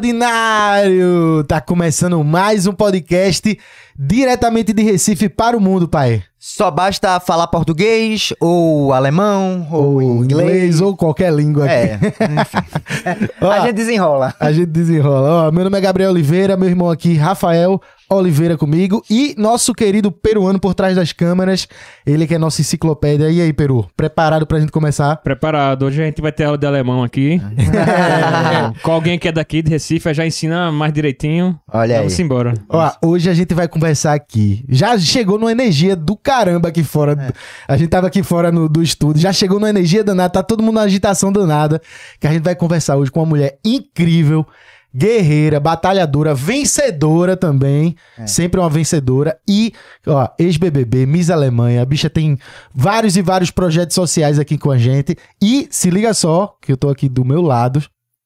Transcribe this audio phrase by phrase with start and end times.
[0.00, 1.44] Fala, ordinário!
[1.46, 3.58] Tá começando mais um podcast
[3.98, 6.22] diretamente de Recife para o mundo, pai.
[6.38, 10.30] Só basta falar português, ou alemão, ou, Ou inglês.
[10.50, 11.74] inglês, ou qualquer língua aqui.
[11.74, 11.98] É,
[12.40, 13.28] enfim.
[13.42, 14.34] Ó, a gente desenrola.
[14.40, 15.48] a gente desenrola.
[15.48, 17.78] Ó, meu nome é Gabriel Oliveira, meu irmão aqui, Rafael
[18.12, 21.68] Oliveira comigo e nosso querido peruano por trás das câmeras,
[22.04, 23.30] ele que é nossa enciclopédia.
[23.30, 25.16] E aí, Peru, preparado pra gente começar?
[25.18, 25.84] Preparado.
[25.86, 27.40] Hoje a gente vai ter aula de alemão aqui.
[27.70, 31.58] É, Com alguém que é daqui de Recife, já ensina mais direitinho.
[31.72, 31.98] Olha aí.
[32.00, 32.54] Vamos embora.
[32.68, 34.64] Ó, hoje a gente vai conversar aqui.
[34.68, 37.32] Já chegou numa energia do caramba aqui fora.
[37.68, 39.22] A gente tava aqui fora no- do estúdio.
[39.22, 40.30] Já chegou numa energia danada.
[40.30, 41.80] Tá todo mundo na agitação danada.
[42.18, 44.46] Que a gente vai conversar hoje com uma mulher incrível,
[44.94, 47.96] guerreira, batalhadora, vencedora também.
[48.26, 49.38] Sempre uma vencedora.
[49.48, 49.72] E,
[50.06, 51.82] ó, ex-BBB, Miss Alemanha.
[51.82, 52.38] A bicha tem
[52.74, 55.16] vários e vários projetos sociais aqui com a gente.
[55.42, 57.82] E se liga só, que eu tô aqui do meu lado.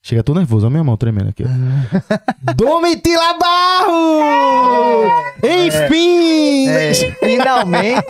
[0.07, 1.45] Chega, tô nervoso, a minha mão tremendo aqui.
[1.45, 1.49] ó.
[2.55, 5.09] Domitila Barro!
[5.43, 6.69] Enfim!
[6.69, 8.05] É, finalmente,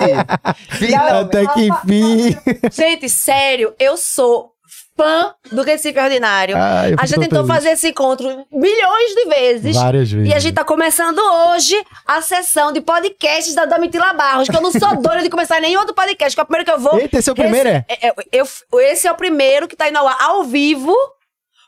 [0.70, 1.14] finalmente.
[1.20, 2.36] Até que enfim!
[2.72, 4.53] Gente, sério, eu sou
[4.96, 6.56] fã do Recife Ordinário.
[6.56, 7.54] Ah, a gente tentou feliz.
[7.54, 9.76] fazer esse encontro milhões de vezes.
[9.76, 10.30] Várias vezes.
[10.30, 14.60] E a gente tá começando hoje a sessão de podcasts da Domitila Barros, que eu
[14.62, 16.98] não sou doida de começar nenhum outro podcast, que é o primeiro que eu vou.
[16.98, 17.84] Eita, esse é o primeiro, é?
[18.32, 20.94] Esse, eu- esse é o primeiro que tá indo ao, ao vivo.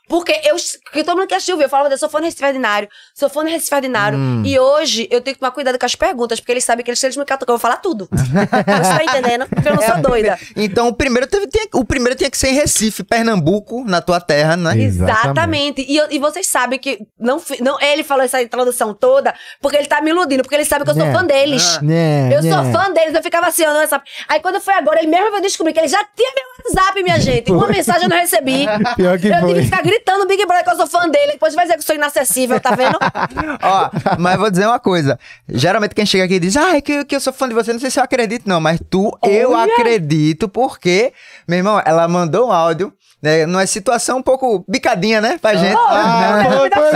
[0.07, 0.55] Porque eu,
[0.93, 1.65] que todo mundo que assistiu, viu?
[1.65, 4.17] eu falava, eu sou fã do Recife Ordinário, sou fã do Recife Ordinário.
[4.17, 4.41] Hum.
[4.45, 6.99] E hoje eu tenho que tomar cuidado com as perguntas, porque eles sabem que eles,
[6.99, 8.07] se eles me catam, eu vou falar tudo.
[8.11, 9.47] Você tá entendendo?
[9.49, 10.37] Porque eu não sou doida.
[10.55, 14.19] Então, o primeiro, teve, tinha- o primeiro tinha que ser em Recife, Pernambuco, na tua
[14.21, 14.77] terra, né?
[14.77, 15.21] Exatamente.
[15.27, 15.85] Exatamente.
[15.87, 19.87] E, eu- e vocês sabem que não, não ele falou essa introdução toda porque ele
[19.87, 21.13] tá me iludindo, porque ele sabe que eu sou Né.
[21.13, 21.81] fã deles.
[21.81, 22.71] Né, Eu sou né.
[22.71, 24.09] fã deles, eu ficava assim, no WhatsApp.
[24.29, 26.45] Aí quando foi agora, ele mesmo veio descobrir que ele já tinha meu
[26.75, 27.51] WhatsApp, minha gente.
[27.51, 28.65] Uma mensagem eu não recebi.
[28.95, 29.53] Pior que eu tive foi.
[29.55, 31.33] que ficar gritando no Big Brother que eu sou fã dele.
[31.33, 32.97] Depois vai dizer que eu sou inacessível, tá vendo?
[33.61, 35.19] Ó, mas vou dizer uma coisa.
[35.47, 37.73] Geralmente quem chega aqui e diz, ah, é que, que eu sou fã de você,
[37.73, 39.73] não sei se eu acredito, não, mas tu, eu Olha!
[39.73, 41.13] acredito, porque,
[41.47, 45.75] meu irmão, ela mandou um áudio, né, numa situação um pouco bicadinha, né, pra gente.
[45.75, 46.91] Ah, foi, foi.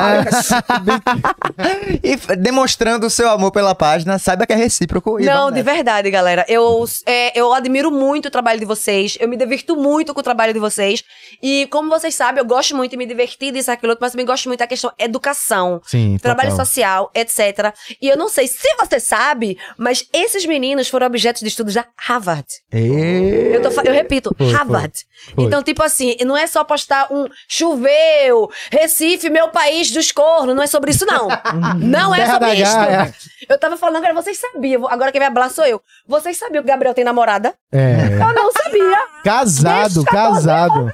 [2.04, 5.20] e demonstrando o seu amor pela página, saiba que é recíproco.
[5.20, 6.46] e Não, de verdade, galera.
[6.48, 9.18] Eu, é, eu admiro muito o trabalho de vocês.
[9.20, 11.04] Eu me divirto muito com o trabalho de vocês.
[11.42, 14.26] E como vocês sabem, eu gosto muito de me divertir disso, aquilo, outro, mas também
[14.26, 15.82] gosto muito da questão educação.
[15.86, 16.66] Sim, Trabalho total.
[16.66, 17.74] social, etc.
[18.02, 21.86] E eu não sei se você sabe, mas esses meninos foram objetos de estudos da
[21.98, 22.46] Harvard.
[22.72, 23.52] E...
[23.54, 24.56] Eu, tô eu repito, Foi, foi.
[24.56, 24.94] Harvard.
[25.36, 25.46] Foi.
[25.46, 30.56] Então, tipo assim, não é só postar um choveu, Recife, meu país dos cornos.
[30.56, 31.28] Não é sobre isso, não.
[31.80, 32.76] não é sobre isso.
[32.76, 33.14] Gaia.
[33.48, 34.88] Eu tava falando, agora vocês sabiam.
[34.88, 35.82] Agora quem vai falar sou eu.
[36.12, 37.54] Vocês sabiam que o Gabriel tem namorada?
[37.72, 38.04] É.
[38.20, 38.98] Eu não sabia.
[39.24, 40.92] Casado, Deixa casado.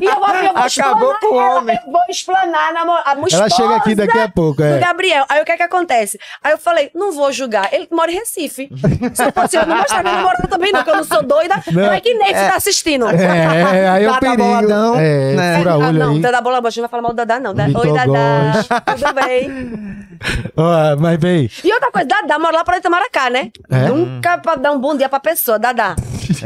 [0.00, 1.78] E eu vou, eu vou Acabou explanar com o homem.
[1.86, 4.78] Eu vou explanar a, a Ela chega aqui daqui a pouco, do é.
[4.78, 5.24] Gabriel.
[5.28, 6.18] Aí o que é que acontece?
[6.44, 7.72] Aí eu falei, não vou julgar.
[7.72, 8.68] Ele mora em Recife.
[9.14, 11.62] Se eu fosse eu, não mostrar minha namorada também, não, que eu não sou doida.
[11.72, 11.84] Não.
[11.84, 13.08] Não é que Neif tá assistindo.
[13.08, 14.42] É, aí é o Dada perigo.
[14.42, 15.58] boladão, é, né?
[15.58, 16.20] fura Ah, olho não, aí.
[16.20, 17.54] Dada Bola Boa, a gente não vai falar mal do Dada, não.
[17.54, 18.52] Da- Vitor Oi, Dada.
[18.52, 18.80] gosta.
[18.80, 20.06] Tudo bem?
[20.56, 23.50] Ó, mas bem, E outra coisa, Dada mora lá pra Itamaracá, né?
[23.70, 23.88] É?
[23.88, 25.94] Nunca pra dar um bom dia pra pessoa, Dada.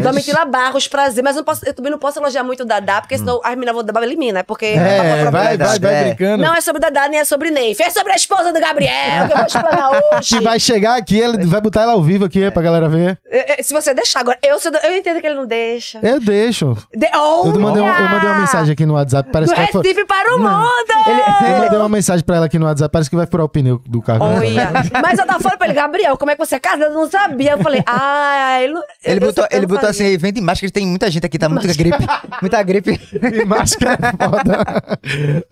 [0.03, 1.23] Domitila Barros, prazer.
[1.25, 3.51] Mas eu, não posso- eu também não posso elogiar muito o Dada, porque senão as
[3.55, 4.67] meninas vão dar elimina, porque...
[4.67, 6.05] é, vai, vai, vai É.
[6.05, 6.43] brincando.
[6.45, 7.81] Não é sobre Dada, nem é sobre Neif.
[7.83, 10.37] É sobre a esposa do Gabriel, que eu vou explanar hoje.
[10.37, 13.19] Que vai chegar aqui, ele vai botar ela ao vivo aqui pra galera ver.
[13.31, 15.99] É, é, Se você deixar agora, eu, eu entendo que ele não deixa.
[16.03, 16.77] Eu deixo.
[16.95, 17.07] De...
[17.15, 20.05] Oh, Eu mandei, uma, eu mandei uma mensagem aqui no WhatsApp, parece Do que Recife
[20.07, 21.49] para o mundo!
[21.49, 23.81] Eu mandei uma mensagem pra ela aqui no WhatsApp, parece que vai furar o pneu
[23.87, 24.21] do carro.
[25.03, 26.83] Mas eu tava falando pra ele, Gabriel, como é que você é casado?
[26.85, 27.53] Eu não sabia.
[27.53, 28.75] Eu falei, ah, ele,
[29.05, 31.73] Ele eu botou, ele botou assim, vem de máscara, tem muita gente aqui, tá muita
[31.75, 32.05] gripe.
[32.41, 33.01] muita gripe.
[33.13, 34.99] E máscara é foda.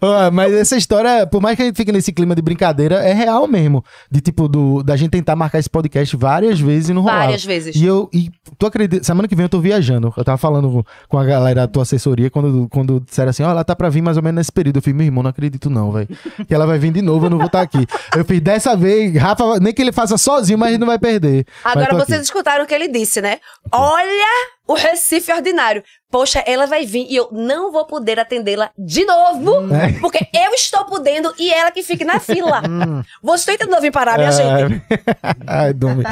[0.00, 3.12] Ó, mas essa história, por mais que a gente fique nesse clima de brincadeira, é
[3.12, 3.84] real mesmo.
[4.10, 7.24] De tipo, do, da gente tentar marcar esse podcast várias vezes e não rolava.
[7.24, 7.76] Várias vezes.
[7.76, 10.12] E eu, e tu acredita, semana que vem eu tô viajando.
[10.16, 13.64] Eu tava falando com a galera da tua assessoria quando, quando disseram assim: ó, ela
[13.64, 14.76] tá pra vir mais ou menos nesse período.
[14.76, 16.08] Eu fiz, meu irmão, não acredito não, velho.
[16.46, 17.86] Que ela vai vir de novo, eu não vou estar aqui.
[18.16, 20.98] Eu fiz, dessa vez, Rafa, nem que ele faça sozinho, mas a gente não vai
[20.98, 21.46] perder.
[21.64, 22.24] Agora tô vocês aqui.
[22.24, 23.40] escutaram o que ele disse, né?
[23.72, 24.26] Olha
[24.68, 25.82] o Recife ordinário.
[26.10, 29.92] Poxa, ela vai vir e eu não vou poder atendê-la de novo, É.
[30.00, 32.62] porque eu estou podendo e ela que fique na fila.
[33.22, 34.82] Você está entendendo vir parar, minha gente?
[35.46, 36.02] Ai, Domi,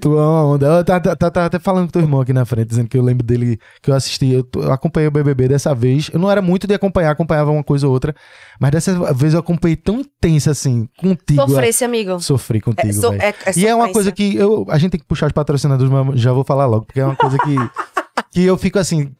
[0.00, 0.66] tu é uma onda.
[0.66, 3.02] Eu tava, tava- tava até falando com teu irmão aqui na frente, dizendo que eu
[3.02, 6.10] lembro dele, que eu assisti, eu, eu acompanhei o BBB dessa vez.
[6.12, 8.12] Eu não era muito de acompanhar, acompanhava uma coisa ou outra,
[8.60, 11.40] mas dessa vez eu acompanhei tão intensa assim, contigo.
[11.48, 12.20] Sofrer esse amigo.
[12.20, 15.00] Sofri contigo, É, so- é- é E é uma coisa que eu, a gente tem
[15.00, 17.54] que puxar os patrocinadores, mas já vou falar logo, porque é uma coisa que,
[18.34, 19.10] que eu fico assim,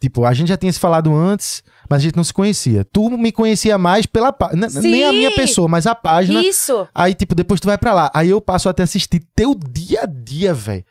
[0.00, 2.84] tipo, a gente já tinha se falado antes, mas a gente não se conhecia.
[2.92, 4.66] Tu me conhecia mais pela página.
[4.80, 6.40] Nem a minha pessoa, mas a página.
[6.42, 6.88] Isso.
[6.94, 8.10] Aí, tipo, depois tu vai pra lá.
[8.14, 10.84] Aí eu passo a te assistir teu dia a dia, velho.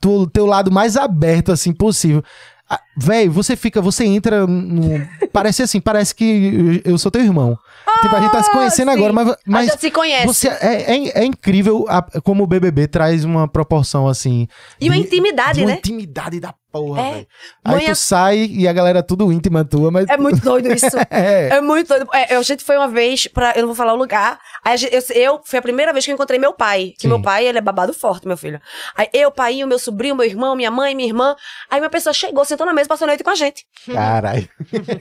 [0.00, 2.22] Tu, teu lado mais aberto, assim, possível.
[2.68, 5.06] Ah, Véi, você fica, você entra no.
[5.30, 7.58] Parece assim, parece que eu sou teu irmão.
[8.00, 8.96] tipo, a gente tá se conhecendo sim.
[8.96, 9.28] agora, mas.
[9.28, 10.26] a mas gente se conhece.
[10.26, 14.48] você é, é, é incrível a- como o BBB traz uma proporção assim.
[14.80, 15.76] E uma de- intimidade, de uma né?
[15.78, 17.10] intimidade da porra, É.
[17.12, 17.26] velho.
[17.64, 20.08] Aí tu sai e a galera tudo íntima tua, mas.
[20.08, 20.86] É muito doido isso.
[21.10, 21.48] É.
[21.56, 22.08] É muito doido.
[22.12, 23.52] É, a gente foi uma vez pra.
[23.54, 24.38] Eu não vou falar o lugar.
[24.64, 26.92] Aí gente- eu, eu- foi a primeira vez que eu encontrei meu pai.
[26.96, 27.08] Que Sim.
[27.08, 28.60] meu pai, ele é babado forte, meu filho.
[28.96, 31.36] Aí eu, pai, o meu sobrinho, meu irmão, minha mãe, minha irmã.
[31.70, 33.64] Aí uma pessoa chegou, sentou na mesa, passou a noite com a gente.
[33.92, 34.48] Caralho.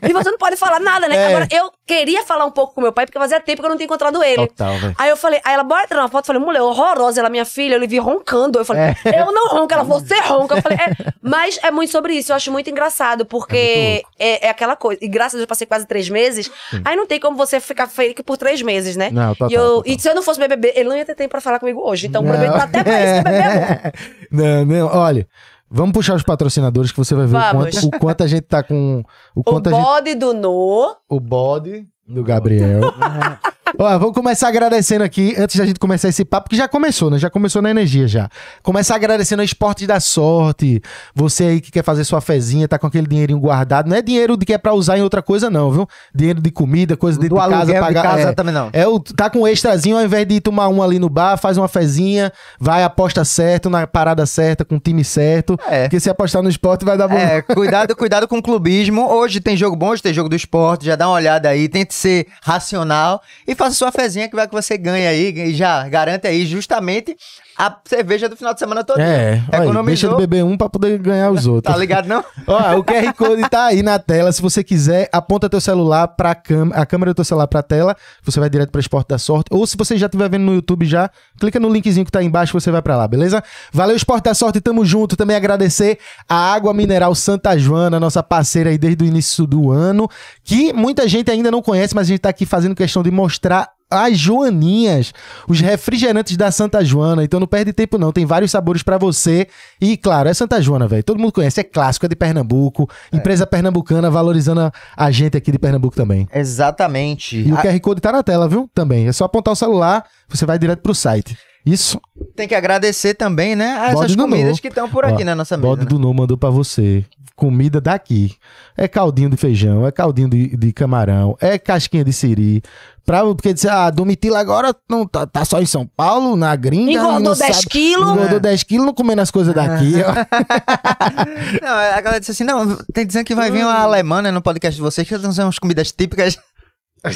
[0.08, 1.16] E você não pode falar nada, né?
[1.16, 1.28] É.
[1.28, 3.78] Agora, eu queria falar um pouco com meu pai, porque fazia tempo que eu não
[3.78, 4.48] tinha encontrado ele.
[4.48, 4.74] Total.
[4.98, 6.24] Aí eu falei, aí ela, bora tirar uma foto.
[6.25, 8.60] Eu falei, mulher, horrorosa, ela, minha filha, eu lhe vi roncando.
[8.60, 9.22] Eu falei, É.
[9.22, 10.56] eu não ronco, ela, você ronca.
[10.58, 11.14] Eu falei, é.
[11.22, 15.00] Mas é muito sobre isso, eu acho muito engraçado, porque é, é aquela coisa.
[15.04, 16.51] E graças a Deus eu passei quase três meses,
[16.83, 19.10] aí não tem como você ficar fake por três meses, né?
[19.12, 19.94] Não, total, e, eu, total.
[19.94, 22.07] e se eu não fosse BBB, ele não ia ter tempo pra falar comigo hoje.
[22.07, 22.31] Então, Não.
[22.31, 23.92] prometo até pra isso, BBB é bom.
[24.31, 25.27] não, não, olha.
[25.75, 28.62] Vamos puxar os patrocinadores que você vai ver o quanto, o quanto a gente tá
[28.62, 29.04] com.
[29.36, 29.69] O O a gente.
[29.71, 30.95] bode do No.
[31.10, 32.81] O bode do Gabriel.
[33.77, 37.17] Ó, vamos começar agradecendo aqui, antes da gente começar esse papo, que já começou, né?
[37.17, 38.29] Já começou na energia já.
[38.61, 40.81] Começar agradecendo a Esporte da Sorte.
[41.15, 43.89] Você aí que quer fazer sua fezinha, tá com aquele dinheirinho guardado.
[43.89, 45.88] Não é dinheiro de que é pra usar em outra coisa, não, viu?
[46.13, 48.03] Dinheiro de comida, coisa dentro Do de casa, aluguel de pagar.
[48.03, 48.33] casa é.
[48.33, 48.69] também não.
[48.71, 51.57] É o, tá com um extrazinho, ao invés de tomar um ali no bar, faz
[51.57, 55.57] uma fezinha, vai, aposta certo, na parada certa, com o time certo.
[55.67, 55.83] É.
[55.83, 57.17] Porque se apostar no esporte vai dar bom.
[57.17, 59.09] É, cuidado, cuidado com o clubismo.
[59.09, 60.85] Hoje tem jogo bom, hoje tem jogo do esporte.
[60.85, 64.54] Já dá uma olhada aí, tente ser racional e faça sua fezinha que vai que
[64.54, 67.16] você ganha aí e já garante aí justamente
[67.57, 69.00] a cerveja do final de semana todo.
[69.00, 71.73] É, olha deixa de beber um pra poder ganhar os outros.
[71.73, 72.23] Tá ligado, não?
[72.47, 74.31] Ó, o QR Code tá aí na tela.
[74.31, 77.95] Se você quiser, aponta teu celular pra câmera, a câmera do teu celular pra tela,
[78.23, 79.47] você vai direto pra Esporte da Sorte.
[79.51, 81.09] Ou se você já estiver vendo no YouTube já,
[81.39, 83.44] clica no linkzinho que tá aí embaixo, você vai pra lá, beleza?
[83.71, 85.15] Valeu, Esporte da Sorte, tamo junto.
[85.15, 90.09] Também agradecer a Água Mineral Santa Joana, nossa parceira aí desde o início do ano,
[90.44, 93.73] que muita gente ainda não conhece, mas a gente tá aqui fazendo questão de mostrar
[93.94, 95.13] as Joaninhas,
[95.48, 97.24] os refrigerantes da Santa Joana.
[97.24, 99.48] Então não perde tempo não, tem vários sabores pra você.
[99.80, 101.04] E claro, é Santa Joana, velho.
[101.04, 105.60] Todo mundo conhece, é clássico, é de Pernambuco, empresa pernambucana valorizando a, gente aqui de
[105.60, 106.28] Pernambuco também.
[106.34, 107.38] Exatamente.
[107.38, 108.69] E o A- QR Code tá na tela, viu?
[108.74, 109.07] Também.
[109.07, 111.38] É só apontar o celular, você vai direto pro site.
[111.65, 112.00] Isso,
[112.36, 113.77] Tem que agradecer também, né?
[113.80, 114.62] a Essas comidas Nô.
[114.62, 115.68] que estão por aqui Ó, na nossa mesa.
[115.68, 115.88] Bode né?
[115.88, 117.06] do Nu mandou pra você.
[117.36, 118.36] Comida daqui.
[118.77, 122.62] É caldinho de feijão, é caldinho de, de camarão, é casquinha de siri.
[123.06, 126.92] Pra, porque dizer, ah, Domitila agora não tá, tá só em São Paulo, na gringa.
[126.92, 128.10] Engordou não 10 sabe- quilos.
[128.12, 129.95] Engordou 10 quilos, não comendo as coisas daqui.
[130.06, 130.13] ó.
[131.62, 134.42] Não, a galera disse assim: não, tem dizendo que vai vir uma alemã né, no
[134.42, 136.38] podcast de vocês, que eles umas comidas típicas.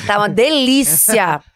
[0.05, 1.41] Tá uma delícia.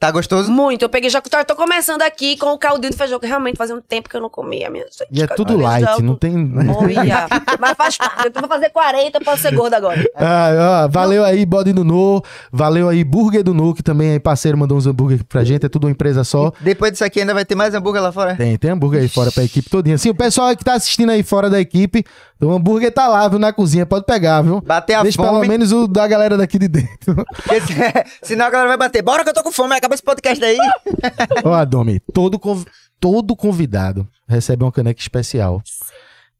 [0.00, 0.50] Tá gostoso?
[0.50, 0.82] Muito.
[0.82, 1.20] Eu peguei já.
[1.20, 4.16] tô- Tô começando aqui com o caldinho de feijão, que realmente fazia um tempo que
[4.16, 5.06] eu não comia, minha gente.
[5.10, 6.34] E é tudo light, não tem.
[6.76, 7.26] Olha,
[7.60, 8.32] mas faz parte.
[8.34, 10.02] Eu vou fazer 40, eu posso ser gorda agora.
[10.16, 12.22] Ah, ó, valeu aí, Bode do Nu.
[12.52, 15.64] Valeu aí, Burger do Nu, que também é parceiro, mandou uns hambúrguer pra gente.
[15.64, 16.52] É tudo uma empresa só.
[16.60, 18.34] Depois disso aqui ainda vai ter mais hambúrguer lá fora?
[18.34, 19.96] Tem, tem hambúrguer aí fora pra equipe todinha.
[19.98, 22.04] Sim, o pessoal que tá assistindo aí fora da equipe,
[22.42, 23.86] o hambúrguer tá lá, viu, na cozinha.
[23.86, 24.60] Pode pegar, viu?
[24.60, 25.48] Bater a Deixa pelo fome.
[25.48, 27.14] menos o da galera daqui de dentro.
[27.14, 27.63] Porque se-
[28.22, 29.02] senão a galera vai bater.
[29.02, 30.58] Bora que eu tô com fome, acaba esse podcast aí.
[31.44, 32.66] Ó, Domi, todo, conv-
[33.00, 35.62] todo convidado recebe uma caneca especial.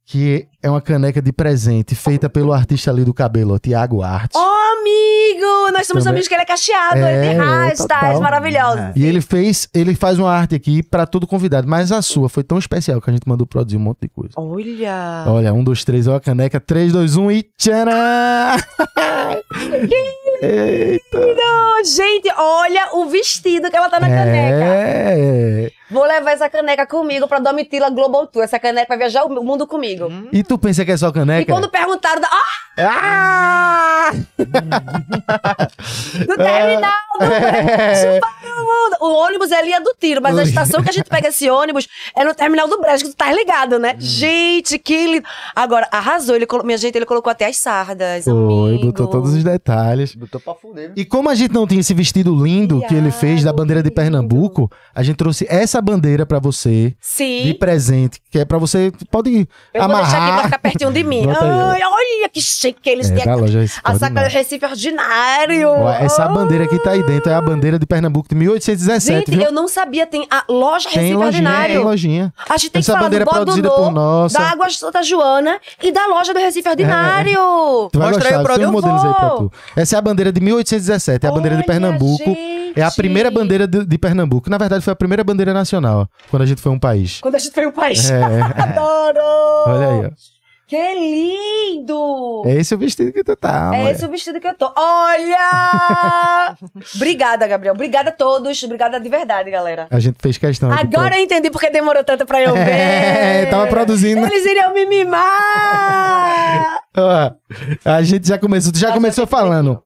[0.06, 4.36] Que é uma caneca de presente feita pelo artista ali do cabelo, ó, Tiago Arte.
[4.36, 5.72] Ô, amigo!
[5.72, 8.20] Nós somos Também- amigos que ele é cacheado, É, ele tem é, rastas total.
[8.20, 8.84] maravilhosos.
[8.94, 12.44] E ele fez, ele faz uma arte aqui pra todo convidado, mas a sua foi
[12.44, 14.34] tão especial que a gente mandou produzir um monte de coisa.
[14.36, 15.24] Olha!
[15.26, 17.92] Olha, um, dois, três, ó a caneca, três, dois, um e tcharam!
[20.44, 21.18] Eita!
[21.18, 24.64] Ô, gente, olha o vestido que ela tá na caneca.
[24.64, 25.70] É.
[25.90, 28.42] Vou levar essa caneca comigo pra Domitila Global Tour.
[28.42, 30.10] Essa caneca vai viajar o mundo comigo.
[30.32, 31.52] E tu pensa que é só E caneca?
[31.52, 32.28] quando perguntaram, da...
[32.28, 32.42] ah,
[32.78, 34.10] Ah!
[36.26, 38.20] do terminal do É.
[39.00, 41.86] O ônibus ali é do tiro, mas a estação que a gente pega esse ônibus
[42.16, 43.94] é no terminal do Brejo, que tu tá ligado, né?
[43.98, 45.26] Gente, que lindo.
[45.54, 46.34] Agora, arrasou.
[46.34, 46.64] Ele colo...
[46.64, 48.86] Minha gente, ele colocou até as sardas, Foi, amigo.
[48.86, 50.14] botou todos os detalhes.
[50.34, 50.92] Botou pra fuder.
[50.96, 53.90] E como a gente não tinha esse vestido lindo que ele fez da bandeira de
[53.90, 57.56] Pernambuco, a gente trouxe essa bandeira pra você de Sim.
[57.58, 60.44] presente, que é pra você pode Eu vou deixar aqui pra amarrar.
[60.44, 61.26] ficar pertinho de mim.
[61.28, 63.24] Ai, olha que chique que eles É, têm.
[63.24, 64.32] da loja A Recife saca do demais.
[64.32, 65.68] Recife ordinário.
[66.00, 69.46] Essa bandeira aqui tá aí dentro, é a bandeira de Pernambuco de 1817, Gente, viu?
[69.46, 71.84] eu não sabia, tem a loja Tem Recife lojinha, tem Ordinário.
[71.84, 72.34] lojinha.
[72.48, 74.38] A gente tem Essa que falar bandeira do é produzida Bododô, por nossa.
[74.38, 77.88] da Água Santa Joana e da loja do Recife Ordinário.
[77.92, 78.82] Tu vai Mostra aí gostar, o produto.
[78.82, 79.38] tem aí pra vou.
[79.50, 79.52] tu.
[79.76, 82.36] Essa é a bandeira de 1817, é a bandeira de Pernambuco.
[82.76, 82.96] É a gente.
[82.96, 84.50] primeira bandeira de, de Pernambuco.
[84.50, 87.20] Na verdade, foi a primeira bandeira nacional, quando a gente foi um país.
[87.20, 88.10] Quando a gente foi um país.
[88.10, 88.20] É,
[88.60, 89.20] Adoro!
[89.66, 90.34] olha aí, ó.
[90.66, 92.42] Que lindo!
[92.46, 93.94] É esse o vestido que tu tá, É mulher.
[93.94, 94.72] esse o vestido que eu tô.
[94.76, 96.56] Olha!
[96.96, 97.74] Obrigada, Gabriel.
[97.74, 98.62] Obrigada a todos.
[98.62, 99.86] Obrigada de verdade, galera.
[99.90, 100.72] A gente fez questão.
[100.72, 100.80] aqui.
[100.96, 102.70] Agora eu entendi porque demorou tanto pra eu ver.
[102.70, 104.26] É, tava produzindo.
[104.26, 106.78] Eles iriam me mimar.
[106.96, 107.30] Ó,
[107.84, 109.82] a gente já começou, tu já começou falando.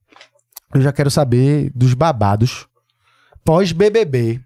[0.74, 2.66] Eu já quero saber dos babados
[3.44, 4.40] pós-BBB.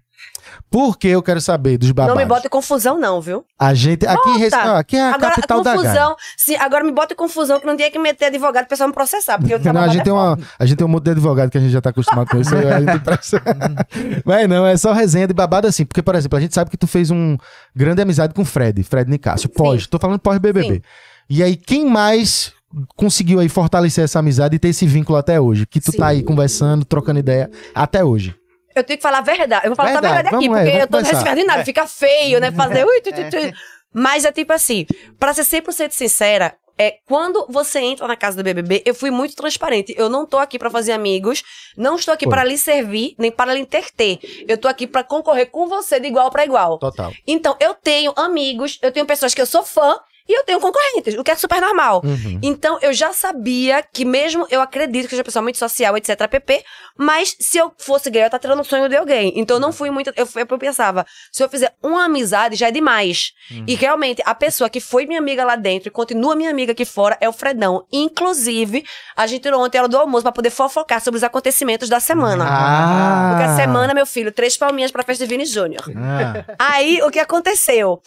[0.69, 2.15] Por que eu quero saber dos babados?
[2.15, 3.43] Não me bota em confusão, não, viu?
[3.59, 4.73] A gente aqui, em Recife- Bota.
[4.73, 5.93] ó, aqui é a agora, capital da confusão.
[5.93, 6.15] Gávea.
[6.37, 8.93] Sim, agora me bota em confusão que não tinha que meter advogado, o pessoal me
[8.93, 9.37] processar.
[9.37, 11.57] Porque eu Não, a gente, tem uma, a gente tem um monte de advogado que
[11.57, 12.51] a gente já tá acostumado com isso.
[14.25, 15.85] Mas não, é só resenha de babado assim.
[15.85, 17.37] Porque, por exemplo, a gente sabe que tu fez um
[17.75, 19.49] grande amizade com o Fred, Fred Nicásio.
[19.49, 20.75] Pós, tô falando pós-BBB.
[20.75, 20.81] Sim.
[21.29, 22.53] E aí, quem mais
[22.95, 25.65] conseguiu aí fortalecer essa amizade e ter esse vínculo até hoje?
[25.65, 25.97] Que tu Sim.
[25.97, 28.35] tá aí conversando, trocando ideia até hoje.
[28.75, 29.65] Eu tenho que falar a verdade.
[29.65, 31.35] Eu vou falar a Verdade, verdade aqui, vamos, é, porque eu tô começar.
[31.35, 31.65] nesse nada.
[31.65, 32.51] Fica feio, né?
[32.51, 32.83] Fazer.
[32.85, 33.57] Ui, tu, tu, tu.
[33.93, 34.87] Mas é tipo assim,
[35.19, 39.35] pra ser 100% sincera, é, quando você entra na casa do BBB, eu fui muito
[39.35, 39.93] transparente.
[39.95, 41.43] Eu não tô aqui pra fazer amigos,
[41.77, 44.17] não estou aqui para lhe servir, nem para lhe interter.
[44.47, 46.79] Eu tô aqui pra concorrer com você de igual pra igual.
[46.79, 47.13] Total.
[47.27, 51.15] Então, eu tenho amigos, eu tenho pessoas que eu sou fã e eu tenho concorrentes,
[51.15, 52.01] o que é super normal.
[52.03, 52.39] Uhum.
[52.41, 56.27] Então, eu já sabia que mesmo eu acredito que seja uma pessoa muito social, etc,
[56.27, 56.63] pp,
[56.97, 59.33] mas se eu fosse gay, eu ia estar tirando o sonho de alguém.
[59.35, 60.11] Então, eu não fui muito...
[60.15, 63.31] Eu, eu pensava, se eu fizer uma amizade, já é demais.
[63.67, 66.85] E realmente, a pessoa que foi minha amiga lá dentro e continua minha amiga aqui
[66.85, 67.85] fora é o Fredão.
[67.91, 71.99] Inclusive, a gente tirou ontem ela do almoço pra poder fofocar sobre os acontecimentos da
[71.99, 72.45] semana.
[72.47, 73.29] Ah!
[73.31, 75.83] Porque a semana, meu filho, três palminhas pra festa de Vini Júnior.
[75.95, 76.55] Ah.
[76.57, 78.01] Aí, o que aconteceu?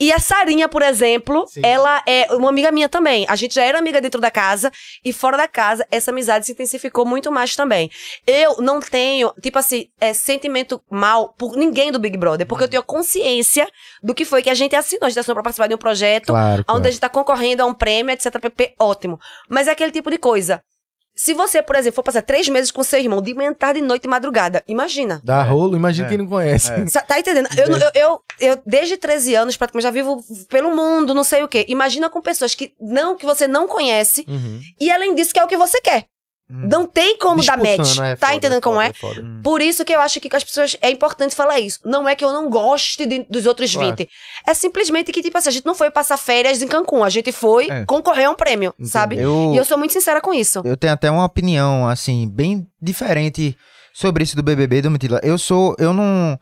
[0.00, 3.26] E a Sarinha, por exemplo, ela é uma amiga minha também.
[3.28, 4.70] A gente já era amiga dentro da casa
[5.04, 7.90] e fora da casa, essa amizade se intensificou muito mais também.
[8.26, 12.68] Eu não tenho, tipo assim, é, sentimento mal por ninguém do Big Brother, porque eu
[12.68, 13.68] tenho consciência
[14.02, 15.06] do que foi que a gente assinou.
[15.06, 16.78] A gente assinou pra participar de um projeto Claro, claro.
[16.78, 18.38] onde a gente tá concorrendo a um prêmio, etc.
[18.38, 19.18] pp, ótimo.
[19.48, 20.62] Mas é aquele tipo de coisa.
[21.20, 24.04] Se você, por exemplo, for passar três meses com seu irmão, de manhã, tarde, noite
[24.04, 25.20] e madrugada, imagina.
[25.24, 26.08] Dá rolo, imagina É.
[26.10, 26.70] quem não conhece.
[26.88, 27.48] Sa- Tá entendendo?
[27.58, 31.48] Eu, eu, eu, eu, desde 13 anos, praticamente, já vivo pelo mundo, não sei o
[31.48, 31.64] quê.
[31.68, 34.60] Imagina com pessoas que não que você não conhece Uhum.
[34.80, 36.04] e, além disso, que é o que você quer.
[36.50, 37.76] Não tem como dar match.
[37.80, 38.90] Disputando, é tá foda, entendendo como é?
[38.94, 39.28] foda, foda.
[39.42, 41.78] Por isso que eu acho que as pessoas é importante falar isso.
[41.84, 43.90] Não é que eu não goste de- dos outros Claro.
[43.96, 44.08] 20.
[44.46, 47.04] É simplesmente que, tipo assim, a gente não foi passar férias em Cancún.
[47.04, 47.84] A gente foi É.
[47.84, 49.18] concorrer a um prêmio, sabe?
[49.18, 50.62] Eu, E eu sou muito sincera com isso.
[50.64, 53.54] eu tenho até uma opinião, assim, bem diferente
[53.92, 55.20] sobre isso do BBB, Domitila.
[55.22, 56.38] Eu sou, eu não...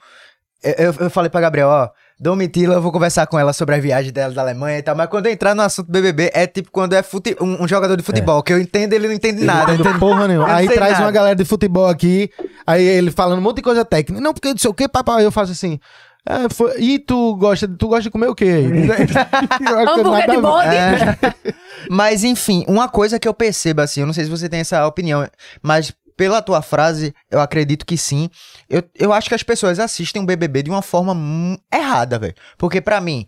[0.63, 3.79] Eu, eu- eu falei pra Gabriel, ó, Domitila, eu vou conversar com ela sobre a
[3.79, 6.71] viagem dela da Alemanha e tal, mas quando eu entrar no assunto BBB, é tipo
[6.71, 9.73] quando é fute- um, um jogador de futebol, que eu entendo ele não entende nada.
[9.75, 10.51] Não entendo porra nenhuma.
[10.55, 11.05] Aí traz nada.
[11.05, 12.31] uma galera de futebol aqui,
[12.67, 14.21] aí ele falando um monte de coisa técnica.
[14.23, 15.25] Não, porque não sei o que, papai.
[15.27, 15.79] Eu faço assim.
[16.25, 18.65] "Ah, foi- E tu gosta, tu gosta de comer o quê?
[19.89, 20.69] Hambúrguer de bode?
[20.75, 21.19] É.
[21.91, 24.87] Mas, enfim, uma coisa que eu percebo, assim, eu não sei se você tem essa
[24.87, 25.29] opinião,
[25.63, 28.31] mas pela tua frase, eu acredito que sim.
[28.69, 31.15] Eu, eu acho que as pessoas assistem o BBB de uma forma
[31.73, 32.35] errada, velho.
[32.57, 33.27] Porque, pra mim,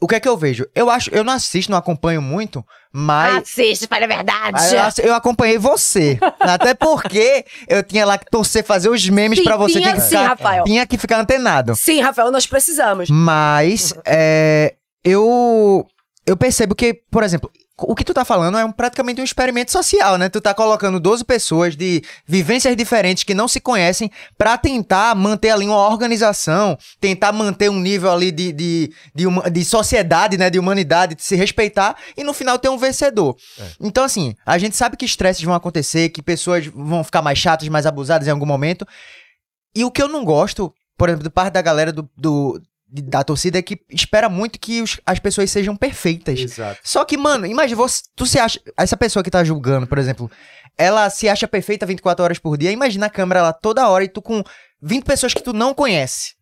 [0.00, 0.66] o que é que eu vejo?
[0.74, 3.36] Eu acho, eu não assisto, não acompanho muito, mas.
[3.36, 4.58] Assiste, fala a verdade.
[4.98, 6.18] Eu, eu acompanhei você.
[6.40, 9.78] Até porque eu tinha lá que torcer, fazer os memes pra você.
[9.78, 10.64] tinha tinha que sim, ficar, Rafael.
[10.64, 11.74] Tinha que ficar antenado.
[11.76, 13.08] Sim, Rafael, nós precisamos.
[13.08, 14.74] Mas é,
[15.04, 15.86] eu
[16.26, 19.72] eu percebo que, por exemplo, o que tu tá falando é um, praticamente um experimento
[19.72, 20.28] social, né?
[20.28, 25.50] Tu tá colocando 12 pessoas de vivências diferentes que não se conhecem pra tentar manter
[25.50, 30.48] ali uma organização, tentar manter um nível ali de, de, de, huma- de sociedade, né?
[30.50, 33.36] De humanidade, de se respeitar e no final ter um vencedor.
[33.80, 37.68] Então, assim, a gente sabe que estresses vão acontecer, que pessoas vão ficar mais chatas,
[37.68, 38.86] mais abusadas em algum momento.
[39.74, 42.60] E o que eu não gosto, por exemplo, de parte da galera do, do-
[43.02, 46.38] da torcida é que espera muito que os- as pessoas sejam perfeitas.
[46.38, 46.80] Exato.
[46.82, 48.60] Só que, mano, imagina, você, tu se acha.
[48.76, 50.30] Essa pessoa que tá julgando, por exemplo,
[50.78, 52.70] ela se acha perfeita 24 horas por dia.
[52.70, 54.42] Imagina a câmera lá toda hora e tu com
[54.80, 56.34] 20 pessoas que tu não conhece.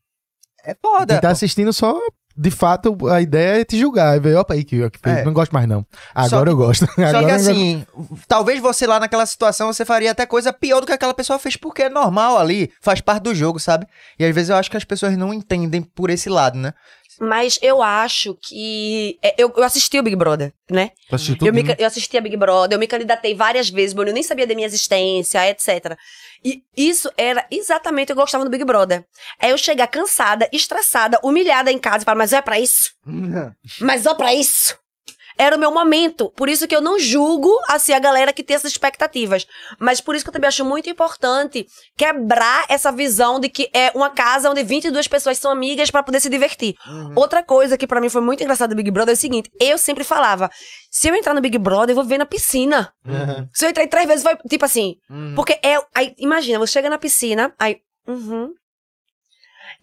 [0.65, 1.15] É foda.
[1.15, 1.33] Quem tá pô.
[1.33, 1.99] assistindo só,
[2.37, 4.13] de fato, a ideia é te julgar.
[4.15, 5.25] Aí vê, opa aí, que, que É.
[5.25, 5.87] não gosto mais não.
[6.15, 6.85] Agora que- eu gosto.
[6.97, 7.51] Agora Só que eu gosto.
[7.51, 7.87] assim,
[8.29, 11.57] talvez você lá naquela situação você faria até coisa pior do que aquela pessoa fez,
[11.57, 13.87] porque é normal ali, faz parte do jogo, sabe?
[14.19, 16.73] E às vezes eu acho que as pessoas não entendem por esse lado, né?
[17.21, 19.19] Mas eu acho que.
[19.23, 20.91] é, Eu, eu assisti o Big Brother, né?
[21.45, 24.23] Eu, me, ca- eu assisti a Big Brother, eu me candidatei várias vezes, eu nem
[24.23, 25.95] sabia da minha existência, etc.
[26.45, 29.05] E isso era exatamente o que eu gostava do Big Brother.
[29.41, 32.93] É eu chegar cansada, estressada, humilhada em casa e falar, mas é pra isso?
[33.81, 34.77] Mas ó pra isso?
[35.43, 36.31] Era o meu momento.
[36.37, 39.45] Por isso que eu não julgo, assim, a galera que tem essas expectativas.
[39.77, 43.91] Mas por isso que eu também acho muito importante quebrar essa visão de que é
[43.93, 46.77] uma casa onde 22 pessoas são amigas pra poder se divertir.
[47.17, 49.77] Outra coisa que pra mim foi muito engraçada do Big Brother é o seguinte: eu
[49.79, 50.49] sempre falava,
[50.89, 52.93] se eu entrar no Big Brother, eu vou ver na piscina.
[53.53, 54.37] Se eu entrar três vezes, vai.
[54.49, 54.95] Tipo assim.
[55.35, 55.77] Porque é.
[55.93, 57.79] Aí, imagina, você chega na piscina, aí.
[58.07, 58.53] Uhum.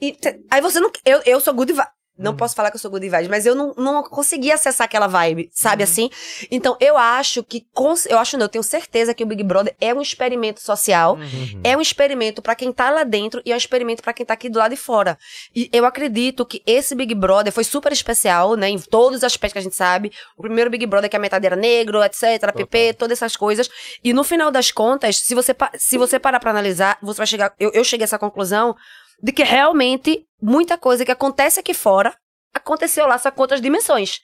[0.01, 0.15] E
[0.49, 0.89] aí você não.
[1.03, 1.73] Eu, eu sou good
[2.19, 5.07] Não posso falar que eu sou good vibes, mas eu não, não consegui acessar aquela
[5.07, 6.09] vibe, sabe assim?
[6.51, 7.65] Então, eu acho que.
[8.09, 11.17] Eu acho não, eu tenho certeza que o Big Brother é um experimento social.
[11.63, 14.33] É um experimento pra quem tá lá dentro e é um experimento pra quem tá
[14.33, 15.17] aqui do lado de fora.
[15.55, 18.69] E eu acredito que esse Big Brother foi super especial, né?
[18.69, 20.11] Em todos os aspectos que a gente sabe.
[20.37, 23.69] O primeiro Big Brother que a metade era negro, etc, PP, todas essas coisas.
[24.03, 27.53] E no final das contas, se você, se você parar pra analisar, você vai chegar.
[27.59, 28.75] Eu, eu cheguei a essa conclusão
[29.21, 32.15] de que realmente muita coisa que acontece aqui fora
[32.53, 34.21] aconteceu lá, só com outras dimensões.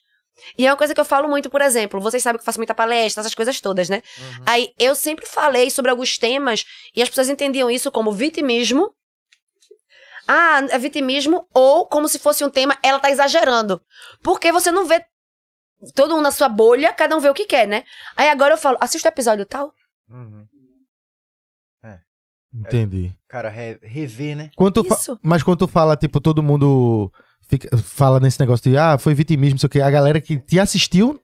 [0.58, 2.60] E é uma coisa que eu falo muito, por exemplo, vocês sabem que eu faço
[2.60, 4.04] muita palestra, essas coisas todas, né?
[4.46, 8.94] Aí eu sempre falei sobre alguns temas e as pessoas entendiam isso como vitimismo.
[10.28, 13.82] Ah, é vitimismo, ou como se fosse um tema, ela tá exagerando.
[14.24, 15.06] Porque você não vê
[15.94, 17.84] todo mundo na sua bolha, cada um vê o que quer, né?
[18.18, 19.74] Aí agora eu falo, assista o episódio tal.
[20.10, 20.48] Uhum.
[22.60, 23.14] Entendi.
[23.28, 24.50] Cara, re- rever, né?
[24.56, 25.20] Quando Isso.
[25.22, 27.12] Mas quando tu fala, tipo, todo mundo
[27.50, 29.82] fica- fala nesse negócio de, ah, foi vitimismo, não sei o quê.
[29.82, 31.20] A galera que te assistiu,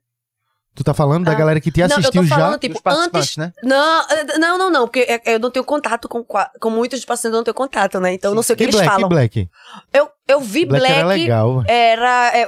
[0.76, 1.36] tu tá falando da Ah.
[1.36, 2.60] galera que te não, eu assistiu tô falando, já?
[2.60, 3.38] tipo, antes.
[3.38, 3.54] né?
[3.64, 4.06] Não,
[4.40, 7.38] não, não, não, porque é- eu não tenho contato com, com muitos dos pacientes, eu
[7.38, 8.14] não tenho contato, né?
[8.14, 9.08] Então eu não sei o que Que eles Black, falam.
[9.08, 9.50] que Black?
[9.94, 11.00] Eu, eu vi Black, Black.
[11.00, 11.64] era legal.
[11.68, 12.32] Era.
[12.38, 12.48] é,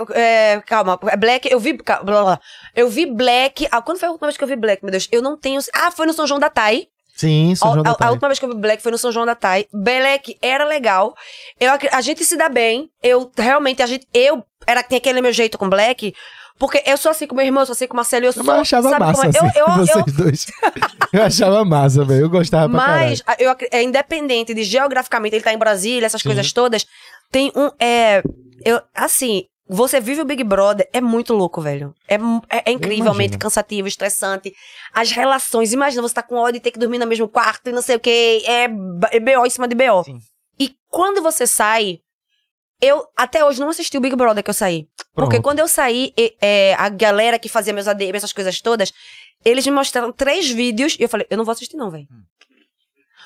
[0.56, 1.78] é, calma, é Black, eu vi.
[1.78, 2.40] cal- blá, blá, blá.
[2.76, 3.68] Eu vi Black.
[3.72, 5.08] Ah, quando foi a última vez que eu vi Black, meu Deus?
[5.12, 5.60] Eu não tenho.
[5.74, 6.88] Ah, foi no São João da Tai.
[7.16, 8.14] Sim, São A, João da a- a Tarde.
[8.14, 9.66] última vez que eu vi Black foi no São João da Tai.
[9.72, 11.14] Black era legal.
[11.60, 12.90] Eu, a gente se dá bem.
[13.02, 14.08] Eu realmente, a gente.
[14.14, 16.14] Eu era, tinha aquele meu jeito com Black.
[16.60, 18.44] Porque eu sou assim com meu irmão, eu sou assim com o Marcelo, eu sou.
[18.44, 19.30] Mas eu achava sabe massa, como é?
[19.50, 20.46] assim, eu, eu, eu, vocês dois.
[21.12, 22.22] eu achava massa, velho.
[22.26, 23.42] Eu gostava pra Mas, caralho.
[23.50, 26.30] a- eu, é independente de geograficamente ele tá em Brasília, essas Sim.
[26.30, 26.86] coisas todas,
[27.32, 27.70] tem um.
[27.80, 28.22] É,
[28.64, 31.96] eu, assim, você vive o Big Brother, é muito louco, velho.
[32.08, 32.16] É,
[32.50, 34.54] é, é incrivelmente cansativo, estressante.
[34.94, 37.72] As relações, imagina você tá com ódio e ter que dormir no mesmo quarto e
[37.72, 38.44] não sei o quê.
[38.46, 38.64] É,
[39.16, 40.04] é BO em cima de BO.
[40.04, 40.20] Sim.
[40.60, 42.00] E quando você sai.
[42.82, 44.90] Eu até hoje não assisti o Big Brother que eu saí.
[45.14, 45.42] Porque Pronto.
[45.42, 48.92] quando eu saí, é, a galera que fazia meus ADM, essas coisas todas,
[49.46, 52.08] eles me mostraram três vídeos e eu falei, eu não vou assistir não, velho.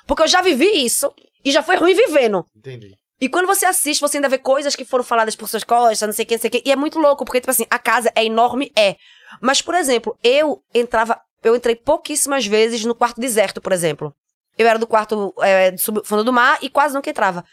[0.06, 1.12] Porque eu já vivi isso
[1.44, 2.46] e já foi ruim vivendo.
[2.56, 2.96] Entendi.
[3.20, 6.14] E quando você assiste, você ainda vê coisas que foram faladas por suas costas, não
[6.14, 6.64] sei o que, não sei o que.
[6.66, 8.96] E é muito louco, porque, tipo assim, a casa é enorme, é.
[9.42, 11.20] Mas, por exemplo, eu entrava.
[11.44, 14.14] Eu entrei pouquíssimas vezes no quarto deserto, por exemplo.
[14.58, 17.44] Eu era do quarto é, sub- fundo do mar e quase nunca entrava.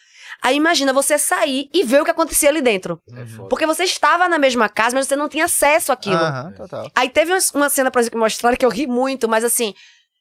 [0.42, 3.00] Aí imagina você sair e ver o que acontecia ali dentro.
[3.48, 6.16] Porque você estava na mesma casa, mas você não tinha acesso àquilo.
[6.16, 6.90] Aham, total.
[6.94, 9.74] Aí teve uma- uma cena, por exemplo, que mostraram que eu ri muito, mas assim,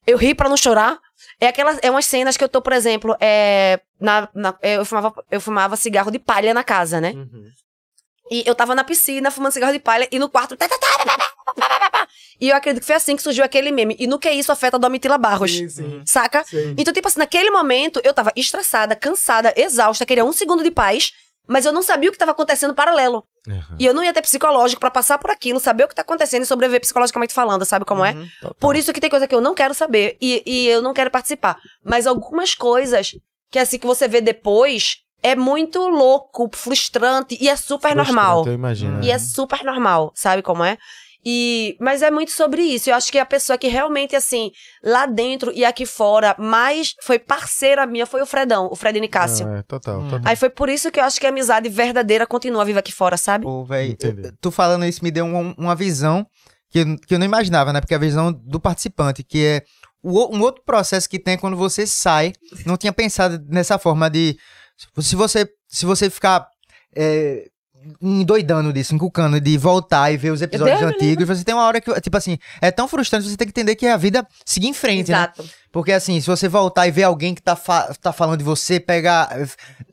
[0.05, 0.99] eu ri pra não chorar.
[1.39, 5.13] É aquelas, é umas cenas que eu tô, por exemplo, é, na, na- eu, fumava,
[5.31, 7.13] eu fumava cigarro de palha na casa, né?
[8.31, 10.55] E eu tava na piscina fumando cigarro de palha e no quarto.
[10.55, 12.07] tá, tá, tá.
[12.39, 13.95] E eu acredito que foi assim que surgiu aquele meme.
[13.99, 15.51] E no que isso afeta a Domitila Barros.
[16.05, 16.43] Saca?
[16.77, 21.11] Então, tipo assim, naquele momento eu tava estressada, cansada, exausta, queria um segundo de paz,
[21.47, 23.23] mas eu não sabia o que tava acontecendo paralelo.
[23.77, 26.43] E eu não ia ter psicológico pra passar por aquilo, saber o que tá acontecendo
[26.43, 28.13] e sobreviver psicologicamente falando, sabe como é?
[28.59, 31.11] Por isso que tem coisa que eu não quero saber e, e eu não quero
[31.11, 31.57] participar.
[31.83, 33.15] Mas algumas coisas
[33.51, 38.45] que assim que você vê depois é muito louco, frustrante e é super normal.
[38.45, 39.03] Eu imagino.
[39.03, 40.77] E é super normal, sabe como é?
[41.25, 42.89] E, mas é muito sobre isso.
[42.89, 44.51] Eu acho que a pessoa que realmente, assim,
[44.83, 49.47] lá dentro e aqui fora, mais foi parceira minha foi o Fredão, o Fred Nicásio.
[49.47, 50.09] É, total, Hum.
[50.09, 50.21] total.
[50.25, 53.15] Aí foi por isso que eu acho que a amizade verdadeira continua viva aqui fora,
[53.17, 53.45] sabe?
[53.45, 53.95] Pô, velho,
[54.41, 56.25] tu falando isso me deu um- uma visão
[56.69, 57.79] que, eu- que eu não imaginava, né?
[57.79, 59.63] Porque a visão do participante, que é
[60.01, 62.33] o o- um outro processo que tem quando você sai.
[62.65, 64.35] Não tinha pensado nessa forma de.
[64.99, 66.45] Se você, se você ficar.
[66.93, 67.45] É,
[68.01, 72.01] endoidando disso, encucando, de voltar e ver os episódios antigos, você tem uma hora que,
[72.01, 75.11] tipo assim, é tão frustrante você tem que entender que a vida siga em frente,
[75.11, 75.17] né?
[75.73, 78.79] Porque assim, se você voltar e ver alguém que tá, fa- tá falando de você,
[78.79, 79.27] pegar.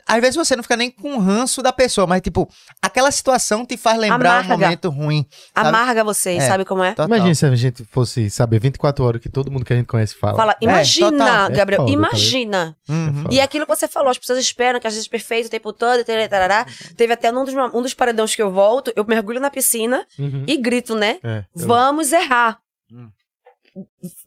[0.06, 2.46] Às vezes você não fica nem com ranço da pessoa, mas tipo,
[2.82, 4.54] aquela situação te faz lembrar Amarga.
[4.54, 5.26] um momento ruim.
[5.54, 5.68] sabe?
[5.68, 6.46] Amarga vocês, É.
[6.46, 6.90] sabe como é?
[6.90, 7.06] Total.
[7.06, 10.14] Imagina se a gente fosse saber 24 horas que todo mundo que a gente conhece
[10.14, 10.36] fala.
[10.36, 11.46] Fala, imagina, total.
[11.46, 12.76] É Gabriel, foda, tá imagina.
[12.86, 13.24] Uhum.
[13.30, 15.72] E é aquilo que você falou, as pessoas esperam que a gente perfeito o tempo
[15.72, 16.66] todo, tarará, tarará.
[16.94, 20.44] Teve até um dos, um dos paredões que eu volto, eu mergulho na piscina Uhum.
[20.46, 21.18] e grito, né?
[21.24, 22.58] É, eu- Vamos errar.
[22.92, 23.08] Hum.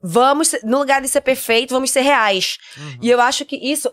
[0.02, 2.58] Vamos, no lugar de ser perfeito, vamos ser reais.
[2.78, 2.98] Uhum.
[3.02, 3.92] E eu acho que isso,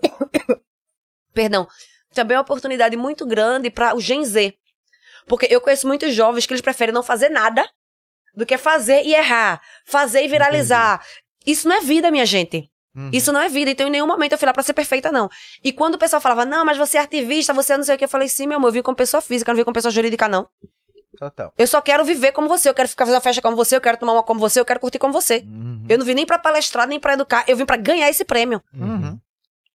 [1.32, 1.66] perdão,
[2.14, 4.54] também é uma oportunidade muito grande para o Gen Z.
[5.26, 7.68] Porque eu conheço muitos jovens que eles preferem não fazer nada
[8.34, 11.04] do que fazer e errar, fazer e viralizar.
[11.46, 12.70] Isso não é vida, minha gente.
[12.94, 13.10] Uhum.
[13.12, 13.70] Isso não é vida.
[13.70, 15.28] Então, em nenhum momento eu fui lá pra ser perfeita, não.
[15.62, 17.98] E quando o pessoal falava, não, mas você é ativista, você é não sei o
[17.98, 19.92] que, eu falei, sim, meu amor, eu vim como pessoa física, não vim como pessoa
[19.92, 20.48] jurídica, não.
[21.20, 21.52] Total.
[21.59, 23.80] Eu só quero viver como você, eu quero ficar fazendo uma festa como você, eu
[23.80, 25.44] quero tomar uma como você, eu quero curtir como você.
[25.46, 25.85] Uhum.
[25.87, 28.62] Eu não vim nem pra palestrar, nem pra educar, eu vim pra ganhar esse prêmio.
[28.72, 29.18] Uhum.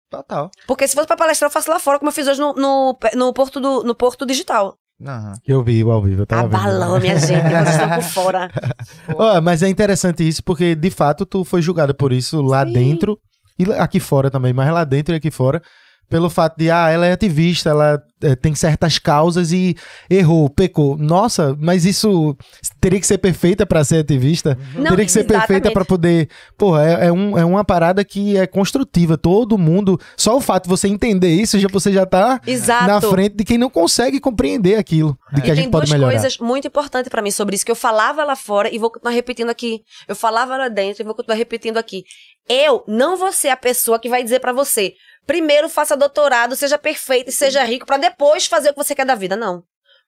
[0.09, 0.49] Total.
[0.65, 2.97] Porque se fosse pra palestrar, eu faço lá fora, como eu fiz hoje no, no,
[3.13, 4.75] no Porto, do, no Porto Digital.
[4.99, 5.33] Uhum.
[5.47, 6.55] Eu vi ao vivo, eu tava vendo.
[6.55, 8.49] Abalou, minha gente, vocês estão por fora.
[9.15, 12.73] Ó, mas é interessante isso porque, de fato, tu foi julgada por isso lá Sim.
[12.73, 13.19] dentro
[13.59, 15.61] e aqui fora também, mas lá dentro e aqui fora,
[16.09, 19.75] pelo fato de, ah, ela é ativista, ela eh, tem certas causas e
[20.09, 20.97] errou, pecou.
[20.97, 22.35] Nossa, mas isso
[22.79, 24.57] teria que ser perfeita pra ser ativista?
[24.75, 25.73] Não, teria que ser perfeita exatamente.
[25.73, 26.29] pra poder.
[26.57, 29.17] Porra, é, é, um, é uma parada que é construtiva.
[29.17, 29.99] Todo mundo.
[30.15, 32.87] Só o fato de você entender isso, já, você já tá Exato.
[32.87, 35.17] na frente de quem não consegue compreender aquilo.
[35.33, 36.13] De que E a tem gente pode duas melhorar.
[36.13, 39.13] coisas muito importantes pra mim sobre isso, que eu falava lá fora e vou continuar
[39.13, 39.81] repetindo aqui.
[40.07, 42.03] Eu falava lá dentro e vou continuar repetindo aqui.
[42.47, 44.93] Eu não vou ser a pessoa que vai dizer pra você,
[45.25, 49.05] primeiro faça doutorado, seja perfeito e seja rico, pra depois fazer o que você quer
[49.05, 49.35] da vida.
[49.35, 49.63] Não.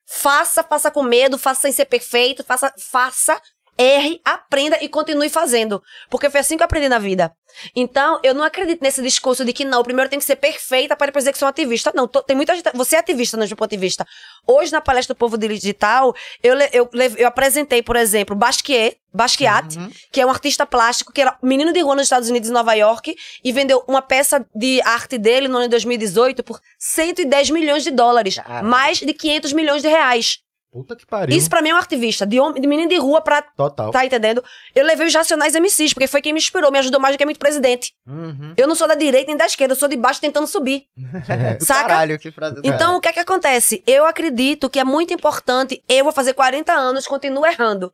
[0.05, 3.41] Faça, faça com medo, faça sem ser perfeito, faça, faça,
[3.77, 5.81] erre, aprenda e continue fazendo.
[6.09, 7.31] Porque foi assim que eu aprendi na vida.
[7.75, 11.07] Então, eu não acredito nesse discurso de que não, primeiro tem que ser perfeita para
[11.07, 11.91] depois dizer que sou um ativista.
[11.95, 12.69] Não, tô- tem muita gente.
[12.73, 14.05] Você é ativista no meu ponto de vista.
[14.45, 16.13] Hoje, na palestra do Povo Digital,
[16.43, 19.75] eu, eu, leve- eu apresentei, por exemplo, Basquiat, Basquiat
[20.11, 22.73] que é um artista plástico, que era menino de rua nos Estados Unidos, em Nova
[22.73, 27.83] York, e vendeu uma peça de arte dele no ano de 2018 por 110 milhões
[27.83, 28.35] de dólares.
[28.35, 28.67] Caramba.
[28.67, 30.39] Mais de 500 milhões de reais.
[30.77, 31.35] Puta que pariu.
[31.35, 33.41] Isso pra mim é um ativista, de, homem, de menino de rua pra.
[33.41, 33.89] Total.
[33.89, 34.43] Tá entendendo?
[34.75, 37.25] Eu levei os Racionais MCs, porque foi quem me inspirou, me ajudou mais do que
[37.25, 37.95] muito presidente.
[38.05, 38.53] Uhum.
[38.55, 40.83] Eu não sou da direita nem da esquerda, eu sou de baixo tentando subir.
[41.57, 41.87] Do Saca?
[41.87, 43.83] Caralho, que frase Então, o que é que acontece?
[43.87, 45.83] Eu acredito que é muito importante.
[45.89, 47.91] Eu vou fazer 40 anos, continuo errando.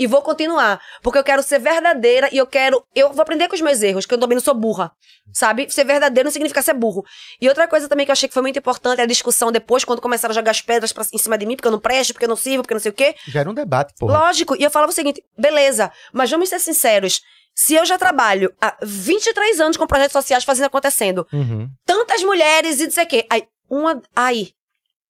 [0.00, 0.80] E vou continuar.
[1.02, 2.82] Porque eu quero ser verdadeira e eu quero.
[2.94, 4.90] Eu vou aprender com os meus erros, que eu também não sou burra.
[5.32, 5.68] Sabe?
[5.70, 7.04] Ser verdadeiro não significa ser burro.
[7.38, 9.84] E outra coisa também que eu achei que foi muito importante é a discussão depois,
[9.84, 12.14] quando começaram a jogar as pedras pra, em cima de mim, porque eu não presto,
[12.14, 13.14] porque eu não sirvo, porque eu não sei o quê.
[13.28, 14.18] Gera um debate, porra.
[14.20, 14.56] Lógico.
[14.58, 17.20] E eu falava o seguinte: beleza, mas vamos ser sinceros.
[17.54, 21.68] Se eu já trabalho há 23 anos com projetos sociais fazendo acontecendo, Uhum.
[21.84, 23.26] tantas mulheres e não sei o quê.
[23.28, 24.00] Aí, uma.
[24.16, 24.52] Aí.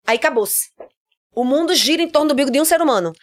[0.07, 0.70] Aí acabou-se.
[1.40, 3.14] O mundo gira em torno do bico de um ser humano.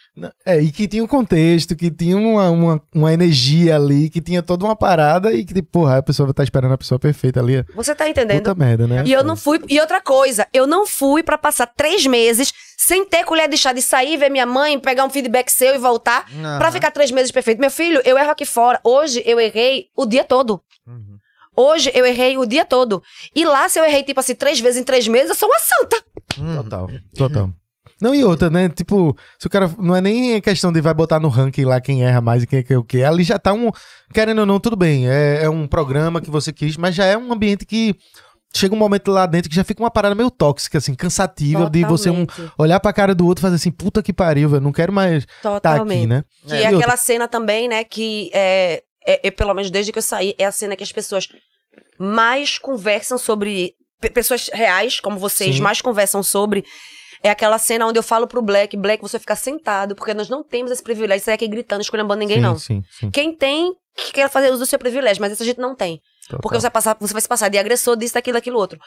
[0.44, 4.42] É, e que tinha um contexto, que tinha uma, uma, uma energia ali, que tinha
[4.42, 7.38] toda uma parada e que, tipo, porra, a pessoa vai estar esperando a pessoa perfeita
[7.38, 7.64] ali.
[7.76, 8.38] Você tá entendendo?
[8.38, 9.04] Puta merda, né?
[9.06, 9.60] E eu não fui.
[9.68, 13.72] E outra coisa, eu não fui pra passar três meses sem ter colher de chá
[13.72, 16.26] de sair, ver minha mãe, pegar um feedback seu e voltar.
[16.28, 16.58] Aham.
[16.58, 17.60] Pra ficar três meses perfeito.
[17.60, 18.80] Meu filho, eu erro aqui fora.
[18.82, 20.60] Hoje eu errei o dia todo.
[20.84, 21.18] Uhum.
[21.56, 23.00] Hoje eu errei o dia todo.
[23.32, 25.60] E lá, se eu errei, tipo assim, três vezes em três meses, eu sou uma
[25.60, 26.04] santa.
[26.36, 26.62] Uhum.
[26.64, 27.50] Total, total.
[28.00, 28.68] Não, e outra, né?
[28.68, 29.70] Tipo, se o cara.
[29.78, 32.64] Não é nem questão de vai botar no ranking lá quem erra mais e quem
[32.68, 33.02] é o quê.
[33.02, 33.70] Ali já tá um.
[34.14, 35.08] Querendo ou não, tudo bem.
[35.08, 37.94] É, é um programa que você quis, mas já é um ambiente que.
[38.54, 41.84] Chega um momento lá dentro que já fica uma parada meio tóxica, assim, cansativa, de
[41.84, 42.54] você um, Totalmente.
[42.56, 44.62] olhar pra cara do outro e fazer assim, puta que pariu, velho.
[44.62, 45.98] Não quero mais tá Totalmente.
[45.98, 46.24] aqui, né?
[46.46, 46.62] Que É.
[46.62, 50.02] é, outra- aquela cena também, né, que é, é- é, pelo menos desde que eu
[50.02, 51.28] saí, é a cena que as pessoas
[51.98, 53.74] mais conversam sobre.
[54.00, 55.60] pe- Pessoas reais, como vocês, Sim.
[55.62, 56.64] mais conversam sobre.
[57.22, 60.42] É aquela cena onde eu falo pro Black, Black, você fica sentado, porque nós não
[60.42, 62.58] temos esse privilégio de sair aqui gritando, escolhendo ninguém, sim, não.
[62.58, 63.10] Sim, sim.
[63.10, 66.00] Quem tem, que quer fazer uso do seu privilégio, mas essa gente não tem.
[66.24, 66.40] Total.
[66.40, 68.78] Porque você vai, passar, você vai se passar de agressor, disso, daquilo, daquilo outro.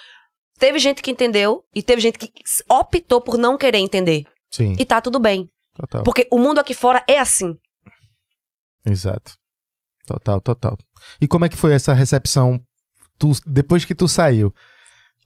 [0.58, 2.32] Teve gente que entendeu e teve gente que
[2.70, 4.26] optou por não querer entender.
[4.50, 5.50] Sim, E tá tudo bem.
[5.76, 6.04] total.
[6.04, 7.58] Porque o mundo aqui fora é assim.
[8.86, 9.34] Exato.
[10.06, 10.78] Total, total.
[11.20, 12.60] E como é que foi essa recepção
[13.18, 14.54] tu- depois que tu saiu?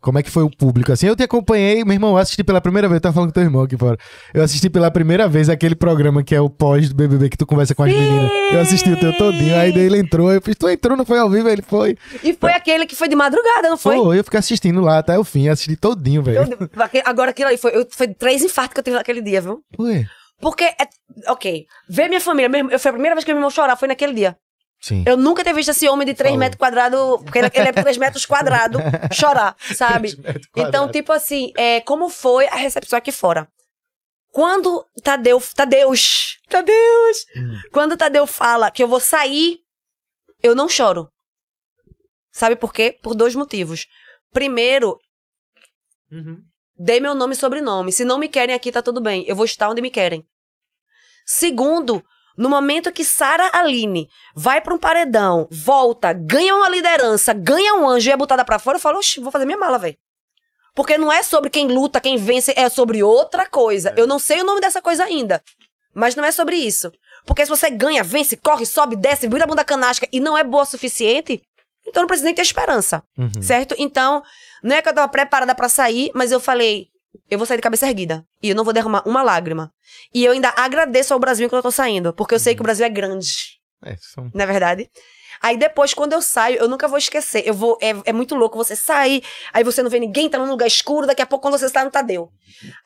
[0.05, 0.91] Como é que foi o público?
[0.91, 3.33] Assim, eu te acompanhei, meu irmão, eu assisti pela primeira vez, eu tava falando com
[3.33, 3.97] teu irmão aqui fora.
[4.35, 7.43] Eu assisti pela primeira vez aquele programa que é o pós do BBB, que tu
[7.47, 8.31] conversa com as meninas.
[8.53, 11.17] Eu assisti o teu todinho, aí daí ele entrou, eu fiz, tu entrou, não foi
[11.17, 11.49] ao vivo?
[11.49, 11.97] Ele foi.
[12.23, 13.95] E foi aquele que foi de madrugada, não foi?
[13.97, 16.47] Foi, eu fiquei assistindo lá até o fim, assisti todinho, velho.
[17.03, 19.61] Agora aquilo aí foi, eu- foi três infartos que eu tive naquele dia, viu?
[19.79, 20.05] Ué,
[20.39, 20.87] Porque, é,
[21.31, 23.87] ok, ver minha família, meu eu, foi a primeira vez que meu irmão chorar, foi
[23.87, 24.35] naquele dia.
[24.85, 25.03] Sim.
[25.07, 26.39] Eu nunca ter visto esse homem de 3 Falou.
[26.39, 28.79] metros quadrados, porque ele, ele é 3 metros quadrados,
[29.11, 30.15] chorar, sabe?
[30.55, 33.47] Então, tipo assim, é, como foi a recepção aqui fora?
[34.31, 37.59] Quando Tadeu, Tadeus, Tadeus, Hum.
[37.71, 39.57] quando Tadeu fala que eu vou sair,
[40.43, 41.09] eu não choro.
[42.31, 42.95] Sabe por quê?
[43.01, 43.87] Por dois motivos.
[44.31, 44.99] Primeiro,
[46.77, 47.91] dei meu nome e sobrenome.
[47.91, 49.25] Se não me querem aqui, tá tudo bem.
[49.27, 50.23] Eu vou estar onde me querem.
[51.25, 52.03] Segundo,
[52.37, 57.87] no momento que Sara Aline vai pra um paredão, volta, ganha uma liderança, ganha um
[57.87, 59.97] anjo e é botada pra fora, eu falo, oxi, vou fazer minha mala, velho.
[60.75, 63.93] Porque não é sobre quem luta, quem vence, é sobre outra coisa.
[63.95, 65.41] Eu não sei o nome dessa coisa ainda.
[65.93, 66.91] Mas não é sobre isso.
[67.25, 70.43] Porque se você ganha, vence, corre, sobe, desce, vira a bunda canasca e não é
[70.43, 71.41] boa o suficiente,
[71.87, 73.01] então não precisa nem ter esperança.
[73.17, 73.41] Uhum.
[73.41, 73.73] Certo?
[73.77, 74.21] Então,
[74.61, 76.89] não é que eu tava preparada pra sair, mas eu falei,
[77.29, 78.23] eu vou sair de cabeça erguida.
[78.41, 79.71] E eu não vou derramar uma lágrima.
[80.13, 82.63] E eu ainda agradeço ao Brasil que eu tô saindo, porque eu sei que o
[82.63, 84.89] Brasil é grande, É, são- não é verdade?
[85.41, 87.43] Aí depois, quando eu saio, eu nunca vou esquecer.
[87.45, 87.77] Eu vou.
[87.81, 89.21] É, é muito louco você sair,
[89.53, 91.83] aí você não vê ninguém, tá num lugar escuro, daqui a pouco, quando você está
[91.83, 92.31] no Tadeu.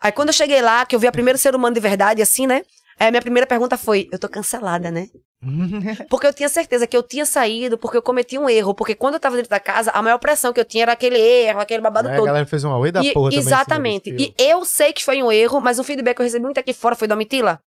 [0.01, 2.47] Aí quando eu cheguei lá, que eu vi a primeiro ser humano de verdade, assim,
[2.47, 2.63] né?
[2.99, 5.07] Aí a minha primeira pergunta foi: eu tô cancelada, né?
[6.09, 8.73] Porque eu tinha certeza que eu tinha saído porque eu cometi um erro.
[8.73, 11.17] Porque quando eu tava dentro da casa, a maior pressão que eu tinha era aquele
[11.17, 12.25] erro, aquele babado a todo.
[12.25, 13.45] galera fez uma oi da E- porra também.
[13.45, 14.11] exatamente.
[14.11, 16.59] desse E eu sei que foi um erro, mas o feedback que eu recebi muito
[16.59, 17.59] aqui fora foi do Amitila.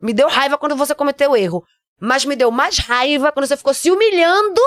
[0.00, 1.64] Me deu raiva quando você cometeu o erro.
[2.00, 4.60] Mas me deu mais raiva quando você ficou se humilhando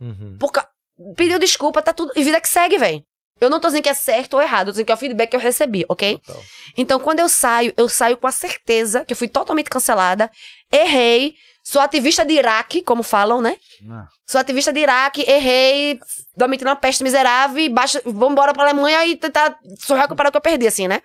[0.00, 0.36] Uhum.
[0.38, 0.68] por ca-
[1.16, 2.12] pediu desculpa, tá tudo.
[2.16, 3.02] E vida que segue, velho.
[3.38, 4.98] Eu não tô dizendo que é certo ou errado, eu tô dizendo que é o
[4.98, 6.18] feedback que eu recebi, ok?
[6.24, 6.42] Total.
[6.78, 10.30] Então, quando eu saio, eu saio com a certeza que eu fui totalmente cancelada,
[10.72, 11.34] errei,
[11.68, 13.56] sou ativista de Iraque, como falam, né?
[13.82, 14.06] Não.
[14.24, 15.98] Sou ativista de Iraque, errei,
[16.36, 20.32] domiti uma peste miserável, e baixa, vamos embora pra Alemanha e tentar só recuperar o
[20.32, 21.02] que eu perdi, assim, né?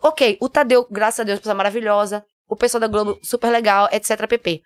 [0.00, 4.28] Ok, o Tadeu, graças a Deus, pessoa maravilhosa, o pessoal da Globo, super legal, etc,
[4.28, 4.62] pp.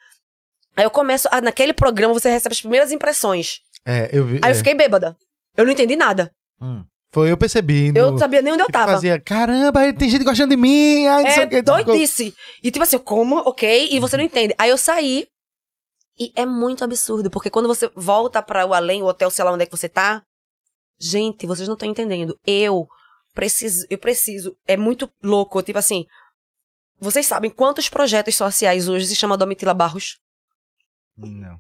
[0.77, 3.61] Aí eu começo, a- naquele programa você recebe as primeiras impressões.
[3.87, 4.41] É, eu vi.
[4.43, 4.53] Aí é.
[4.53, 5.17] eu fiquei bêbada.
[5.57, 6.31] Eu não entendi nada.
[6.61, 6.85] Hum.
[7.11, 7.89] Foi, eu percebi.
[7.95, 8.93] Eu não sabia nem onde eu tava.
[8.93, 11.07] Fazia, caramba, tem gente gostando de mim.
[11.07, 11.63] Ai, não sei É o que.
[11.63, 12.35] doidice.
[12.63, 13.37] E tipo assim, como?
[13.39, 13.89] Ok.
[13.91, 14.55] E você não entende.
[14.59, 15.27] Aí eu saí.
[16.21, 19.53] E é muito absurdo, porque quando você volta para o além, o hotel, sei lá
[19.53, 20.23] onde é que você tá.
[21.01, 22.37] Gente, vocês não estão entendendo.
[22.45, 22.87] Eu
[23.33, 24.57] preciso, eu preciso.
[24.67, 25.63] É muito louco.
[25.63, 26.05] Tipo assim.
[27.01, 30.19] Vocês sabem quantos projetos sociais hoje se chama Domitila Barros?
[31.17, 31.59] Não.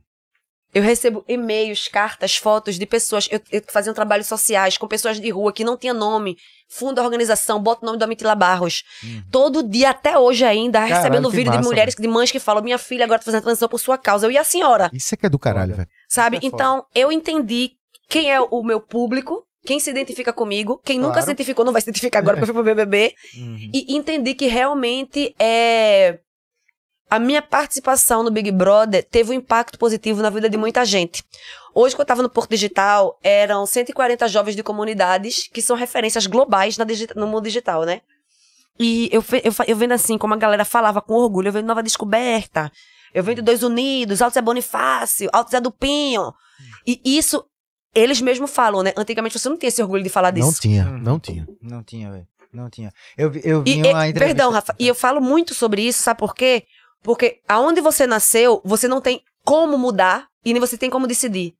[0.74, 5.18] Eu recebo e-mails, cartas, fotos de pessoas eu, eu que faziam trabalhos sociais com pessoas
[5.18, 6.37] de rua que não tinha nome.
[6.68, 8.83] Funda a organização, bota o nome do Amitila Barros.
[9.31, 12.62] Todo dia, até hoje ainda, Caralho, recebendo vídeo de massa, mulheres, de mães que falam:
[12.62, 14.26] Minha filha agora tá fazendo a transição por sua causa.
[14.26, 15.88] Eu e a senhora, Isso é que é do caralho, velho.
[16.07, 16.37] sabe?
[16.37, 16.54] é foda.
[16.54, 17.70] então, eu entendi
[18.11, 21.24] quem é o meu público, quem se identifica comigo, quem nunca Claro.
[21.26, 23.14] se identificou não vai se identificar agora porque eu fui pro BBB.
[23.38, 23.70] Uhum.
[23.72, 26.18] E entendi que realmente é.
[27.10, 31.24] A minha participação no Big Brother teve um impacto positivo na vida de muita gente.
[31.74, 36.26] Hoje, quando eu estava no Porto Digital, eram 140 jovens de comunidades que são referências
[36.26, 36.76] globais
[37.16, 38.00] no mundo digital, né?
[38.78, 41.82] E eu, eu, eu vendo assim, como a galera falava com orgulho, eu vendo Nova
[41.82, 42.70] Descoberta,
[43.14, 46.32] eu vendo Dois Unidos, Alto Zé Bonifácio, Alto Zé do Pinho.
[46.86, 47.44] E isso,
[47.94, 48.92] eles mesmos falam, né?
[48.96, 50.46] Antigamente você não tinha esse orgulho de falar disso.
[50.46, 50.98] Não tinha, Uhum.
[50.98, 51.48] não tinha.
[51.62, 52.26] Não tinha, velho.
[52.52, 52.92] Não tinha.
[53.16, 54.20] Eu, vi- eu vi E, uma e- entrevista...
[54.20, 56.64] perdão, Rafa, e eu falo muito sobre isso, sabe por quê?
[57.02, 61.54] Porque aonde você nasceu, você não tem como mudar e nem você tem como decidir.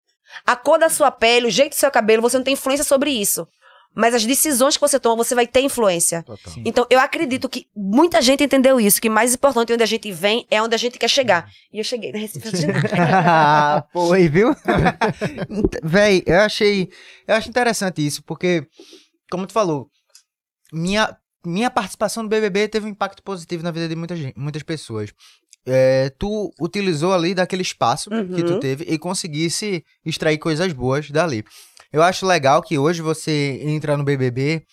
[0.47, 3.11] A cor da sua pele, o jeito do seu cabelo, você não tem influência sobre
[3.11, 3.47] isso.
[3.95, 6.25] Mas as decisões que você toma, você vai ter influência.
[6.65, 10.47] Então, eu acredito que muita gente entendeu isso, que mais importante onde a gente vem
[10.51, 11.51] é onde a gente quer chegar.
[11.73, 12.67] E eu cheguei na Recife.
[12.97, 13.89] nada.
[13.93, 14.55] Foi, viu?
[15.83, 16.91] Véi, eu achei.
[17.27, 18.67] Eu acho interessante isso, porque,
[19.31, 19.91] como tu falou,
[20.73, 24.63] minha, minha participação no BBB teve um impacto positivo na vida de muita gente, muitas
[24.63, 25.13] pessoas.
[25.67, 28.61] É, tu utilizou ali daquele espaço que tu Uhum.
[28.61, 31.45] teve e conseguisse extrair coisas boas dali.
[31.93, 34.65] Eu acho legal que hoje você entra no BBB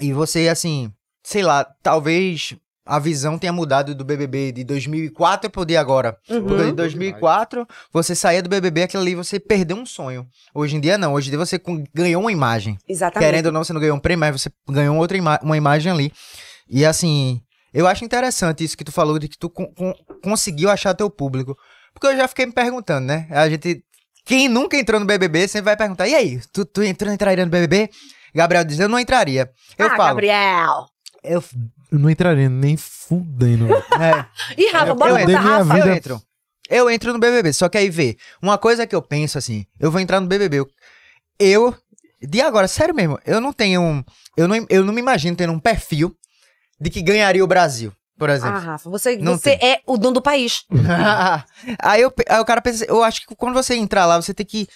[0.00, 2.54] e você, assim, sei lá, talvez
[2.86, 6.16] a visão tenha mudado do BBB de 2004 pro de agora.
[6.26, 6.68] Porque Uhum.
[6.68, 10.26] em 2004, você saía do BBB, aquilo ali você perdeu um sonho.
[10.54, 11.12] Hoje em dia, não.
[11.14, 11.60] Hoje em dia você
[11.92, 12.78] ganhou uma imagem.
[12.88, 13.28] Exatamente.
[13.28, 15.90] Querendo ou não, você não ganhou um prêmio, mas você ganhou outra ima uma imagem
[15.90, 16.12] ali.
[16.68, 17.40] E assim,
[17.74, 21.10] eu acho interessante isso que tu falou, de que tu con- con- conseguiu achar teu
[21.10, 21.56] público.
[21.92, 23.26] Porque eu já fiquei me perguntando, né?
[23.30, 23.82] A gente.
[24.24, 27.50] Quem nunca entrou no BBB sempre vai perguntar: e aí, tu, tu entrou, entraria no
[27.50, 27.90] BBB?
[28.34, 29.50] Gabriel diz: eu não entraria.
[29.78, 30.08] Eu ah, falo.
[30.08, 30.86] Gabriel.
[31.24, 31.42] Eu,
[31.90, 33.66] Eu não entraria nem fudendo.
[34.00, 34.26] é,
[34.60, 35.74] Ih, Rafa, Eu bora botar minha Rafa.
[35.74, 35.86] vida.
[35.88, 36.22] Eu entro.
[36.68, 38.16] Eu entro no BBB, só que aí vê.
[38.42, 40.58] Uma coisa que eu penso assim, eu vou entrar no BBB.
[40.58, 40.68] Eu,
[41.38, 41.76] eu
[42.20, 44.02] de agora, sério mesmo, eu não tenho um,
[44.36, 46.16] eu não, eu não me imagino tendo um perfil
[46.80, 47.92] de que ganharia o Brasil.
[48.18, 48.58] por Ah, exemplo.
[48.58, 50.64] Rafa, você, Não você é o dono do país.
[51.78, 54.44] aí, eu, aí o cara pensa, eu acho que quando você entrar lá, você tem
[54.44, 54.66] que,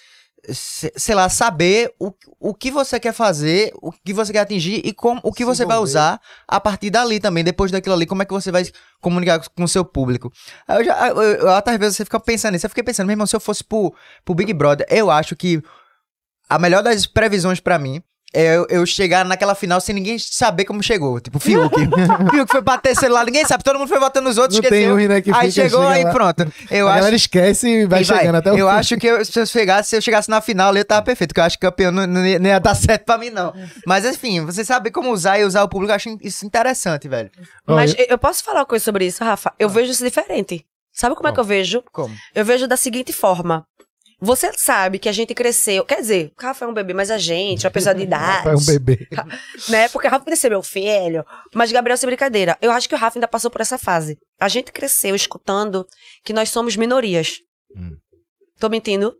[0.48, 4.92] sei lá, saber o, o que você quer fazer, o que você quer atingir e
[4.92, 5.90] como, o que Se você vai envolver.
[5.90, 8.64] usar a partir dali também, depois daquilo ali, como é que você vai
[9.00, 10.32] comunicar com o seu público.
[10.68, 13.26] Eu já, eu, eu, às vezes você fica pensando nisso, eu fiquei pensando, meu irmão,
[13.26, 15.62] se eu fosse pro, pro Big Brother, eu acho que
[16.48, 20.82] a melhor das previsões pra mim eu, eu chegar naquela final sem ninguém saber como
[20.82, 21.18] chegou.
[21.20, 21.74] Tipo, Fiuk.
[22.30, 23.64] Fiuk foi terceiro lá, ninguém sabe.
[23.64, 24.94] Todo mundo foi votando nos outros, Não tem esqueceu.
[24.96, 26.10] um, né, que aí fica, chegou, chega aí lá.
[26.12, 26.52] pronto.
[26.70, 28.18] Eu a acho galera esquece e vai e vai.
[28.18, 28.72] chegando até o Eu fim.
[28.74, 31.30] acho que eu- se eu chegasse, se eu chegasse na final, ali, eu tava perfeito.
[31.30, 33.52] Porque eu acho que campeão não, não ia não ia dar certo pra mim, não.
[33.86, 37.30] Mas enfim, você sabe como usar e usar o público, eu acho isso interessante, velho.
[37.66, 39.52] Mas eu eu posso falar uma coisa sobre isso, Rafa?
[39.58, 40.64] Eu vejo isso diferente.
[40.92, 41.82] Sabe como é que eu vejo?
[41.92, 42.14] Como?
[42.34, 43.64] Eu vejo da seguinte forma.
[44.20, 45.84] Você sabe que a gente cresceu.
[45.84, 48.48] Quer dizer, o Rafa é um bebê, mas a gente, uma pessoa de idade.
[48.48, 49.08] é um bebê.
[49.68, 49.88] né?
[49.88, 51.24] Porque o Rafa ser meu filho.
[51.54, 52.58] Mas Gabriel, sem brincadeira.
[52.60, 54.18] Eu acho que o Rafa ainda passou por essa fase.
[54.38, 55.86] A gente cresceu escutando
[56.22, 57.38] que nós somos minorias.
[57.74, 57.96] Hum.
[58.58, 59.14] Tô mentindo?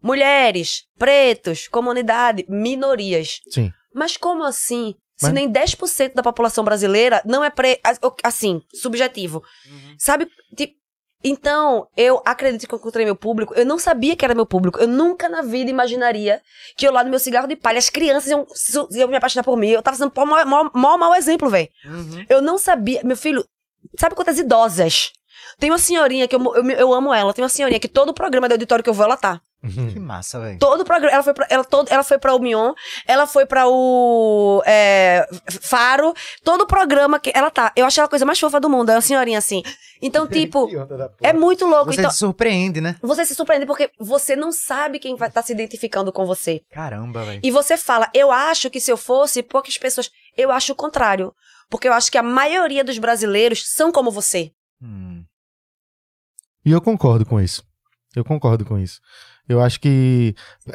[0.00, 3.40] Mulheres, pretos, comunidade, minorias.
[3.50, 3.72] Sim.
[3.92, 4.94] Mas como assim?
[5.16, 7.80] Se nem 10% da população brasileira não é pre...
[8.22, 9.42] assim, subjetivo.
[9.98, 10.28] Sabe?
[10.56, 10.76] Ti-
[11.22, 13.52] Então, eu acredito que eu encontrei meu público.
[13.54, 14.78] Eu não sabia que era meu público.
[14.78, 16.40] Eu nunca na vida imaginaria
[16.76, 18.46] que eu lá no meu cigarro de palha, as crianças iam,
[18.92, 19.68] iam me apaixonar por mim.
[19.70, 21.68] Eu tava sendo o maior, maior, maior mau exemplo, velho.
[22.28, 23.02] Eu não sabia.
[23.04, 23.44] Meu filho,
[23.98, 25.12] sabe quantas idosas?
[25.58, 27.34] Tem uma senhorinha que eu, eu, eu amo ela.
[27.34, 29.40] Tem uma senhorinha que todo programa de auditório que eu vou, ela tá.
[29.60, 30.58] Que massa, velho.
[30.58, 31.12] Todo programa.
[31.14, 32.72] Ela foi pra, ela, todo, ela foi pra o Mion,
[33.06, 35.28] ela foi pra o é,
[35.62, 36.14] Faro.
[36.44, 37.72] Todo programa que ela tá.
[37.74, 38.90] Eu achei ela a coisa mais fofa do mundo.
[38.90, 39.62] É uma senhorinha assim.
[40.00, 40.68] Então, tipo,
[41.20, 41.92] é muito louco.
[41.92, 42.96] Você Então, se surpreende, né?
[43.02, 46.62] você se surpreende porque você não sabe quem vai estar se identificando com você.
[46.70, 47.40] Caramba, velho.
[47.42, 50.08] E você fala, eu acho que se eu fosse, poucas pessoas.
[50.36, 51.34] Eu acho o contrário.
[51.68, 54.52] Porque eu acho que a maioria dos brasileiros são como você.
[54.80, 55.24] Hum.
[56.64, 57.62] E eu concordo com isso.
[58.16, 59.00] Eu concordo com isso.
[59.48, 60.34] Eu acho que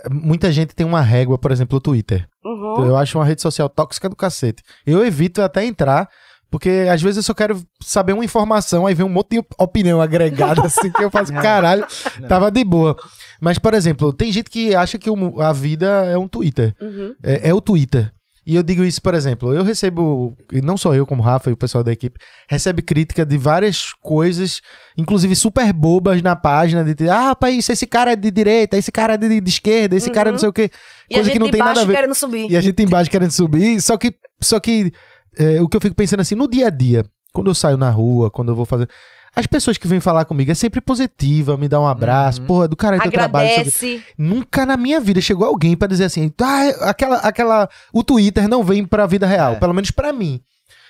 [0.09, 2.27] muita gente tem uma régua, por exemplo, o Twitter.
[2.43, 2.87] Uhum.
[2.87, 4.63] Eu acho uma rede social tóxica do cacete.
[4.85, 6.09] Eu evito até entrar,
[6.49, 10.01] porque às vezes eu só quero saber uma informação, aí vem um monte de opinião
[10.01, 11.85] agregada, assim, que eu faço, caralho,
[12.27, 12.97] tava de boa.
[13.39, 15.09] Mas, por exemplo, tem gente que acha que
[15.39, 16.75] a vida é um Twitter.
[16.81, 17.15] Uhum.
[17.21, 18.11] É, é o Twitter.
[18.45, 21.49] E eu digo isso, por exemplo, eu recebo, e não só eu, como o Rafa
[21.49, 24.59] e o pessoal da equipe, recebe crítica de várias coisas,
[24.97, 29.13] inclusive super bobas na página, de ah, rapaz, esse cara é de direita, esse cara
[29.13, 30.69] é de, de esquerda, esse cara é não sei o quê.
[31.09, 31.93] E a Coisa gente que não tem nada a ver.
[31.93, 32.51] querendo subir.
[32.51, 34.91] E a gente embaixo querendo subir, só que, só que
[35.37, 37.89] é, o que eu fico pensando assim, no dia a dia, quando eu saio na
[37.89, 38.89] rua, quando eu vou fazer.
[39.35, 42.47] As pessoas que vêm falar comigo é sempre positiva, me dá um abraço, Uhum.
[42.47, 43.47] porra, do cara teu trabalho.
[43.49, 43.69] não sei o quê.
[43.79, 44.13] Agradece.
[44.17, 48.63] Nunca na minha vida chegou alguém pra dizer assim, ah, aquela, aquela, o Twitter não
[48.63, 49.55] vem pra vida real, É.
[49.55, 50.39] pelo menos pra mim.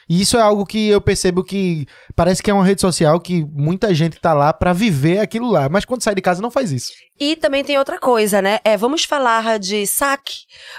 [0.10, 3.45] E isso é algo que eu percebo que parece que é uma rede social que
[3.53, 6.73] muita gente tá lá pra viver aquilo lá, mas quando sai de casa não faz
[6.73, 6.91] isso.
[7.17, 8.60] E também tem outra coisa, né?
[8.65, 10.34] É, vamos falar de saque,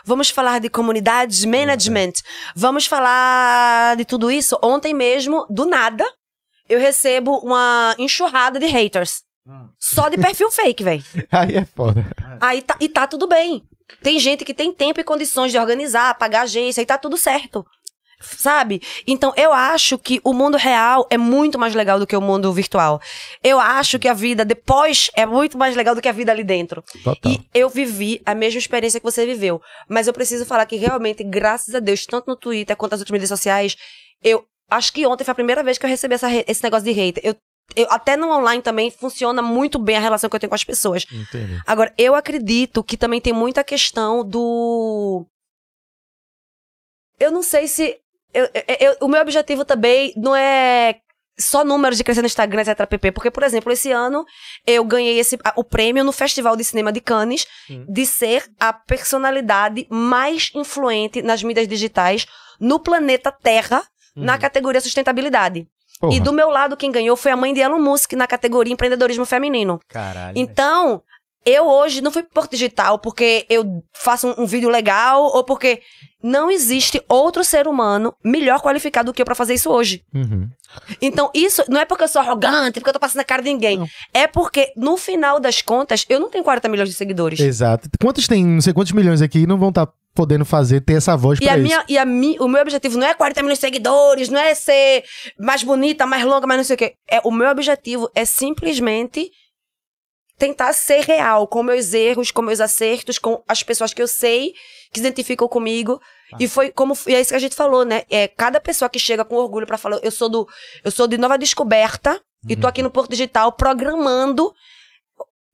[0.04, 2.12] vamos falar de comunidades, management,
[2.54, 4.58] vamos falar de tudo isso.
[4.62, 6.04] Ontem mesmo, do nada,
[6.68, 9.22] eu recebo uma enxurrada de haters.
[9.46, 9.68] Hum.
[9.78, 11.04] Só de perfil fake, velho.
[11.30, 12.04] Aí é foda.
[12.40, 13.62] Aí tá, e tá tudo bem.
[14.02, 17.64] Tem gente que tem tempo e condições de organizar, pagar agência e tá tudo certo.
[18.20, 18.80] Sabe?
[19.06, 22.50] Então eu acho que o mundo real é muito mais legal do que o mundo
[22.54, 23.00] virtual.
[23.42, 26.42] Eu acho que a vida depois é muito mais legal do que a vida ali
[26.42, 26.82] dentro.
[27.02, 27.32] Total.
[27.32, 29.60] E eu vivi a mesma experiência que você viveu.
[29.88, 33.12] Mas eu preciso falar que realmente, graças a Deus, tanto no Twitter quanto nas outras
[33.12, 33.76] mídias sociais,
[34.22, 36.92] eu acho que ontem foi a primeira vez que eu recebi essa esse negócio de
[36.92, 37.22] hater.
[37.24, 37.36] Eu,
[37.76, 40.64] eu, até no online também funciona muito bem a relação que eu tenho com as
[40.64, 41.06] pessoas.
[41.10, 41.60] Entendi.
[41.66, 45.26] Agora, eu acredito que também tem muita questão do.
[47.18, 47.96] Eu não sei se.
[48.32, 48.48] eu-
[48.80, 50.96] eu- o meu objetivo também não é
[51.38, 52.86] só números de crescer no Instagram, etc.
[52.86, 53.12] pp.
[53.12, 54.24] Porque, por exemplo, esse ano
[54.66, 57.46] eu ganhei esse, o prêmio no Festival de Cinema de Cannes
[57.88, 62.26] de ser a personalidade mais influente nas mídias digitais
[62.60, 63.84] no planeta Terra
[64.16, 65.66] na categoria sustentabilidade.
[66.00, 66.14] Porra.
[66.14, 69.24] E do meu lado, quem ganhou foi a mãe de Elon Musk na categoria empreendedorismo
[69.24, 69.80] feminino.
[69.88, 70.36] Caralho.
[70.36, 71.02] Então,
[71.46, 75.82] eu hoje não fui por digital porque eu faço um, um vídeo legal ou porque
[76.22, 80.02] não existe outro ser humano melhor qualificado do que eu pra fazer isso hoje.
[80.14, 80.48] Uhum.
[81.00, 83.50] Então, isso não é porque eu sou arrogante, porque eu tô passando a cara de
[83.50, 83.78] ninguém.
[83.78, 83.86] Não.
[84.12, 87.38] É porque, no final das contas, eu não tenho 40 milhões de seguidores.
[87.38, 87.88] Exato.
[88.00, 91.38] Quantos tem, não sei quantos milhões aqui não vão estar podendo fazer, ter essa voz
[91.40, 91.66] E, pra a isso.
[91.66, 94.54] minha, e a mi, o meu objetivo não é 40 milhões de seguidores, não é
[94.54, 95.04] ser
[95.38, 96.94] mais bonita, mais longa, mais não sei o quê.
[97.08, 99.30] É, o meu objetivo é simplesmente
[100.38, 104.52] tentar ser real com meus erros, com meus acertos, com as pessoas que eu sei
[104.92, 106.00] que se identificam comigo.
[106.38, 108.02] E foi como e é isso que a gente falou, né?
[108.10, 110.48] É cada pessoa que chega com orgulho pra falar, eu sou do
[110.84, 114.52] eu sou de Nova Descoberta e tô aqui no Porto Digital programando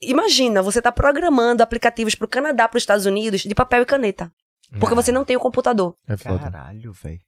[0.02, 4.32] Imagina, você tá programando aplicativos pro Canadá, pros Estados Unidos de papel e caneta.
[4.78, 5.94] Porque você não tem o computador.
[6.08, 6.38] É foda.
[6.38, 7.18] Caralho, velho.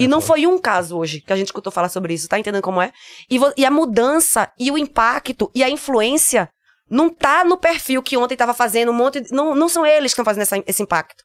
[0.00, 2.62] E não foi um caso hoje que a gente escutou falar sobre isso, tá entendendo
[2.62, 2.92] como é?
[3.30, 6.48] E, e a mudança, e o impacto, e a influência
[6.88, 10.12] não tá no perfil que ontem tava fazendo um monte de, não, não são eles
[10.12, 11.22] que estão fazendo essa- esse impacto.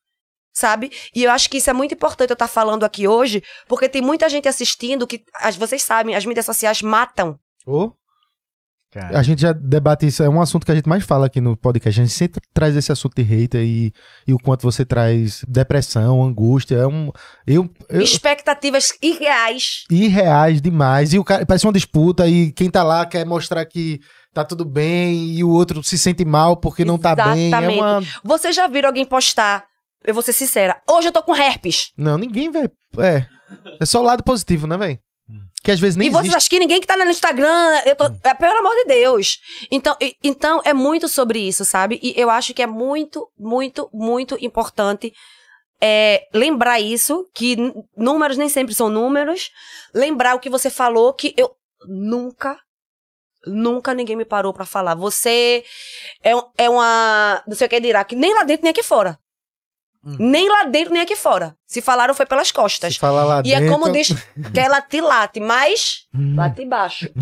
[0.56, 0.92] Sabe?
[1.16, 4.02] E eu acho que isso é muito importante eu estar falando aqui hoje, porque tem
[4.02, 7.40] muita gente assistindo que, as, vocês sabem, as mídias sociais matam.
[7.66, 7.92] Ô,
[8.94, 9.18] Cara.
[9.18, 11.58] A gente já debate isso, é um assunto que a gente mais fala aqui no
[11.58, 12.00] podcast.
[12.00, 13.92] A gente sempre traz esse assunto de hater e,
[14.28, 16.76] e o quanto você traz depressão, angústia.
[16.76, 17.12] É um.
[17.48, 19.84] Eu, eu, Expectativas irreais.
[19.90, 21.12] irreais demais.
[21.12, 24.00] E o cara parece uma disputa e quem tá lá quer mostrar que
[24.32, 27.46] tá tudo bem e o outro se sente mal porque não tá bem.
[27.46, 27.80] É Exatamente.
[27.80, 28.04] uma.
[28.24, 29.66] Vocês já viram alguém postar?
[30.06, 30.80] Eu vou ser sincera.
[30.88, 31.92] Hoje eu tô com herpes.
[31.98, 32.70] Não, ninguém vai.
[33.00, 33.26] É.
[33.80, 35.00] É só o lado positivo, né, velho?
[35.64, 36.36] Que às vezes nem e vocês existe.
[36.38, 39.40] acham que ninguém que tá no Instagram, eu tô, é, pelo amor de Deus.
[39.72, 42.00] Então, e- então é muito sobre isso, sabe?
[42.04, 45.14] E eu acho que é muito, muito, muito importante
[45.82, 47.56] é, lembrar isso, que
[47.96, 49.52] números nem sempre são números.
[49.94, 51.56] Lembrar o que você falou, que eu
[51.88, 52.58] nunca,
[53.48, 54.96] nunca ninguém me parou pra falar.
[54.96, 55.64] Você
[56.24, 59.18] é, é uma, não sei o que dirá, que nem lá dentro nem aqui fora.
[60.06, 60.18] Hum.
[60.20, 61.56] Nem lá dentro nem aqui fora.
[61.66, 62.94] Se falaram foi pelas costas.
[62.96, 63.66] Se falar lá E dentro.
[63.66, 64.10] é como diz,
[64.54, 66.36] que é late-late, mas Hum.
[66.36, 67.10] late embaixo.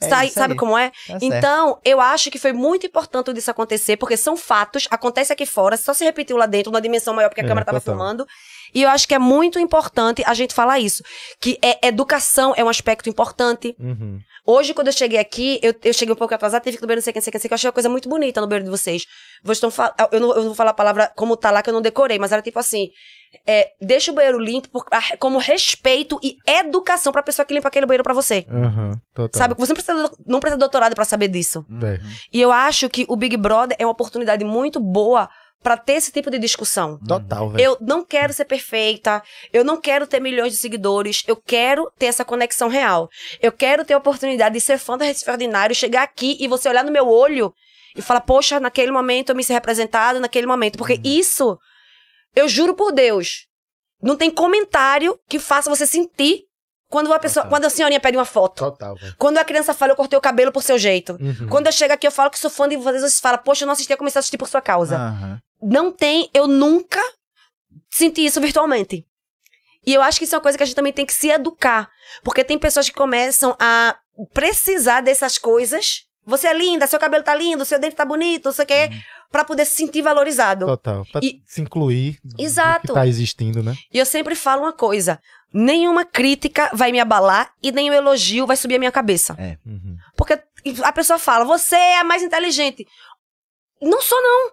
[0.00, 0.90] É sabe, isso sabe como é?
[0.90, 1.22] Tá certo.
[1.24, 5.76] Então, eu acho que foi muito importante disso acontecer, porque são fatos, acontece aqui fora,
[5.76, 7.94] só se repetiu lá dentro, numa dimensão maior, porque a É, câmera tava total.
[7.94, 8.26] filmando.
[8.74, 11.02] E eu acho que é muito importante a gente falar isso.
[11.40, 13.74] Que é, educação é um aspecto importante.
[13.78, 14.18] Uhum.
[14.46, 16.86] Hoje, quando eu cheguei aqui, eu, eu cheguei um pouco atrasada, tive que ir no
[16.88, 18.40] banheiro, não sei o que, não sei o que, eu achei uma coisa muito bonita
[18.40, 19.02] no banheiro de vocês.
[19.42, 19.70] Vocês estão
[20.10, 22.18] eu, não, eu não vou falar a palavra como tá lá, que eu não decorei,
[22.18, 22.88] mas era tipo assim,
[23.46, 24.86] é, deixa o banheiro limpo por-
[25.18, 28.46] como respeito e educação pra pessoa que limpa aquele banheiro pra você.
[28.50, 28.92] Uhum.
[29.14, 29.38] Total.
[29.38, 29.54] Sabe?
[29.58, 31.64] Você não precisa, não precisa de doutorado pra saber disso.
[31.84, 32.00] É.
[32.32, 35.28] E eu acho que o Big Brother é uma oportunidade muito boa
[35.62, 36.98] pra ter esse tipo de discussão.
[37.06, 37.62] Total, velho.
[37.62, 42.06] Eu não quero ser perfeita, eu não quero ter milhões de seguidores, eu quero ter
[42.06, 43.08] essa conexão real.
[43.42, 46.68] Eu quero ter a oportunidade de ser fã da Recife Ordinário, chegar aqui e você
[46.68, 47.52] olhar no meu olho
[47.96, 50.78] e falar, poxa, naquele momento eu me ser representado, naquele momento.
[50.78, 51.58] Porque isso,
[52.34, 53.46] eu juro por Deus,
[54.00, 56.47] não tem comentário que faça você sentir
[56.88, 58.70] quando a pessoa, quando a senhorinha pede uma foto.
[58.70, 58.96] Total.
[59.18, 61.18] Quando a criança fala, eu cortei o cabelo por seu jeito.
[61.20, 61.48] Uhum.
[61.48, 63.66] Quando eu chego aqui, eu falo que sou fã de vocês, vocês falam, poxa, eu
[63.66, 65.40] não assisti, eu comecei a assistir por sua causa Aham.
[65.62, 67.00] não tem, eu nunca
[67.90, 69.06] senti isso virtualmente.
[69.86, 71.28] E eu acho que isso é uma coisa que a gente também tem que se
[71.28, 71.88] educar.
[72.22, 73.96] Porque tem pessoas que começam a
[74.34, 76.04] precisar dessas coisas.
[76.26, 78.90] Você é linda, seu cabelo tá lindo, seu dente tá bonito, não sei o quê,
[79.30, 80.66] pra poder se sentir valorizado.
[80.66, 81.04] Total.
[81.12, 82.86] Pra E- se incluir Exato.
[82.88, 83.74] que tá existindo, né?
[83.92, 85.20] E eu sempre falo uma coisa:
[85.52, 89.36] nenhuma crítica vai me abalar e nenhum elogio vai subir a minha cabeça.
[89.66, 89.96] Uhum.
[90.16, 90.38] Porque
[90.82, 92.86] a pessoa fala, você é a mais inteligente.
[93.80, 94.50] Não sou, não.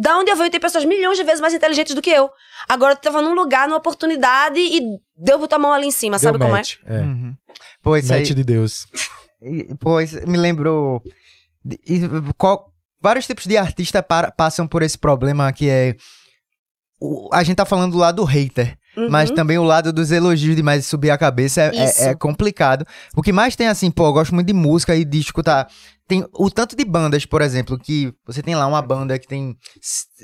[0.00, 2.30] Da onde eu venho, tem pessoas milhões de vezes mais inteligentes do que eu.
[2.68, 4.80] Agora eu tava num lugar, numa oportunidade e
[5.16, 6.76] deu botar a mão ali em cima, sabe Deu como match.
[6.86, 7.00] É.
[7.00, 7.34] Uhum.
[7.82, 8.20] Pô, isso aí.
[8.20, 8.86] Match de Deus.
[9.78, 11.00] Pois, me lembrou.
[11.86, 12.00] e
[12.36, 15.94] qual- vários tipos de artistas para- passam por esse problema que é.
[17.00, 18.76] o- a gente tá falando do lado do hater?
[18.96, 19.08] Uhum.
[19.10, 22.84] mas também o lado dos elogios demais de subir a cabeça é, é- é complicado.
[23.14, 25.68] O que mais tem assim, pô, eu gosto muito de música e de escutar.
[26.08, 29.54] Tem o tanto de bandas, por exemplo, que você tem lá uma banda que tem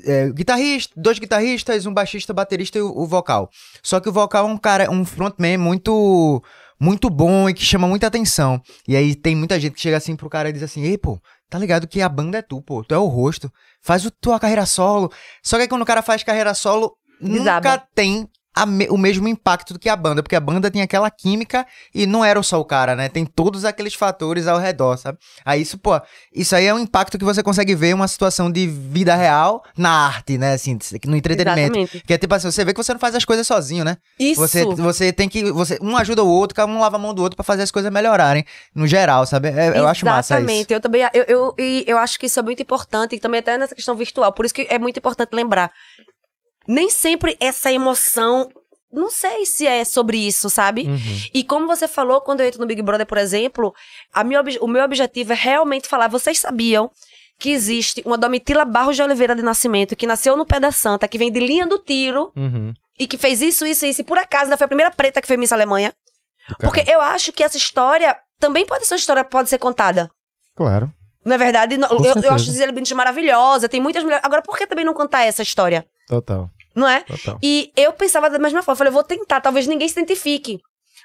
[0.04, 3.48] é, guitarrista, dois guitarristas, um baixista, baterista e o, o vocal.
[3.80, 6.42] Só que o vocal é um cara, um frontman muito
[6.80, 8.60] muito bom e que chama muita atenção.
[8.88, 11.20] E aí tem muita gente que chega assim pro cara e diz assim: "Ei, pô,
[11.54, 13.48] tá ligado que a banda é tu, pô, tu é o rosto.
[13.80, 15.12] Faz o tua carreira solo".
[15.40, 17.54] Só que aí quando o cara faz carreira solo, Desaba.
[17.54, 18.28] nunca tem
[18.64, 22.06] me- o mesmo impacto do que a banda, porque a banda tem aquela química e
[22.06, 23.08] não era só o cara, né?
[23.08, 25.18] Tem todos aqueles fatores ao redor, sabe?
[25.44, 26.00] Aí isso, pô,
[26.32, 29.90] isso aí é um impacto que você consegue ver uma situação de vida real na
[29.90, 30.52] arte, né?
[30.54, 31.76] Assim, no entretenimento.
[31.78, 32.02] Exatamente.
[32.06, 33.96] Que é tipo assim, você vê que você não faz as coisas sozinho, né?
[34.18, 34.40] Isso.
[34.40, 35.50] Você, você tem que.
[35.52, 37.70] Você, um ajuda o outro, cada um lava a mão do outro pra fazer as
[37.70, 38.44] coisas melhorarem,
[38.74, 39.48] no geral, sabe?
[39.48, 40.44] É- eu acho massa isso.
[40.44, 40.72] Exatamente.
[40.74, 43.58] Eu também, eu, eu, e eu acho que isso é muito importante, e também até
[43.58, 44.32] nessa questão virtual.
[44.32, 45.72] Por isso que é muito importante lembrar.
[46.66, 48.48] Nem sempre essa emoção,
[48.92, 50.82] não sei se é sobre isso, sabe?
[50.86, 50.98] Uhum.
[51.32, 53.74] E como você falou, quando eu entro no Big Brother, por exemplo,
[54.12, 56.90] a minha o meu objetivo é realmente falar, vocês sabiam
[57.38, 61.08] que existe uma Domitila Barros de Oliveira de Nascimento, que nasceu no Pé da Santa,
[61.08, 62.72] que vem de linha do tiro, Uhum.
[62.98, 65.26] e que fez isso, isso, isso, e por acaso ela foi a primeira preta que
[65.26, 65.92] foi Miss Alemanha.
[66.60, 70.10] Porque eu acho que essa história também pode ser uma história, pode ser contada.
[70.54, 70.92] Claro.
[71.24, 72.34] Na verdade, Com eu, eu certeza.
[72.34, 74.24] acho Gisele Bündchen maravilhosa, tem muitas mulheres.
[74.24, 75.86] Agora, por que também não contar essa história?
[76.06, 77.00] Total, Não é?
[77.00, 77.38] total.
[77.42, 78.76] E eu pensava da mesma forma.
[78.76, 80.60] Falei, eu vou tentar, talvez ninguém se identifique.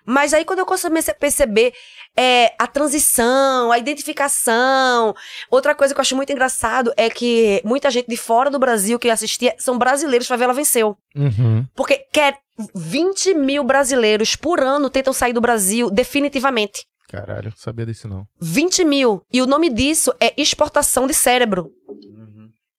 [0.06, 1.74] Mas aí, quando eu comecei a perceber
[2.18, 5.14] é, a transição, a identificação.
[5.50, 8.98] Outra coisa que eu acho muito engraçado é que muita gente de fora do Brasil
[9.00, 10.28] que assistia são brasileiros.
[10.28, 10.98] Favela venceu.
[11.16, 11.66] Uhum.
[11.76, 12.38] Porque quer
[12.76, 16.86] 20 mil brasileiros por ano tentam sair do Brasil definitivamente.
[17.10, 18.26] Caralho, sabia disso não.
[18.40, 19.22] 20 mil.
[19.34, 21.72] E o nome disso é exportação de cérebro.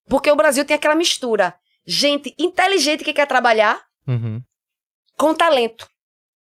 [0.07, 1.53] Porque o Brasil tem aquela mistura.
[1.85, 4.41] Gente inteligente que quer trabalhar Uhum.
[5.17, 5.87] com talento.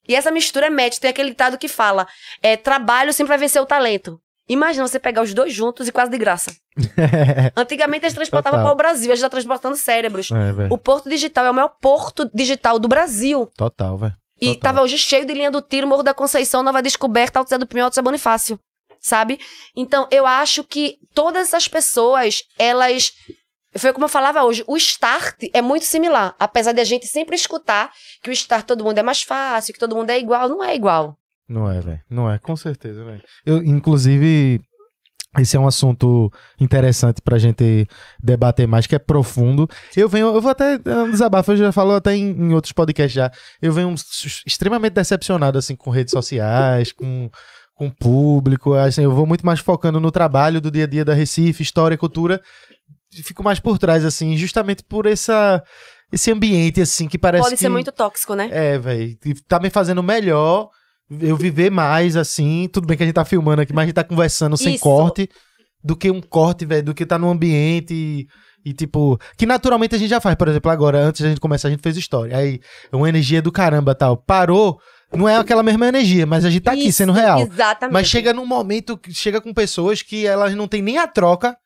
[0.09, 0.99] E essa mistura é match.
[0.99, 2.07] Tem aquele ditado que fala:
[2.43, 4.21] é, trabalho sempre vai vencer o talento.
[4.49, 6.55] Imagina você pegar os dois juntos e quase de graça.
[7.57, 8.67] Antigamente eles transportavam Total.
[8.67, 10.31] para o Brasil, a gente está transportando cérebros.
[10.31, 10.67] é.
[10.71, 13.51] O Porto Digital é o maior porto digital do Brasil.
[13.57, 14.15] Total, velho.
[14.41, 14.61] E Total.
[14.61, 17.67] tava hoje cheio de linha do tiro, Morro da Conceição, Nova Descoberta, Alto Zé do
[17.67, 18.59] Pinhal, Alto Zé Bonifácio.
[19.01, 19.39] Sabe?
[19.77, 23.13] Então, eu acho que todas essas pessoas, elas.
[23.77, 26.35] Foi como eu falava hoje, o start é muito similar.
[26.39, 29.81] Apesar de a gente sempre escutar que o start todo mundo é mais fácil, que
[29.81, 31.17] todo mundo é igual, não é igual.
[31.49, 32.01] Não é, velho.
[32.09, 33.23] Não é, com certeza, velho.
[33.45, 34.61] Eu, inclusive,
[35.39, 36.31] esse é um assunto
[36.61, 37.87] interessante pra gente
[38.23, 39.69] debater mais, que é profundo.
[39.97, 42.73] Eu venho, eu vou até, é um desabafo, eu já falo até em, em outros
[42.73, 43.31] podcasts já.
[43.61, 43.95] Eu venho
[44.47, 47.31] extremamente decepcionado, assim, com redes sociais, com,
[47.75, 48.75] com público.
[48.75, 51.99] Assim, eu vou muito mais focando no trabalho do dia a dia da Recife, história,
[51.99, 52.41] cultura.
[53.11, 55.63] Fico mais por trás, assim, justamente por essa,
[56.13, 57.61] esse ambiente, assim, que parece Pode que...
[57.61, 58.49] ser muito tóxico, né?
[58.53, 59.17] É, velho.
[59.49, 60.69] Tá me fazendo melhor
[61.11, 62.69] eu viver mais, assim.
[62.73, 64.83] Tudo bem que a gente tá filmando aqui, mas a gente tá conversando sem Isso.
[64.83, 65.29] corte.
[65.83, 66.83] Do que um corte, velho.
[66.83, 68.27] Do que tá no ambiente e,
[68.65, 69.19] e, tipo...
[69.37, 70.35] Que naturalmente a gente já faz.
[70.35, 72.37] Por exemplo, agora, antes da gente começar, a gente fez história.
[72.37, 72.59] Aí,
[72.93, 74.17] uma energia do caramba tal.
[74.17, 74.79] Parou.
[75.13, 77.41] Não é aquela mesma energia, mas a gente tá aqui Isso, sendo real.
[77.41, 77.93] Exatamente.
[77.93, 81.57] Mas chega num momento, que chega com pessoas que elas não tem nem a troca.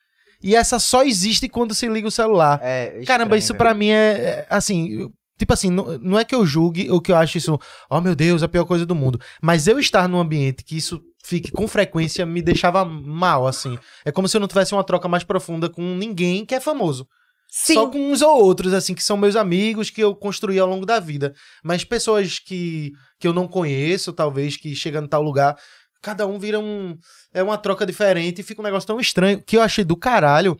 [0.42, 2.60] E essa só existe quando se liga o celular.
[2.62, 3.58] É, Caramba, estranho, isso velho.
[3.58, 5.08] pra mim é, é, assim,
[5.38, 7.58] tipo assim, não, não é que eu julgue ou que eu acho isso,
[7.88, 11.00] oh meu Deus, a pior coisa do mundo, mas eu estar num ambiente que isso
[11.22, 13.78] fique com frequência me deixava mal, assim.
[14.04, 17.06] É como se eu não tivesse uma troca mais profunda com ninguém que é famoso.
[17.50, 17.74] Sim.
[17.74, 20.84] Só com uns ou outros, assim, que são meus amigos que eu construí ao longo
[20.84, 21.34] da vida.
[21.62, 25.56] Mas pessoas que, que eu não conheço, talvez, que chegam em tal lugar,
[26.02, 26.96] cada um vira um.
[27.32, 30.56] É uma troca diferente e fica um negócio tão estranho que eu achei do caralho.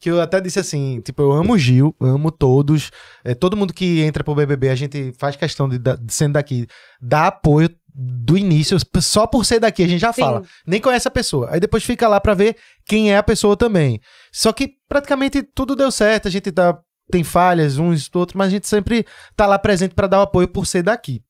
[0.00, 2.90] Que eu até disse assim, tipo, eu amo o Gil, amo todos.
[3.24, 6.66] É, todo mundo que entra pro BBB, a gente faz questão de, de sendo daqui,
[7.00, 10.22] dar apoio do início, só por ser daqui a gente já Sim.
[10.22, 10.42] fala.
[10.66, 11.48] Nem conhece a pessoa.
[11.52, 14.00] Aí depois fica lá pra ver quem é a pessoa também.
[14.32, 16.76] Só que praticamente tudo deu certo, a gente tá,
[17.10, 20.22] tem falhas uns do outro, mas a gente sempre tá lá presente pra dar o
[20.22, 21.22] apoio por ser daqui.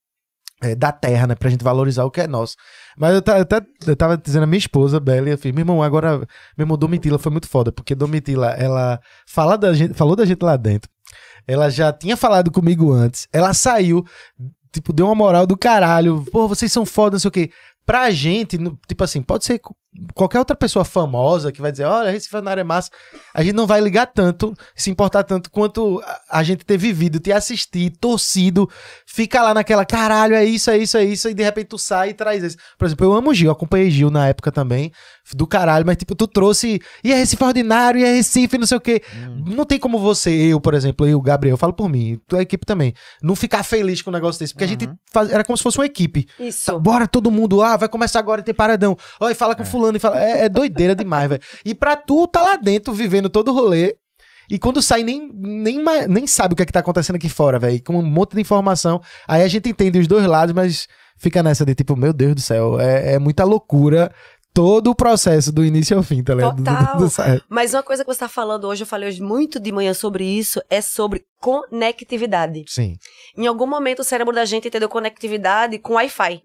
[0.63, 1.35] É, da terra, né?
[1.35, 2.57] Pra gente valorizar o que é nosso.
[2.99, 5.63] Mas eu, ta- eu, ta- eu tava dizendo a minha esposa, Bela, eu fiz, meu
[5.63, 10.15] irmão, agora, meu irmão, Domitila foi muito foda, porque Domitila, ela fala da gente, falou
[10.17, 10.91] da gente lá dentro.
[11.47, 13.29] Ela já tinha falado comigo antes.
[13.33, 14.05] Ela saiu,
[14.73, 16.25] tipo, deu uma moral do caralho.
[16.33, 17.51] Pô, vocês são foda, não sei o quê.
[17.85, 18.57] Pra gente,
[18.89, 19.61] tipo assim, pode ser
[20.15, 22.91] qualquer outra pessoa famosa que vai dizer, olha, Recife área é massa.
[23.33, 27.33] A gente não vai ligar tanto, se importar tanto quanto a, gente ter vivido, ter
[27.33, 28.69] assistido, torcido,
[29.07, 32.11] fica lá naquela, caralho, é isso, é isso, é isso, e de repente tu sai
[32.11, 32.57] e traz isso.
[32.79, 34.93] Por exemplo, eu amo o Gil, acompanhei Gil na época também,
[35.35, 38.79] do caralho, mas tipo, tu trouxe, e é Recife ordinário, e é Recife, não sei
[38.79, 39.03] o quê.
[39.47, 42.67] Não tem como você, eu, por exemplo, eu, Gabriel, eu falo por mim, tua equipe
[42.67, 45.63] também, não ficar feliz com um negócio desse, porque a gente faz, era como se
[45.63, 46.27] fosse uma equipe.
[46.39, 46.79] Isso.
[46.81, 48.97] Bora todo mundo, ah, vai começar agora a ter paradão.
[49.21, 50.23] Ó, e fala com fulano e fala.
[50.23, 51.43] É, é doideira demais, velho.
[51.65, 53.97] E pra tu tá lá dentro, vivendo todo o rolê.
[54.51, 57.59] E quando sai, nem, nem, nem sabe o que é que tá acontecendo aqui fora,
[57.59, 57.83] velho.
[57.83, 59.01] Com um monte de informação.
[59.27, 62.41] Aí a gente entende os dois lados, mas fica nessa de tipo, meu Deus do
[62.43, 64.13] céu, é, é muita loucura
[64.53, 66.57] todo o processo do início ao fim, tá ligado?
[66.57, 67.35] Do- do- Total.
[67.37, 69.73] do- do- Mas uma coisa que você tá falando hoje, eu falei hoje muito de
[69.73, 72.65] manhã sobre isso, é sobre conectividade.
[72.69, 72.97] Sim.
[73.37, 76.43] Em algum momento o cérebro da gente entendeu conectividade com Wi-Fi.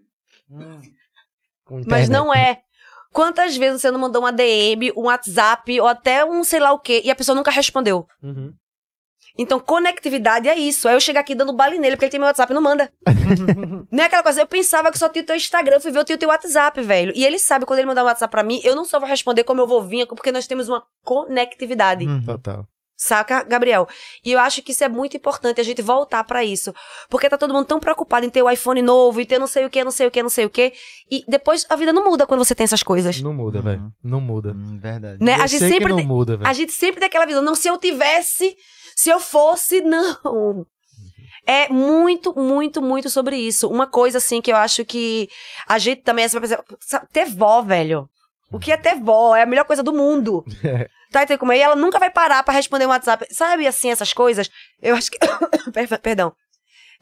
[1.66, 2.60] Com Mas não é.
[3.12, 6.80] Quantas vezes você não mandou uma DM, um WhatsApp ou até um sei lá o
[6.80, 8.06] quê e a pessoa nunca respondeu?
[8.22, 8.54] Uhum.
[9.38, 10.88] Então, conectividade é isso.
[10.88, 12.92] Aí eu chego aqui dando bala nele porque ele tem meu WhatsApp e não manda.
[13.90, 16.00] não é aquela coisa, eu pensava que só tinha o teu Instagram, eu fui ver
[16.00, 17.14] eu tinha o teu WhatsApp, velho.
[17.16, 19.46] E ele sabe, quando ele mandar um WhatsApp pra mim, eu não só vou responder
[19.46, 22.06] como eu vou vir, porque nós temos uma conectividade.
[22.06, 22.22] Uhum.
[22.26, 22.68] Total.
[23.02, 23.88] Saca, Gabriel?
[24.26, 26.74] E eu acho que isso é muito importante a gente voltar pra isso.
[27.10, 29.64] Porque tá todo mundo tão preocupado em ter o iPhone novo e ter não sei
[29.66, 30.74] o que, não sei o que, não sei o que.
[31.10, 33.22] E depois a vida não muda quando você tem essas coisas.
[33.22, 33.90] Não muda, velho.
[34.04, 34.52] Não muda.
[34.52, 35.24] Hum, verdade.
[35.24, 35.38] Né?
[35.38, 36.50] Eu A gente sei sempre que não tem- muda, velho.
[36.50, 38.58] A gente sempre tem aquela visão, não, se eu tivesse,
[38.98, 40.66] se eu fosse, não.
[41.48, 43.70] É muito, muito, muito sobre isso.
[43.70, 45.30] Uma coisa, assim, que eu acho que
[45.66, 46.28] a gente também...
[46.28, 46.48] Sabe,
[47.14, 48.10] ter vó, velho.
[48.52, 50.44] O que é ter vó, é a melhor coisa do mundo.
[51.12, 51.58] Tá entendendo como é?
[51.58, 53.26] E ela nunca vai parar pra responder um WhatsApp.
[53.34, 54.48] Sabe, assim, essas coisas?
[54.80, 55.18] Eu acho que...
[55.74, 56.32] Per- Perdão.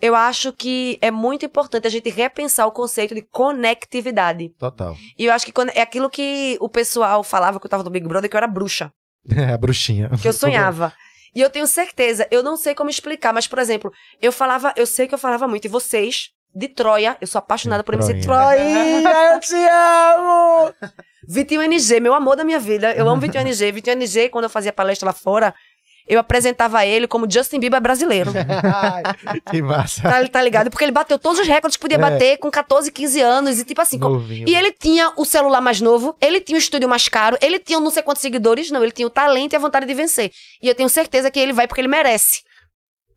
[0.01, 4.49] Eu acho que é muito importante a gente repensar o conceito de conectividade.
[4.57, 4.95] Total.
[5.17, 8.07] E eu acho que é aquilo que o pessoal falava que eu tava no Big
[8.07, 8.91] Brother, que eu era bruxa.
[9.35, 10.09] É, a bruxinha.
[10.21, 10.93] Que eu sonhava.
[11.35, 13.91] E eu tenho certeza, eu não sei como explicar, mas, por exemplo,
[14.21, 17.83] eu falava, eu sei que eu falava muito, e vocês, de Troia, eu sou apaixonada
[17.83, 19.01] por MC Troinha.
[19.03, 20.73] Troia, eu te amo!
[21.27, 22.93] Vitinho NG, meu amor da minha vida.
[22.93, 23.71] Eu amo Vitinho NG.
[23.71, 25.53] Vitinho NG, quando eu fazia palestra lá fora,
[26.07, 28.31] eu apresentava ele como Justin Bieber brasileiro.
[29.51, 30.01] Que massa.
[30.01, 30.69] Tá, tá ligado?
[30.69, 32.01] Porque ele bateu todos os recordes que podia É.
[32.01, 33.59] bater com 14, 15 anos.
[33.59, 34.47] E tipo assim, Novinho.
[34.47, 37.79] e ele tinha o celular mais novo, ele tinha o estúdio mais caro, ele tinha
[37.79, 40.31] não sei quantos seguidores, não, ele tinha o talento e a vontade de vencer.
[40.61, 42.41] E eu tenho certeza que ele vai porque ele merece.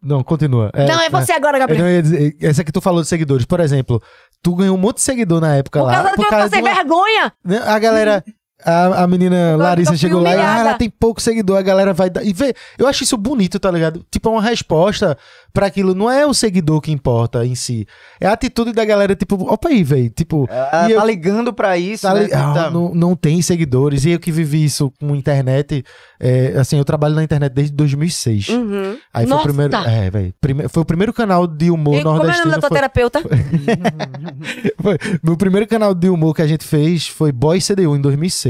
[0.02, 0.70] Não, continua.
[0.74, 1.84] não, é você agora, Eu Gabriel.
[1.84, 4.02] não dizer, essa que tu falou de seguidores, por exemplo,
[4.42, 5.92] tu ganhou um monte de seguidor na época Por lá.
[5.94, 7.32] causa do que eu passei de uma- vergonha.
[7.44, 8.24] né, A galera.
[8.64, 12.10] A, a menina Larissa chegou lá e ah, ela tem pouco seguidor, a galera vai
[12.10, 12.24] dar.
[12.24, 14.04] E vê, eu acho isso bonito, tá ligado?
[14.10, 15.16] Tipo, é uma resposta
[15.52, 15.94] pra aquilo.
[15.94, 17.86] Não é o seguidor que importa em si.
[18.20, 20.10] É a atitude da galera, tipo, opa aí, velho.
[20.10, 22.24] Tipo, Ela E tá eu- ligando pra isso, tá né?
[22.24, 24.04] li- ah, Tá- não, não tem seguidores.
[24.04, 25.84] E eu que vivi isso com internet.
[26.22, 28.48] é, assim, eu trabalho na internet desde 2006.
[28.50, 28.96] Uhum.
[29.14, 29.40] Aí foi Nossa!
[29.42, 29.76] o primeiro.
[29.76, 30.34] É, velho.
[30.40, 32.50] prime- foi o primeiro canal de humor E como é o nome nordestino.
[32.54, 33.20] da tua foi- terapeuta?
[34.82, 38.49] foi- meu primeiro canal de humor que a gente fez foi Boy CDU em 2006.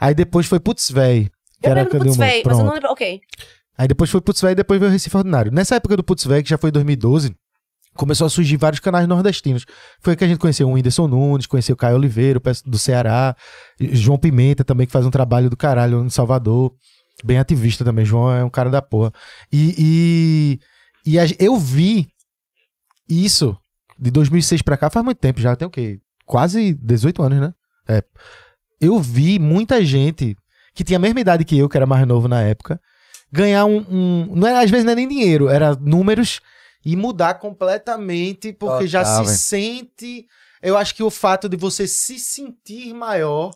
[0.00, 1.30] Aí depois foi Putz Véi.
[1.60, 2.16] Que Eu era lembro Putz.
[2.16, 2.90] Véi, mas eu não lembro.
[2.90, 3.20] Ok.
[3.76, 5.52] Aí depois foi Putz Véi e depois veio o Recife Ordinário.
[5.52, 7.34] Nessa época do Putz Véi, que já foi em 2012,
[7.96, 9.64] começou a surgir vários canais nordestinos.
[10.00, 13.34] Foi que a gente conheceu o Whindersson Nunes, conheceu o Caio Oliveira, do Ceará,
[13.80, 16.74] João Pimenta também, que faz um trabalho do caralho em Salvador.
[17.24, 19.12] Bem ativista também, João é um cara da porra.
[19.52, 19.74] E,
[21.04, 22.08] e, e a- eu vi
[23.08, 23.56] isso
[23.98, 26.00] de 2006 pra cá, faz muito tempo já, tem o quê?
[26.24, 27.54] Quase 18 anos, né?
[27.88, 28.02] É.
[28.80, 30.36] Eu vi muita gente
[30.74, 32.80] que tinha a mesma idade que eu, que era mais novo na época,
[33.30, 33.84] ganhar um.
[33.90, 36.40] um- não era, às vezes não é nem dinheiro, era números
[36.84, 40.26] e mudar completamente, porque já se sente.
[40.62, 43.50] Eu acho que o fato de você se sentir maior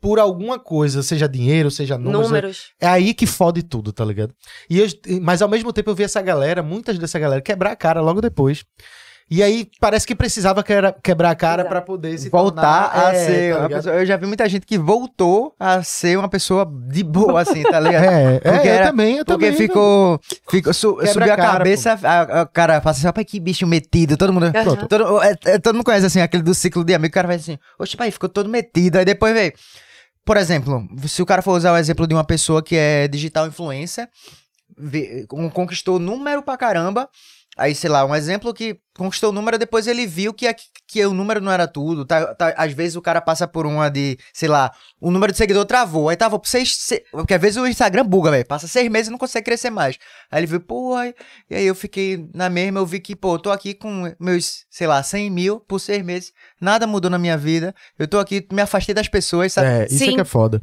[0.00, 2.58] por alguma coisa, seja dinheiro, seja números, Números.
[2.80, 4.34] é aí que fode tudo, tá ligado?
[4.68, 4.88] E eu-
[5.22, 8.20] mas ao mesmo tempo eu vi essa galera, muitas dessa galera, quebrar a cara logo
[8.20, 8.64] depois.
[9.30, 13.14] E aí parece que precisava quebra- quebrar a cara pra poder se voltar tornar, a
[13.14, 13.94] é, ser tá pessoa.
[13.94, 17.80] Eu já vi muita gente que voltou a ser uma pessoa de boa, assim, tá
[17.80, 18.04] ligado?
[18.04, 19.56] É, é, Porque eu era- também, eu Porque também.
[19.56, 20.20] ficou.
[20.50, 23.40] ficou su, subiu a a cara, cabeça, a, a- o cara fala assim, rapaz, que
[23.40, 24.16] bicho metido.
[24.18, 24.52] Todo mundo.
[24.52, 24.86] Pronto.
[24.86, 27.36] Todo, é- é- todo mundo conhece assim, aquele do ciclo de amigo, o cara vai
[27.36, 28.96] assim, oxe, pai, ficou todo metido.
[28.98, 29.52] Aí depois veio.
[30.26, 33.46] Por exemplo, se o cara for usar o exemplo de uma pessoa que é digital
[33.46, 34.08] influencer,
[34.78, 37.08] vê- conquistou número pra caramba.
[37.56, 41.04] Aí, sei lá, um exemplo que conquistou o número, depois ele viu que, aqui- que
[41.04, 42.04] o número não era tudo.
[42.06, 45.38] Tá, tá- às vezes o cara passa por uma de, sei lá, o número de
[45.38, 46.08] seguidor travou.
[46.08, 46.74] Aí tava por seis.
[46.74, 48.46] se- porque às vezes o Instagram buga, velho.
[48.46, 49.98] Passa seis meses e não consegue crescer mais.
[50.30, 51.14] Aí ele viu, pô, aí,
[51.50, 54.64] e aí eu fiquei na mesma, eu vi que, pô, eu tô aqui com meus,
[54.70, 56.32] sei lá, 100 mil por seis meses.
[56.58, 57.74] Nada mudou na minha vida.
[57.98, 59.68] Eu tô aqui, me afastei das pessoas, sabe?
[59.68, 60.14] É, isso é Sim.
[60.14, 60.62] que é foda.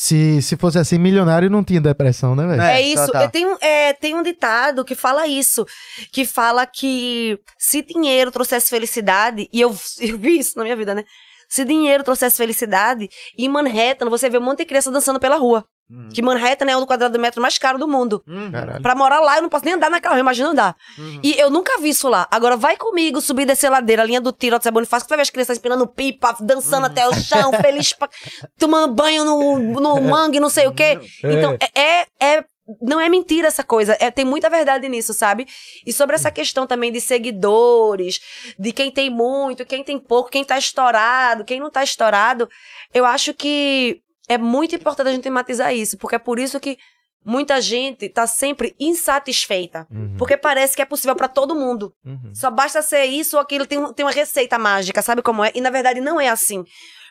[0.00, 2.62] Se, se fosse assim, milionário não tinha depressão, né, velho?
[2.62, 3.04] É, É, isso.
[3.04, 3.22] total.
[3.22, 5.66] Eu tenho, é, tem um ditado que fala isso.
[6.12, 10.94] Que fala que se dinheiro trouxesse felicidade, e eu, eu vi isso na minha vida,
[10.94, 11.02] né?
[11.48, 15.64] Se dinheiro trouxesse felicidade, em Manhattan você vê um monte de criança dançando pela rua.
[15.90, 16.10] Hum.
[16.12, 18.22] Que Manhattan é o quadrado de metro mais caro do mundo.
[18.28, 18.52] Uhum.
[18.52, 18.82] Caralho.
[18.82, 20.76] Pra morar lá, eu não posso nem andar naquela rua, imagina andar.
[20.98, 21.20] Uhum.
[21.22, 22.28] E eu nunca vi isso lá.
[22.30, 25.08] Agora vai comigo subir e descer a ladeira, a linha do tiro, Alto Bonifácio, que
[25.08, 26.90] tu vai ver as crianças empinando pipa, dançando Uhum.
[26.90, 28.06] até o chão, feliz, pra...
[28.58, 31.00] tomando banho no, no mangue, não sei o quê.
[31.24, 32.44] Então, é, é, é-
[32.82, 33.96] Não é mentira essa coisa.
[33.98, 35.46] É, tem muita verdade nisso, sabe?
[35.86, 38.20] E sobre essa questão também de seguidores,
[38.58, 42.48] de quem tem muito, quem tem pouco, quem tá estourado, quem não tá estourado,
[42.92, 46.76] eu acho que é muito importante a gente tematizar isso, porque é por isso que
[47.24, 49.86] muita gente tá sempre insatisfeita.
[49.90, 51.92] Uhum, Porque parece que é possível pra todo mundo.
[52.04, 52.32] uhum.
[52.34, 55.50] Só basta ser isso ou aquilo, tem, tem uma receita mágica, sabe como é?
[55.54, 56.64] E na verdade não é assim.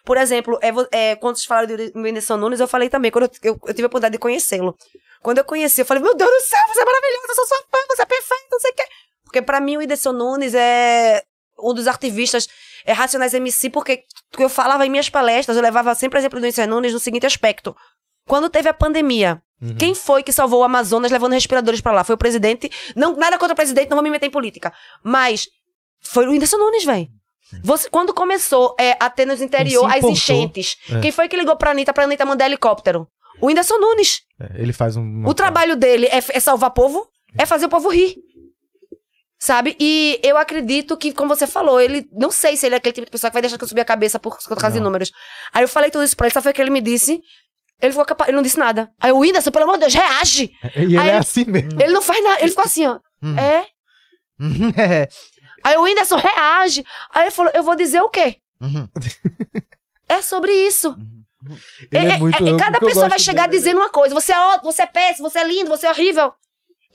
[0.06, 0.72] Por exemplo, é,
[1.12, 3.84] é, quando vocês falaram do Whindersson Nunes, eu falei também, quando eu, eu- eu tive
[3.84, 4.76] a oportunidade de conhecê-lo.
[5.22, 7.58] Quando eu conheci, eu falei, meu Deus do céu, você é maravilhosa, eu sou sua
[7.72, 8.84] fã, você é perfeita, não sei o quê.
[9.24, 11.22] Porque pra mim o Whindersson Nunes é
[11.60, 12.48] um dos ativistas
[12.86, 14.04] é, Racionais MC, porque
[14.38, 17.76] eu falava em minhas palestras, eu levava sempre exemplo do Whindersson Nunes no seguinte aspecto.
[18.28, 19.76] Quando teve a pandemia, Uhum.
[19.76, 22.04] quem foi que salvou o Amazonas levando respiradores pra lá?
[22.04, 22.70] Foi o presidente.
[22.96, 24.72] Não, nada contra o presidente, não vou me meter em política.
[25.04, 25.48] Mas
[26.00, 27.08] foi o Whindersson Nunes, velho.
[27.64, 31.00] Você, quando começou é, a ter nos interior as enchentes, É.
[31.00, 33.08] quem foi que ligou pra Anitta pra Anitta mandar helicóptero?
[33.42, 34.22] O Whindersson Nunes.
[34.40, 35.26] É, ele faz um.
[35.26, 37.08] O trabalho dele é, é salvar povo,
[37.38, 38.16] é fazer o povo rir.
[39.40, 39.76] Sabe?
[39.80, 42.08] E eu acredito que, como você falou, ele.
[42.12, 43.82] Não sei se ele é aquele tipo de pessoa que vai deixar que eu subir
[43.82, 45.12] a cabeça por causa de números.
[45.54, 47.22] Aí eu falei tudo isso pra ele, só foi o que ele me disse.
[47.80, 48.90] Ele ficou capaz, ele não disse nada.
[49.00, 50.52] Aí o Whindersson, pelo amor de Deus, reage!
[50.76, 51.80] E ele é ele- assim mesmo.
[51.80, 52.40] Ele não faz nada.
[52.42, 53.00] Ele ficou assim, ó.
[53.22, 53.36] Hum.
[53.38, 53.66] É.
[54.82, 55.08] É.
[55.64, 56.84] Aí o Whindersson reage.
[57.14, 58.38] Aí ele falou: eu vou dizer o quê?
[58.62, 58.88] Uhum.
[60.10, 60.96] É sobre isso.
[60.98, 61.17] Ele
[61.92, 62.48] é, É- muito.
[62.48, 64.14] é- cada pessoa vai chegar dele- dizendo uma coisa.
[64.16, 66.32] Você é ótimo, você é péssimo, você é lindo, você é horrível.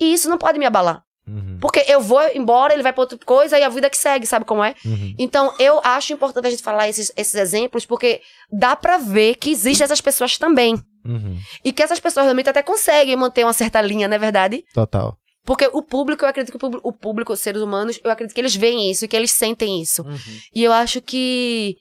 [0.01, 1.03] E isso não pode me abalar.
[1.25, 4.27] Uhum, Porque eu vou embora, ele vai pra outra coisa e a vida que segue,
[4.27, 4.75] sabe como é?
[4.85, 5.15] uhum.
[5.17, 9.51] Então, eu acho importante a gente falar esses, esses exemplos, porque dá pra ver que
[9.53, 10.75] existem essas pessoas também.
[11.05, 11.39] Uhum.
[11.65, 14.65] E que essas pessoas realmente até conseguem manter uma certa linha, não é verdade?
[14.75, 15.17] Total.
[15.45, 18.35] Porque o público, eu acredito que o público, o público, os seres humanos, eu acredito
[18.35, 20.03] que eles veem isso e que eles sentem isso.
[20.03, 20.17] Uhum.
[20.53, 21.77] E eu acho que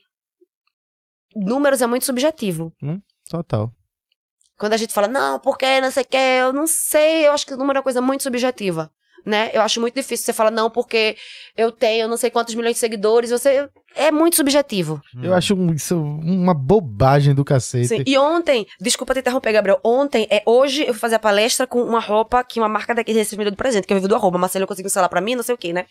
[1.35, 2.73] números é muito subjetivo.
[3.29, 3.71] Total.
[4.57, 7.45] Quando a gente fala, não, porque não sei o que, eu não sei, eu acho
[7.45, 8.91] que o número é uma coisa muito subjetiva.
[9.25, 9.51] Né?
[9.53, 11.15] Eu acho muito difícil você falar, não, porque
[11.55, 13.69] eu tenho não sei quantos milhões de seguidores, você.
[13.93, 15.01] É muito subjetivo.
[15.21, 17.87] Eu acho um- isso uma bobagem do cacete.
[17.89, 18.03] Sim.
[18.07, 19.79] E ontem, desculpa te interromper, Gabriel.
[19.83, 23.13] Ontem, é, hoje eu fui fazer a palestra com uma roupa que uma marca daqui
[23.13, 24.37] me deu de presente, que eu vivi do arroba.
[24.37, 25.85] Marcelo conseguiu instalar pra mim, não sei o que, né?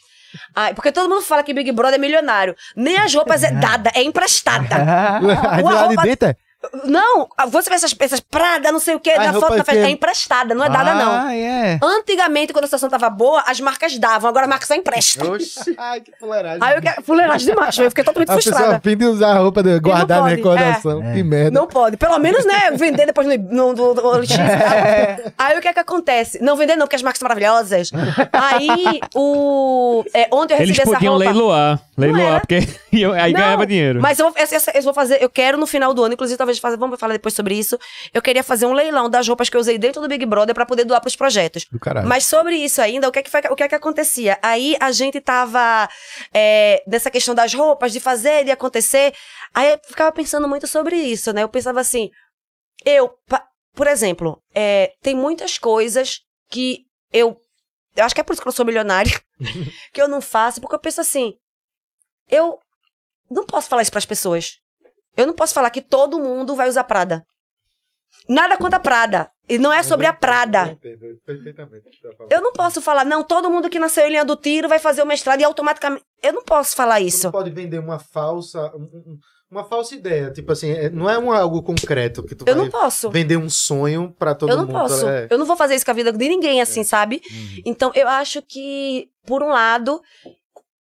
[0.56, 2.56] Ai, porque todo mundo fala que Big Brother é milionário.
[2.74, 4.76] Nem as roupas é dada, é emprestada.
[5.20, 6.36] Uma lado de roupa- dentro é.
[6.84, 9.70] Não, você vê essas peças Prada, não sei o que, Ai, da foto na que-
[9.72, 11.10] festa, é emprestada, não é dada, não.
[11.26, 11.78] Ah, é.
[11.82, 15.24] Antigamente, quando a situação tava boa, as marcas davam, agora a marca só empresta.
[15.26, 15.74] Oxi.
[15.78, 16.58] Ai, que fuleiragem.
[16.62, 17.02] Aí eu quero.
[17.02, 18.80] Fuleiragem demais, eu fiquei totalmente A pessoa frustrada.
[18.84, 21.02] fim de usar a roupa de guardar na pode, recordação.
[21.02, 21.14] é.
[21.14, 21.50] Que merda.
[21.58, 21.96] Não pode.
[21.96, 24.30] Pelo menos, né, vender depois no, no, no, no OLX.
[25.38, 26.42] Aí o que é que acontece?
[26.42, 27.90] Não vender não, porque as marcas são maravilhosas.
[28.32, 30.04] Aí, o...
[30.14, 31.30] É, ontem eu recebi Eles essa podiam roupa.
[31.30, 31.80] leiloar.
[31.96, 34.00] Leiloar, porque eu- aí Não, ganhava dinheiro.
[34.00, 36.36] Mas eu vou, essa- essa- eu vou fazer, eu quero no final do ano, inclusive
[36.38, 37.78] talvez fazer, vamos falar depois sobre isso.
[38.12, 40.66] Eu queria fazer um leilão das roupas que eu usei dentro do Big Brother pra
[40.66, 41.66] poder doar pros projetos.
[41.70, 42.08] Do caralho.
[42.08, 44.38] Mas sobre isso ainda, o que é que, foi- o que, é que acontecia?
[44.42, 45.88] Aí a gente tava
[46.34, 49.14] é, nessa questão das roupas, de fazer, de acontecer.
[49.54, 51.42] Aí eu ficava pensando muito sobre isso, né?
[51.42, 52.10] Eu pensava assim,
[52.84, 53.10] eu,
[53.74, 56.20] por exemplo, é, tem muitas coisas
[56.50, 57.36] que eu.
[57.96, 59.20] Eu acho que é por isso que eu sou milionária,
[59.92, 61.34] que eu não faço, porque eu penso assim,
[62.30, 62.58] eu
[63.28, 64.59] não posso falar isso pras pessoas.
[65.20, 67.24] Eu não posso falar que todo mundo vai usar Prada.
[68.28, 69.30] Nada contra a Prada.
[69.48, 70.78] E não é sobre a Prada.
[72.30, 75.02] Eu não posso falar, não, todo mundo que nasceu em linha do tiro vai fazer
[75.02, 76.04] o mestrado e automaticamente.
[76.22, 77.30] Eu não posso falar isso.
[77.32, 78.72] pode vender uma falsa.
[79.50, 80.30] Uma falsa ideia.
[80.30, 83.10] Tipo assim, é- não é um algo concreto que tu Eu não posso.
[83.10, 84.78] vender um sonho pra todo Eu não mundo.
[84.78, 85.08] posso.
[85.08, 85.26] é.
[85.28, 87.20] Eu não vou fazer isso com a vida de ninguém, assim, sabe?
[87.66, 90.00] Então, eu acho que, por um lado,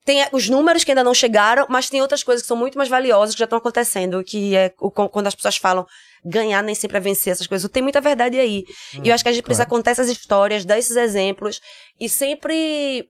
[0.06, 2.88] tem os números que ainda não chegaram, mas tem outras coisas que são muito mais
[2.90, 5.86] valiosas que já estão acontecendo, que é o- quando as pessoas falam
[6.24, 7.70] ganhar nem sempre é vencer essas coisas.
[7.70, 8.64] Tem muita verdade aí.
[9.04, 11.60] e eu acho que a gente precisa contar essas histórias, dar esses exemplos
[12.00, 13.08] e sempre.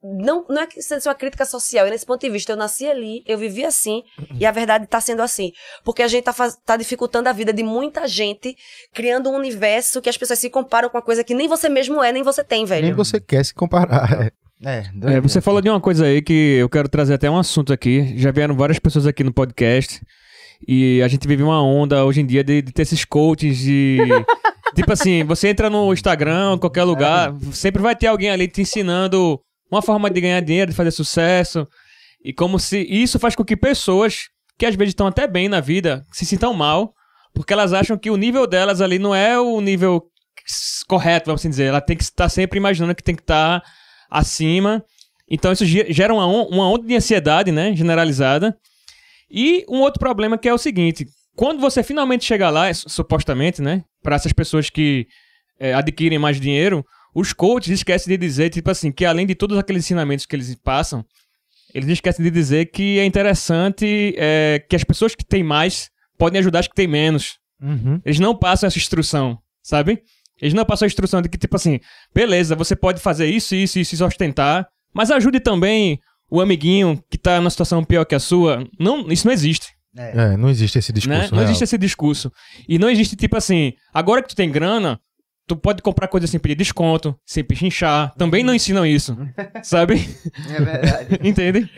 [0.00, 2.52] Não, não é que seja uma crítica social, é nesse ponto de vista.
[2.52, 4.04] Eu nasci ali, eu vivi assim,
[4.38, 5.50] e a verdade tá sendo assim.
[5.84, 8.56] Porque a gente tá, faz- tá dificultando a vida de muita gente,
[8.94, 12.00] criando um universo que as pessoas se comparam com uma coisa que nem você mesmo
[12.02, 12.86] é, nem você tem, velho.
[12.86, 14.30] Nem você quer se comparar.
[14.64, 17.72] É, É, você falou de uma coisa aí que eu quero trazer até um assunto
[17.72, 18.14] aqui.
[18.18, 20.00] Já vieram várias pessoas aqui no podcast.
[20.66, 23.98] E a gente vive uma onda hoje em dia de, de ter esses coaches de.
[24.74, 28.62] tipo assim, você entra no Instagram, em qualquer lugar, sempre vai ter alguém ali te
[28.62, 29.40] ensinando
[29.70, 31.66] uma forma de ganhar dinheiro, de fazer sucesso.
[32.24, 32.80] E como se.
[32.80, 34.28] Isso faz com que pessoas
[34.58, 36.92] que às vezes estão até bem na vida se sintam mal,
[37.32, 40.02] porque elas acham que o nível delas ali não é o nível
[40.88, 41.66] correto, vamos assim dizer.
[41.66, 43.62] Ela tem que estar sempre imaginando que tem que estar
[44.10, 44.84] acima.
[45.30, 48.56] Então isso ge- gera uma, uma onda de ansiedade, né, generalizada.
[49.30, 51.06] E um outro problema que é o seguinte,
[51.36, 55.06] quando você finalmente chega lá, su- supostamente, né, para essas pessoas que
[55.60, 56.84] é, adquirem mais dinheiro,
[57.14, 60.54] os coaches esquecem de dizer, tipo assim, que além de todos aqueles ensinamentos que eles
[60.56, 61.04] passam,
[61.74, 66.38] eles esquecem de dizer que é interessante é, que as pessoas que têm mais podem
[66.40, 67.36] ajudar as que têm menos.
[67.60, 68.00] Uhum.
[68.04, 70.02] Eles não passam essa instrução, sabe?
[70.40, 71.80] Eles não passam a instrução de que, tipo assim,
[72.14, 75.98] beleza, você pode fazer isso, isso, isso e sustentar, mas ajude também
[76.30, 78.64] o amiguinho que tá numa situação pior que a sua.
[78.78, 81.20] Não, isso não existe, É, não existe esse discurso.
[81.22, 81.28] né?
[81.36, 82.32] Não existe esse discurso.
[82.68, 85.00] E não existe, tipo assim, agora que tu tem grana,
[85.48, 88.14] tu pode comprar coisa sem pedir desconto, sem pechinchar.
[88.16, 89.16] Também não ensinam isso,
[89.64, 89.94] sabe?
[90.50, 91.18] É verdade.
[91.26, 91.70] Entende?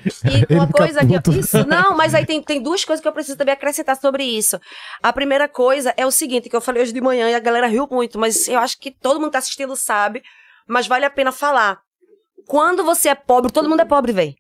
[0.51, 1.15] E uma coisa que.
[1.15, 1.39] puto.
[1.39, 4.61] Isso, não, mas aí tem, tem duas coisas que eu preciso também acrescentar sobre isso.
[5.01, 7.69] A primeira coisa é o seguinte, que eu falei hoje de manhã e a galera
[7.69, 10.21] riu muito, mas eu acho que todo mundo que tá assistindo sabe,
[10.67, 11.79] mas vale a pena falar.
[12.49, 14.35] Quando você é pobre, todo mundo é pobre, véi.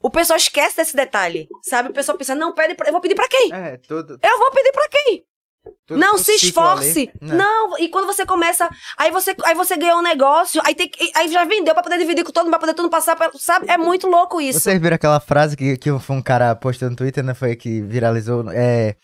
[0.00, 1.88] O pessoal esquece desse detalhe, sabe?
[1.88, 2.86] O pessoal pensa, não, pede pra...
[2.86, 3.52] eu vou pedir pra quem?
[3.52, 4.16] É, tudo.
[4.22, 5.24] Eu vou pedir pra quem?
[5.86, 7.10] Tudo não se esforce.
[7.22, 7.30] ali.
[7.30, 7.36] Né?
[7.36, 11.28] Não, e quando você começa, aí você, aí você ganhou um negócio, aí tem aí
[11.28, 13.66] já vendeu pra poder dividir com todo mundo, pra poder tudo passar, pra- sabe?
[13.70, 14.58] É muito louco isso.
[14.60, 17.34] Vocês viram aquela frase que, que foi um cara postou no Twitter, né?
[17.34, 18.44] Foi que viralizou.
[18.50, 18.96] É,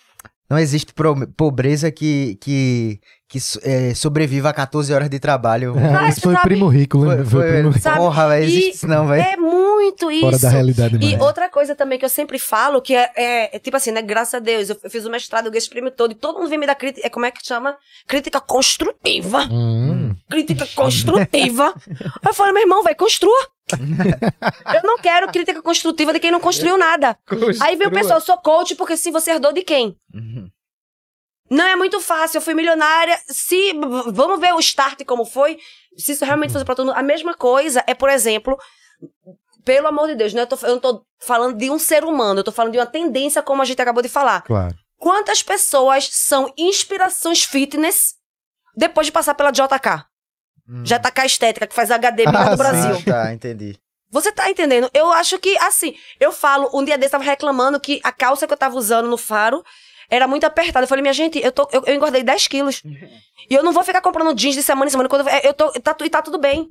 [0.53, 5.75] não existe pro- pobreza que, que, que é, sobreviva a 14 horas de trabalho.
[5.79, 7.25] Ah, Esse foi o sabe- primo rico, Foi, lembra?
[7.25, 7.81] Foi foi, primo rico.
[7.83, 7.97] Sabe?
[7.97, 9.23] porra, velho, existe E isso não, velho.
[9.23, 10.21] É muito isso.
[10.21, 11.25] Fora da realidade, E mano.
[11.25, 14.03] outra coisa também que eu sempre falo, que é, é- é tipo assim, né?
[14.03, 16.39] Graças a Deus, eu, eu fiz o mestrado, eu ganhei esse prêmio todo, e todo
[16.39, 17.07] mundo vem me dar crítica.
[17.07, 17.75] É, como é que chama?
[18.07, 19.45] Crítica construtiva.
[19.51, 20.02] Hum.
[20.33, 21.75] Crítica construtiva.
[22.27, 23.49] Eu falei, meu irmão, vai, construa.
[24.75, 27.17] eu não quero crítica construtiva de quem não construiu nada.
[27.63, 29.97] Aí vem o pessoal, eu sou coach, porque se você herdou de quem?
[30.13, 30.51] Uhum.
[31.51, 33.19] Não é muito fácil, eu fui milionária.
[33.29, 33.73] Se
[34.13, 35.59] vamos ver o start como foi,
[35.97, 36.97] se isso realmente fosse pra todo mundo.
[36.97, 38.59] A mesma coisa é, por exemplo,
[39.65, 40.43] pelo amor de Deus, né?
[40.43, 42.87] eu, tô, eu não tô falando de um ser humano, eu tô falando de uma
[42.87, 44.43] tendência, como a gente acabou de falar.
[44.43, 44.75] Claro.
[44.99, 48.15] Quantas pessoas são inspirações fitness
[48.77, 50.07] depois de passar pela JK?
[50.69, 50.83] Hum.
[50.83, 52.57] JK Estética, que faz HD Ah, do sim.
[52.57, 52.97] Brasil.
[52.97, 53.77] Ah, tá, entendi.
[54.11, 54.91] Você tá entendendo?
[54.93, 58.47] Eu acho que, assim, eu falo, um dia desse eu tava reclamando que a calça
[58.47, 59.65] que eu tava usando no faro
[60.11, 60.85] era muito apertada.
[60.85, 62.83] Eu falei, minha gente, eu, tô, eu, eu engordei 10 quilos.
[63.51, 65.09] e eu não vou ficar comprando jeans de semana em semana.
[65.09, 66.69] Quando eu, eu tô, tá, e tá tudo bem.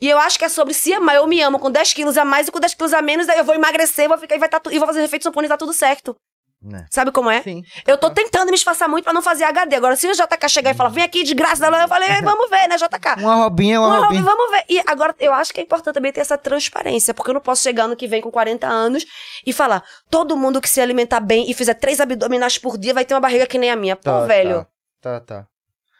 [0.00, 1.16] E eu acho que é sobre se amar.
[1.16, 3.28] Eu me amo com 10 quilos a mais e com 10 quilos a menos.
[3.28, 5.48] Aí eu vou emagrecer, vou ficar, e, vai tá, e vou fazer efeito sampone e
[5.50, 6.16] tá tudo certo.
[6.60, 6.86] Né.
[6.90, 7.40] Sabe como é?
[7.42, 7.62] Sim.
[7.86, 9.76] Eu tô tentando me esforçar muito pra não fazer HD.
[9.76, 12.50] Agora, se o JK chegar e falar, vem aqui de graça, eu falei, "É, vamos
[12.50, 13.20] ver, né, JK?
[13.20, 14.22] Uma robinha, uma Não, robinha.
[14.24, 14.64] vamos ver.
[14.68, 17.62] E agora, eu acho que é importante também ter essa transparência, porque eu não posso
[17.62, 19.06] chegar ano que vem com 40 anos
[19.46, 23.04] e falar, todo mundo que se alimentar bem e fizer três abdominais por dia vai
[23.04, 23.94] ter uma barriga que nem a minha.
[23.94, 24.66] Pô, Tá, velho.
[25.00, 25.42] Tá, tá.
[25.42, 25.46] tá.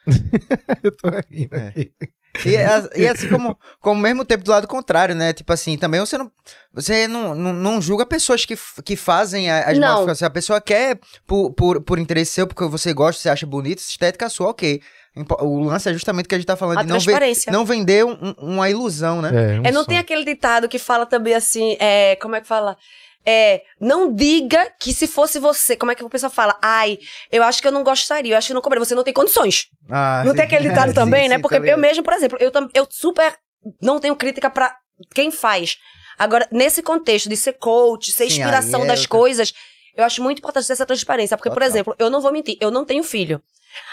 [0.83, 1.73] Eu tô rindo É.
[2.45, 5.33] E, as- e assim como, como ao mesmo tempo do lado contrário, né?
[5.33, 6.31] Tipo assim, também você não,
[6.73, 9.89] você não, não, não julga pessoas que, que fazem as Não.
[9.89, 10.23] modificações.
[10.23, 14.29] A pessoa quer por, por, por interesse seu, porque você gosta, você acha bonito, estética
[14.29, 14.81] sua, ok.
[15.41, 17.53] O lance é justamente o que a gente tá falando A de não, ve- transparência.
[17.53, 19.31] não vender um- um- uma ilusão, né?
[19.31, 19.87] É, um É, não sonho.
[19.87, 22.77] tem aquele ditado que fala também assim, é, como é que fala?
[23.31, 26.57] É, não diga que se fosse você, como é que a pessoa fala?
[26.63, 26.99] Ai,
[27.31, 29.13] eu acho que eu não gostaria, eu acho que eu não cobraria, você não tem
[29.13, 29.67] condições.
[29.91, 30.37] Ah, Não sim.
[30.39, 31.37] tem aquele ditado Sim, também, sim, né?
[31.37, 33.37] tô Porque eu mesmo, por exemplo, eu, eu super
[33.83, 34.75] não tenho crítica pra
[35.15, 35.77] quem faz.
[36.19, 39.53] Agora, nesse contexto de ser coach, ser Sim, inspiração é das outra- coisas,
[39.95, 41.37] eu acho muito importante ter essa transparência.
[41.37, 41.69] Porque, por Total.
[41.69, 43.43] exemplo, eu não vou mentir, eu não tenho filho.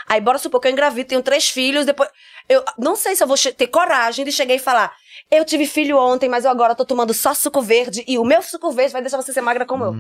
[0.08, 2.10] Aí, bora supor que eu engravido, tenho três filhos, depois.
[2.48, 4.94] Eu não sei se eu vou ter coragem de chegar e falar.
[5.32, 8.42] Eu tive filho ontem, mas eu agora tô tomando só suco verde e o meu
[8.42, 9.92] suco verde vai deixar você ser magra como eu.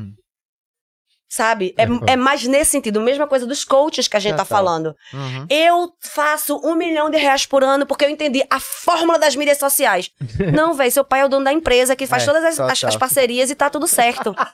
[1.27, 1.73] Sabe?
[1.77, 3.01] É, É, é mais nesse sentido.
[3.01, 4.57] Mesma coisa dos coaches que a gente tá Total.
[4.57, 4.95] falando.
[5.13, 5.45] uhum.
[5.49, 9.57] Eu faço um milhão de reais por ano porque eu entendi a fórmula das mídias
[9.57, 10.11] sociais.
[10.55, 12.79] Não, velho, seu pai é o dono da empresa que faz É, todas as, as-
[12.79, 12.89] total.
[12.89, 14.33] as parcerias e tá tudo certo.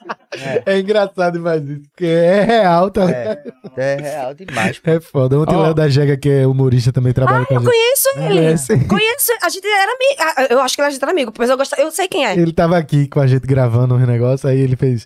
[0.66, 3.04] É engraçado demais isso, porque é real, tá?
[3.12, 3.44] É,
[3.76, 4.80] é real demais.
[4.80, 4.90] pô.
[4.90, 5.38] É foda.
[5.38, 5.64] Ontem o Ó.
[5.64, 7.70] Léo da Jega, que é humorista, também trabalha com a Eu gente.
[7.70, 8.28] conheço ele.
[8.40, 8.88] Conhece?
[8.88, 9.32] Conheço.
[9.44, 10.16] A gente era amigo.
[10.20, 11.76] Ah, Eu acho que a gente era amigo, mas eu gosto.
[11.78, 12.34] Eu sei quem é.
[12.34, 15.06] Ele tava aqui com a gente gravando uns negócios, aí ele fez.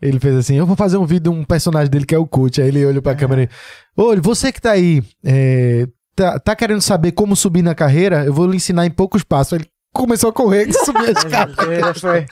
[0.00, 2.26] Ele fez assim: Eu vou fazer um vídeo de um personagem dele que é o
[2.26, 2.60] coach.
[2.60, 3.48] Aí ele olhou pra câmera e.
[3.96, 8.24] Olha, você que tá aí, é, tá, tá querendo saber como subir na carreira?
[8.24, 9.54] Eu vou lhe ensinar em poucos passos.
[9.54, 11.54] Aí ele começou a correr e subiu as escada.
[11.94, 12.26] Foi.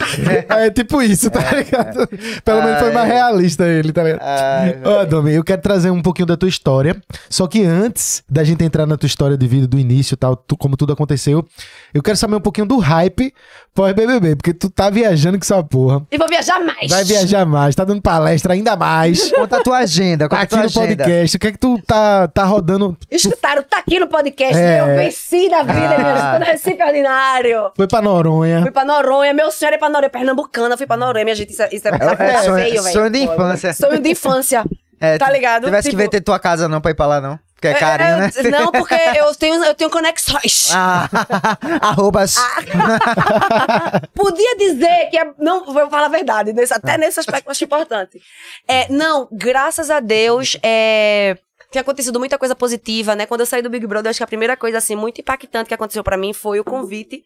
[0.48, 2.08] É tipo isso, tá ligado?
[2.44, 3.16] Pelo menos foi mais Ai.
[3.16, 4.20] realista ele, tá ligado?
[4.22, 6.96] Ai, Ó, Domi, eu quero trazer um pouquinho da tua história.
[7.28, 10.36] Só que antes da gente entrar na tua história de vida do início e tal,
[10.36, 11.44] tu- como tudo aconteceu,
[11.92, 13.32] eu quero saber um pouquinho do hype
[13.74, 16.02] pós-BBB, porque tu tá viajando com essa porra.
[16.12, 16.88] E vou viajar mais.
[16.90, 19.30] Vai viajar mais, tá dando palestra ainda mais.
[19.34, 20.86] Conta a tua agenda, conta a aqui tua no agenda.
[21.04, 21.36] podcast.
[21.36, 22.96] O que é que tu tá, tá rodando?
[23.10, 24.56] Escutaram, tá aqui no podcast.
[24.56, 24.80] É.
[24.80, 26.32] Eu venci na vida, Ah.
[26.34, 27.53] Tô no Recife Ordinário.
[27.76, 28.62] Foi pra Noronha.
[28.62, 29.32] Fui pra Noronha.
[29.34, 30.10] Meu sonho era ir pra Noronha.
[30.10, 31.52] Pernambucana, fui pra Noronha, minha gente.
[31.52, 31.94] Isso é, isso é, É,
[32.34, 32.92] é sonho, feio, velho.
[32.92, 33.72] sonho de infância.
[33.74, 34.64] Sonho de infância.
[35.00, 35.64] É, Tá ligado?
[35.64, 37.38] Tivesse que Tipo- vender tua casa não pra ir pra lá, não.
[37.54, 38.30] Porque é carinho, né?
[38.36, 40.70] É, Não, porque eu tenho, eu tenho conexões.
[40.74, 41.08] Ah,
[41.82, 42.36] arrobas.
[44.14, 47.64] Podia dizer que é, não, vou falar a verdade, nesse- até nesse aspecto eu acho
[47.64, 48.20] importante.
[48.68, 51.36] É, não, graças a Deus, é,
[51.74, 53.26] tem acontecido muita coisa positiva, né?
[53.26, 55.74] Quando eu saí do Big Brother, acho que a primeira coisa assim muito impactante que
[55.74, 57.24] aconteceu pra mim foi o convite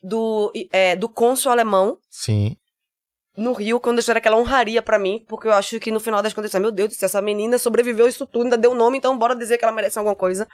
[0.00, 2.56] do é, do cônsul alemão Sim.
[3.36, 6.22] no Rio, quando eu era aquela honraria pra mim, porque eu acho que no final
[6.22, 8.96] das contas, disse, meu Deus do céu, essa menina sobreviveu isso tudo, ainda deu nome,
[8.96, 10.46] então bora dizer que ela merece alguma coisa.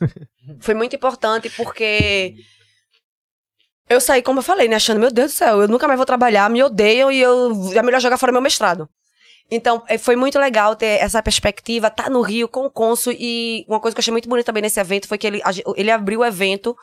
[0.58, 2.34] Foi muito importante porque
[3.88, 6.06] eu saí, como eu falei, né, achando, meu Deus do céu, eu nunca mais vou
[6.06, 8.88] trabalhar, me odeiam e eu é melhor jogar fora meu mestrado.
[9.50, 13.64] Então, eh, foi muito legal ter essa perspectiva, tá no Rio com o cônsul e
[13.68, 15.42] uma coisa que eu achei muito bonita também nesse evento foi que ele,
[15.76, 16.76] ele abriu o evento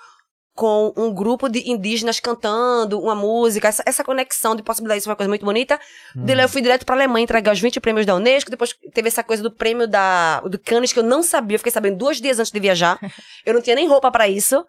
[0.57, 5.15] com um grupo de indígenas cantando uma música, essa, essa conexão de possibilidades foi uma
[5.15, 5.80] coisa muito bonita.
[6.15, 9.07] De lá eu fui direto pra Alemanha entregar os 20 prêmios da Unesco, depois teve
[9.07, 12.20] essa coisa do prêmio da, do Cannes que eu não sabia, eu fiquei sabendo dois
[12.20, 12.99] dias antes de viajar.
[13.45, 14.65] eu não tinha nem roupa pra isso.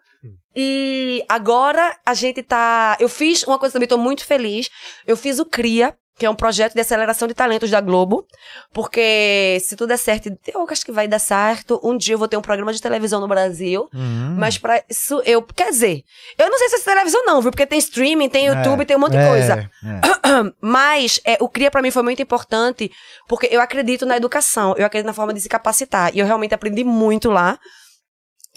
[0.55, 2.95] E agora a gente tá.
[2.99, 4.69] Eu fiz uma coisa também, tô muito feliz.
[5.07, 8.27] Eu fiz o CRIA, que é um projeto de aceleração de talentos da Globo.
[8.73, 11.79] Porque se tudo der certo, eu acho que vai dar certo.
[11.81, 13.87] Um dia eu vou ter um programa de televisão no Brasil.
[13.93, 14.35] Hum.
[14.37, 15.41] Mas pra isso eu.
[15.41, 16.03] Quer dizer,
[16.37, 17.51] eu não sei se é televisão, não, viu?
[17.51, 19.53] Porque tem streaming, tem YouTube, tem um monte de É, coisa.
[19.53, 20.51] É.
[20.61, 22.91] Mas é, o CRIA pra mim foi muito importante,
[23.27, 26.13] porque eu acredito na educação, eu acredito na forma de se capacitar.
[26.13, 27.57] E eu realmente aprendi muito lá.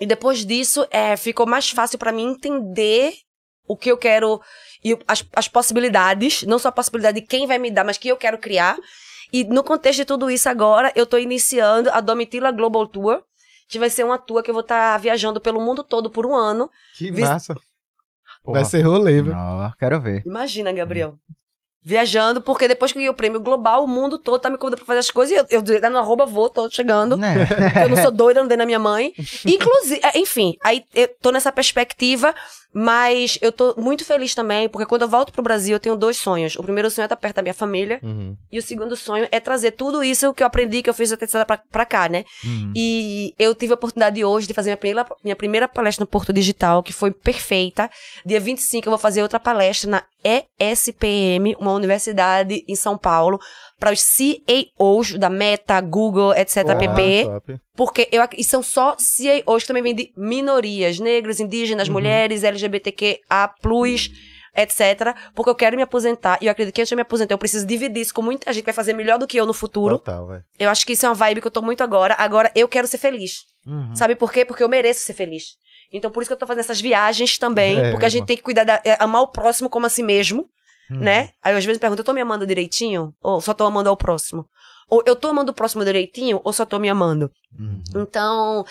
[0.01, 3.13] E depois disso, é, ficou mais fácil pra mim entender
[3.69, 4.41] o que eu quero
[4.85, 8.09] e as, as possibilidades, não só a possibilidade de quem vai me dar, mas que
[8.09, 8.77] eu quero criar.
[9.33, 13.23] E no contexto de tudo isso agora, eu tô iniciando a Domitila Global Tour,
[13.69, 16.35] que vai ser uma tour que eu vou estar viajando pelo mundo todo por um
[16.35, 16.71] ano.
[16.97, 17.55] Que massa.
[18.43, 18.61] Porra.
[18.61, 19.35] Vai ser rolê, viu?
[19.79, 20.23] Quero ver.
[20.27, 21.17] Imagina, Gabriel.
[21.85, 24.79] Viajando, porque depois que eu ganhei o prêmio global, o mundo todo tá me convidando
[24.79, 25.37] pra fazer as coisas.
[25.37, 27.17] E eu, eu no arroba vou, tô chegando.
[27.17, 27.35] Né?
[27.85, 29.13] Eu não sou doida, não dei na minha mãe.
[29.45, 32.35] Inclusive, é, enfim, aí eu tô nessa perspectiva,
[32.73, 36.17] mas eu tô muito feliz também, porque quando eu volto pro Brasil, eu tenho dois
[36.17, 36.57] sonhos.
[36.57, 38.37] O primeiro sonho é estar perto da minha família, Uhum.
[38.51, 41.27] e o segundo sonho é trazer tudo isso que eu aprendi, que eu fiz até
[41.45, 42.25] pra, pra cá, né?
[42.45, 42.73] Uhum.
[42.75, 46.33] E eu tive a oportunidade hoje de fazer minha primeira, minha primeira palestra no Porto
[46.33, 47.91] Digital, que foi perfeita.
[48.25, 53.39] Dia 25 eu vou fazer outra palestra na ESPM, uma universidade em São Paulo,
[53.79, 56.59] para os CEOs da Meta, Google, etc.
[56.69, 57.25] Ah, pp.
[57.25, 57.61] top.
[57.75, 63.55] Porque eu, e são só CEOs que também vêm de minorias, negros, indígenas, mulheres, LGBTQA+,
[64.55, 65.17] etc.
[65.35, 67.39] Porque eu quero me aposentar e eu acredito que antes de eu me aposentar eu
[67.39, 69.99] preciso dividir isso com muita gente que vai fazer melhor do que eu no futuro.
[69.99, 70.45] Total, velho.
[70.59, 72.15] Eu acho que isso é uma vibe que eu tô muito agora.
[72.19, 73.45] Agora eu quero ser feliz.
[73.67, 73.95] Uhum.
[73.95, 74.45] Sabe por quê?
[74.45, 75.57] Porque eu mereço ser feliz.
[75.93, 77.79] Então por isso que eu tô fazendo essas viagens também.
[77.79, 80.03] É, porque a gente tem que cuidar da, é, amar o próximo como a si
[80.03, 80.49] mesmo,
[80.91, 80.99] Uhum.
[80.99, 81.31] né?
[81.43, 83.15] Aí às vezes pergunto, eu tô me amando direitinho?
[83.23, 84.47] Ou só tô amando ao próximo?
[84.89, 86.41] Ou eu tô amando o próximo direitinho?
[86.45, 87.31] Ou só tô me amando?
[87.59, 87.83] Uhum.
[87.97, 88.65] Então,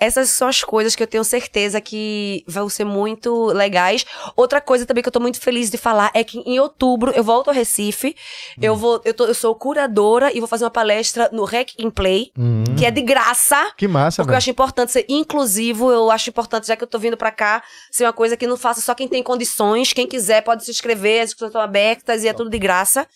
[0.00, 4.04] essas são as coisas que eu tenho certeza que vão ser muito legais.
[4.36, 7.24] Outra coisa também que eu tô muito feliz de falar é que em outubro eu
[7.24, 8.14] volto ao Recife.
[8.60, 11.90] Eu vou, eu, tô, eu sou curadora e vou fazer uma palestra no Rec in
[11.90, 12.64] Play, Uhum.
[12.78, 13.72] que é de graça.
[13.76, 16.98] Que massa, Porque eu acho importante ser inclusivo, eu acho importante, já que eu tô
[16.98, 20.42] vindo pra cá, ser uma coisa que não faça só quem tem condições, quem quiser
[20.42, 23.06] pode se inscrever, as discussões estão abertas e é tudo de graça.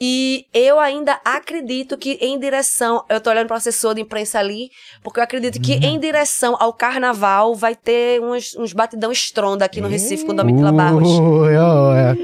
[0.00, 4.40] E eu ainda acredito que em direção, eu tô olhando para o assessor de imprensa
[4.40, 4.68] ali,
[5.02, 9.80] porque eu acredito que em direção ao carnaval vai ter uns, uns batidão estronda aqui
[9.80, 11.08] no Recife com Domitila Barros.
[11.08, 11.52] Ui.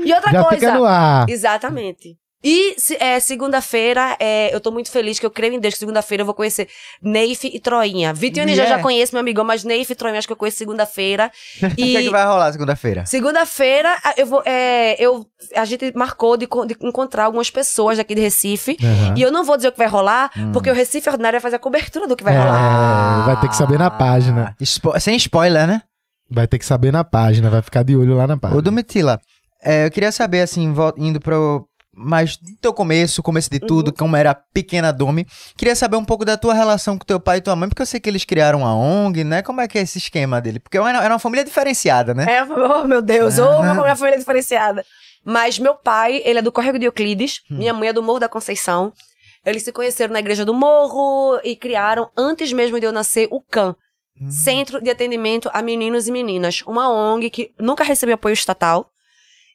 [0.05, 1.29] E outra Já coisa, fica no ar.
[1.29, 2.17] Exatamente.
[2.43, 5.81] E se- é, segunda-feira, é, eu tô muito feliz que eu creio em Deus que
[5.81, 6.69] segunda-feira eu vou conhecer
[7.03, 8.15] Neif e Troinha.
[8.15, 8.65] Vitinho Yeah.
[8.71, 11.31] já já conheço, meu amigão, mas Neif e Troinha acho que eu conheço segunda-feira.
[11.63, 13.05] O que é que vai rolar segunda-feira?
[13.07, 14.43] Segunda-feira, a- eu vou.
[14.47, 18.77] é, eu, a gente marcou de, de encontrar algumas pessoas aqui de Recife.
[18.83, 19.15] Aham.
[19.17, 21.57] E eu não vou dizer o que vai rolar, porque o Recife Ordinário vai fazer
[21.57, 23.27] a cobertura do que vai É, rolar.
[23.27, 24.57] vai ter que saber na página.
[24.65, 25.83] Spo- sem spoiler, né?
[26.31, 28.59] Vai ter que saber na página, vai ficar de olho lá na página.
[28.59, 29.21] Ô, Domitila,
[29.63, 31.67] é, eu queria saber, assim, indo pro.
[31.93, 35.27] Mas do teu começo, começo de tudo, como era pequena Domi.
[35.57, 37.87] Queria saber um pouco da tua relação com teu pai e tua mãe, porque eu
[37.87, 39.43] sei que eles criaram a ONG, né?
[39.43, 40.61] Como é que é esse esquema dele?
[40.61, 42.27] Porque era era uma família diferenciada, né?
[42.29, 44.85] É, oh meu Deus, ô, minha minha família é diferenciada.
[45.25, 48.29] Mas meu pai, ele é do Córrego de Euclides, minha mãe é do Morro da
[48.29, 48.93] Conceição.
[49.45, 53.41] Eles se conheceram na igreja do Morro e criaram, antes mesmo de eu nascer, o
[53.41, 53.75] CAN.
[54.29, 56.63] Centro de Atendimento a Meninos e Meninas.
[56.67, 58.91] Uma ONG que nunca recebeu apoio estatal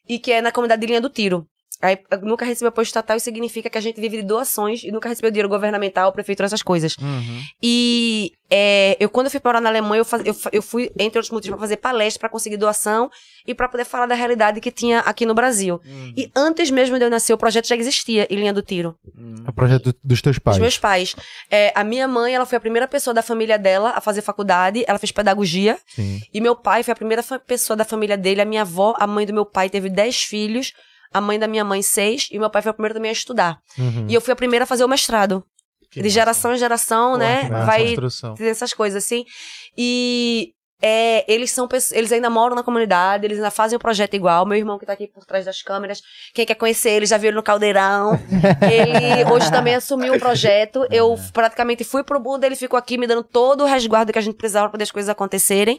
[0.08, 1.46] e que é na comunidade de Linha do Tiro.
[1.82, 5.08] Aí, nunca recebeu apoio estatal e significa que a gente vive de doações e nunca
[5.08, 6.96] recebeu dinheiro governamental, prefeitura, essas coisas.
[6.96, 7.42] Uhum.
[7.62, 11.18] E é, eu, quando eu fui morar na Alemanha, eu, faz- eu, eu fui, entre
[11.18, 13.10] outros motivos, para fazer palestra, para conseguir doação
[13.46, 15.80] e para poder falar da realidade que tinha aqui no Brasil.
[16.16, 18.96] E antes mesmo de eu nascer, o projeto já existia em linha do tiro.
[19.46, 20.56] É o projeto do- dos teus pais.
[20.56, 21.14] Os meus pais.
[21.50, 24.84] É, a minha mãe, ela foi a primeira pessoa da família dela a fazer faculdade,
[24.86, 25.78] ela fez pedagogia.
[25.88, 26.20] Sim.
[26.32, 28.40] E meu pai foi a primeira pessoa da família dele.
[28.40, 30.72] A minha avó, a mãe do meu pai, teve 10 filhos.
[31.12, 32.28] A mãe da minha mãe, seis.
[32.30, 33.58] E meu pai foi o primeiro também a estudar.
[33.78, 34.06] Uhum.
[34.08, 35.44] E eu fui a primeira a fazer o mestrado.
[35.90, 36.14] Que de massa.
[36.14, 37.48] geração em geração, Porra, né?
[37.64, 37.94] Vai
[38.36, 39.24] ter essas coisas assim.
[39.76, 40.52] E
[40.82, 44.44] é, eles são eles ainda moram na comunidade, eles ainda fazem o projeto igual.
[44.44, 46.02] Meu irmão que tá aqui por trás das câmeras,
[46.34, 48.12] quem quer conhecer ele já viu ele no Caldeirão.
[48.70, 50.86] ele hoje também assumiu o projeto.
[50.90, 54.22] Eu praticamente fui pro mundo, ele ficou aqui me dando todo o resguardo que a
[54.22, 55.78] gente precisava para as coisas acontecerem.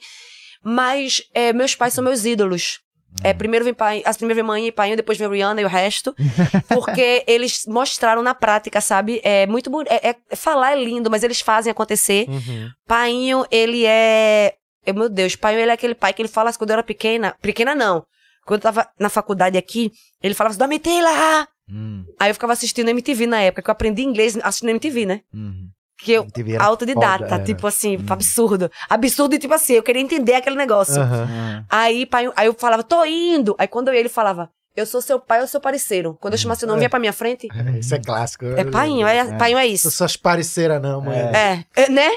[0.64, 2.80] Mas é, meus pais são meus ídolos.
[3.24, 5.68] É, primeiro vem pai, as primeiro vem mãe e pai, depois vem Rihanna e o
[5.68, 6.16] resto.
[6.70, 9.20] Porque eles mostraram na prática, sabe?
[9.24, 9.92] É muito bonito.
[9.92, 12.28] É, é- falar é lindo, mas eles fazem acontecer.
[12.30, 12.70] Uhum.
[12.88, 14.54] Painho, ele é.
[14.86, 16.84] eu, meu Deus, pai, ele é aquele pai que ele fala assim, quando eu era
[16.84, 17.36] pequena.
[17.42, 18.06] Pequena não.
[18.46, 19.92] Quando eu tava na faculdade aqui,
[20.22, 21.48] ele falava assim, Domitila!
[21.70, 25.22] Hum, Aí eu ficava assistindo MTV na época, que eu aprendi inglês assistindo MTV, né?
[25.34, 25.68] uhum.
[26.00, 26.28] Que eu,
[26.60, 28.70] autodidata, foda, tipo assim, absurdo.
[28.90, 31.02] Absurdo e tipo assim, eu queria entender aquele negócio.
[31.02, 31.28] Aham.
[31.30, 31.66] Hum.
[31.70, 33.56] Aí, pai, aí eu falava, tô indo.
[33.58, 36.16] Aí quando eu ia, ele falava, eu sou seu pai ou seu parceiro.
[36.22, 36.84] Quando eu chamasse seu nome, É.
[36.84, 37.48] ia pra minha frente.
[37.80, 38.46] Isso é clássico.
[38.46, 39.90] É painho, é, painho é Não isso.
[39.90, 41.18] sou as parceiras, não, mãe.
[41.18, 42.12] É, é, né?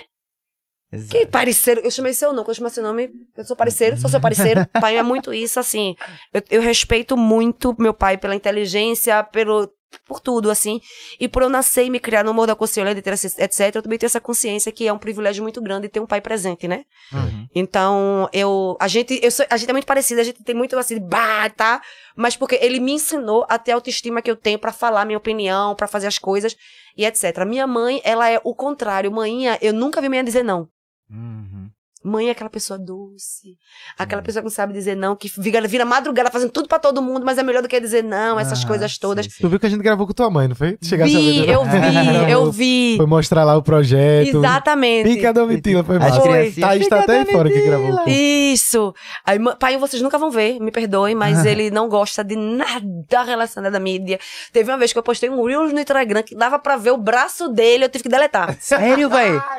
[0.93, 1.11] Exato.
[1.11, 1.81] Que parceiro.
[1.83, 2.41] Eu chamei seu nome.
[2.45, 4.67] Quando eu chamei seu nome, eu sou parceiro, sou seu parceiro.
[4.81, 5.95] pai é muito isso, assim.
[6.35, 9.73] Eu, eu respeito muito meu pai pela inteligência, pelo.
[10.07, 10.81] Por tudo, assim.
[11.19, 14.07] E por eu nascer e me criar no Morro da Conselheira, etc., eu também tenho
[14.09, 16.85] essa consciência que é um privilégio muito grande ter um pai presente, né?
[17.13, 17.47] Uhum.
[17.55, 18.77] Então, eu.
[18.81, 21.49] A gente, eu sou- a gente é muito parecida, a gente tem muito assim, bah,
[21.51, 21.83] tá?
[22.17, 25.19] Mas porque ele me ensinou a ter a autoestima que eu tenho pra falar minha
[25.19, 26.57] opinião, pra fazer as coisas
[26.97, 27.45] e etc.
[27.47, 29.11] Minha mãe, ela é o contrário.
[29.11, 30.69] Mãinha, eu nunca vi minha dizer não.
[31.11, 31.60] Uhum.
[32.03, 33.57] Mãe é aquela pessoa doce,
[33.99, 37.03] aquela pessoa que não sabe dizer não, que vira, vira madrugada fazendo tudo pra todo
[37.03, 39.27] mundo, mas é melhor do que dizer não, essas Ah, coisas todas.
[39.27, 39.43] sim, sim.
[39.43, 40.79] Tu viu que a gente gravou com tua mãe, não foi?
[40.83, 41.71] A ver, Vi, eu vi,
[42.33, 42.95] eu vi.
[42.97, 44.39] Foi mostrar lá o projeto.
[44.39, 45.11] Exatamente.
[45.13, 47.93] Fica Domitila, foi criancinhas, Thaís tá "Fica até aí fora que Domitila".
[47.95, 48.09] gravou.
[48.09, 48.95] Isso.
[49.27, 53.75] Aí, pai, vocês nunca vão ver, me perdoem, mas ele não gosta de nada relacionado
[53.75, 54.19] à mídia.
[54.53, 56.97] Teve uma vez que eu postei um Reels no Instagram que dava pra ver o
[56.97, 58.57] braço dele, eu tive que deletar.
[58.59, 59.43] Sério, velho?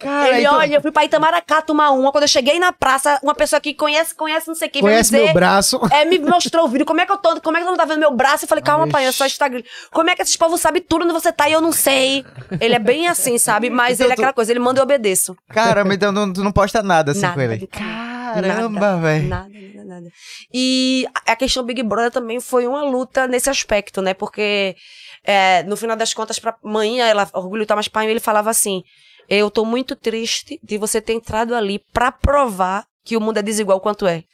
[0.00, 3.34] Ele, então- olha, eu fui pra Itamaracá tomar uma, quando eu cheguei na praça, uma
[3.34, 5.24] pessoa que conhece, conhece não sei quem, vai me Conhece dizer...
[5.24, 5.80] meu braço.
[5.90, 7.76] É, me mostrou o vídeo, como é que eu tô, como é que tu não
[7.76, 8.44] tá vendo meu braço?
[8.44, 9.62] Eu falei, calma, pai, é só Instagram.
[9.92, 12.24] Como é que esses povos sabem tudo onde você tá e eu não sei?
[12.60, 13.70] Ele é bem assim, sabe?
[13.70, 15.36] Mas Então ele é aquela coisa, ele manda e eu obedeço.
[15.48, 17.66] Caramba, então não, tu não posta nada assim Nada com ele.
[17.66, 19.28] Caramba, velho.
[19.28, 20.08] Nada, nada, nada.
[20.52, 24.14] E a questão Big Brother também foi uma luta nesse aspecto, né?
[24.14, 24.76] Porque
[25.24, 28.82] é, no final das contas, pra mãe, ela orgulho tá mais pai, ele falava assim:
[29.28, 33.42] Eu tô muito triste de você ter entrado ali pra provar que o mundo é
[33.42, 34.24] desigual quanto é.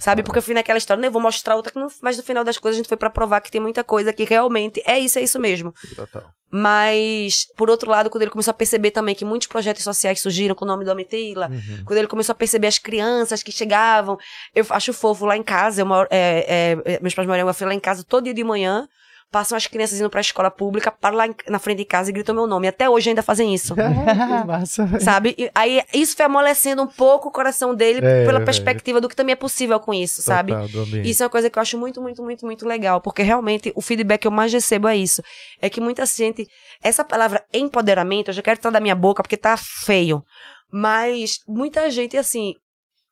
[0.00, 0.22] Sabe?
[0.22, 1.08] Porque eu fui naquela história, né?
[1.08, 1.88] Eu vou mostrar outra que não.
[2.00, 4.24] Mas no final das coisas a gente foi pra provar que tem muita coisa que
[4.24, 5.74] realmente é isso, é isso mesmo.
[5.94, 6.24] Total.
[6.50, 10.54] Mas, por outro lado, quando ele começou a perceber também que muitos projetos sociais surgiram
[10.54, 11.82] com o nome do Amitila, Uhum.
[11.84, 14.18] quando ele começou a perceber as crianças que chegavam,
[14.54, 17.54] eu acho fofo lá em casa, eu moro, é, é, é, meus pais moram uma
[17.54, 18.86] fila lá em casa todo dia de manhã,
[19.32, 22.34] passam as crianças indo pra escola pública, param lá na frente de casa e gritam
[22.34, 22.68] meu nome.
[22.68, 23.74] Até hoje ainda fazem isso.
[23.74, 25.00] que massa.
[25.00, 25.34] Sabe?
[25.38, 28.44] E aí isso foi amolecendo um pouco o coração dele É, pela é.
[28.44, 30.52] perspectiva do que também é possível com isso, sabe?
[30.52, 31.08] Total, ambiente.
[31.08, 33.80] Isso é uma coisa que eu acho muito, muito, muito, muito legal, porque realmente o
[33.80, 35.22] feedback que eu mais recebo é isso.
[35.60, 36.46] É que muita gente.
[36.82, 40.22] Essa palavra empoderamento, eu já quero tirar da minha boca porque tá feio.
[40.70, 42.54] Mas muita gente, assim.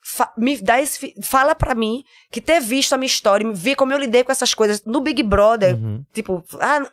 [0.03, 3.75] Fa- me dá esse, fala pra mim que ter visto a minha história, me ver
[3.77, 6.91] como eu lidei com essas coisas no Big Brother, Uhum, tipo, ah,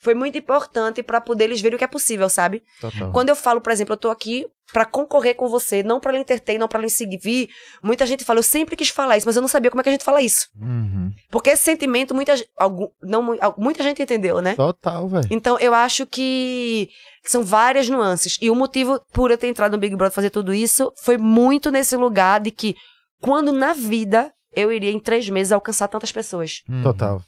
[0.00, 2.62] foi muito importante pra poder eles verem o que é possível, sabe?
[2.80, 3.12] total.
[3.12, 6.18] Quando eu falo, por exemplo, eu tô aqui pra concorrer com você, não pra lhe
[6.18, 7.48] entertain, não pra lhe seguir,
[7.82, 9.88] muita gente fala, eu sempre quis falar isso, mas eu não sabia como é que
[9.88, 10.48] a gente fala isso.
[10.60, 11.10] Uhum.
[11.28, 14.54] Porque esse sentimento, muita, algum, não, muita gente entendeu, né?
[14.54, 15.26] Total, velho.
[15.28, 16.88] Então, eu acho que
[17.24, 18.38] são várias nuances.
[18.40, 21.70] E o motivo por eu ter entrado no Big Brother fazer tudo isso foi muito
[21.72, 22.76] nesse lugar de que,
[23.20, 26.62] quando na vida eu iria em três meses alcançar tantas pessoas.
[26.68, 26.82] Uhum.
[26.84, 27.20] Total,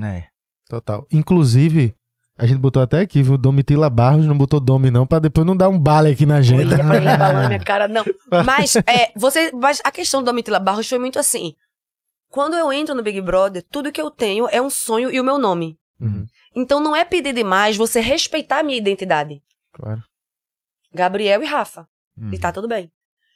[0.00, 0.24] É.
[0.68, 1.04] total.
[1.12, 1.95] Inclusive,
[2.38, 3.38] a gente botou até aqui, viu?
[3.38, 6.66] Domitila Barros não botou Domi não, pra depois não dar um bale aqui na gente.
[6.66, 8.04] Olha, pra ele na minha cara, não.
[8.44, 11.54] Mas, é, você, mas a questão do Domitila Barros foi muito assim.
[12.28, 15.24] Quando eu entro no Big Brother, tudo que eu tenho é um sonho e o
[15.24, 15.78] meu nome.
[15.98, 19.42] Uhum, Então não é pedir demais você respeitar a minha identidade.
[19.72, 20.02] claro.
[20.92, 21.86] Gabriel e Rafa.
[22.16, 22.30] Uhum.
[22.32, 22.90] E tá tudo bem.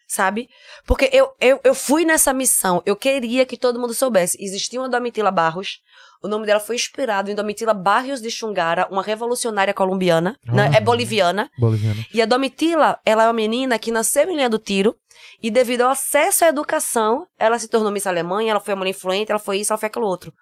[0.08, 0.48] Sabe?
[0.86, 2.82] Porque eu, eu, eu fui nessa missão.
[2.84, 4.36] Eu queria que todo mundo soubesse.
[4.42, 5.80] Existia uma Domitila Barros.
[6.22, 10.36] O nome dela foi inspirado em Domitila Barrios de Xungara, uma revolucionária colombiana.
[10.44, 10.70] né?
[10.72, 10.76] Ah.
[10.76, 11.50] É boliviana.
[11.58, 12.04] Boliviano.
[12.12, 14.94] E a Domitila, ela é uma menina que nasceu em linha do tiro.
[15.42, 18.90] E devido ao acesso à educação, ela se tornou Miss Alemanha, ela foi uma mulher
[18.90, 20.32] influente, ela foi isso, ela foi aquilo outro.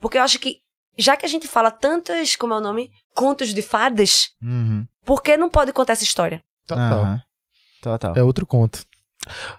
[0.00, 0.58] Porque eu acho que,
[0.98, 2.90] já que a gente fala tantos, como é o nome?
[3.14, 4.86] Contos de fadas, Uhum.
[5.04, 6.42] por que não pode contar essa história?
[6.66, 7.18] Total.
[7.82, 8.12] Total.
[8.16, 8.84] É outro conto.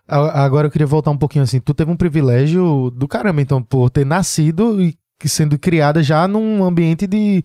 [0.08, 1.60] Agora eu queria voltar um pouquinho assim.
[1.60, 6.28] Tu teve um privilégio do caramba, então, por ter nascido e que sendo criada já
[6.28, 7.42] num ambiente de.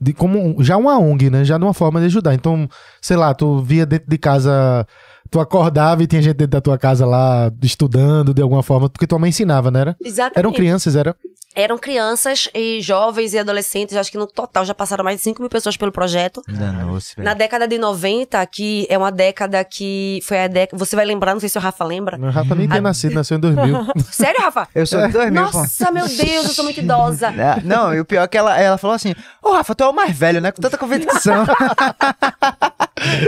[0.00, 1.44] de como já uma ONG, né?
[1.44, 2.32] Já numa forma de ajudar.
[2.32, 2.66] Então,
[3.02, 4.86] sei lá, tu via dentro de casa.
[5.30, 9.06] Tu acordava e tinha gente dentro da tua casa lá estudando de alguma forma, porque
[9.06, 9.80] tua mãe ensinava, né?
[9.80, 9.96] Era?
[10.02, 10.38] Exatamente.
[10.38, 11.14] Eram crianças, era?
[11.58, 15.42] Eram crianças e jovens e adolescentes, acho que no total já passaram mais de 5
[15.42, 16.40] mil pessoas pelo projeto.
[16.46, 17.02] Velho.
[17.16, 20.78] Na década de 90, que é uma década que foi a década.
[20.78, 22.16] Você vai lembrar, não sei se o Rafa lembra.
[22.16, 23.86] O Rafa nem tinha nascido, nasceu em 2000.
[24.08, 24.68] Sério, Rafa?
[24.72, 25.58] Eu sou de 2000, pô.
[25.58, 27.34] Nossa, meu Deus, eu sou muito idosa.
[27.38, 29.12] É, Não, e o pior é que ela, ela falou assim:
[29.42, 30.52] Ô Rafa, tu é o mais velho, né?
[30.52, 31.44] Com tanta convicção.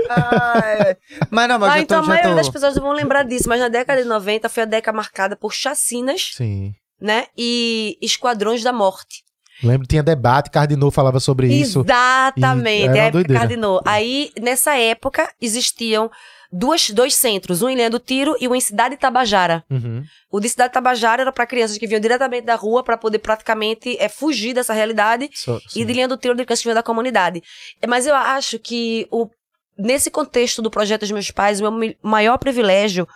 [0.08, 0.96] Ai,
[1.30, 2.36] mas não, mas Ah, já então tô, a já maioria tô...
[2.36, 5.36] das pessoas não vão lembrar disso, mas na década de 90 foi a década marcada
[5.36, 6.74] por chacinas, Sim.
[7.00, 7.26] Né?
[7.36, 9.22] E esquadrões da morte.
[9.62, 11.80] Lembro, tinha debate, Cardinô falava sobre isso.
[11.80, 13.34] Exatamente, E era é época.
[13.34, 13.80] Cardinô.
[13.84, 16.10] Aí, nessa época, existiam
[16.50, 19.62] duas, dois centros, um em do Tiro e um em Cidade Tabajara.
[19.70, 20.02] Uhum.
[20.30, 23.96] O de Cidade Tabajara era para crianças que vinham diretamente da rua para poder praticamente
[23.98, 27.42] é, fugir dessa realidade Só- e de do tiro de crianças que vinham da comunidade.
[27.82, 29.28] É, Mas eu acho que o,
[29.78, 33.06] nesse contexto do projeto dos meus pais, o meu maior privilégio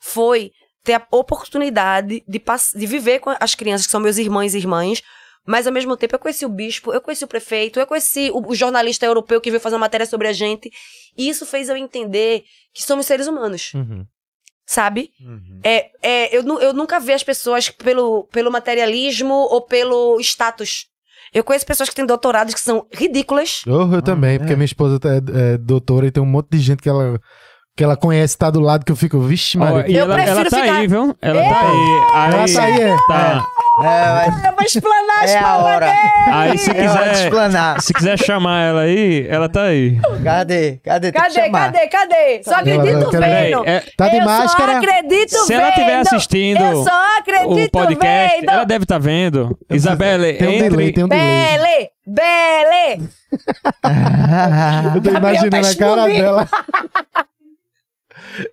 [0.00, 0.50] foi
[0.84, 2.42] ter a oportunidade de,
[2.74, 5.02] de viver com as crianças, que são meus irmãos e irmãs,
[5.46, 8.46] mas ao mesmo tempo eu conheci o bispo, eu conheci o prefeito, eu conheci o,
[8.50, 10.70] o jornalista europeu que veio fazer uma matéria sobre a gente.
[11.16, 14.06] E isso fez eu entender que somos seres humanos, Uhum.
[14.64, 15.10] sabe?
[15.20, 15.60] Uhum.
[15.64, 20.86] É, é, eu, eu nunca vi as pessoas pelo, pelo materialismo ou pelo status.
[21.34, 23.62] Eu conheço pessoas que têm doutorados que são ridículas.
[23.66, 26.82] Oh, eu também, porque minha esposa é, é doutora e tem um monte de gente
[26.82, 27.18] que ela,
[27.74, 29.90] que ela conhece, tá do lado, que eu fico, vixe, Ó, Maria.
[29.90, 31.16] e Eu ela, prefiro ela tá ficar- aí, viu?
[31.22, 32.02] Ela tá aí.
[32.34, 32.96] Ela Aí, tá aí, é.
[33.08, 33.44] tá.
[33.82, 35.92] É, mas Eu vou explanar é a hora.
[36.26, 37.80] Aí se É quiser, explanar.
[37.80, 39.98] se quiser chamar ela aí, ela tá aí.
[40.22, 40.76] Cadê?
[40.84, 41.10] Cadê?
[41.10, 42.42] Cadê, cadê, cadê?
[42.44, 43.62] Só Eu- eu acredito quero- vendo.
[43.66, 44.72] É, Tá de eu máscara?
[44.72, 45.60] só acredito Se vendo.
[45.60, 48.50] ela estiver assistindo Eu só acredito o podcast, vendo.
[48.50, 49.58] ela deve estar vendo.
[49.70, 50.68] Isabelle, Tem um entre.
[50.68, 51.56] delay, tem um delay.
[51.56, 53.08] Bele, Bele.
[54.94, 56.48] Eu tô tá imaginando a cara dela.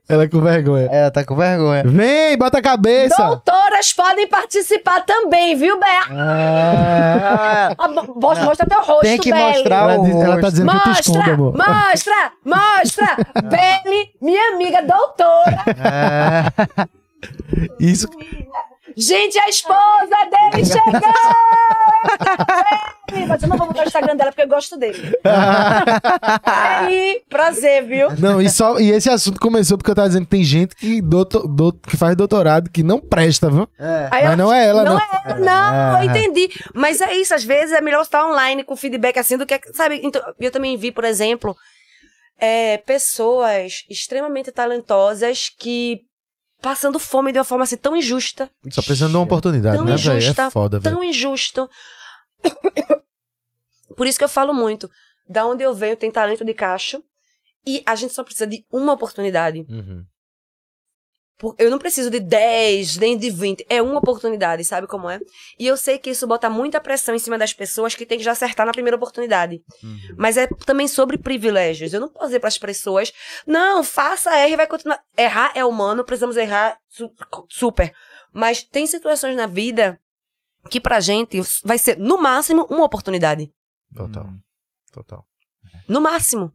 [0.08, 0.88] ela com vergonha.
[0.92, 1.84] Ela tá com vergonha.
[1.86, 3.16] Vem, bota a cabeça.
[3.24, 5.86] Doutoras podem participar também, viu, Bé?
[6.12, 9.44] Ah, Ah, mo- Mostra, mostra teu rosto, Tem que Beli.
[9.44, 10.52] mostrar Ela, o diz- ela tá rosto.
[10.52, 11.54] dizendo que tu esconde, Mostra, amor.
[11.58, 13.18] mostra, mostra.
[13.84, 15.64] Beli, minha amiga doutora.
[15.84, 16.88] Ah,
[17.80, 18.08] Isso.
[19.00, 20.18] Gente, a esposa
[20.52, 21.02] dele chegou!
[23.28, 25.14] Mas eu não vou botar o Instagram dela porque eu gosto dele.
[26.44, 28.10] Aí, prazer, viu?
[28.18, 31.02] Não, e, só, e esse assunto começou porque eu tava dizendo que tem gente que,
[31.02, 33.68] doutor, dou- que faz doutorado que não presta, viu?
[33.80, 34.10] é.
[34.12, 34.94] Mas não é ela, não.
[34.94, 35.00] não.
[35.00, 36.50] é ela, não, eu entendi.
[36.74, 40.02] Mas é isso, às vezes é melhor estar online com feedback assim do que, sabe?
[40.04, 41.56] Então, eu também vi, por exemplo,
[42.40, 46.02] é, pessoas extremamente talentosas que
[46.62, 49.96] passando fome de uma forma assim tão injusta, Só precisando de uma oportunidade, tão né,
[49.96, 50.18] velho?
[50.18, 50.96] injusta, É foda, velho.
[50.96, 51.70] tão injusto.
[53.96, 54.90] Por isso que eu falo muito.
[55.28, 57.04] Da onde eu venho tem talento de cacho
[57.66, 59.60] e a gente só precisa de uma oportunidade.
[59.70, 60.04] Uhum.
[61.58, 63.66] Eu não preciso de 10, nem de 20.
[63.70, 65.20] É uma oportunidade, sabe como é?
[65.58, 68.24] E eu sei que isso bota muita pressão em cima das pessoas que tem que
[68.24, 69.64] já acertar na primeira oportunidade.
[70.18, 71.94] Mas é também sobre privilégios.
[71.94, 73.14] Eu não posso dizer para as pessoas,
[73.48, 75.02] não, faça, erre e vai continuar.
[75.18, 77.12] Errar é humano, precisamos errar su-
[77.48, 77.94] super.
[78.34, 79.98] Mas tem situações na vida
[80.70, 83.50] que pra gente vai ser, no máximo, uma oportunidade.
[83.96, 84.28] Total.
[84.92, 85.26] Total.
[85.88, 86.52] No máximo.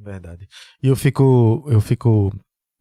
[0.00, 0.48] Verdade.
[0.82, 2.32] E eu fico, eu fico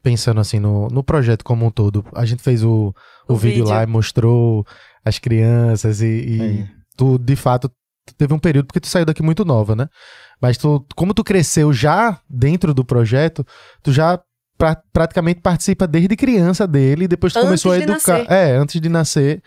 [0.03, 2.05] pensando assim no, no projeto como um todo.
[2.15, 2.93] A gente fez o,
[3.27, 3.69] o, O vídeo, vídeo.
[3.73, 4.65] lá e mostrou
[5.05, 6.05] as crianças e,
[6.37, 6.67] e Aí.
[6.97, 7.69] tu, de fato,
[8.05, 9.87] tu teve um período porque tu saiu daqui muito nova, né?
[10.41, 13.45] Mas tu, como tu cresceu já dentro do projeto,
[13.83, 14.19] tu já
[14.57, 18.19] pra- praticamente participa desde criança dele, e depois tu Antes começou a educar.
[18.19, 18.31] nascer.
[18.31, 19.43] É, antes de nascer.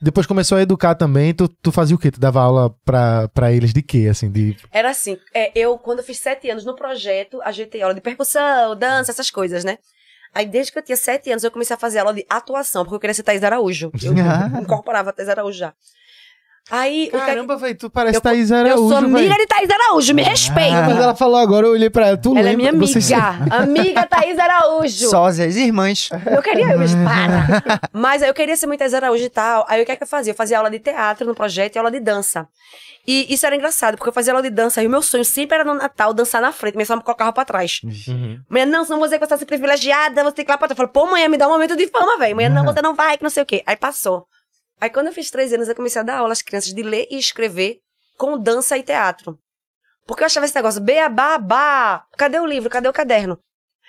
[0.00, 2.10] Depois começou a educar também, tu, tu fazia o quê?
[2.12, 4.56] Tu dava aula pra, pra eles de quê, assim, de...
[4.72, 7.94] Era assim, é, eu, quando eu fiz sete anos no projeto, a gente tem aula
[7.94, 9.78] de percussão, dança, essas coisas, né?
[10.36, 12.96] Aí, desde que eu tinha sete anos, eu comecei a fazer aula de atuação, porque
[12.96, 13.90] eu queria ser Thaís Araújo.
[14.02, 14.12] Eu
[14.60, 15.72] incorporava a Thaís Araújo já.
[16.68, 19.18] Aí, o que é que- Caramba, velho, tu parece eu, Thaís eu Araújo, sou amiga
[19.20, 19.34] velho.
[19.38, 20.82] de Thaís Araújo, me respeita.
[20.82, 22.56] Mas ela falou agora, eu olhei pra ela, tu Ela é lembra?
[22.56, 22.86] minha amiga.
[22.86, 23.12] Vocês-
[23.52, 25.08] Amiga Thaís Araújo.
[25.08, 26.08] Sósias, irmãs.
[26.28, 27.80] Eu queria, eu, mas para.
[27.92, 29.64] Mas aí eu queria ser muito Thaís Araújo e tal.
[29.68, 30.32] Aí o que é que eu fazia?
[30.32, 32.48] Eu fazia aula de teatro no projeto e aula de dança.
[33.06, 35.54] E isso era engraçado, porque eu fazia aula de dança e o meu sonho sempre
[35.54, 37.80] era no Natal dançar na frente, mas só me colocava pra trás.
[37.84, 38.40] Uhum.
[38.50, 40.78] Mulher, não, senão você vai estar privilegiada, você tem que ir lá pra trás.
[40.78, 42.34] Eu falei, pô, mãe, me dá um momento de fama, velho.
[42.34, 43.62] Mulher, não, você não vai, que não sei o quê.
[43.64, 44.26] Aí passou.
[44.80, 47.06] Aí quando eu fiz três anos, eu comecei a dar aula às crianças de ler
[47.10, 47.78] e escrever
[48.18, 49.38] com dança e teatro.
[50.06, 53.38] Porque eu achava esse negócio, beabá, bá, cadê o livro, cadê o caderno?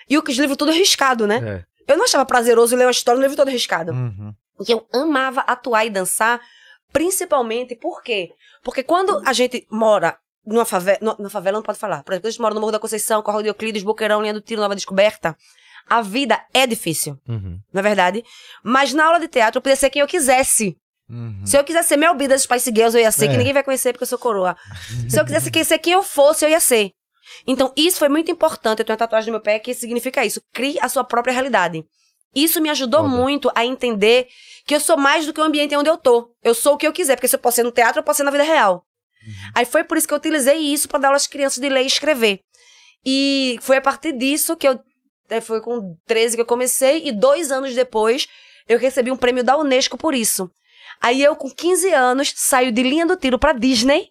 [0.08, 1.64] E os livros tudo riscado, né?
[1.86, 1.92] É.
[1.92, 3.92] Eu não achava prazeroso ler uma história no livro todo riscado.
[3.92, 4.34] Uhum.
[4.66, 6.40] E eu amava atuar e dançar,
[6.92, 8.30] principalmente por quê?
[8.62, 12.30] Porque quando a gente mora numa favela, na favela não pode falar, por exemplo, a
[12.30, 15.36] gente mora no Morro da Conceição, Corral de Euclides, Boqueirão, Linha do Tiro, Nova Descoberta,
[15.88, 17.58] a vida é difícil, Uhum.
[17.72, 18.24] não é verdade?
[18.62, 20.76] Mas na aula de teatro eu podia ser quem eu quisesse.
[21.08, 21.40] Uhum.
[21.44, 23.28] Se eu quisesse ser Mel B das Spice Girls, eu ia ser, É.
[23.28, 24.56] que ninguém vai conhecer porque eu sou coroa.
[25.08, 26.92] Se eu quisesse ser quem eu fosse, eu ia ser.
[27.46, 28.80] Então, isso foi muito importante.
[28.80, 30.40] Eu tenho uma tatuagem no meu pé que significa isso.
[30.52, 31.84] Crie a sua própria realidade.
[32.34, 33.16] Isso me ajudou Foda.
[33.16, 34.28] muito a entender
[34.66, 36.30] que eu sou mais do que o ambiente onde eu tô.
[36.42, 38.18] Eu sou o que eu quiser, porque se eu posso ser no teatro, eu posso
[38.18, 38.84] ser na vida real.
[39.54, 41.82] Aí foi por isso que eu utilizei isso pra dar aula às crianças de ler
[41.82, 42.40] e escrever.
[43.04, 44.78] E foi a partir disso que eu.
[45.30, 48.26] eh, Foi com 13 que eu comecei, e dois anos depois
[48.68, 50.50] eu recebi um prêmio da Unesco por isso.
[51.00, 54.08] Aí eu, com 15 anos, saio de linha do tiro pra Disney,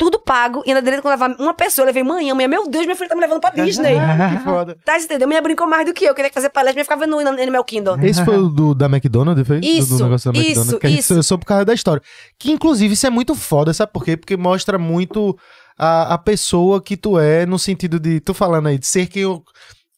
[0.00, 2.86] tudo pago, e ainda direito quando levar uma pessoa, eu levei manhã, manhã, meu Deus,
[2.86, 3.96] minha filha tá me levando pra Disney.
[4.38, 4.74] que foda.
[4.82, 5.28] tá, você entendeu?
[5.28, 8.00] Minha brincou mais do que eu, queria fazer palestra, minha ficava no Animal Kingdom.
[8.00, 9.60] Esse foi o do, da McDonald's, foi?
[9.60, 10.78] Do- Isso, do negócio da isso, McDonald's.
[10.80, 11.22] Que a gente isso.
[11.22, 12.02] soube por causa da história.
[12.38, 14.16] Que, inclusive, isso é muito foda, sabe por quê?
[14.16, 15.36] Porque mostra muito
[15.78, 19.20] a, a pessoa que tu é, no sentido de, tu falando aí, de ser quem
[19.22, 19.42] eu,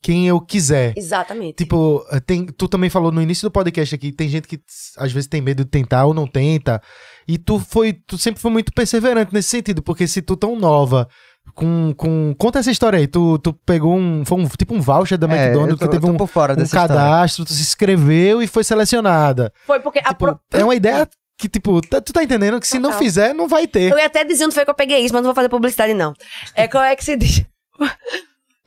[0.02, 0.94] quem eu quiser.
[0.96, 1.54] Exatamente.
[1.58, 4.58] Tipo, tem, tu também falou no início do podcast aqui, tem gente que
[4.98, 6.82] às vezes tem medo de tentar ou não tenta.
[7.26, 11.08] E tu foi, tu sempre foi muito perseverante nesse sentido, porque se tu tão nova,
[11.54, 15.16] com, com conta essa história aí, tu, tu pegou um, foi um tipo um voucher
[15.18, 18.46] da É, McDonald's, tô- tu teve um, por fora um cadastro, tu se inscreveu e
[18.46, 19.52] foi selecionada.
[19.66, 21.08] Foi porque a Tipo, pro- é uma ideia
[21.38, 22.98] que tipo, tá- tu tá entendendo que se não Total.
[23.04, 23.90] fizer, não vai ter.
[23.92, 25.94] Eu ia até dizer onde foi que eu peguei isso, mas não vou fazer publicidade,
[25.94, 26.12] não.
[26.54, 27.44] É qual é que se diz?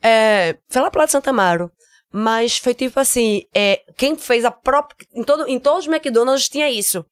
[0.07, 1.71] É, foi lá pro lado de Santa Amaro.
[2.13, 4.95] Mas foi tipo assim, é, quem fez a própria.
[5.13, 7.05] Em, todo, em todos os McDonald's tinha isso.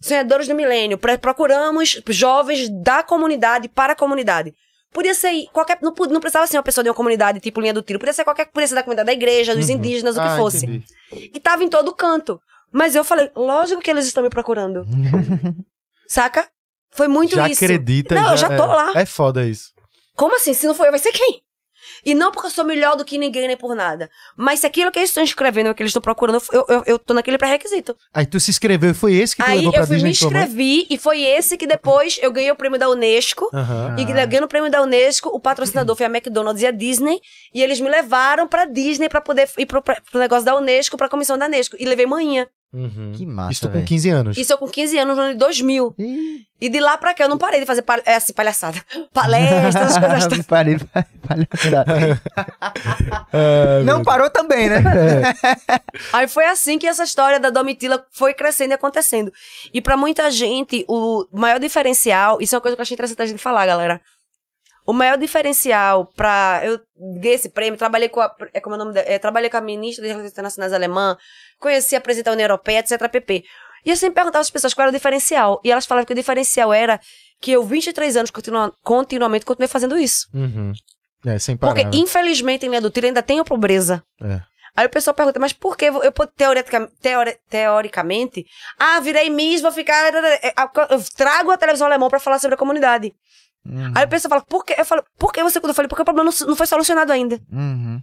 [0.00, 0.98] Sonhadores do milênio.
[1.20, 4.54] Procuramos jovens da comunidade para a comunidade.
[4.92, 5.78] Podia ser qualquer.
[5.82, 7.98] Não, não precisava ser uma pessoa de uma comunidade, tipo linha do tiro.
[7.98, 8.46] Podia ser qualquer.
[8.46, 9.76] Podia ser da comunidade da igreja, dos Uhum.
[9.76, 10.66] indígenas, o que Ah, fosse.
[10.66, 10.84] entendi.
[11.34, 12.40] E tava em todo canto.
[12.72, 14.84] Mas eu falei, lógico que eles estão me procurando.
[16.08, 16.48] Saca?
[16.90, 17.64] Foi muito já isso.
[17.64, 18.14] acredita.
[18.14, 18.92] Não, eu já tô é, lá.
[18.96, 19.70] É foda isso.
[20.16, 20.54] Como assim?
[20.54, 21.40] Se não for eu, vai ser quem?
[22.04, 24.10] E não porque eu sou melhor do que ninguém, nem por nada.
[24.36, 26.98] Mas se aquilo que eles estão escrevendo o que eles estão procurando, eu, eu, eu
[26.98, 27.96] tô naquele pré-requisito.
[28.12, 30.02] Aí tu se inscreveu e foi esse que tu Aí levou pra eu fui, me
[30.10, 30.42] Disney tua mãe?
[30.42, 33.48] inscrevi e foi esse que depois eu ganhei o prêmio da Unesco.
[33.52, 33.96] Aham.
[33.98, 37.20] E ganhando o prêmio da Unesco, o patrocinador foi a McDonald's e a Disney.
[37.54, 41.08] E eles me levaram pra Disney pra poder ir pro, pro negócio da Unesco, pra
[41.08, 41.76] comissão da Unesco.
[41.78, 42.46] E levei manhã.
[42.72, 43.12] Uhum.
[43.16, 43.84] Que massa, Isso com velho.
[43.84, 44.36] 15 anos.
[44.38, 45.92] Isso eu com 15 anos, no ano de 2000.
[45.98, 48.78] Ih, E de lá pra cá eu não parei de fazer pal- é assim, palhaçada.
[49.12, 50.46] Palestras, coisas.
[50.46, 50.78] Parei,
[51.26, 51.48] parei.
[53.32, 54.82] É, Não parou também, né?
[56.12, 59.32] Aí foi assim que essa história da Domitila foi crescendo e acontecendo.
[59.72, 63.22] E pra muita gente, o maior diferencial, isso é uma coisa que eu achei interessante
[63.22, 64.00] a gente falar, galera.
[64.90, 66.60] O maior diferencial pra.
[66.64, 66.80] Eu
[67.20, 68.34] ganhei esse prêmio, trabalhei com a.
[68.52, 68.98] É como é o nome?
[68.98, 71.16] É, trabalhei com a ministra de Relações Internacionais alemã,
[71.60, 73.08] conheci a presidente da União Europeia, etc.
[73.08, 73.44] pp.
[73.86, 75.60] E eu sempre perguntava às pessoas qual era o diferencial.
[75.64, 77.00] E elas falavam que o diferencial era
[77.40, 80.26] que eu, 23 anos, continua, continuamente, continuei fazendo isso.
[80.34, 80.72] Uhum.
[81.24, 81.72] É, sem parar.
[81.72, 81.90] Porque, né?
[81.94, 84.02] infelizmente, em linha do tiro ainda a pobreza.
[84.22, 84.40] É.
[84.76, 88.44] Aí o pessoal pergunta, mas por que eu, eu teoreticamente, teori- teoricamente,
[88.78, 90.12] ah, virei Miss, vou ficar.
[90.14, 93.12] Eu trago a televisão alemã pra falar sobre a comunidade.
[93.64, 93.92] Uhum.
[93.94, 94.74] Aí o pessoal fala, por que?
[94.78, 95.58] Eu falo, por que você.
[95.58, 97.40] Eu falei, porque o problema não, não foi solucionado ainda.
[97.52, 98.00] Uhum.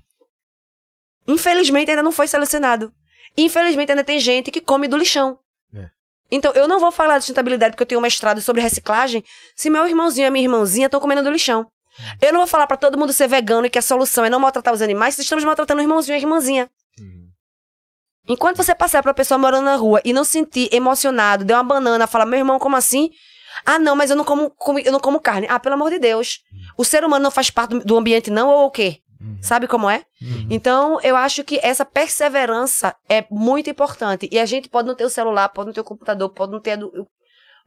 [1.27, 2.91] Infelizmente ainda não foi solucionado.
[3.37, 5.37] Infelizmente ainda tem gente que come do lixão.
[5.73, 5.89] É.
[6.31, 9.23] Então eu não vou falar de sustentabilidade porque eu tenho um mestrado sobre reciclagem
[9.55, 11.69] se meu irmãozinho e minha irmãzinha estão comendo do lixão.
[12.21, 14.39] Eu não vou falar pra todo mundo ser vegano e que a solução é não
[14.39, 16.69] maltratar os animais se estamos maltratando o irmãozinho e a irmãzinha.
[16.99, 17.27] Uhum.
[18.29, 22.05] Enquanto você passar pra pessoa morando na rua e não sentir emocionado, der uma banana,
[22.05, 23.09] falar, meu irmão, como assim?
[23.65, 25.47] Ah, não, mas eu não como, comi- eu não como carne.
[25.49, 26.39] Ah, pelo amor de Deus.
[26.77, 28.99] O ser humano não faz parte do, do ambiente, não, ou o quê?
[29.41, 30.03] Sabe como é?
[30.49, 34.29] Então, eu acho que essa perseverança é muito importante.
[34.31, 36.59] E a gente pode não ter o celular, pode não ter o computador, pode não
[36.61, 36.71] ter.
[36.71, 36.91] a do-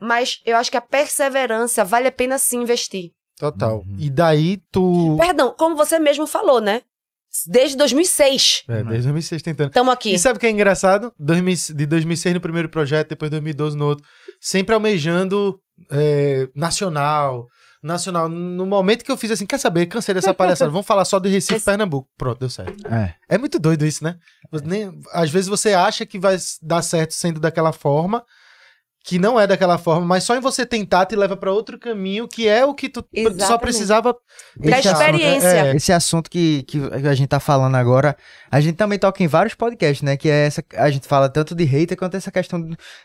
[0.01, 3.11] Mas eu acho que a perseverança vale a pena sim investir.
[3.39, 3.79] Total.
[3.79, 3.97] Uhum.
[3.99, 5.17] E daí tu.
[5.19, 6.83] Perdão, como você mesmo falou, né?
[7.47, 8.65] Desde 2006.
[8.69, 9.69] É, desde 2006 tentando.
[9.69, 10.12] Estamos aqui.
[10.15, 11.12] E sabe o que é engraçado?
[11.19, 14.05] 2000 de 2006 no primeiro projeto, depois 2012 no outro.
[14.41, 17.47] Sempre almejando é, nacional.
[17.82, 18.28] Nacional.
[18.28, 19.86] No momento que eu fiz assim, quer saber?
[19.86, 20.70] Cansei dessa palhaçada.
[20.70, 22.09] Vamos falar só de Recife e Esse- Pernambuco.
[22.19, 22.86] Pronto, deu certo.
[22.86, 23.15] É.
[23.28, 24.16] É muito doido isso, né?
[24.65, 28.23] Nem- às vezes você acha que vai dar certo sendo daquela forma,
[29.02, 32.28] que não é daquela forma, mas só em você tentar te leva pra outro caminho,
[32.28, 33.60] que é o que tu só Exatamente.
[33.62, 34.14] precisava
[34.56, 35.48] Da Esse assunto- experiência.
[35.48, 36.78] é, Esse assunto que, que
[37.09, 38.14] a gente tá falando agora,
[38.51, 40.16] a gente também toca em vários podcasts, né?
[40.18, 40.62] Que é essa.
[40.77, 42.60] A gente fala tanto de hater quanto essa questão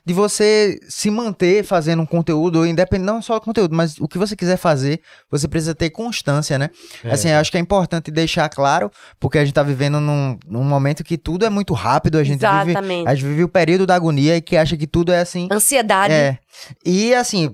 [0.06, 4.18] de, você se manter fazendo um conteúdo, independente, não só o conteúdo, mas o que
[4.18, 5.00] você quiser fazer,
[5.32, 6.70] você precisa ter constância, né?
[7.06, 7.12] É.
[7.12, 10.64] Assim, eu acho que é importante deixar claro, porque a gente tá vivendo num, num
[10.64, 12.72] momento que tudo é muito rápido, a gente vive.
[12.72, 13.08] Exatamente.
[13.08, 15.48] A gente vive o período da agonia e que acha que tudo é assim.
[15.50, 15.85] Ansiedade.
[16.14, 16.38] É.
[16.86, 17.54] E assim,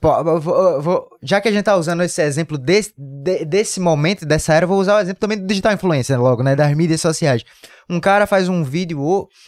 [0.00, 4.26] Pô, vou- vou- já que a gente tá usando esse exemplo desse, de- desse momento,
[4.26, 6.56] dessa era, vou usar o exemplo também do digital influencer logo, né?
[6.56, 7.44] Das mídias sociais.
[7.88, 9.00] Um cara faz um vídeo,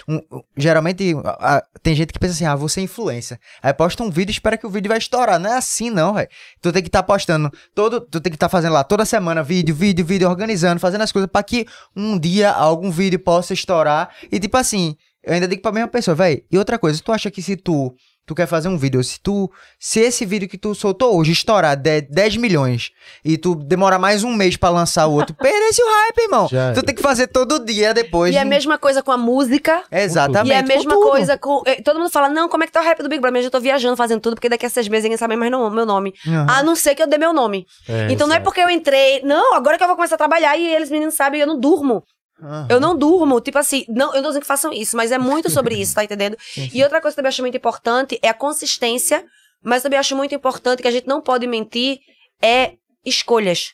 [0.09, 0.21] um-
[0.57, 3.37] geralmente a- tem gente que pensa assim, ah, vou ser influencer.
[3.61, 5.41] Aí posta um vídeo e espera que o vídeo vai estourar.
[5.41, 6.29] Não é assim não, velho.
[6.63, 9.75] Tu tem que estar postando todo, tu tem que estar fazendo lá toda semana vídeo,
[9.75, 11.67] vídeo, vídeo, organizando, fazendo as coisas pra que
[11.97, 14.09] um dia algum vídeo possa estourar.
[14.31, 14.95] E tipo assim,
[15.25, 16.41] eu ainda digo pra mesma pessoa, velho.
[16.49, 17.93] E outra coisa, tu acha que se tu
[18.27, 21.77] tu quer fazer um vídeo, se tu se esse vídeo que tu soltou hoje estourar
[21.77, 22.91] de- 10 milhões
[23.25, 26.49] e tu demorar mais um mês pra lançar o outro, perdesse o hype, irmão.
[26.49, 26.83] Já Tu era.
[26.87, 28.35] tem que fazer todo dia depois.
[28.35, 29.83] E é a mesma coisa com a música.
[29.91, 30.49] Exatamente.
[30.51, 31.09] E é a com mesma tudo.
[31.11, 31.63] coisa com.
[31.67, 33.35] eh, Todo mundo fala, não, como é que tá o rap do Big Brother?
[33.39, 35.71] Mas eu tô viajando, fazendo tudo, porque daqui a seis meses ninguém sabe mais no-
[35.71, 36.15] meu nome.
[36.27, 36.47] Aham.
[36.49, 37.67] A não ser que eu dê meu nome.
[37.89, 39.21] É, então não é porque eu entrei.
[39.23, 42.03] Não, agora que eu vou começar a trabalhar e eles, meninos, sabem, eu não durmo.
[42.43, 42.67] Aham.
[42.71, 43.41] Eu não durmo.
[43.41, 45.95] Tipo assim, não, eu não tô dizendo que façam isso, mas é muito sobre isso,
[45.95, 46.37] tá entendendo?
[46.73, 49.25] E outra coisa que eu também acho muito importante é a consistência,
[49.63, 51.99] mas também acho muito importante que a gente não pode mentir
[52.43, 52.75] é
[53.05, 53.73] escolhas.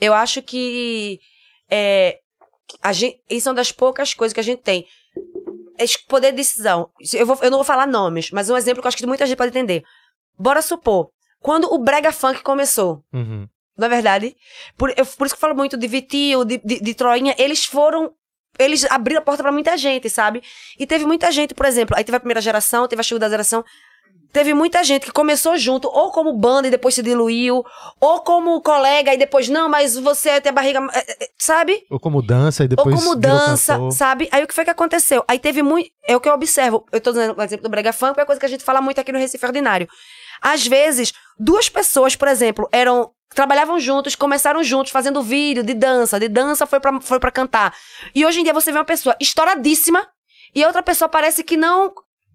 [0.00, 1.20] Eu acho que
[1.70, 2.18] é,
[2.82, 4.86] a gente, isso é uma das poucas coisas que a gente tem.
[5.78, 6.90] Es- Poder de decisão.
[7.12, 9.26] Eu, vou- eu não vou falar nomes, mas um exemplo que eu acho que muita
[9.26, 9.82] gente pode entender.
[10.38, 11.10] Bora supor,
[11.40, 13.46] quando o Brega Funk começou, Uhum.
[13.76, 14.36] Na verdade.
[14.76, 17.34] Por, eu- por isso que eu falo muito de Vitinho, de, de, de Troinha.
[17.38, 18.12] Eles foram.
[18.58, 20.40] Eles abriram a porta pra muita gente, sabe?
[20.78, 23.64] E teve muita gente, por exemplo, aí teve a primeira geração, teve a segunda geração.
[24.32, 27.64] Teve muita gente que começou junto, ou como banda e depois se diluiu,
[28.00, 30.80] ou como colega e depois, não, mas você tem a barriga.
[30.92, 31.84] é, é, Sabe?
[31.88, 32.94] Ou como dança e Ou depois.
[32.96, 33.92] como virou dança, cantor.
[33.92, 34.28] sabe?
[34.32, 35.24] Aí o que foi que aconteceu?
[35.28, 35.88] Aí teve muito.
[36.06, 36.84] É o que eu observo.
[36.90, 39.00] Eu tô dando o exemplo do Brega Funk, é coisa que a gente fala muito
[39.00, 39.88] aqui no Recife Ordinário.
[40.42, 43.10] Às vezes, duas pessoas, por exemplo, eram.
[43.34, 46.20] Trabalhavam juntos, começaram juntos, fazendo vídeo de dança.
[46.20, 47.74] De dança foi pra, foi pra cantar.
[48.14, 50.06] E hoje em dia você vê uma pessoa estouradíssima
[50.54, 51.92] e outra pessoa parece que não.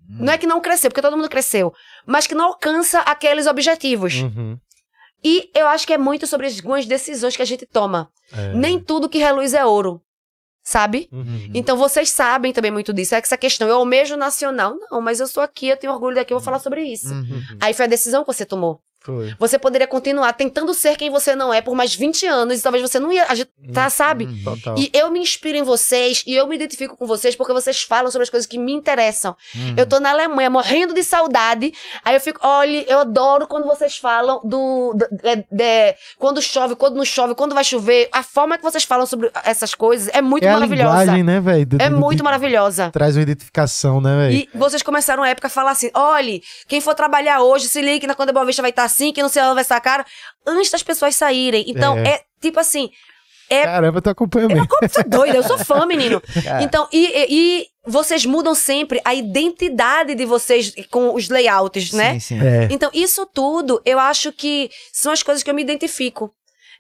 [0.10, 1.72] Não é que não cresceu, porque todo mundo cresceu,
[2.06, 4.16] mas que não alcança aqueles objetivos.
[4.16, 4.58] Uhum.
[5.24, 8.10] E eu acho que é muito sobre as- algumas decisões que a gente toma.
[8.34, 8.54] É.
[8.54, 10.02] Nem tudo que reluz é ouro.
[10.64, 11.08] Sabe?
[11.12, 11.50] Uhum.
[11.54, 13.16] Então vocês sabem também muito disso.
[13.16, 14.76] É que essa questão, eu almejo nacional.
[14.92, 17.12] Não, mas eu sou aqui, eu tenho orgulho daqui, eu vou falar sobre isso.
[17.14, 17.42] Uhum.
[17.62, 18.82] Aí foi a decisão que você tomou.
[19.10, 19.36] Foi.
[19.40, 22.82] Você poderia continuar tentando ser quem você não é por mais 20 anos e talvez
[22.82, 23.26] você não ia.
[23.30, 24.26] A gente, tá, sabe?
[24.26, 24.44] Uhum.
[24.44, 24.76] Total.
[24.78, 28.12] E eu me inspiro em vocês e eu me identifico com vocês porque vocês falam
[28.12, 29.36] sobre as coisas que me interessam.
[29.56, 29.74] Uhum.
[29.78, 31.74] Eu tô na Alemanha morrendo de saudade.
[32.04, 34.94] Aí eu fico, olha, eu adoro quando vocês falam do.
[34.96, 38.10] do- de- de- quando chove, quando não chove, quando vai chover.
[38.12, 41.00] A forma que vocês falam sobre essas coisas é muito é a maravilhosa.
[41.00, 41.68] linguagem, né, velho?
[41.80, 42.90] É muito maravilhosa.
[42.92, 44.34] Traz uma identificação, né, velho?
[44.36, 48.00] E vocês começaram a época a falar assim: olhe, quem for trabalhar hoje, se ligue
[48.02, 49.80] que na quando a Boa Vista vai estar assim, que não sei ela vai estar
[49.80, 50.06] cara,
[50.46, 51.64] antes das pessoas saírem.
[51.68, 52.08] Então, É.
[52.16, 52.90] é, tipo assim,
[53.50, 54.68] é- Caramba, tu acompanha mesmo.
[54.68, 56.22] como você é doida, eu sou fã, menino.
[56.44, 56.62] Cara.
[56.62, 62.14] Então, e, e- e vocês mudam sempre a identidade de vocês com os layouts, né?
[62.14, 62.40] Sim, sim.
[62.46, 62.68] É.
[62.70, 66.32] Então, isso tudo, eu acho que são as coisas que eu me identifico.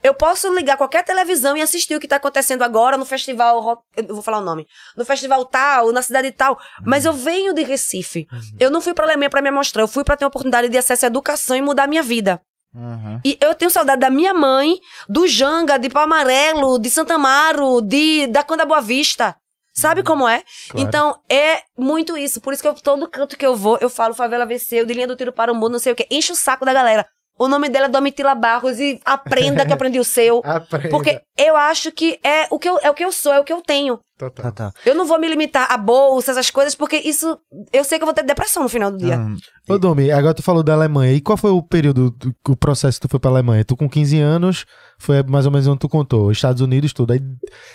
[0.01, 3.83] Eu posso ligar qualquer televisão e assistir o que tá acontecendo agora no festival.
[3.95, 4.65] Eu vou falar o nome.
[4.95, 6.57] No festival tal, na cidade tal.
[6.85, 8.25] Mas eu venho de Recife.
[8.59, 9.83] Eu não fui pra Alemanha pra me mostrar.
[9.83, 12.41] Eu fui pra ter uma oportunidade de acesso à educação e mudar a minha vida.
[12.73, 13.19] Uhum.
[13.25, 17.81] E eu tenho saudade da minha mãe, do Janga, de Pau Amarelo, de Santa Amaro,
[17.81, 19.35] de, da Canda Boa Vista.
[19.73, 20.43] Sabe como é?
[20.69, 20.87] Claro.
[20.87, 22.41] Então, é muito isso.
[22.41, 25.07] Por isso que eu, todo canto que eu vou, eu falo Favela venceu, de linha
[25.07, 26.05] do tiro para o mundo, não sei o quê.
[26.11, 27.07] Enche o saco da galera.
[27.39, 30.41] O nome dela é Domitila Barros e aprenda que eu aprendi o seu.
[30.45, 30.89] Aprenda.
[30.89, 33.45] Porque eu acho que é o que eu, é o que eu sou, é o
[33.45, 33.97] que eu tenho.
[34.17, 34.51] Total.
[34.51, 34.73] Tá, tá.
[34.85, 37.39] Eu não vou me limitar a bolsa, essas coisas, porque isso.
[37.71, 39.17] Eu sei que eu vou ter depressão no final do dia.
[39.17, 39.37] Uhum.
[39.69, 41.13] Ô, Domi, agora tu falou da Alemanha.
[41.13, 43.63] E qual foi o período, do, o processo que tu foi pra Alemanha?
[43.63, 44.65] Tu com 15 anos,
[44.97, 47.13] foi mais ou menos onde tu contou, Estados Unidos, tudo.
[47.13, 47.21] Aí,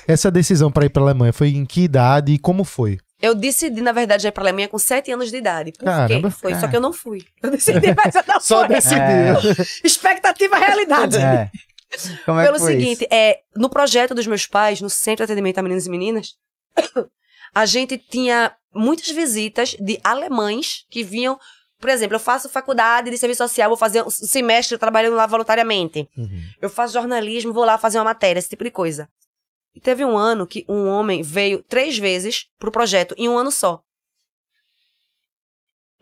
[0.07, 2.99] essa decisão pra ir pra Alemanha foi em que idade e como foi?
[3.23, 5.73] Eu decidi, na verdade, já ir pra Alemanha com 7 anos de idade.
[5.73, 6.29] Por Caramba.
[6.29, 6.37] quê?
[6.37, 6.71] Foi, só Cara.
[6.71, 7.25] que eu não fui.
[7.43, 8.69] Eu decidi, mas eu não Só fui.
[8.75, 9.65] decidiu.
[9.85, 11.17] Expectativa realidade.
[11.19, 11.51] É.
[12.27, 15.33] Como é Pelo que foi seguinte, é, no projeto dos meus pais, no Centro de
[15.33, 16.35] Atendimento a Meninos e Meninas,
[17.55, 21.39] a gente tinha muitas visitas de alemães que vinham.
[21.81, 26.09] Por exemplo, eu faço faculdade de serviço social, vou fazer um semestre trabalhando lá voluntariamente.
[26.17, 26.43] Uhum.
[26.61, 29.09] Eu faço jornalismo, vou lá fazer uma matéria, esse tipo de coisa.
[29.75, 33.51] E teve um ano que um homem veio três vezes pro projeto, em um ano
[33.51, 33.83] só.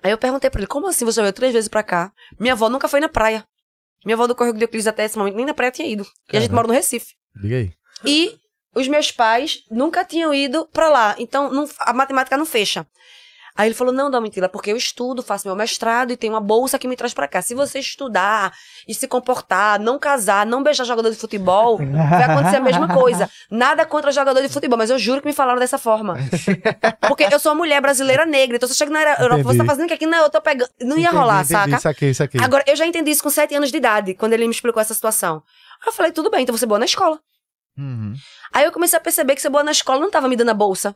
[0.02, 2.12] Aí eu perguntei pra ele, como assim você veio três vezes pra cá?
[2.38, 3.46] Minha avó nunca foi na praia.
[4.04, 6.04] Minha avó do Correio de Euclides até esse momento nem na praia tinha ido.
[6.32, 7.14] E a gente mora no Recife.
[7.36, 7.72] Liga aí.
[8.04, 8.36] E
[8.74, 11.14] os meus pais nunca tinham ido pra lá.
[11.18, 12.84] Então não- a matemática não fecha.
[13.56, 16.78] Aí ele falou: Não, Domitila, porque eu estudo, faço meu mestrado e tenho uma bolsa
[16.78, 17.42] que me traz pra cá.
[17.42, 18.52] Se você estudar
[18.88, 23.28] e se comportar, não casar, não beijar jogador de futebol, vai acontecer a mesma coisa.
[23.50, 26.16] Nada contra jogador de futebol, mas eu juro que me falaram dessa forma.
[27.06, 29.84] Porque eu sou uma mulher brasileira negra, então eu chego na Europa, você tá fazendo
[29.84, 30.06] o que aqui?
[30.06, 30.70] Não, eu tô pegando.
[30.80, 31.80] Não ia Entendi, rolar, entendi, saca?
[31.80, 32.40] Saquei, saquei.
[32.42, 34.94] Agora, eu já entendi isso com sete anos de idade, quando ele me explicou essa
[34.94, 35.42] situação.
[35.82, 37.18] Aí eu falei, tudo bem, então você é boa na escola.
[37.76, 38.14] Uhum.
[38.52, 40.54] Aí eu comecei a perceber que ser boa na escola não tava me dando a
[40.54, 40.94] bolsa.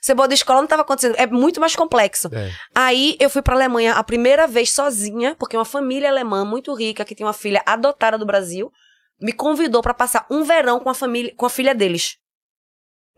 [0.00, 1.14] Ser boa da escola não tava acontecendo.
[1.16, 2.28] É muito mais complexo.
[2.32, 2.50] É.
[2.74, 7.04] Aí eu fui pra Alemanha a primeira vez sozinha, porque uma família alemã muito rica,
[7.04, 8.72] que tem uma filha adotada do Brasil,
[9.20, 12.16] me convidou pra passar um verão com a família, com a filha deles.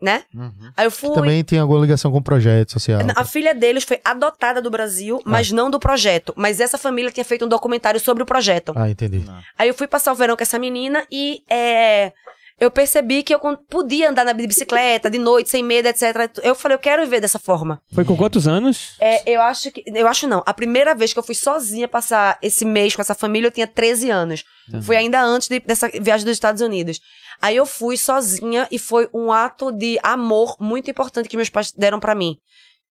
[0.01, 0.23] Né?
[0.35, 0.71] Uhum.
[0.75, 1.13] Aí eu fui.
[1.13, 2.99] Também tem alguma ligação com o projeto social.
[3.15, 6.33] A filha deles foi adotada do Brasil, mas não do projeto.
[6.35, 8.73] Mas essa família tinha feito um documentário sobre o projeto.
[8.75, 9.23] Ah, entendi.
[9.57, 12.11] Aí eu fui passar o verão com essa menina e é,
[12.59, 13.39] eu percebi que eu
[13.69, 16.03] podia andar na bicicleta de noite, sem medo, etc.
[16.43, 17.81] Eu falei, eu quero viver dessa forma.
[17.93, 18.95] Foi com quantos anos?
[18.99, 19.83] É, eu acho que.
[19.87, 20.43] Eu acho não.
[20.45, 23.67] A primeira vez que eu fui sozinha passar esse mês com essa família, eu tinha
[23.67, 24.43] 13 anos.
[24.81, 26.99] Foi ainda antes de- dessa viagem dos Estados Unidos.
[27.41, 31.71] Aí eu fui sozinha e foi um ato de amor muito importante que meus pais
[31.73, 32.37] deram pra mim.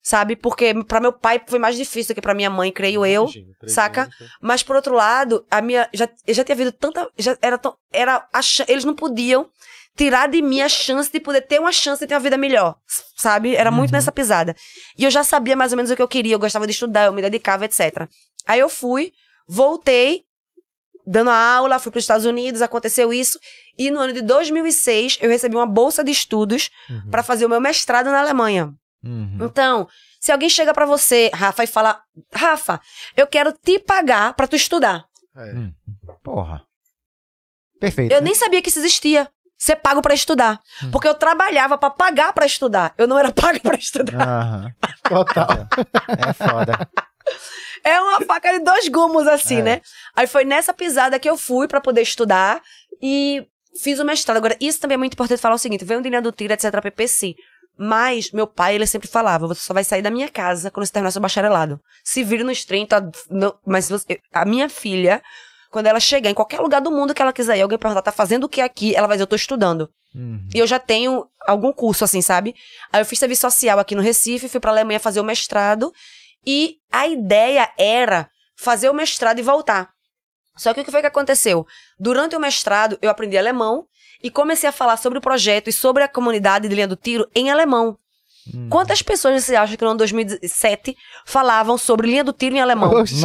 [0.05, 0.35] Sabe?
[0.35, 3.25] Porque pra meu pai foi mais difícil do que pra minha mãe, creio eu.
[3.69, 4.09] saca?
[4.41, 8.17] Mas por outro lado, a minha já já tinha havido tanta já era tão, era
[8.33, 9.49] a eles não podiam
[9.95, 12.75] tirar de mim a chance de poder ter uma chance de ter uma vida melhor,
[13.15, 13.55] sabe?
[13.55, 14.55] Era muito nessa pisada.
[14.97, 17.05] E eu já sabia mais ou menos o que eu queria, eu gostava de estudar,
[17.05, 18.07] eu me dedicava, etc.
[18.45, 19.13] Aí eu fui,
[19.47, 20.23] voltei
[21.05, 23.37] dando a aula, fui para os Estados Unidos, aconteceu isso,
[23.77, 26.69] e no ano de 2006 eu recebi uma bolsa de estudos
[27.11, 28.73] pra fazer o meu mestrado na Alemanha.
[29.03, 29.37] Uhum.
[29.41, 29.87] Então,
[30.19, 32.01] se alguém chega pra você, Rafa, e fala:
[32.33, 32.79] Rafa,
[33.17, 35.05] eu quero te pagar pra tu estudar.
[36.23, 36.63] Porra.
[37.79, 38.11] Perfeito.
[38.13, 38.25] Eu né?
[38.25, 39.29] nem sabia que isso existia.
[39.57, 40.59] Ser pago pra estudar.
[40.91, 42.93] Porque eu trabalhava pra pagar pra estudar.
[42.97, 44.21] Eu não era paga pra estudar.
[44.27, 44.73] Aham.
[45.03, 45.67] Total.
[46.27, 46.73] É foda.
[47.85, 49.61] É uma faca de dois gumes, assim, É.
[49.61, 49.81] né?
[50.15, 52.61] Aí foi nessa pisada que eu fui pra poder estudar
[53.01, 53.45] e
[53.81, 54.37] fiz o mestrado.
[54.37, 56.81] Agora, isso também é muito importante falar o seguinte: veio um dinheiro do tiro, etc,
[56.81, 57.35] PPC.
[57.77, 60.91] Mas meu pai, ele sempre falava: você só vai sair da minha casa quando você
[60.93, 61.79] terminar seu bacharelado.
[62.03, 65.21] Se vire nos 30, não- mas você- a minha filha,
[65.71, 68.11] quando ela chegar em qualquer lugar do mundo que ela quiser ir, alguém perguntar, tá
[68.11, 68.95] fazendo o que aqui?
[68.95, 69.89] Ela vai dizer, eu tô estudando.
[70.13, 70.47] Uhum.
[70.53, 72.53] E eu já tenho algum curso, assim, sabe?
[72.91, 75.91] Aí eu fiz serviço social aqui no Recife, fui pra Alemanha fazer o mestrado.
[76.45, 79.89] E a ideia era fazer o mestrado e voltar.
[80.55, 81.65] Só que o que foi que aconteceu?
[81.99, 83.85] Durante o mestrado, eu aprendi alemão
[84.23, 87.27] e comecei a falar sobre o projeto e sobre a comunidade de linha do tiro
[87.35, 87.97] em alemão.
[88.69, 90.95] Quantas pessoas você acha que no ano 2007
[91.25, 92.91] falavam sobre linha do tiro em alemão?
[92.93, 93.15] Oxi,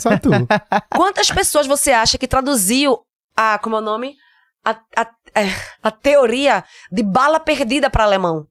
[0.00, 0.30] só tu.
[0.94, 2.98] Quantas pessoas você acha que traduziu
[3.36, 4.14] a, como é o nome?
[4.64, 5.48] A, a, é,
[5.82, 6.62] a teoria
[6.92, 8.46] de bala perdida para alemão.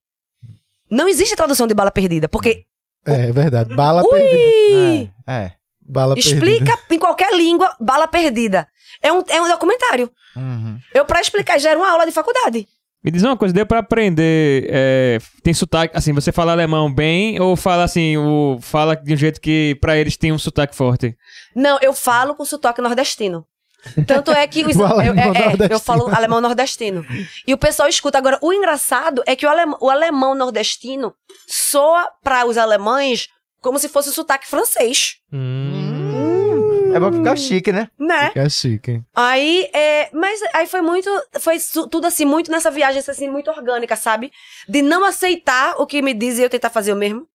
[0.90, 2.66] Não existe tradução de bala perdida, porque
[3.06, 3.74] É, é verdade.
[3.74, 4.36] Bala perdida.
[4.36, 5.34] Ui, É.
[5.34, 5.52] é.
[5.80, 6.96] Bala explica perdida.
[6.96, 8.68] em qualquer língua bala perdida.
[9.02, 10.12] É um, é um documentário.
[10.36, 10.78] Uhum.
[10.94, 12.68] Eu, pra explicar, já era uma aula de faculdade.
[13.04, 14.68] Me diz uma coisa, deu pra aprender.
[14.70, 15.98] é, tem sotaque.
[15.98, 19.98] Assim, você fala alemão bem ou fala assim, o, fala de um jeito que pra
[19.98, 21.18] eles tem um sotaque forte?
[21.56, 23.44] Não, eu falo com sotaque nordestino.
[24.06, 27.04] Tanto é que os- O eu, é- é, eu falo alemão nordestino.
[27.48, 28.20] E o pessoal escuta.
[28.20, 31.12] Agora, o engraçado é que o alemão, o alemão nordestino
[31.48, 33.28] soa para os alemães
[33.60, 35.16] como se fosse o sotaque francês.
[36.94, 37.90] É bom ficar chique, né?
[38.00, 38.28] Né?
[38.28, 39.02] Fica chique?
[39.16, 41.10] Aí, é, mas aí foi muito,
[41.40, 41.58] foi
[41.90, 44.32] tudo assim, muito nessa viagem, assim, muito orgânica, sabe?
[44.68, 47.28] De não aceitar o que me diz e eu tentar fazer o mesmo.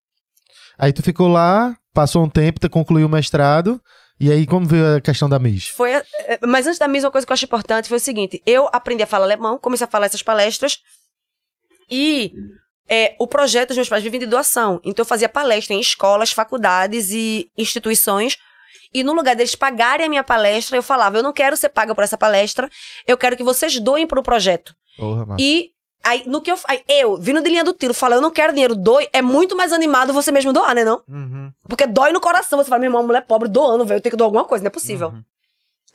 [0.79, 3.81] Aí tu ficou lá, passou um tempo, tu concluiu o mestrado.
[4.19, 5.69] E aí, como veio a questão da MIS?
[5.69, 6.05] Foi, é,
[6.47, 9.07] mas antes da mesma coisa que eu acho importante foi o seguinte: eu aprendi a
[9.07, 10.81] falar alemão, comecei a falar essas palestras
[11.91, 12.33] e
[12.89, 14.81] é, o projeto dos meus pais vivem de doação.
[14.85, 18.39] Então eu fazia palestra em escolas, faculdades e instituições.
[18.93, 21.95] E no lugar deles pagarem a minha palestra, eu falava: eu não quero ser paga
[21.95, 22.69] por essa palestra,
[23.07, 24.75] eu quero que vocês doem para o projeto.
[24.97, 25.37] Porra.
[25.39, 25.71] E
[26.03, 28.53] aí, no que eu, aí, eu, vindo de linha do tiro, falo: eu não quero
[28.53, 30.85] dinheiro, doe, é muito mais animado você mesmo doar, né?
[30.85, 31.03] Não?
[31.09, 31.53] Uhum.
[31.69, 32.59] Porque dói no coração.
[32.59, 34.69] Você fala, meu irmão, mulher pobre doando, velho, eu tenho que doar alguma coisa, não
[34.69, 35.13] é possível.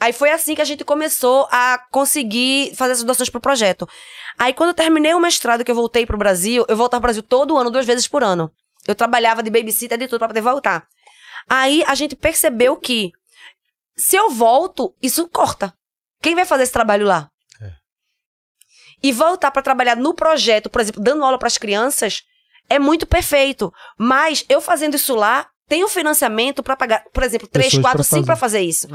[0.01, 3.87] Aí foi assim que a gente começou a conseguir fazer essas doações pro projeto.
[4.35, 7.21] Aí quando eu terminei o mestrado, que eu voltei pro Brasil, eu voltava pro Brasil
[7.21, 8.51] todo ano, duas vezes por ano.
[8.87, 10.87] Eu trabalhava de babysitter de tudo pra poder voltar.
[11.49, 13.11] Aí a gente percebeu que
[13.95, 15.73] se eu volto, isso corta.
[16.21, 17.29] Quem vai fazer esse trabalho lá?
[19.03, 22.21] E voltar pra trabalhar no projeto, por exemplo, dando aula pras crianças,
[22.69, 23.73] é muito perfeito.
[23.97, 28.25] Mas eu fazendo isso lá, tenho financiamento pra pagar, por exemplo, três, quatro, cinco fazer.
[28.25, 28.87] pra fazer isso.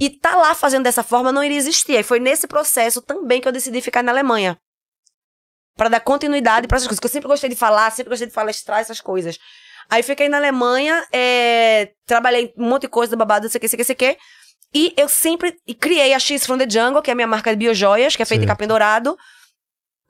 [0.00, 1.94] E tá lá fazendo dessa forma não iria existir.
[1.94, 4.58] E foi nesse processo também que eu decidi ficar na Alemanha.
[5.76, 7.00] Pra dar continuidade pra essas coisas.
[7.00, 9.38] Que eu sempre gostei de falar, sempre gostei de palestrar essas coisas.
[9.90, 13.68] Aí fiquei na Alemanha, é, trabalhei um monte de coisa, babado, não sei o que,
[13.68, 14.18] sei o que, sei o que.
[14.74, 17.56] E eu sempre criei a X from the Jungle, que é a minha marca de
[17.56, 18.56] biojoias, que é feita em Certo.
[18.58, 19.16] capim dourado.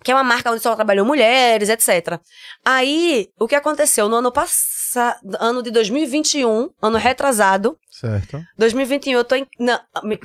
[0.04, 2.18] Que é uma marca onde só trabalham mulheres, etc.
[2.64, 4.08] Aí, o que aconteceu?
[4.08, 8.42] No ano passado, ano de 2021, ano retrasado, Certo.
[8.58, 9.46] 2021, eu tô em.
[9.60, 9.78] Não,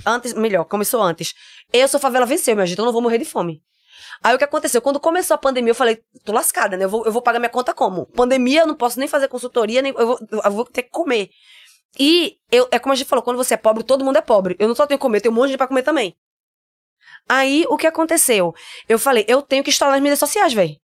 [0.05, 1.33] antes, melhor, começou antes.
[1.71, 3.61] Eu sou favela venceu, minha gente, eu não vou morrer de fome.
[4.23, 4.81] Aí o que aconteceu?
[4.81, 6.85] Quando começou a pandemia, eu falei, tô lascada, né?
[6.85, 8.05] Eu vou, eu vou pagar minha conta como?
[8.07, 11.29] Pandemia, eu não posso nem fazer consultoria, nem, eu, vou, eu vou ter que comer.
[11.99, 14.55] E eu, é como a gente falou, quando você é pobre, todo mundo é pobre.
[14.59, 16.15] Eu não só tenho que comer, eu tenho um monte de gente pra comer também.
[17.29, 18.53] Aí, o que aconteceu?
[18.87, 20.75] Eu falei, eu tenho que instalar nas mídias sociais, velho.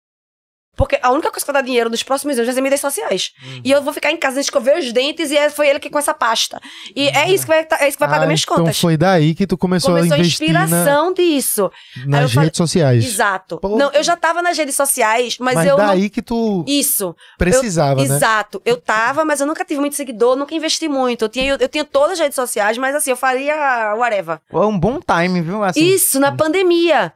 [0.75, 3.31] Porque a única coisa que vai dar dinheiro nos próximos anos vai ser mídias sociais.
[3.63, 5.99] E eu vou ficar em casa, escover os dentes, e é- foi ele que com
[5.99, 6.59] essa pasta.
[6.95, 8.79] E é isso que vai, tá- é isso que vai pagar Ah, minhas então contas.
[8.79, 11.71] foi daí que tu começou, Começou a a investir na- inspiração disso.
[11.95, 13.05] Aí nas eu falei- redes sociais.
[13.05, 13.57] Exato.
[13.59, 13.77] Pô.
[13.77, 15.85] Não, eu já tava nas redes sociais, mas, Mas, eu não.
[15.85, 17.15] daí que tu Isso.
[17.37, 18.15] precisava, eu, né?
[18.15, 18.61] Exato.
[18.65, 21.25] Eu tava, mas eu nunca tive muito seguidor, nunca investi muito.
[21.25, 24.39] Eu tinha, eu, eu tinha todas as redes sociais, mas assim, eu faria whatever.
[24.51, 25.63] É um bom time, viu?
[25.63, 27.13] Assim, Isso, na pandemia.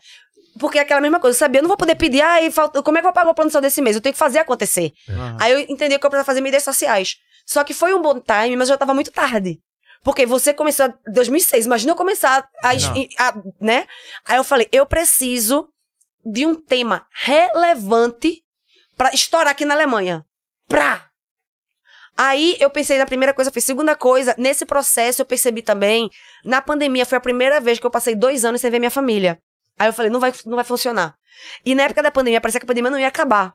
[0.59, 1.59] Porque é aquela mesma coisa, sabia?
[1.59, 3.33] Eu não vou poder pedir, ah, e falta- como é que eu vou pagar o
[3.35, 3.95] plano de saúde desse mês?
[3.95, 4.91] Eu tenho que fazer acontecer.
[5.09, 5.37] Aham.
[5.39, 7.15] Aí eu entendi que eu precisava fazer mídias sociais.
[7.45, 9.59] Só que foi um bom time, mas eu já tava muito tarde.
[10.03, 12.69] Porque você começou em 2006, imagina eu começar a,
[13.19, 13.85] a- né?
[14.25, 15.67] Aí eu falei, eu preciso
[16.25, 18.43] de um tema relevante
[18.95, 20.25] pra estourar aqui na Alemanha.
[20.67, 21.05] Pra!
[22.17, 26.09] Aí eu pensei na primeira coisa, fiz segunda coisa, nesse processo eu percebi também,
[26.43, 29.39] na pandemia foi a primeira vez que eu passei dois anos sem ver minha família.
[29.77, 31.15] Aí eu falei, não vai, não vai funcionar.
[31.65, 33.53] E na época da pandemia, parecia que a pandemia não ia acabar.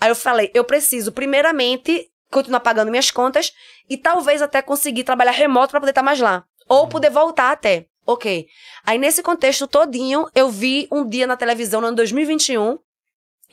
[0.00, 3.52] Aí eu falei, eu preciso, primeiramente, continuar pagando minhas contas
[3.88, 6.44] e talvez até conseguir trabalhar remoto pra poder estar mais lá.
[6.68, 7.86] Ou poder voltar até.
[8.06, 8.46] Ok.
[8.84, 12.78] Aí nesse contexto todinho, eu vi um dia na televisão no ano 2021.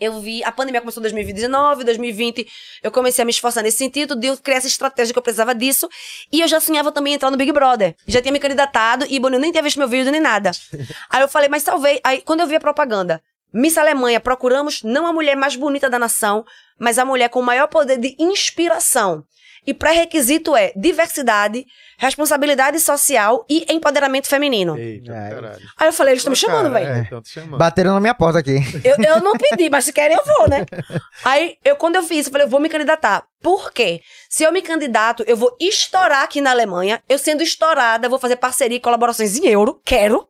[0.01, 2.47] Eu vi, a pandemia começou em 2019, 2020,
[2.81, 5.87] eu comecei a me esforçar nesse sentido, de criar essa estratégia que eu precisava disso.
[6.31, 7.95] E eu já sonhava também entrar no Big Brother.
[8.07, 10.49] Já tinha me candidatado e, eu nem tinha visto meu vídeo nem nada.
[11.07, 11.99] Aí eu falei, mas talvez.
[12.03, 13.21] Aí quando eu vi a propaganda,
[13.53, 16.43] Miss Alemanha, procuramos não a mulher mais bonita da nação,
[16.79, 19.23] mas a mulher com o maior poder de inspiração.
[19.65, 21.65] E pré-requisito é diversidade,
[21.97, 24.77] responsabilidade social e empoderamento feminino.
[24.77, 25.29] Eita, É.
[25.29, 25.59] caralho.
[25.77, 26.87] Aí eu falei, eles estão me chamando, velho.
[26.87, 27.57] É.
[27.57, 28.57] Bateram na minha porta aqui.
[28.83, 30.65] Eu, eu não pedi, mas se querem eu vou, né?
[31.23, 33.23] Aí, eu, quando eu fiz isso, eu falei, eu vou me candidatar.
[33.41, 34.01] Por quê?
[34.29, 37.01] Se eu me candidato, eu vou estourar aqui na Alemanha.
[37.07, 39.79] Eu sendo estourada, vou fazer parceria e colaborações em euro.
[39.85, 40.27] Quero.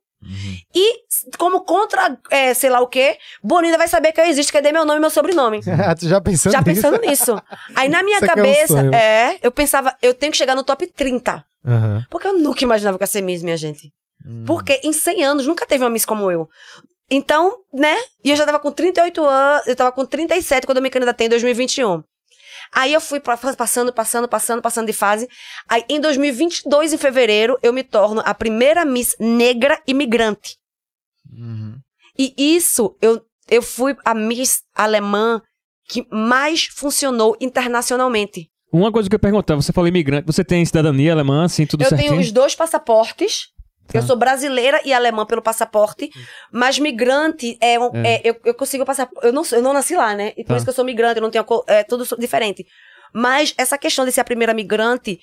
[0.74, 1.00] E,
[1.38, 4.72] como contra, é, sei lá o quê, Bonita vai saber que eu existo, que dei
[4.72, 5.62] meu nome e meu sobrenome.
[5.84, 6.82] Ah, tu já pensando Já nisso?
[6.82, 7.42] pensando nisso.
[7.76, 10.56] Aí, na minha Isso aqui é um cabeça, é, eu pensava, eu tenho que chegar
[10.56, 11.44] no top 30.
[11.66, 12.06] Aham.
[12.10, 13.92] Porque eu nunca imaginava que ia ser Miss, minha gente.
[14.26, 14.44] Hum.
[14.46, 16.48] Porque em 100 anos nunca teve uma Miss como eu.
[17.10, 17.98] Então, né?
[18.24, 21.28] E eu já tava com 38 anos, eu tava com 37 quando eu me candidatei
[21.28, 22.04] em 2021.
[22.74, 23.56] Aí eu fui passando,
[23.92, 25.28] passando, passando, passando de fase.
[25.68, 30.58] Aí em 2022, em fevereiro, eu me torno a primeira Miss negra imigrante.
[31.30, 31.78] Uhum.
[32.18, 35.42] E isso, eu, eu fui a Miss alemã
[35.88, 38.50] que mais funcionou internacionalmente.
[38.72, 41.84] Uma coisa que eu ia perguntar, você falou imigrante, você tem cidadania alemã, assim, tudo
[41.84, 42.12] eu certinho?
[42.12, 43.50] tenho os dois passaportes.
[43.92, 44.00] Tá.
[44.00, 46.10] Eu sou brasileira e alemã pelo passaporte,
[46.52, 48.16] mas migrante é, um, É.
[48.16, 49.10] é, eu, eu consigo passar.
[49.22, 50.34] Eu não, eu não nasci lá, né?
[50.38, 50.56] E por Tá.
[50.58, 51.46] isso que eu sou migrante, eu não tenho.
[51.68, 52.66] É tudo diferente.
[53.14, 55.20] Mas essa questão de ser a primeira migrante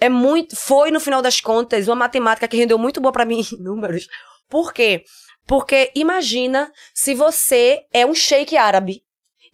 [0.00, 0.56] é muito.
[0.56, 4.06] Foi, no final das contas, uma matemática que rendeu muito boa pra mim em números.
[4.48, 5.02] Por quê?
[5.46, 9.02] Porque imagina se você é um sheik árabe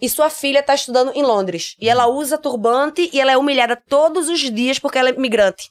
[0.00, 1.76] e sua filha tá estudando em Londres.
[1.80, 5.70] E ela usa turbante e ela é humilhada todos os dias porque ela é migrante.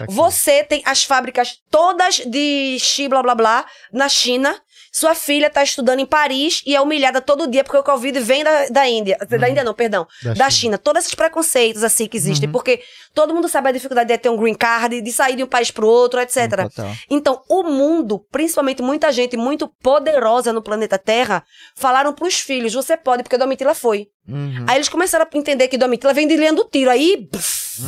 [0.00, 0.12] Aqui.
[0.12, 4.60] Você tem as fábricas todas de Xi, blá blá blá, na China.
[4.96, 8.42] Sua filha tá estudando em Paris e é humilhada todo dia porque o Covid vem
[8.42, 9.18] da, da Índia.
[9.28, 10.06] Da Índia não, perdão.
[10.24, 10.50] Da Da, China.
[10.50, 10.78] China.
[10.78, 12.50] Todos esses preconceitos assim que existem.
[12.50, 12.82] Porque
[13.12, 15.70] todo mundo sabe a dificuldade de ter um green card, de sair de um país
[15.70, 16.66] pro outro, etc.
[17.10, 21.44] Então, o mundo, principalmente muita gente muito poderosa no planeta Terra,
[21.76, 24.06] falaram pros filhos: você pode, porque Domitila foi.
[24.26, 24.64] Uhum.
[24.66, 26.90] Aí eles começaram a entender que Domitila vem de linha do tiro.
[26.90, 27.28] Aí.
[27.30, 27.82] pff,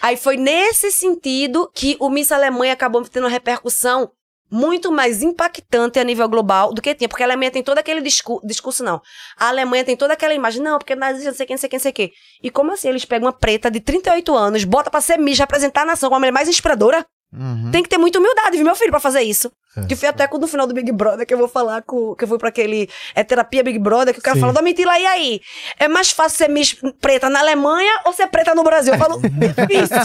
[0.00, 4.10] Aí foi nesse sentido que o Miss Alemanha acabou tendo uma repercussão
[4.50, 7.08] muito mais impactante a nível global do que tinha.
[7.08, 9.00] Porque a Alemanha tem todo aquele discurso, discurso, não.
[9.36, 11.78] A Alemanha tem toda aquela imagem, não, porque nazista, não sei quem, não sei quem,
[11.78, 12.12] não sei quê.
[12.42, 15.82] E como assim eles pegam uma preta de 38 anos, bota pra ser Miss, representar
[15.82, 17.04] a nação como a mulher mais inspiradora?
[17.32, 17.70] Uhum.
[17.70, 19.52] Tem que ter muita humildade, viu, meu filho, pra fazer isso.
[19.76, 19.86] É.
[19.86, 22.14] Que foi até quando no final do Big Brother que eu vou falar com.
[22.14, 22.88] Que eu fui pra aquele.
[23.14, 24.40] É terapia Big Brother, que o cara Sim.
[24.40, 25.40] fala, Domitila, e aí?
[25.78, 28.94] É mais fácil ser Miss preta na Alemanha ou ser preta no Brasil?
[28.94, 29.96] Eu falo, difícil.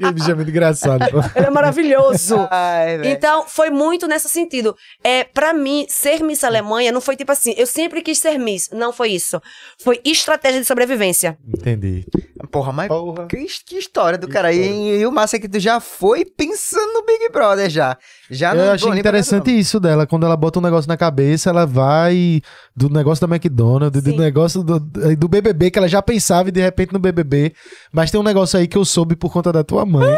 [0.00, 1.04] Esse bicho é muito engraçado.
[1.36, 2.36] Ele é maravilhoso.
[2.50, 3.10] Ai, velho.
[3.10, 4.74] Então, foi muito nesse sentido.
[5.04, 8.70] É, para mim, ser Miss Alemanha não foi tipo assim, eu sempre quis ser Miss.
[8.72, 9.40] Não foi isso.
[9.82, 11.36] Foi estratégia de sobrevivência.
[11.46, 12.06] Entendi.
[12.46, 13.26] Porra, mas Porra.
[13.26, 14.52] que, que história do cara.
[14.52, 17.96] E, e o massa é que tu já foi pensando no Big Brother já.
[18.30, 20.06] Já Eu não achei interessante isso dela.
[20.06, 22.40] Quando ela bota um negócio na cabeça, ela vai
[22.74, 24.18] do negócio da McDonald's, do Sim.
[24.18, 27.52] negócio do, do BBB, que ela já pensava e de repente no BBB.
[27.92, 30.16] Mas tem um negócio aí que eu soube por conta da tua mãe.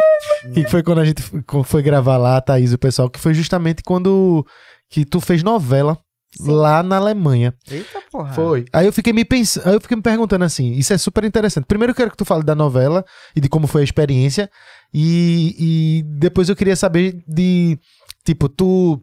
[0.55, 1.23] que foi quando a gente
[1.65, 4.47] foi gravar lá, a Thaís e o pessoal, que foi justamente quando
[4.91, 5.99] que tu fez novela
[6.41, 7.55] lá na Alemanha.
[7.71, 8.33] Eita porra.
[8.33, 8.65] Foi.
[8.73, 11.65] Aí eu fiquei me pensando, aí eu fiquei me perguntando assim, isso é super interessante.
[11.65, 13.05] Primeiro eu quero que tu fale da novela
[13.35, 14.51] e de como foi a experiência
[14.93, 17.79] e, e depois eu queria saber de
[18.25, 19.01] tipo tu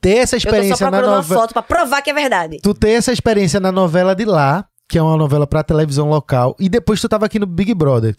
[0.00, 2.58] ter essa experiência na procurando uma novela, foto pra provar que é verdade.
[2.62, 6.56] tu ter essa experiência na novela de lá, que é uma novela pra televisão local
[6.58, 8.16] e depois tu tava aqui no Big Brother.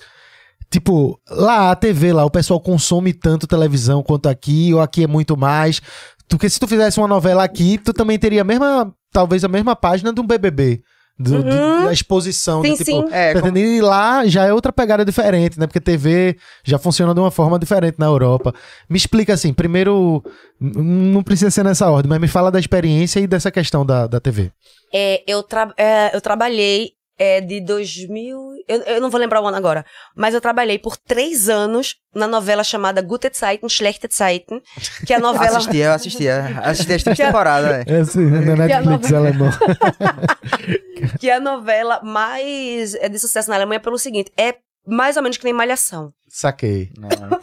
[0.69, 5.07] Tipo, lá a TV lá, o pessoal consome tanto televisão quanto aqui, ou aqui é
[5.07, 5.81] muito mais.
[6.27, 9.75] Porque se tu fizesse uma novela aqui, tu também teria a mesma, talvez a mesma
[9.75, 10.81] página de um BBB.
[11.17, 11.85] Do, do- Uhum.
[11.85, 12.61] da exposição.
[12.61, 13.13] Sim, de, tipo, sim.
[13.13, 13.69] É, como- entendendo?
[13.71, 15.65] E lá já é outra pegada diferente, né?
[15.65, 18.53] Porque TV já funciona de uma forma diferente na Europa.
[18.89, 20.21] Me explica assim, primeiro,
[20.59, 24.19] não precisa ser nessa ordem, mas me fala da experiência e dessa questão da, da
[24.19, 24.51] TV.
[24.93, 28.37] É, eu, tra- é, eu trabalhei é, de 2000.
[28.67, 29.85] Eu, eu não vou lembrar o ano agora.
[30.15, 34.61] Mas eu trabalhei por três anos na novela chamada Gute Zeiten, Schlechte Zeiten.
[35.05, 35.57] Que é a novela.
[35.57, 36.61] Assistia, eu assistia.
[36.63, 37.97] Assistia as três a- temporadas, velho.
[37.97, 39.49] É assim, na Netflix alemão.
[41.19, 44.55] que é a novela mais é, de sucesso na Alemanha pelo seguinte: é
[44.87, 46.11] mais ou menos que nem Malhação.
[46.29, 46.89] Saquei.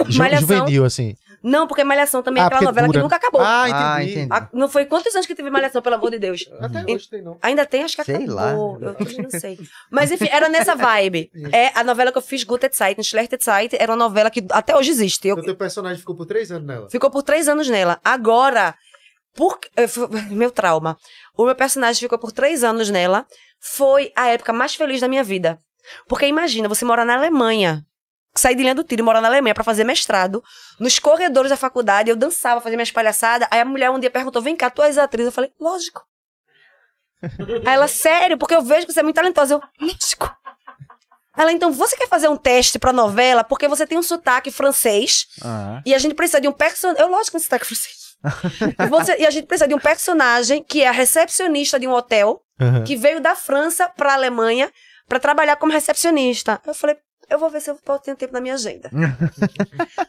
[0.08, 0.48] Ju- Malhação.
[0.58, 1.14] Juvenil, assim.
[1.42, 2.98] Não, porque Malhação também é Ah, aquela novela dura.
[2.98, 3.40] que nunca acabou.
[3.40, 4.18] Ah, Ah, entendi.
[4.20, 4.32] entendi.
[4.32, 6.48] A- não foi quantos anos que teve Malhação, pelo amor de Deus?
[6.60, 7.36] Até hoje tem, não.
[7.42, 8.34] Ainda tem, acho que Sei acabou.
[8.34, 8.52] lá.
[8.80, 9.58] Eu também não sei.
[9.90, 11.30] Mas enfim, era nessa vibe.
[11.52, 14.76] É a novela que eu fiz, Gute Zeiten, Schlechte Zeiten, era uma novela que até
[14.76, 15.26] hoje existe.
[15.28, 16.88] Eu, O teu personagem ficou por três anos nela.
[16.90, 18.00] Ficou por três anos nela.
[18.04, 18.74] Agora,
[19.34, 19.58] por,
[20.30, 20.96] meu trauma.
[21.36, 23.26] O meu personagem ficou por três anos nela.
[23.60, 25.58] Foi a época mais feliz da minha vida.
[26.08, 27.84] Porque imagina, você mora na Alemanha.
[28.34, 30.42] Sair de linha do tiro e morar na Alemanha pra fazer mestrado.
[30.80, 33.46] Nos corredores da faculdade, eu dançava, fazia minhas palhaçadas.
[33.50, 35.26] Aí a mulher um dia perguntou: vem cá, tu és atriz?
[35.26, 36.02] Eu falei, lógico.
[37.66, 39.54] Aí ela, sério, porque eu vejo que você é muito talentosa.
[39.54, 40.34] Eu, lógico.
[41.36, 43.42] Ela, então, você quer fazer um teste pra novela?
[43.42, 45.26] Porque você tem um sotaque francês.
[45.42, 45.80] Ah.
[45.86, 47.00] E a gente precisa de um personagem.
[47.02, 48.16] Eu, lógico, que você tá com francês.
[48.78, 51.92] E você- e a gente precisa de um personagem que é a recepcionista de um
[51.92, 52.84] hotel, Aham.
[52.84, 54.70] que veio da França pra Alemanha
[55.08, 56.60] pra trabalhar como recepcionista.
[56.66, 56.96] Eu falei,
[57.32, 58.90] eu vou ver se eu posso ter tempo na minha agenda.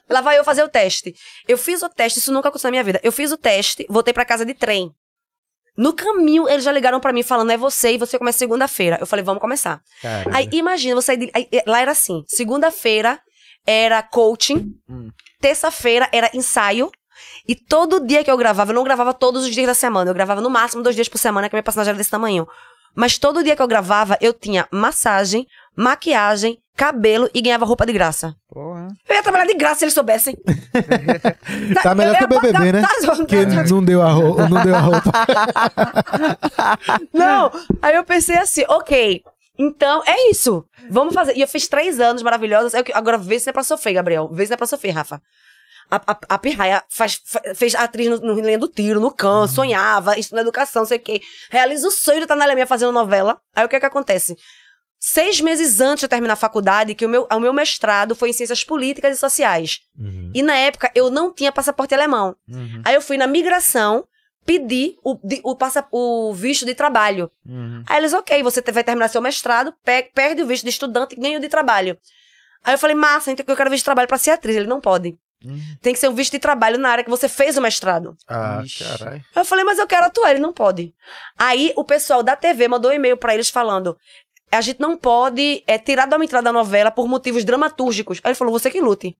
[0.09, 1.13] Lá vai eu fazer o teste.
[1.47, 2.99] Eu fiz o teste, isso nunca aconteceu na minha vida.
[3.03, 4.91] Eu fiz o teste, voltei pra casa de trem.
[5.75, 8.97] No caminho, eles já ligaram pra mim falando, é você e você começa segunda-feira.
[8.99, 9.81] Eu falei, vamos começar.
[10.01, 10.35] Caralho.
[10.35, 13.19] Aí imagina, você aí, lá era assim: segunda-feira
[13.65, 15.09] era coaching, Hum.
[15.41, 16.91] terça-feira era ensaio.
[17.47, 20.13] E todo dia que eu gravava, eu não gravava todos os dias da semana, eu
[20.13, 22.47] gravava no máximo dois dias por semana, que a minha personagem era desse tamanho.
[22.95, 27.93] Mas todo dia que eu gravava, eu tinha massagem, maquiagem, cabelo e ganhava roupa de
[27.93, 28.35] graça.
[28.49, 28.87] Porra.
[29.07, 30.35] Eu ia trabalhar de graça se eles soubessem.
[31.83, 32.81] Tá melhor que o BBB, né?
[33.15, 35.11] Porque não deu a, ro- não deu a roupa.
[37.13, 37.51] Não,
[37.81, 39.21] aí eu pensei assim, ok,
[39.57, 40.65] então é isso.
[40.89, 41.35] Vamos fazer.
[41.37, 42.73] E eu fiz três anos maravilhosos.
[42.73, 44.29] Eu que- Agora vê se não é pra sofrer, Gabriel.
[44.31, 45.21] Vê se não é pra sofrer, Rafa.
[45.91, 49.47] A, a, a Pirraia faz, fa- fez atriz no, no Linha do Tiro, no Can,
[49.47, 51.21] sonhava, isso na educação, não sei o quê.
[51.51, 53.37] Realiza o sonho de estar na Alemanha fazendo novela.
[53.55, 54.35] Aí o que é que acontece?
[55.05, 58.29] Seis meses antes de eu terminar a faculdade, que o meu, o meu mestrado foi
[58.29, 59.81] em Ciências Políticas e Sociais.
[60.33, 62.37] E na época eu não tinha passaporte alemão.
[62.47, 62.81] Uhum.
[62.85, 64.05] Aí eu fui na migração,
[64.45, 67.29] pedi o, de- o, passa, o visto de trabalho.
[67.45, 67.83] Uhum.
[67.85, 71.19] Aí eles, ok, você vai terminar seu mestrado, pe- perde o visto de estudante e
[71.19, 71.97] ganha o de trabalho.
[72.63, 74.55] Aí eu falei, massa, então eu quero visto de trabalho pra ser atriz.
[74.55, 75.17] Ele não pode.
[75.43, 75.59] Uhum.
[75.81, 78.15] Tem que ser um visto de trabalho na área que você fez o mestrado.
[78.25, 79.15] Ah, caralho.
[79.35, 80.31] Aí eu falei, mas eu quero atuar.
[80.31, 80.95] Ele não pode.
[81.37, 83.97] Aí o pessoal da TV mandou um e-mail pra eles falando.
[84.53, 88.19] A gente não pode é, tirar da entrada da novela por motivos dramatúrgicos.
[88.23, 89.15] Aí ele falou, você que lute.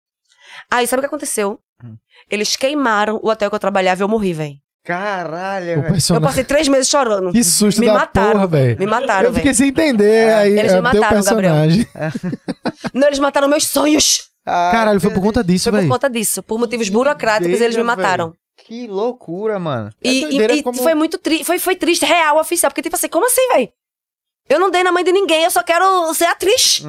[0.71, 1.59] Aí sabe o que aconteceu?
[1.83, 1.95] Hum.
[2.29, 4.55] Eles queimaram o hotel que eu trabalhava e eu morri, velho.
[4.85, 5.79] Caralho, velho.
[5.79, 6.27] Eu personagem.
[6.27, 7.31] passei três meses chorando.
[7.31, 8.47] Que susto Me da mataram.
[8.47, 8.77] velho.
[8.79, 9.55] Me mataram, Eu fiquei velho.
[9.55, 11.53] sem entender aí Eles me é, teu mataram, Gabriel.
[11.55, 11.87] personagem.
[12.93, 14.29] Não, eles mataram meus sonhos.
[14.45, 15.89] Ah, Caralho, foi por conta disso, Foi por velho.
[15.89, 16.43] conta disso.
[16.43, 18.33] Por motivos burocráticos, eles me mataram.
[18.67, 19.89] Que loucura, mano.
[20.03, 21.45] É E, e- doideira e como- foi muito triste.
[21.45, 22.69] Foi, foi triste, real, oficial.
[22.69, 23.69] Porque, tipo assim, como assim, velho?
[24.49, 26.83] Eu não dei na mãe de ninguém, eu só quero ser atriz.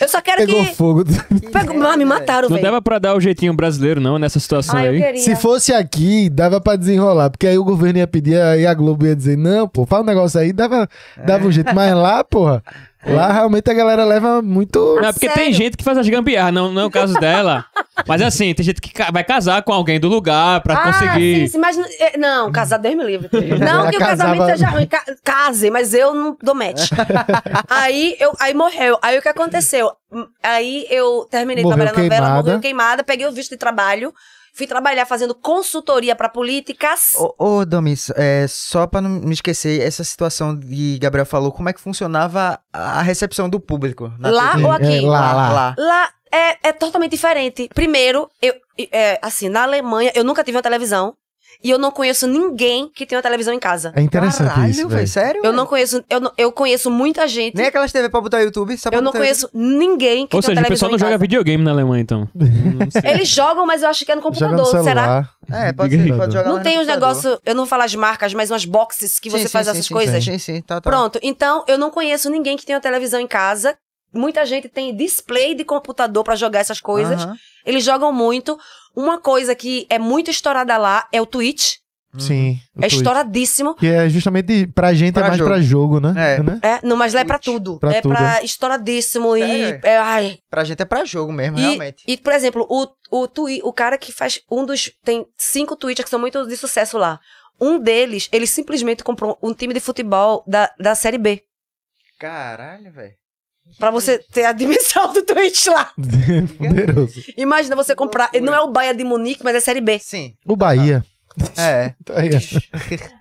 [0.00, 0.74] Eu só quero Pegou que.
[0.74, 1.04] fogo.
[1.52, 1.74] Pegou...
[1.76, 2.62] Mas me mataram, Não velho.
[2.62, 5.02] dava pra dar o jeitinho brasileiro, não, nessa situação Ah, eu aí.
[5.02, 5.20] queria.
[5.20, 7.28] Se fosse aqui, dava pra desenrolar.
[7.30, 10.06] Porque aí o governo ia pedir, aí a Globo ia dizer, não, pô, fala um
[10.06, 10.88] negócio aí, dava,
[11.26, 11.74] dava um jeito.
[11.74, 12.62] Mas lá, porra,
[13.06, 14.96] lá realmente a galera leva muito.
[15.00, 15.52] Não, é porque tem sério?
[15.54, 17.64] gente que faz as gambiarras, não, não é o caso dela.
[18.06, 21.40] Mas assim, tem gente que ca- vai casar com alguém do lugar pra Ah, conseguir.
[21.40, 23.28] sim, sim, mas é, não, casar Deus me livre.
[23.58, 26.88] Não que o casava- casamento seja ruim, ca case, mas eu não dou match.
[27.68, 28.98] aí, eu, aí morreu.
[29.02, 29.90] Aí o que aconteceu?
[30.42, 32.42] Aí eu terminei Morreu trabalhar na novela, queimada.
[32.42, 34.14] morreu queimada, peguei o visto de trabalho,
[34.60, 37.12] fui trabalhar fazendo consultoria pra políticas.
[37.16, 41.70] Ô, ô Domis, é, só pra não me esquecer, essa situação que Gabriel falou, como
[41.70, 44.12] é que funcionava a recepção do público?
[44.18, 44.64] na Lá TV?
[44.64, 44.98] ou aqui?
[44.98, 45.74] É, lá, lá.
[45.78, 47.70] Lá é, é totalmente diferente.
[47.74, 48.54] Primeiro, eu,
[48.92, 51.16] é, assim, na Alemanha, eu nunca tive uma televisão.
[51.62, 53.92] E eu não conheço ninguém que tenha uma televisão em casa.
[53.94, 55.08] É interessante Caralho, isso, velho, velho.
[55.08, 55.42] sério?
[55.44, 57.54] Eu não conheço, eu, não- eu conheço muita gente.
[57.54, 60.40] Nem aquelas TV pra botar no YouTube, só pra Eu não conheço ninguém que Ou
[60.40, 62.26] tem seja, uma o televisão pessoal não joga videogame na Alemanha, então.
[63.04, 64.84] Eles jogam, mas eu acho que é no Joga computador, no será?
[64.84, 65.16] celular.
[65.18, 65.40] YouTube.
[65.68, 67.08] É, pode ser, pode jogar lá Não tem uns computador.
[67.08, 69.70] negócios, eu não vou falar as marcas, mas umas boxes que você Sim, faz sim,
[69.72, 70.24] essas sim, coisas.
[70.24, 70.90] Sim, sim, tá, tá.
[70.90, 73.76] Pronto, então eu não conheço ninguém que tenha uma televisão em casa.
[74.12, 77.26] Muita gente tem display de computador pra jogar essas coisas.
[77.64, 78.58] Eles jogam muito.
[78.94, 81.76] Uma coisa que é muito estourada lá é o Twitch.
[82.18, 82.58] Sim.
[82.76, 82.94] é Twitch.
[82.94, 83.74] estouradíssimo.
[83.76, 85.48] Que é justamente pra gente Pra é mais jogo.
[85.50, 86.12] pra jogo, né?
[86.36, 86.42] É.
[86.42, 86.58] Né?
[86.60, 87.78] É, não, mas lá é pra tudo.
[87.78, 89.40] Pra é tudo, pra estouradíssimo e.
[89.40, 89.80] Sério?
[89.84, 92.02] É, ai, Pra gente é pra jogo mesmo, E, realmente.
[92.08, 94.90] e, por exemplo, o, o, twi- o cara que faz um dos.
[95.04, 97.20] Tem cinco Twitters que são muito de sucesso lá.
[97.60, 101.44] Um deles, ele simplesmente comprou um time de futebol da, da Série B.
[102.18, 103.14] Caralho, velho.
[103.78, 105.90] Pra você ter a dimensão do Twitch lá.
[106.58, 107.22] Poderoso.
[107.36, 108.30] Imagina você comprar.
[108.40, 109.98] Não é o Bayern de Munique, mas é Série B.
[109.98, 110.34] Sim.
[110.46, 111.04] O Bahia.
[111.56, 111.94] É.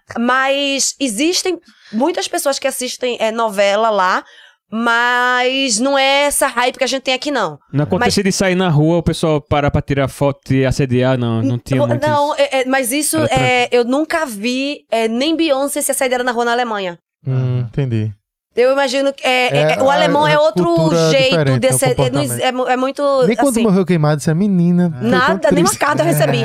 [0.10, 0.20] Tá.
[0.20, 1.60] Mas existem
[1.94, 4.24] muitas pessoas que assistem é, novela lá,
[4.72, 7.60] mas não é essa hype que a gente tem aqui, não.
[7.72, 11.44] Não acontecia de sair na rua, o pessoal parar pra tirar foto e assediar, não.
[11.44, 12.42] Não tinha muito não, isso.
[12.42, 16.46] é- é- mas isso é, eu nunca vi é, nem Beyoncé se assediar na rua
[16.46, 16.98] na Alemanha.
[17.28, 18.12] Hum, entendi.
[18.56, 21.36] Eu imagino que é, É, é- o alemão é outro cultura jeito
[21.66, 21.96] é ser.
[22.00, 23.04] É, é é muito.
[23.28, 24.90] Nem quando assim, morreu queimado, você é menina.
[25.00, 26.42] Tão Nada, nem uma carta eu recebi.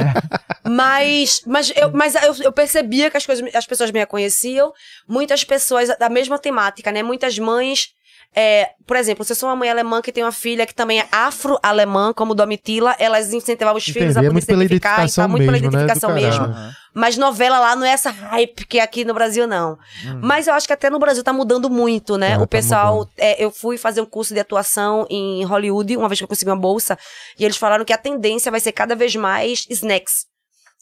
[0.67, 4.73] Mas, mas, eu, mas eu, eu percebia que as, coisas, as pessoas me reconheciam.
[5.09, 7.03] Muitas pessoas da mesma temática, né?
[7.03, 7.89] Muitas mães.
[8.37, 11.01] É, por exemplo, se eu sou uma mãe alemã que tem uma filha que também
[11.01, 14.99] é afro-alemã, como Domitila, elas incentivavam os filhos a é poder muito se pela identificar
[14.99, 15.71] identificação tal, muito pela mesmo, né?
[15.71, 16.53] Do identificação caralho.
[16.53, 16.75] mesmo.
[16.93, 19.79] Mas novela lá não é essa hype que é aqui no Brasil, não.
[20.21, 22.31] Mas eu acho que até no Brasil tá mudando muito, né?
[22.31, 22.95] Tá, o tá pessoal.
[22.99, 23.13] mudando.
[23.19, 26.51] é, eu fui fazer um curso de atuação em Hollywood, uma vez que eu consegui
[26.51, 26.99] uma bolsa,
[27.39, 30.27] e eles falaram que a tendência vai ser cada vez mais snacks.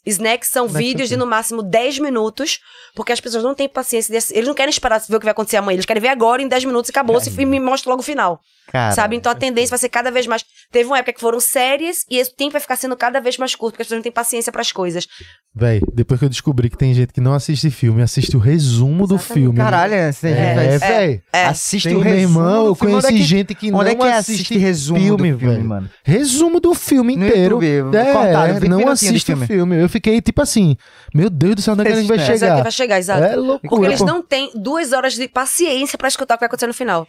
[0.05, 2.59] Snacks são vídeos é de no máximo 10 minutos,
[2.95, 4.11] porque as pessoas não têm paciência.
[4.13, 5.75] desse- eles não querem esperar ver o que vai acontecer amanhã.
[5.75, 7.19] Eles querem ver agora, em 10 minutos, e acabou.
[7.21, 8.39] se e me mostra logo o final.
[8.71, 9.17] Cara, sabe?
[9.17, 10.43] Então a tendência vai ser cada vez mais.
[10.71, 13.53] Teve uma época que foram séries e esse tempo vai ficar sendo cada vez mais
[13.55, 15.05] curto, porque as pessoas não têm paciência para as coisas.
[15.53, 19.05] Véi, depois que eu descobri que tem gente que não assiste filme, assiste o resumo
[19.05, 19.33] do Exatamente.
[19.43, 19.57] filme.
[19.57, 21.21] Caralho, você É, é, véi.
[21.33, 21.45] É.
[21.45, 23.89] Assiste Tem o meu resumo irmão, do eu conheci é que- gente que não Onde
[23.91, 25.65] é que assiste assiste resumo filme, do filme, velho.
[25.67, 25.89] mano?
[26.03, 27.61] Resumo do filme No inteiro.
[27.61, 29.45] YouTube, é, cortado, 20 não assiste o filme.
[29.47, 29.81] filme.
[29.81, 30.75] Eu fiquei tipo assim,
[31.13, 32.61] meu Deus do céu, onde é que a gente vai é chegar?
[32.63, 33.23] vai chegar, exato.
[33.23, 33.69] É loucura.
[33.69, 34.05] Porque eles pô.
[34.05, 37.07] não têm duas horas de paciência pra escutar o que vai acontecer no final.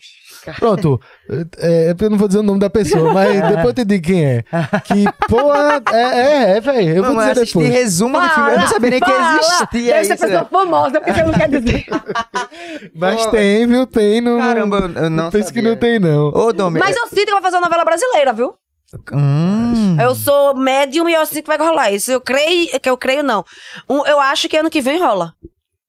[0.59, 1.01] Pronto,
[1.59, 4.05] é, é, eu não vou dizer o nome da pessoa, mas depois eu te digo
[4.05, 4.45] quem é.
[4.85, 6.97] Que, porra, é, é, é velho.
[6.97, 7.69] Eu vou dizer depois.
[7.69, 8.51] resumo de filme.
[8.51, 10.27] Eu não sabia nem que existia isso.
[10.27, 10.47] né?
[10.51, 11.87] famosa, porque você não quer dizer.
[12.95, 13.87] Mas Pô, tem, viu?
[13.87, 14.21] Tem.
[14.21, 16.29] Não, Caramba, eu- eu não Pensa que não tem, não.
[16.29, 16.79] Ô, Domi...
[16.79, 18.55] Mas eu sinto que vai fazer uma novela brasileira, viu?
[19.13, 22.11] Hum, Eu sou médium e eu sinto que vai rolar isso.
[22.13, 23.45] Eu creio, que eu creio não.
[23.89, 25.35] Um, eu acho que ano que vem rola.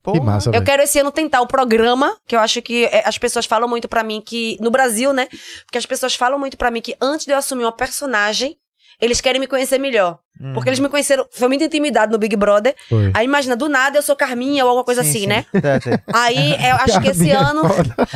[0.03, 3.17] Que massa, Eu quero esse ano tentar o programa, que eu acho que é, as
[3.17, 5.27] pessoas falam muito pra mim que no Brasil, né?
[5.65, 8.55] Porque as pessoas falam muito pra mim que antes de eu assumir uma personagem,
[9.01, 10.19] eles querem me conhecer melhor.
[10.53, 12.75] Porque eles me conheceram, foi muita intimidade no Big Brother.
[12.89, 13.11] Foi.
[13.13, 15.27] Aí imagina, do nada eu sou Carminha ou alguma coisa Sim, assim, sim.
[15.27, 15.45] né?
[15.65, 15.99] Tá, tá.
[16.13, 17.63] Aí eu acho que esse é ano.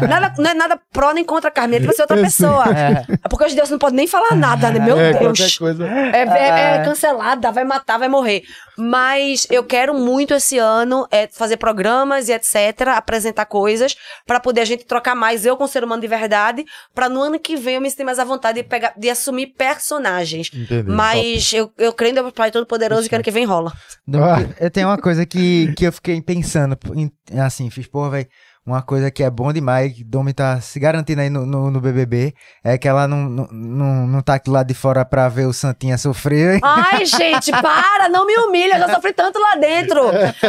[0.08, 2.66] Nada, não é nada pró nem contra a Carminha, tem que ser outra Eu pessoa.
[2.70, 3.06] É.
[3.30, 4.80] Porque hoje Deus não pode nem falar nada, né?
[4.80, 5.58] Meu é, Deus.
[5.58, 5.88] coisa.
[5.88, 8.44] É, é- é cancelada, vai matar, vai morrer.
[8.78, 14.62] Mas eu quero muito esse ano é, fazer programas e etc, apresentar coisas pra poder
[14.62, 17.56] a gente trocar mais eu com o ser humano de verdade, pra no ano que
[17.56, 20.50] vem eu me sentir mais à vontade de pegar, de assumir personagens.
[20.54, 20.90] Entendi.
[20.90, 23.72] Mas eu, eu creio no Pai Todo Poderoso e que ano que vem rola.
[24.16, 24.38] Ah.
[24.60, 28.28] Eu tenho uma coisa que, que eu fiquei pensando, em- assim, fiz, porra, velho,
[28.66, 31.82] uma coisa que é bom demais, que Domi tá se garantindo aí no, no, no
[31.82, 32.34] BBB,
[32.64, 35.54] é que ela não, não, não, não tá aqui lá de fora pra ver o
[35.54, 36.60] Santinha sofrer.
[36.62, 40.02] Ai, gente, para, não me humilha, eu já sofri tanto lá dentro.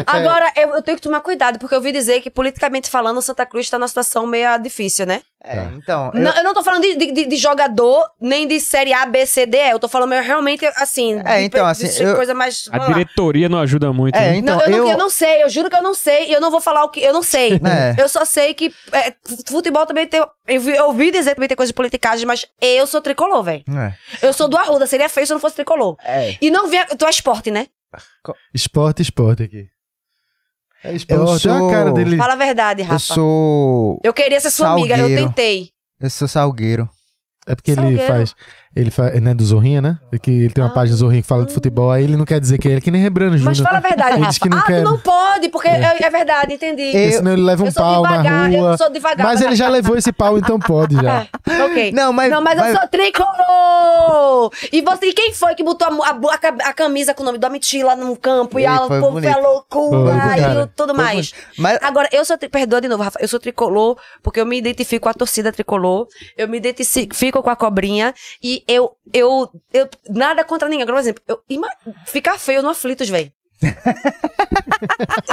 [0.06, 3.46] Agora, eu, eu tenho que tomar cuidado, porque eu ouvi dizer que, politicamente falando, Santa
[3.46, 5.22] Cruz tá numa situação meio difícil, né?
[5.42, 6.10] É, então.
[6.14, 9.24] eu- Não, eu não tô falando de, de- de- jogador, nem de série A, B,
[9.24, 9.70] C, D, E.
[9.70, 11.18] Eu tô falando realmente, assim.
[11.24, 12.68] É, de- então, de assim, eu- coisa mais.
[12.70, 14.14] A diretoria não ajuda muito.
[14.16, 14.36] É, né?
[14.36, 16.28] então, não, eu, eu- não, eu não sei, eu juro que eu não sei.
[16.28, 17.00] E eu não vou falar o que.
[17.00, 17.54] Eu não sei.
[17.54, 18.00] É.
[18.02, 19.14] Eu só sei que é,
[19.48, 20.20] futebol também tem.
[20.46, 23.42] Eu, vi- eu ouvi dizer que também tem coisa de politicagem, mas eu sou tricolor,
[23.42, 23.64] velho.
[23.74, 23.94] É.
[24.26, 25.96] Eu sou do Arruda, seria feio se eu não fosse tricolor.
[26.04, 26.36] É.
[26.40, 26.84] E não via.
[26.84, 27.66] Tu é esporte, né?
[28.54, 29.68] Esporte, esporte aqui.
[30.82, 32.16] É Eu sou- a cara dele.
[32.16, 32.94] Fala a verdade, Rafa.
[32.94, 34.00] Eu sou.
[34.02, 35.26] Eu queria ser sua amiga, eu Salgueiro.
[35.28, 35.70] tentei.
[36.00, 36.88] Eu sou salgueiro.
[37.46, 38.00] É porque Salgueiro.
[38.00, 38.34] Ele faz.
[38.74, 38.88] Ele
[39.20, 39.98] não é do Zorrinha, né?
[40.12, 40.72] É que ele tem uma Ah.
[40.74, 42.80] página do Zorrinha que fala de futebol, aí ele não quer dizer que é ele,
[42.80, 43.46] que nem Rebrano Júnior.
[43.56, 44.28] Mas fala a verdade, Ele Rafa.
[44.28, 44.82] disse que não ah, quer.
[44.84, 46.96] tu não pode, porque é, é verdade, entendi.
[46.96, 48.76] Eu- senão ele leva um Eu sou pau devagar, na eu rua.
[48.78, 49.26] sou devagar.
[49.26, 51.26] Mas ele já levou esse pau, então pode já.
[51.64, 51.90] Ok.
[51.92, 54.50] Não, mas- Não, mas, mas- eu sou tricolor!
[54.72, 57.26] E você, e quem foi que botou a, a, a ca- a camisa com o
[57.26, 59.32] nome do Amity lá no campo e a, o povo bonito.
[59.32, 61.32] foi loucura Foi, e tudo mais.
[61.58, 64.56] Mas- Agora, eu sou, tri- perdoa de novo, Rafa, eu sou tricolor porque eu me
[64.58, 66.06] identifico com a torcida tricolor,
[66.36, 70.82] eu me identifico com a cobrinha e eu, eu, eu nada contra ninguém.
[70.82, 71.68] Agora, por exemplo, eu, ima-
[72.06, 73.30] ficar feio no aflitos, velho.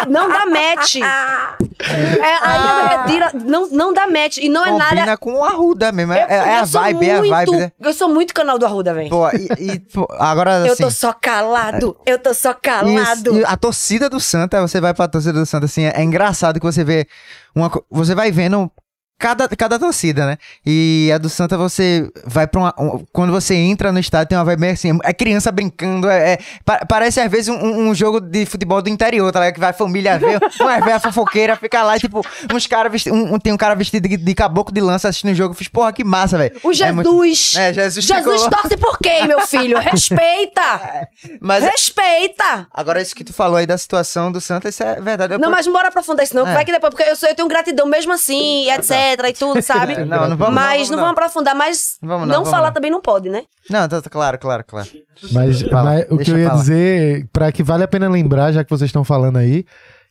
[0.07, 0.95] não dá match.
[0.97, 3.03] É, Ah.
[3.05, 4.37] retira, não, não dá match.
[4.37, 4.89] E não é nada.
[4.95, 6.13] Combina com o Arruda mesmo.
[6.13, 7.71] É, Eu- é a eu vibe, é a muito- vibe, né?
[7.79, 9.09] Eu sou muito canal do Arruda, velho.
[9.09, 10.83] Pô, e, e, pô, agora Eu assim.
[10.83, 13.43] tô só calado, eu tô só calado.
[13.45, 16.65] a torcida do Santa, você vai pra torcida do Santa, assim, é, é engraçado que
[16.65, 17.07] você vê
[17.55, 18.69] uma, você vai vendo
[19.19, 20.37] cada, cada torcida, né?
[20.65, 24.37] E a do Santa você vai pra uma, um- quando você entra no estádio tem
[24.37, 27.95] uma vibe meio assim, é criança brincando, é, é- pa- parece às vezes um, um
[27.95, 29.53] jogo de futebol do interior, tá ligado?
[29.55, 32.21] Que vai a família ver, uma velha fofoqueira fica lá, e, tipo,
[32.53, 35.35] uns caras vestidos, um, tem um cara vestido de, de caboclo de lança assistindo o
[35.35, 36.55] jogo, eu fiz, porra, que massa, velho.
[36.63, 36.93] O É Jesus.
[36.95, 39.77] muito- É, Jesus Jesus torce por quem, meu filho?
[40.27, 41.07] Respeita!
[41.41, 42.67] Mas Respeita!
[42.73, 45.33] Agora, isso que tu falou aí da situação do Santa, isso é verdade.
[45.33, 46.47] Eu Não, por- mas não bora aprofundar isso, não.
[46.47, 46.53] É.
[46.53, 48.69] Vai que depois, porque eu, sou, eu tenho gratidão mesmo assim, e
[49.13, 49.25] etc.
[49.29, 49.95] e tudo, sabe?
[50.05, 52.73] Não, não vamos mas não, não, vamos aprofundar, mas Vamos não, não, vamos falar não.
[52.73, 53.43] também não pode, né?
[53.69, 54.87] Não, tá, tá claro, claro, claro.
[55.31, 56.59] Mas, Fala, mas o que eu ia falar.
[56.61, 59.65] dizer, pra que vale a pena lembrar, já que vocês estão falando aí,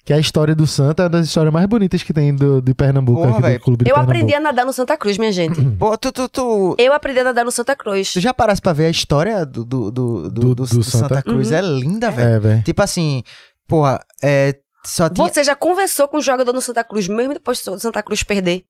[0.05, 2.73] que a história do Santa é uma das histórias mais bonitas que tem do, de
[2.75, 4.13] Pernambuco, Porra, aqui do clube Eu Pernambuco.
[4.13, 5.61] aprendi a nadar no Santa Cruz, minha gente.
[5.79, 8.13] Pô, tu, tu, tu, Eu aprendi a nadar no Santa Cruz.
[8.13, 10.85] tu já parasse pra ver a história do, do, do, do, Do- do- do do
[10.85, 11.09] Santa?
[11.09, 11.51] Santa Cruz?
[11.51, 12.29] É linda, velho.
[12.29, 12.63] É, velho.
[12.63, 13.25] Tipo assim,
[13.67, 14.55] porra, é,
[14.85, 15.27] só tinha...
[15.29, 18.63] Você já conversou com o jogador no Santa Cruz, mesmo depois do Santa Cruz perder?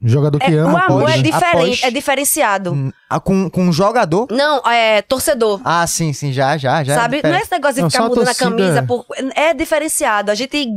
[0.00, 1.22] Jogador que É, ama o amor pode, é né?
[1.22, 2.72] diferente, Após- é diferenciado.
[2.72, 4.28] Hum, ah, com, com um jogador?
[4.30, 5.60] Não, é torcedor.
[5.64, 6.94] Ah, sim, sim, já, já, já.
[6.94, 7.20] sabe?
[7.22, 9.04] Não é esse negócio de Não, ficar mudando a camisa por.
[9.34, 10.30] É diferenciado.
[10.30, 10.68] A gente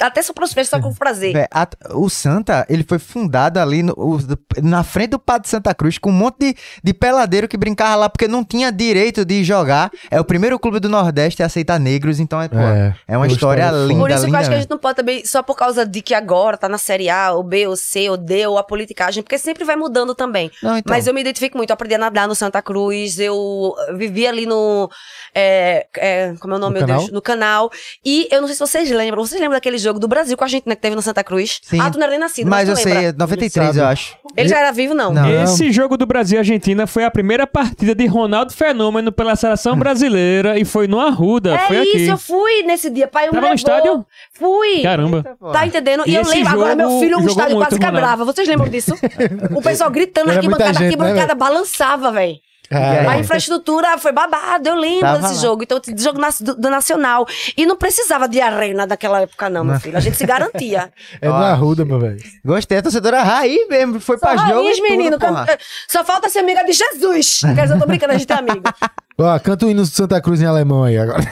[0.00, 1.32] até só para só com prazer.
[1.32, 4.18] Vé, a- o Santa, ele foi fundado ali no- o-
[4.62, 8.08] na frente do Padre Santa Cruz, com um monte de, de peladeiro que brincava lá,
[8.08, 9.90] porque não tinha direito de jogar.
[10.10, 13.26] É o primeiro clube do Nordeste a aceitar negros, então é, pô, é, É, uma
[13.26, 14.38] história, linda, Por isso que eu linda.
[14.38, 16.78] acho que a gente não pode também, só por causa de que agora tá na
[16.78, 20.14] Série A, ou B, ou C, ou D, ou a politicagem, porque sempre vai mudando
[20.14, 20.50] também.
[20.62, 23.74] Não, então, Mas eu me identifico muito, eu aprendi a nadar no Santa Cruz, eu
[23.96, 24.90] vivi ali no.
[25.34, 26.98] é, é, como é o nome, No meu Deus?
[27.04, 27.14] canal?
[27.14, 27.70] No canal.
[28.04, 30.48] E eu não sei se vocês lembram, vocês lembram daquele jogo do Brasil com a
[30.48, 31.60] gente, né, que teve no Santa Cruz?
[31.62, 31.80] Sim.
[31.80, 33.08] Ah, tu não era nem nascido, mas mas, eu sei, lembra.
[33.08, 33.78] é 93, Sabe.
[33.78, 34.16] eu acho.
[34.36, 35.12] Ele já era vivo, não?
[35.12, 35.42] Não.
[35.44, 39.76] Esse jogo do Brasil e Argentina foi a primeira partida de Ronaldo Fenômeno pela seleção
[39.78, 41.54] brasileira e foi no Arruda.
[41.54, 42.06] É foi isso, aqui.
[42.08, 44.06] eu fui nesse dia, pai, eu Tava no estádio?
[44.32, 44.82] Fui.
[44.82, 45.36] Caramba.
[45.52, 46.04] Tá entendendo?
[46.06, 48.24] E, E eu lembro, agora meu jogo filho, jogou estádio quase quebrava.
[48.24, 48.94] Vocês lembram disso?
[49.54, 52.36] o pessoal gritando Era aqui, muita bancada, gente, aqui, né, bancada balançava, velho.
[52.68, 55.40] Cara, A infraestrutura foi babado, eu lembro Tava desse lá.
[55.40, 55.62] jogo.
[55.62, 57.26] Então, jogo do, do Nacional.
[57.56, 59.96] E não precisava de arena naquela época, não, meu filho.
[59.96, 60.90] A gente se garantia.
[61.20, 62.18] é do Arruda, meu velho.
[62.44, 65.18] Gostei, a torcedora raiz mesmo, foi pra Só jogo raiz, e tudo, menino.
[65.18, 65.46] porra.
[65.46, 65.58] can-
[65.88, 67.40] Só falta ser amiga de Jesus.
[67.40, 68.62] Quer dizer, eu tô brincando, a gente é amigo.
[69.16, 71.22] Ó, canta o hino do Santa Cruz em alemão aí agora.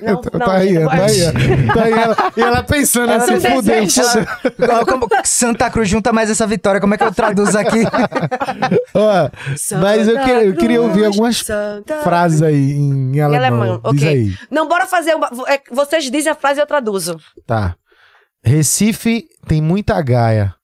[0.00, 1.66] Não, não, tá aí, tá aí.
[1.74, 3.84] Tá aí ela, e ela pensando Ela assim, fudeu,
[5.24, 7.82] Santa Cruz junta mais essa vitória, como é que eu traduzo aqui?
[8.94, 9.30] Ó,
[9.80, 13.62] mas eu, que- eu queria ouvir algumas Santa frases aí em, Em alemão.
[13.62, 14.08] alemão, Diz ok.
[14.08, 14.34] aí.
[14.50, 15.28] Não, bora fazer uma.
[15.48, 17.18] é, Vocês dizem a frase e eu traduzo.
[17.46, 17.74] Tá.
[18.44, 20.54] Recife tem muita gaia.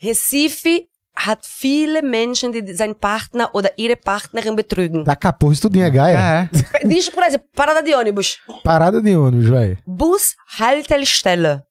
[0.00, 0.86] Recife
[1.16, 5.04] hat viele Menschen, die seinen Partner oder ihre Partnerin betrügen.
[5.04, 6.18] Tá capô, isso tudo é gaia.
[6.18, 6.48] É.
[6.86, 8.38] Diz, por exemplo, parada de ônibus.
[8.62, 9.78] Parada de ônibus, velho.
[9.86, 11.62] Bushaltestelle.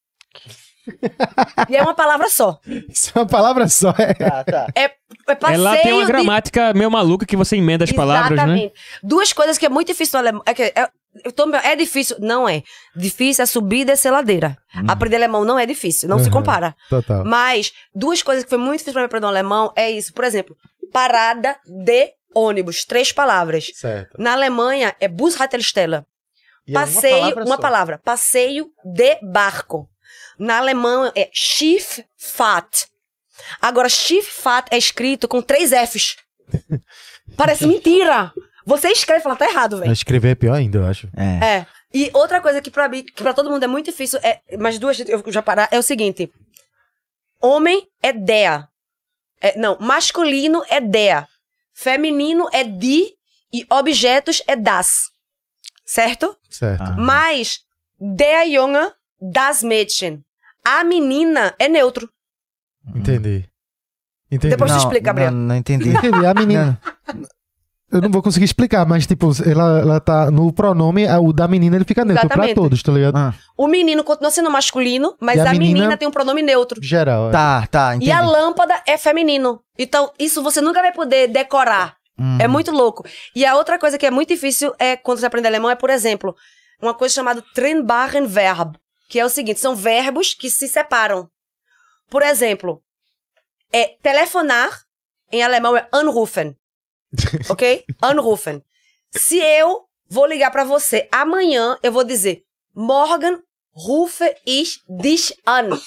[1.70, 2.60] e é uma palavra só.
[2.90, 3.94] Isso é uma palavra só.
[3.98, 4.14] É.
[4.14, 4.68] Tá, tá.
[4.76, 4.92] É,
[5.28, 8.36] é passeio Ela tem uma de- gramática meio maluca que você emenda as palavras, né?
[8.36, 8.74] Exatamente.
[9.02, 10.44] Duas coisas que é muito difícil no alemão.
[10.46, 10.90] É que, é-
[11.36, 12.18] tô- é difícil.
[12.20, 12.64] Não é.
[12.96, 14.58] Difícil é subir e descer ladeira.
[14.88, 16.32] Aprender alemão não é difícil, não se Uhum.
[16.32, 16.76] compara.
[16.90, 17.24] Total.
[17.26, 20.14] Mas duas coisas que foi muito difícil pra mim aprender um alemão é isso.
[20.14, 20.56] Por exemplo,
[20.92, 22.84] parada de ônibus.
[22.86, 23.72] Três palavras.
[23.74, 24.16] Certo.
[24.20, 26.04] Na Alemanha é Bushaltestelle.
[26.68, 28.02] E é uma Passeio, palavra uma palavra.
[28.04, 29.88] Passeio de barco.
[30.40, 32.86] Na alemã é Schifffahrt.
[33.62, 36.18] Agora, Schifffahrt é escrito com três Fs.
[37.38, 38.32] Parece mentira.
[38.66, 39.92] Você escreve e fala, tá errado, velho.
[39.92, 41.08] Escrever é pior ainda, eu acho.
[41.16, 41.58] É.
[41.58, 41.68] É.
[41.94, 44.80] E outra coisa que pra mim, que pra todo mundo é muito difícil, é, mas
[44.80, 46.32] duas eu já parar, é o seguinte.
[47.42, 48.68] Homem é der.
[49.40, 51.28] É, não, masculino é der.
[51.74, 53.14] Feminino é die
[53.54, 55.12] e objetos é das.
[55.86, 56.36] Certo?
[56.50, 56.82] Certo.
[56.84, 56.96] Ah.
[56.98, 57.60] Mas
[58.00, 60.24] der Junge, das Mädchen.
[60.66, 62.10] A menina é neutro.
[62.96, 63.48] Entendi.
[64.32, 64.50] Entendi.
[64.50, 65.32] Depois tu Não, explica, Gabriel.
[65.32, 65.90] Não, não entendi.
[65.90, 66.26] Entendi.
[66.26, 66.82] A menina.
[67.96, 70.30] Eu não vou conseguir explicar, mas, tipo, ela, ela tá.
[70.30, 73.16] No pronome, o da menina ele fica neutro pra todos, tá ligado?
[73.16, 75.74] Ah, O menino continua sendo masculino, mas E a a, menina...
[75.74, 76.82] menina tem um pronome neutro.
[76.84, 77.30] Geral.
[77.30, 77.32] é.
[77.32, 78.10] tá, tá, entendi.
[78.10, 79.62] E a lâmpada é feminino.
[79.78, 81.96] Então, isso você nunca vai poder decorar.
[82.20, 82.38] Hum.
[82.40, 83.06] É muito louco.
[83.36, 85.90] E a outra coisa que é muito difícil é quando você aprende alemão é, por
[85.90, 86.36] exemplo,
[86.82, 88.78] uma coisa chamada trennbaren Verb,
[89.10, 91.30] que é o seguinte, são verbos que se separam.
[92.10, 92.82] Por exemplo,
[93.72, 94.70] é telefonar
[95.32, 96.56] em alemão é anrufen.
[97.50, 97.86] OK?
[98.02, 98.62] Anrufen.
[99.12, 102.44] Se eu vou ligar pra você amanhã, eu vou dizer
[102.74, 103.40] morgen
[103.76, 105.78] rufe ich dich an.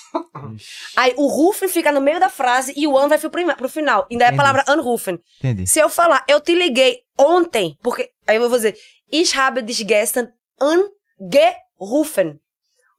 [0.96, 4.06] Aí o rufen fica no meio da frase e o an vai pro, final.
[4.10, 5.18] Ainda é a palavra anrufen.
[5.38, 5.66] Entendi.
[5.66, 8.76] Se eu falar, eu te liguei ontem, porque aí eu vou dizer,
[9.10, 10.30] ich habe dich gestern
[10.60, 12.38] angerufen.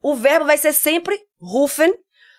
[0.02, 1.94] O verbo vai ser sempre rufen,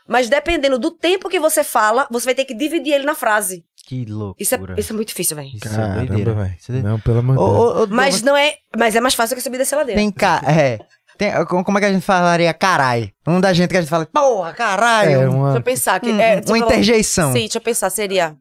[0.08, 3.64] mas dependendo do tempo que você fala, você vai ter que dividir ele na frase.
[3.86, 4.36] Que loucura.
[4.42, 5.48] Isso é, isso é muito difícil, velho.
[5.54, 6.34] Isso é Caramba, doideira.
[6.34, 6.54] velho.
[6.58, 6.82] Isso é.
[6.82, 7.90] Não, pelo amor de Ô, Deus.
[7.90, 9.98] ô, Mas não é, mas é mais fácil que subir dessa ladeira.
[10.00, 10.78] Vem cá, é.
[11.18, 13.12] Tem, como como é que a gente falaria carai?
[13.26, 15.10] Um da gente que a gente fala, porra, caralho.
[15.10, 15.44] É um- uma.
[15.48, 17.32] Deixa eu pensar que um- é, uma deixa eu falar- interjeição.
[17.32, 18.36] Sim, deixa eu pensar, seria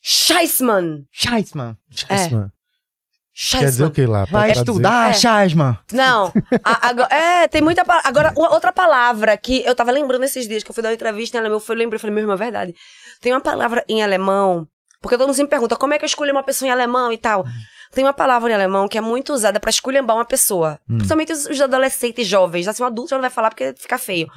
[0.00, 1.04] Scheissmann.
[1.12, 1.76] Scheissman.
[3.54, 3.58] É.
[3.58, 4.24] Quer dizer o que lá?
[4.24, 5.14] Vai estudar, É.
[5.14, 5.78] Scheissman.
[5.92, 6.32] Não.
[6.64, 7.84] a- agora, é, tem muita.
[7.84, 10.88] pa- Agora, uma outra palavra que eu tava lembrando esses dias que eu fui dar
[10.88, 12.74] uma entrevista em alemão, eu fui lembrei, falei, meu irmão, é verdade.
[13.20, 14.66] Tem uma palavra em alemão,
[15.00, 17.18] porque todo mundo sempre pergunta como é que eu escolhi uma pessoa em alemão e
[17.18, 17.44] tal.
[17.92, 20.78] Tem uma palavra em alemão que é muito usada pra esculhambar uma pessoa.
[20.86, 22.66] Principalmente os, os adolescentes jovens.
[22.68, 24.28] Assim, um adulto já não vai falar porque fica feio.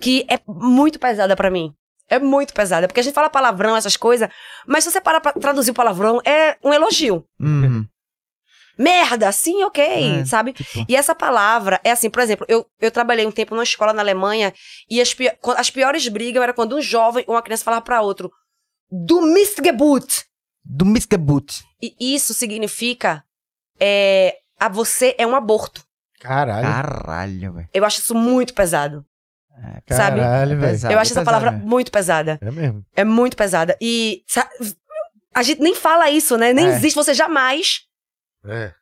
[0.00, 1.72] Que é muito pesada pra mim.
[2.10, 2.86] É muito pesada.
[2.86, 4.28] Porque a gente fala palavrão, essas coisas,
[4.66, 7.24] mas se você parar pra traduzir o palavrão, é um elogio.
[7.40, 7.86] Uhum.
[8.78, 10.52] Merda, sim, ok, É, sabe?
[10.54, 13.92] tipo- E essa palavra é assim, por exemplo, eu, eu trabalhei um tempo numa escola
[13.92, 14.52] na Alemanha
[14.88, 18.00] e as, pi- as piores brigas era quando um jovem ou uma criança falava pra
[18.00, 18.30] outro,
[18.90, 20.22] du Mistgeburt.
[20.64, 21.60] Do Missgeburt.
[21.82, 23.22] E isso significa,
[23.80, 25.84] é, a você é um aborto.
[26.20, 26.66] Caralho.
[26.66, 27.68] Caralho, velho.
[27.74, 29.04] Eu acho isso muito pesado,
[29.90, 30.20] sabe?
[30.20, 30.70] Caralho, velho.
[30.72, 30.94] pesado.
[30.94, 31.66] eu acho essa pesado palavra mesmo.
[31.68, 32.38] muito pesada.
[32.40, 32.84] É mesmo.
[32.94, 33.76] É muito pesada.
[33.80, 34.22] E
[35.34, 36.52] a gente nem fala isso, né?
[36.52, 36.76] Nem É.
[36.76, 37.80] existe, você jamais
[38.46, 38.72] É.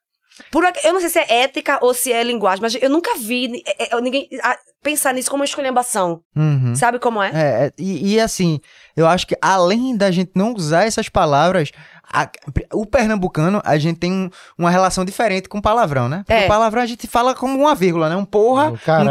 [0.50, 3.62] Por, eu não sei se é ética ou se é linguagem, mas eu nunca vi
[3.66, 6.22] é, é, ninguém ah, pensar nisso como uma esculhambação.
[6.34, 6.74] Uhum.
[6.74, 7.30] Sabe como é?
[7.34, 8.58] É, é, e, e assim,
[8.96, 11.72] eu acho que além da gente não usar essas palavras,
[12.10, 12.30] a-
[12.72, 16.22] o pernambucano, a gente tem um- uma relação diferente com palavrão, né?
[16.26, 16.44] Porque É.
[16.46, 18.16] o palavrão a gente fala como uma vírgula, né?
[18.16, 19.10] Um porra, Um caralho um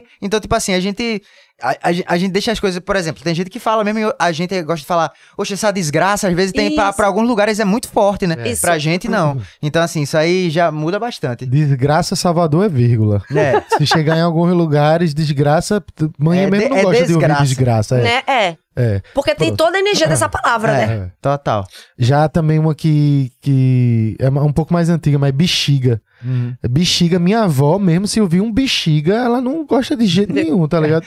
[0.00, 0.02] vírgula.
[0.20, 1.22] Então, tipo assim, a gente.
[1.60, 4.30] A, a a gente deixa as coisas, por exemplo, tem gente que fala mesmo, a
[4.30, 7.88] gente gosta de falar, oxe, essa desgraça, às vezes tem pra alguns lugares é muito
[7.88, 8.36] forte, né?
[8.48, 8.60] Isso.
[8.60, 9.40] Pra gente não.
[9.60, 11.44] Então, assim, isso aí já muda bastante.
[11.44, 13.20] Desgraça Salvador é vírgula.
[13.34, 13.60] É.
[13.76, 15.82] Se chegar em alguns lugares, desgraça.
[16.16, 17.40] Mãe É mesmo de- não é gosta de desgraça.
[17.40, 17.98] ouvir desgraça.
[17.98, 18.02] É.
[18.02, 18.22] Né?
[18.26, 18.56] É.
[18.76, 19.02] é.
[19.12, 20.86] Porque tem toda a energia dessa palavra, É.
[20.86, 20.94] né?
[20.94, 21.10] é.
[21.20, 21.66] Total.
[21.98, 26.00] Já também uma que, que é um pouco mais antiga, mas bexiga.
[26.24, 26.54] Uhum.
[26.68, 30.80] Bexiga, minha avó, mesmo se ouvir um bexiga, ela não gosta de jeito nenhum, tá
[30.80, 31.06] ligado?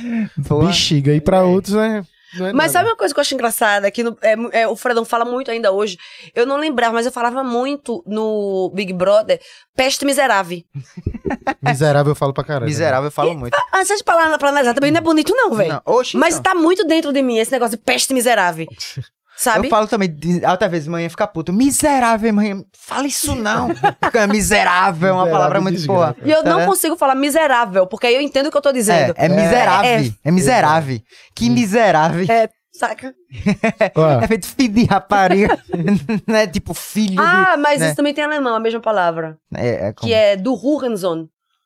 [0.65, 1.13] Bexiga.
[1.13, 2.01] E pra outros é.
[2.33, 2.69] Não é Mas nada.
[2.71, 3.91] sabe uma coisa que eu acho engraçada?
[3.91, 5.97] Que no- é é, o Fredão fala muito ainda hoje.
[6.33, 9.37] Eu não lembrava, mas eu falava muito no Big Brother.
[9.75, 10.63] Peste miserável.
[11.61, 12.67] Miserável eu falo pra caralho.
[12.67, 13.53] Miserável, eu falo muito.
[13.71, 15.81] Ah, se a gente parar pra analisar, também não é bonito, não, velho.
[16.15, 16.53] Mas então.
[16.53, 18.65] tá muito dentro de mim esse negócio de peste miserável.
[19.41, 19.65] Sabe?
[19.65, 21.51] Eu falo também, de- altas vezes manhã fica puto.
[21.51, 22.63] Miserável, manhã.
[22.77, 23.69] Fala isso não.
[23.99, 26.13] Porque miserável é uma palavra muito desgraça.
[26.13, 26.27] boa.
[26.27, 26.67] E eu Tá não vendo?
[26.67, 29.15] consigo falar miserável, porque aí eu entendo o que eu tô dizendo.
[29.17, 29.89] É, é miserável.
[29.89, 30.99] É, É, miserável.
[31.35, 32.25] Que miserável.
[32.29, 33.15] É, saca?
[34.23, 35.57] É feito filho de rapariga.
[36.27, 37.87] não é tipo filho Ah, mas né?
[37.87, 39.39] isso também tem em alemão, a mesma palavra.
[39.51, 39.59] de...
[39.59, 40.07] É, é como...
[40.07, 41.25] Que é do Hurensohn.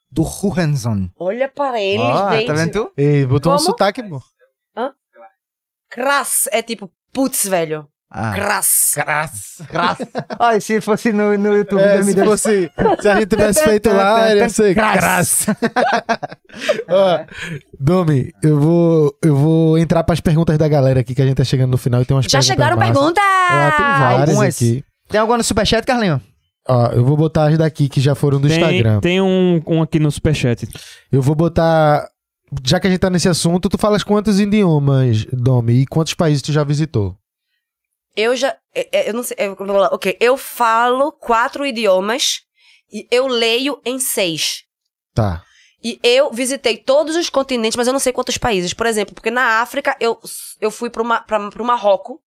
[0.10, 1.10] Do Hurensohn.
[1.20, 2.48] Olha para ele, Ó, gente.
[2.48, 2.92] tá vendo tu?
[2.96, 3.66] ei, botou um Como?
[3.68, 4.22] sotaque bom.
[5.90, 7.88] Krass é tipo, putz, velho.
[8.18, 8.32] Ah.
[8.34, 8.94] Crass.
[8.96, 9.68] Graça.
[9.70, 10.08] Graça.
[10.40, 12.72] Olha, se fosse no, no YouTube, É, me se deu- fosse.
[13.02, 15.58] Se a gente tivesse feito lá, ia ser graça.
[16.88, 17.20] Ó,
[17.80, 21.44] Domi, eu vou, eu vou entrar pras perguntas da galera aqui, que a gente tá
[21.44, 22.94] chegando no final e tem umas Já perguntas chegaram massas.
[22.94, 23.24] perguntas!
[23.24, 24.56] Ó, tem várias Algumas.
[24.56, 24.84] aqui.
[25.10, 26.22] Tem alguma no superchat, Carlinho?
[26.68, 29.00] Ó, eu vou botar as daqui que já foram do Tem, Instagram.
[29.00, 30.68] tem um, um aqui no superchat.
[31.12, 32.08] Eu vou botar.
[32.64, 36.42] Já que a gente tá nesse assunto, tu falas quantos idiomas, Domi, e quantos países
[36.42, 37.18] tu já visitou?
[38.16, 38.56] Eu já.
[38.74, 39.36] é, é, Eu não sei.
[39.40, 40.16] eu- vamos lá, ok.
[40.20, 42.42] Eu falo quatro idiomas
[42.92, 44.64] e eu leio em seis.
[45.14, 45.44] Tá.
[45.84, 48.74] E eu visitei todos os continentes, mas eu não sei quantos países.
[48.74, 50.20] Por exemplo, porque na África eu,
[50.62, 52.18] eu fui pra, pro Marrocos,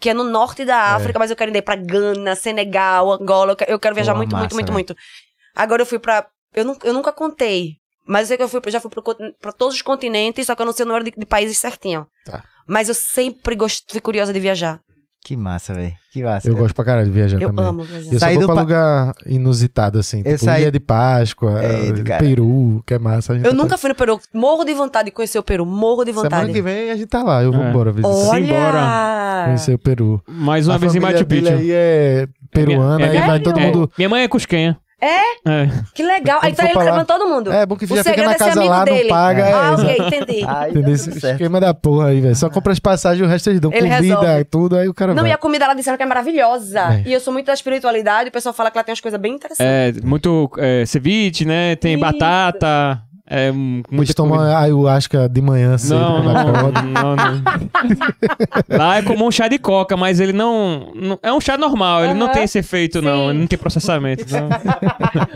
[0.00, 3.52] que é no norte da África, mas eu quero ir pra Gana, Senegal, Angola.
[3.52, 4.74] Eu quero, eu quero viajar Pô, muito, massa, muito, muito, velho.
[4.74, 4.96] muito.
[5.54, 6.26] Agora eu fui pra.
[6.54, 7.76] Eu, eu nunca contei.
[8.06, 8.90] Mas eu sei que eu fui, já fui
[9.40, 12.06] pra todos os continentes, só que eu não sei o número de, de países certinho.
[12.24, 12.42] Tá.
[12.66, 14.80] Mas eu sempre gosto, fui curiosa de viajar.
[15.24, 15.92] Que massa, velho.
[16.12, 16.46] Que massa.
[16.46, 16.62] Eu cara.
[16.62, 17.64] gosto pra caralho de viajar Eu também.
[17.64, 18.06] amo viajar.
[18.06, 20.18] Eu só Saí vou pra pa- lugar inusitado, assim.
[20.18, 22.18] Eu Tipo, saí- Ilha de Páscoa, É, eh.
[22.20, 23.32] Peru, que é massa.
[23.32, 24.20] A gente Eu tá- nunca fui no Peru.
[24.32, 25.66] Morro de vontade de conhecer o Peru.
[25.66, 26.52] Morro de Semana vontade.
[26.52, 27.42] que vem a gente tá lá.
[27.42, 27.70] Eu vou É.
[27.70, 28.14] embora visitar.
[28.14, 29.44] Olha!
[29.46, 30.22] Conhecer o Peru.
[30.28, 31.48] Mais uma a vez em Machu Picchu.
[31.52, 33.90] aí é peruana, É, aí vai todo É, mundo...
[33.98, 34.78] minha mãe é cusquenha.
[35.00, 35.20] É?
[35.46, 35.68] É.
[35.94, 36.38] Que legal.
[36.42, 37.52] Aí Quando tá ele lá- levando todo mundo.
[37.52, 39.02] É, bom que O já fica na é ser casa amigo lá, dele.
[39.02, 39.44] não paga.
[39.44, 40.44] Ah, é, ok, entendi.
[40.48, 40.82] Aí Entendeu?
[40.82, 42.34] dá Esse esquema da porra aí, velho.
[42.34, 44.44] Só compra as passagens, o resto eles dão Ele comida, resolve.
[44.44, 45.30] tudo, aí o cara Não, vai.
[45.32, 46.80] e a comida lá disseram que é maravilhosa.
[46.80, 47.02] É.
[47.08, 49.34] E eu sou muito da espiritualidade, o pessoal fala que lá tem umas coisas bem
[49.34, 50.00] interessantes.
[50.02, 51.76] É, muito é, ceviche, né?
[51.76, 52.00] Tem Isso.
[52.00, 53.02] batata.
[53.28, 54.58] É, m- Eles muita tomam comida.
[54.58, 56.82] ayahuasca de manhã cedo, Não, quando não, acorda.
[56.82, 58.78] não, não.
[58.78, 60.92] Lá é como um chá de coca, mas ele não.
[60.94, 62.34] não- é um chá normal, ele não Aham.
[62.34, 63.24] tem esse efeito, não.
[63.24, 63.30] Sim.
[63.30, 64.24] Ele não tem processamento.
[64.32, 64.48] Não.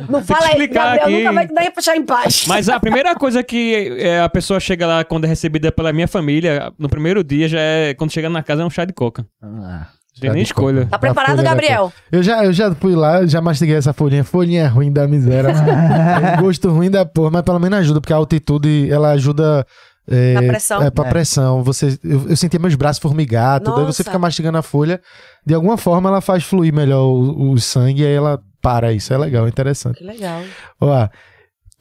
[0.08, 1.18] não fala aí, explicar Gabriel aqui.
[1.18, 2.44] nunca vai dar pra deixar em paz.
[2.46, 6.06] Mas a primeira coisa que é, a pessoa chega lá quando é recebida pela minha
[6.08, 7.94] família, no primeiro dia, já é.
[7.94, 9.26] Quando chega na casa, é um chá de coca.
[9.42, 9.86] Ah.
[10.20, 10.50] Tem nem coca.
[10.52, 10.86] escolha.
[10.86, 11.92] Tá preparado, da Gabriel?
[12.12, 14.22] Eu já, eu já fui lá, já mastiguei essa folhinha.
[14.24, 15.50] Folhinha ruim da miséria.
[15.60, 19.66] É um gosto ruim da porra, mas pelo menos ajuda, porque a altitude, ela ajuda...
[20.12, 20.82] É, Na pressão.
[20.82, 21.10] É, pra É.
[21.10, 21.62] pressão.
[21.62, 23.80] Você, eu, eu sentia meus braços formigar, tudo.
[23.80, 25.00] Aí você fica mastigando a folha.
[25.46, 28.92] De alguma forma, ela faz fluir melhor o, o sangue e aí ela para.
[28.92, 29.98] Isso é legal, interessante.
[29.98, 30.42] Que legal.
[30.80, 31.08] Ó,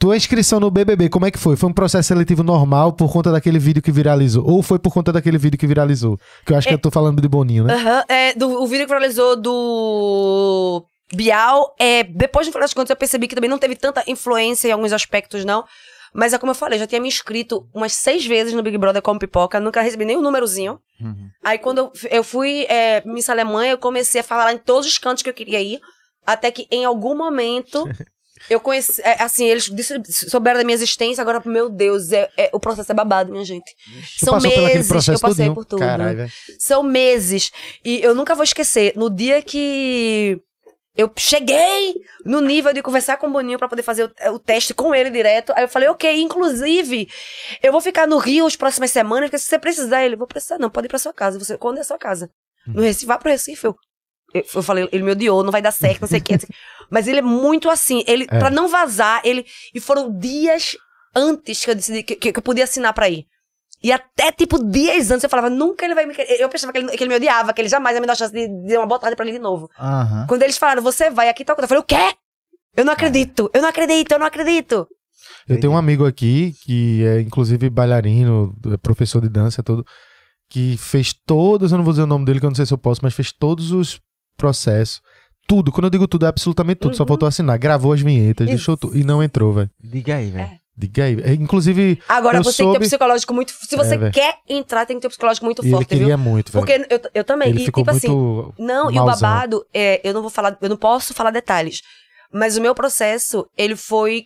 [0.00, 1.54] tua inscrição no BBB, como é que foi?
[1.56, 4.42] Foi um processo seletivo normal por conta daquele vídeo que viralizou?
[4.48, 6.18] Ou foi por conta daquele vídeo que viralizou?
[6.46, 6.74] Que eu acho que É.
[6.74, 7.74] eu tô falando de Boninho, né?
[7.74, 12.90] Aham, é, do, o vídeo que viralizou do Bial, é, depois no final das contas
[12.90, 15.64] eu percebi que também não teve tanta influência em alguns aspectos, não.
[16.14, 19.00] Mas é como eu falei, já tinha me inscrito umas seis vezes no Big Brother
[19.02, 20.80] como pipoca, nunca recebi nem um númerozinho.
[21.00, 21.28] Uhum.
[21.44, 24.98] Aí quando eu, eu fui é, Miss Alemanha, eu comecei a falar em todos os
[24.98, 25.78] cantos que eu queria ir,
[26.26, 27.84] até que em algum momento
[28.48, 29.70] eu conheci, é, assim, eles
[30.28, 33.70] souberam da minha existência, agora, meu Deus, é, é- o processo é babado, minha gente.
[34.18, 34.34] São
[34.66, 35.80] meses, eu passei por tudo.
[35.80, 36.30] Caralho.
[36.58, 37.50] São meses.
[37.84, 38.92] E eu nunca vou esquecer.
[38.96, 40.40] No dia que
[40.96, 41.94] eu cheguei
[42.24, 45.10] no nível de conversar com o Boninho pra poder fazer o, o teste com ele
[45.10, 47.08] direto, aí eu falei, ok, inclusive,
[47.62, 50.58] eu vou ficar no Rio as próximas semanas, porque se você precisar, ele, vou precisar,
[50.58, 51.38] não, pode ir pra sua casa.
[51.38, 52.30] Você, quando é a sua casa?
[52.66, 53.64] No Recife, vá pro Recife.
[53.66, 53.76] Eu,
[54.34, 56.38] eu, eu falei, ele me odiou, não vai dar certo, não sei o que.
[56.90, 58.38] Mas ele é muito assim, ele, É.
[58.38, 59.46] pra não vazar, ele.
[59.74, 60.76] E foram dias
[61.14, 63.26] antes que eu decidi que, que, que eu podia assinar pra ir.
[63.82, 66.38] E até, tipo, dias antes eu falava, nunca ele vai me querer.
[66.40, 68.16] Eu pensava que ele, que ele me odiava, que ele jamais ia me dar a
[68.16, 69.70] chance de de dar uma botada pra ele de novo.
[69.78, 70.26] Aham.
[70.28, 72.16] Quando eles falaram, você vai aqui, tal coisa, eu falei, o quê?
[72.76, 74.86] Eu não acredito, eu não acredito, eu não acredito.
[75.48, 79.84] Eu tenho um amigo aqui, que é inclusive bailarino, é professor de dança, tudo,
[80.48, 82.72] que fez todos, eu não vou dizer o nome dele, que eu não sei se
[82.74, 83.98] eu posso, mas fez todos os
[84.36, 85.00] processos.
[85.50, 86.96] Tudo, quando eu digo tudo, é absolutamente tudo.
[86.96, 87.08] Só Uhum.
[87.08, 87.58] faltou assinar.
[87.58, 88.56] Gravou as vinhetas, Isso.
[88.56, 88.96] deixou tudo.
[88.96, 89.68] E não entrou, velho.
[89.82, 90.50] Diga aí, velho.
[90.76, 91.20] Diga aí.
[91.22, 93.52] É, Inclusive, Agora Eu você tem que ter soube- um psicológico muito.
[93.52, 96.18] Se você É, quer entrar, tem que ter um psicológico muito ele forte, queria viu?
[96.18, 96.64] muito, velho.
[96.64, 97.48] Porque eu, eu também.
[97.50, 98.54] Ele e, ficou tipo assim, muito.
[98.58, 101.82] Não, e o babado, é, eu não vou falar, eu não posso falar detalhes.
[102.32, 104.22] Mas o meu processo, ele foi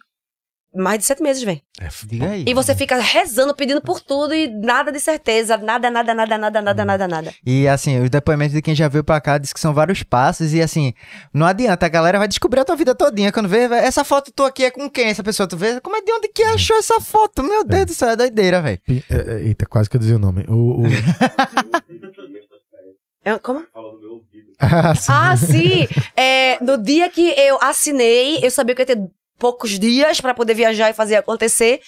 [0.75, 1.61] mais de sete meses, velho.
[1.81, 2.45] É, Diga aí.
[2.47, 5.57] E você fica rezando, pedindo por tudo e nada de certeza.
[5.57, 6.63] Nada, nada, nada, nada, Hum.
[6.63, 7.35] nada, nada, nada.
[7.47, 10.53] E assim, os depoimentos de quem já veio pra cá diz que são vários passos
[10.53, 10.93] e assim,
[11.33, 14.33] não adianta, a galera vai descobrir a tua vida todinha quando vê, "Vé, essa foto
[14.33, 15.07] tua aqui é com quem?
[15.07, 17.43] Essa pessoa, tu vê, como é de onde que achou essa foto?
[17.43, 18.81] Meu Deus do céu, é doideira, velho.
[18.89, 20.45] é, é, Eita, quase que eu dizia o nome.
[20.49, 20.85] O, o...
[23.27, 23.65] É, como?
[24.61, 25.13] ah, sim.
[25.13, 25.89] Ah, sim!
[26.15, 29.11] É, no dia que eu assinei, eu sabia que eu ia ter
[29.45, 31.81] poucos dias pra poder viajar e fazer acontecer.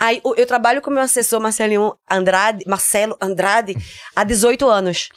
[0.00, 3.76] Aí eu trabalho com meu assessor Marcelinho Andrade, Marcelo Andrade,
[4.16, 5.10] há 18 anos.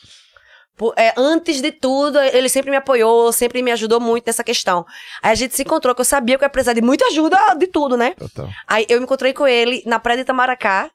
[0.75, 4.85] Por- é, antes de tudo, ele sempre me apoiou, sempre me ajudou muito nessa questão.
[5.23, 7.37] Aí a gente se encontrou, que eu sabia que eu ia precisar de muita ajuda
[7.57, 8.11] de tudo, né?
[8.17, 8.49] Total.
[8.67, 10.91] Aí eu me encontrei com ele na praia de Itamaracá.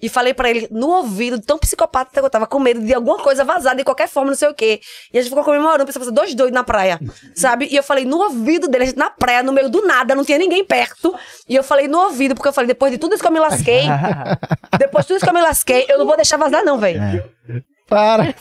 [0.00, 3.18] E falei pra ele no ouvido, tão psicopata que eu tava com medo de alguma
[3.18, 4.80] coisa vazar de qualquer forma, não sei o quê.
[5.12, 7.00] E a gente ficou comemorando, pensava, dois doidos na praia,
[7.34, 7.66] sabe?
[7.70, 10.24] E eu falei no ouvido dele, a gente na praia, no meio do nada, não
[10.24, 11.14] tinha ninguém perto.
[11.48, 13.40] E eu falei no ouvido, porque eu falei, depois de tudo isso que eu me
[13.40, 13.82] lasquei,
[14.78, 17.00] depois de tudo isso que eu me lasquei, eu não vou deixar vazar não, velho.
[17.88, 18.34] Para.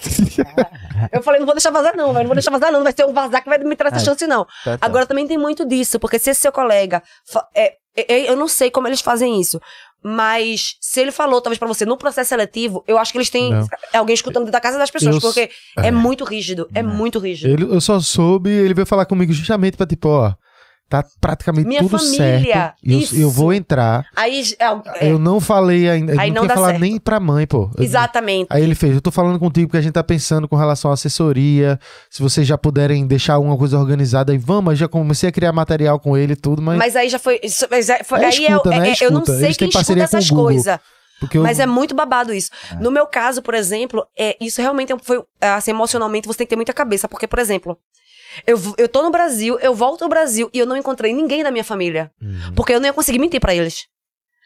[1.14, 2.20] Eu falei, não vou deixar vazar, não, velho.
[2.24, 2.80] Não vou deixar vazar, não.
[2.80, 4.46] Não vai ser um vazar que vai me trazer É, chance, não.
[4.64, 4.78] Total.
[4.82, 7.02] Agora também tem muito disso, porque se esse seu colega.
[7.56, 9.62] É, é- é- eu não sei como eles fazem isso.
[10.10, 13.52] Mas se ele falou, talvez pra você, no processo seletivo, eu acho que eles têm
[13.52, 13.68] Não.
[13.94, 15.92] alguém escutando da casa das pessoas, Eu porque é.
[15.92, 16.66] muito rígido.
[16.74, 17.52] É muito rígido.
[17.52, 20.34] Ele, eu só soube, ele veio falar comigo justamente pra tipo, ó,
[20.90, 22.18] tá praticamente Minha tudo família,
[22.54, 22.76] certo.
[22.84, 24.06] e Eu, eu vou entrar.
[24.16, 24.42] Aí.
[24.60, 26.14] é, é, Eu não falei ainda.
[26.14, 26.80] Eu Aí não não certo.
[26.80, 27.70] nem pra mãe, pô.
[27.78, 28.48] Eu- exatamente.
[28.50, 30.94] Aí ele fez, eu tô falando contigo porque a gente tá pensando com relação à
[30.94, 35.52] assessoria, se vocês já puderem deixar alguma coisa organizada aí, vamos, já comecei a criar
[35.52, 37.40] material com ele e tudo, mas, Mas aí já foi.
[37.44, 38.90] isso- mas é- foi- É aí escuta, é, né?
[38.92, 40.80] é- eu não sei Eles quem escuta essas coisas.
[41.20, 42.50] porque eu, Mas é muito babado isso.
[42.80, 46.50] No meu caso, por exemplo, é, isso realmente é foi, assim, emocionalmente, você tem que
[46.52, 47.08] ter muita cabeça.
[47.08, 47.78] Porque, por exemplo,
[48.46, 51.52] eu, eu tô no Brasil, eu volto ao Brasil e eu não encontrei ninguém da
[51.52, 52.12] minha família.
[52.22, 52.54] Uhum.
[52.56, 53.86] Porque eu não ia conseguir mentir pra eles.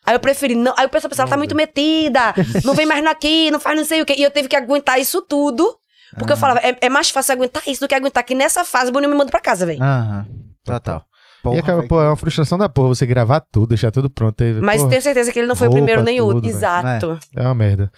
[0.05, 0.73] Aí eu preferi não.
[0.77, 3.85] Aí o pessoal pensava, ela tá muito metida, não vem mais aqui, não faz não
[3.85, 4.15] sei o quê.
[4.17, 5.77] E eu teve que aguentar isso tudo.
[6.17, 8.89] Porque eu falava, é, é mais fácil aguentar isso do que aguentar que nessa fase
[8.89, 9.81] o Boninho me manda pra casa, velho.
[9.81, 10.25] Aham.
[10.63, 11.05] Total.
[11.53, 14.43] e acaba, pô, é uma frustração da porra você gravar tudo, deixar tudo pronto.
[14.43, 16.49] Aí, Mas porra, tenho certeza que ele não foi o primeiro nem o último.
[16.49, 17.17] Exato.
[17.35, 17.91] É uma merda.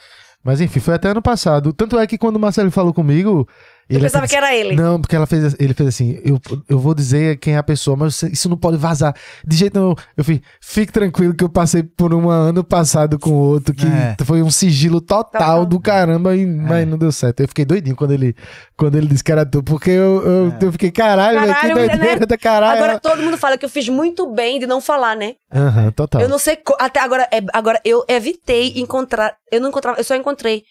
[0.44, 1.74] Mas enfim, foi até ano passado.
[1.74, 3.48] Tanto é que quando o Marcelo falou comigo.
[3.94, 4.76] Eu ele pensava até que era ele.
[4.76, 7.96] Não, porque ela fez, ele fez assim, eu, eu vou dizer quem é a pessoa,
[7.96, 9.16] mas isso não pode vazar.
[9.46, 9.94] De jeito nenhum.
[10.18, 14.16] Eu fiz, fique tranquilo que eu passei por um ano passado com outro, que É.
[14.26, 15.66] foi um sigilo total Total.
[15.66, 17.42] do caramba, e, mas não deu certo.
[17.42, 18.36] Eu fiquei doidinho quando ele,
[18.78, 21.76] quando ele disse que era tu, porque eu, eu, eu fiquei, caralho, velho, que Caralho,
[21.88, 22.26] doideira né?
[22.26, 22.78] da caralho.
[22.84, 25.36] Agora todo mundo fala que eu fiz muito bem de não falar, né?
[25.54, 26.22] Aham, total.
[26.22, 26.58] Eu não sei.
[26.80, 29.36] Até agora, é- agora eu evitei encontrar.
[29.52, 30.64] Eu não encontrava, eu só encontrei.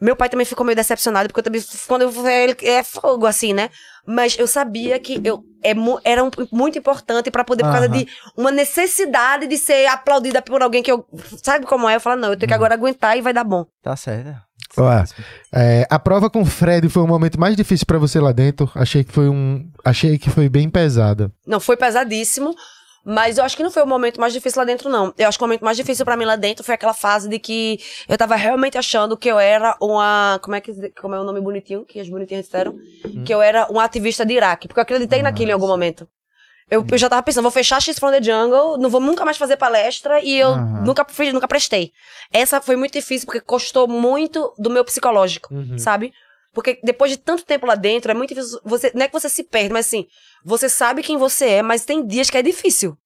[0.00, 3.52] Meu pai também ficou meio decepcionado, porque eu também, quando eu ele é fogo, assim,
[3.52, 3.70] né?
[4.06, 5.72] Mas eu sabia que eu é,
[6.04, 8.06] era um- muito importante pra poder, por causa de
[8.36, 11.04] uma necessidade de ser aplaudida por alguém que eu.
[11.42, 11.96] Sabe como é?
[11.96, 13.66] Eu falo, não, eu tenho que agora aguentar e vai dar bom.
[13.82, 14.36] Tá certo.
[14.76, 15.04] Ó,
[15.52, 18.70] é, a prova com o Fred foi o momento mais difícil pra você lá dentro.
[18.74, 21.32] Achei que foi um, achei que foi bem pesada.
[21.46, 22.54] Não, foi pesadíssimo.
[23.10, 25.14] Mas eu acho que não foi o momento mais difícil lá dentro, não.
[25.16, 27.38] Eu acho que o momento mais difícil pra mim lá dentro foi aquela fase de
[27.38, 30.38] que eu tava realmente achando que eu era uma.
[30.42, 32.74] Como é que como é o nome bonitinho que as bonitinhas disseram?
[33.24, 34.68] Que eu era um ativista de Iraque.
[34.68, 36.06] Porque eu acreditei naquilo em algum momento.
[36.70, 39.38] Eu, eu já tava pensando, vou fechar X from the Jungle, não vou nunca mais
[39.38, 40.84] fazer palestra e eu Aham.
[40.84, 41.92] nunca, fiz, nunca prestei.
[42.30, 45.78] Essa foi muito difícil porque custou muito do meu psicológico, Uhum.
[45.78, 46.12] sabe?
[46.52, 48.60] Porque depois de tanto tempo lá dentro, é muito difícil.
[48.64, 50.06] Você, não é que você se perde, mas assim,
[50.44, 52.96] você sabe quem você é, mas tem dias que é difícil.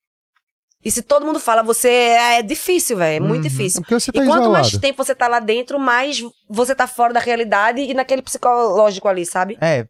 [0.85, 3.25] E se todo mundo fala, você é, é difícil, velho.
[3.25, 3.83] É muito É difícil.
[3.89, 7.21] você tá E quanto mais tempo você tá lá dentro, mais você tá fora da
[7.21, 9.57] realidade e naquele psicológico ali, sabe?
[9.61, 9.87] É,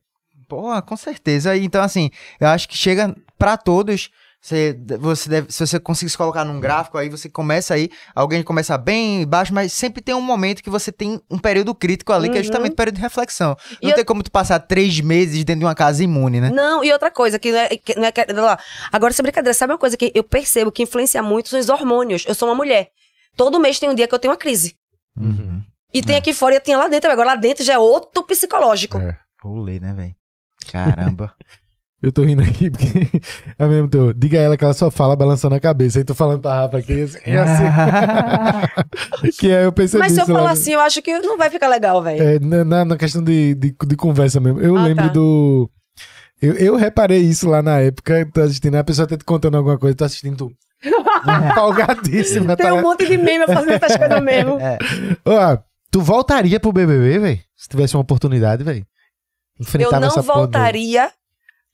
[0.47, 1.56] porra, com certeza.
[1.56, 4.10] Então, assim, eu acho que chega pra todos.
[4.44, 8.43] Você, você deve, se você conseguir se colocar num gráfico, aí você começa aí, alguém
[8.43, 12.28] começa bem baixo, mas sempre tem um momento que você tem um período crítico ali,
[12.28, 12.43] que é Uhum.
[12.44, 13.56] justamente o período de reflexão.
[13.81, 16.51] E Não eu- tem como tu passar três meses dentro de uma casa imune, né?
[16.51, 17.69] Não, e outra coisa, que não é.
[17.69, 18.59] Que não é que- lá.
[18.90, 22.24] Agora, sem brincadeira, sabe uma coisa que eu percebo que influencia muito são os hormônios.
[22.27, 22.89] Eu sou uma mulher.
[23.36, 24.74] Todo mês tem um dia que eu tenho uma crise.
[25.16, 25.62] Uhum.
[25.94, 27.09] E tem aqui fora e tem lá dentro.
[27.12, 28.98] Agora lá dentro já é outro psicológico.
[28.98, 29.16] É.
[29.40, 30.14] Rolê, né, velho?
[30.73, 31.32] Caramba.
[32.03, 33.09] Eu tô rindo aqui porque
[33.59, 34.12] é mesmo teu.
[34.12, 35.99] Diga a ela que ela só fala balançando a cabeça.
[36.01, 37.62] Aí tô falando pra Rafa aqui assim, é assim.
[39.39, 41.49] que é, eu percebi Mas se eu lá falar assim, eu acho que não vai
[41.49, 42.23] ficar legal, velho.
[42.23, 44.61] É, na, na- questão de, de, de conversa mesmo.
[44.61, 45.12] Eu Ah, lembro tá.
[45.12, 45.70] do.
[46.41, 49.79] Eu, eu reparei isso lá na época, tô assistindo, a pessoa tá te contando alguma
[49.79, 50.53] coisa, tô assistindo tu.
[51.51, 52.57] Empolgadíssima.
[52.57, 52.74] Tem Tá...
[52.74, 54.59] um monte de meme fazendo essas coisas mesmo.
[54.59, 54.77] É.
[55.24, 55.59] Ó,
[55.91, 57.41] tu voltaria pro BBB, velho?
[57.57, 58.85] Se tivesse uma oportunidade, velho?
[59.79, 61.11] Eu não voltaria,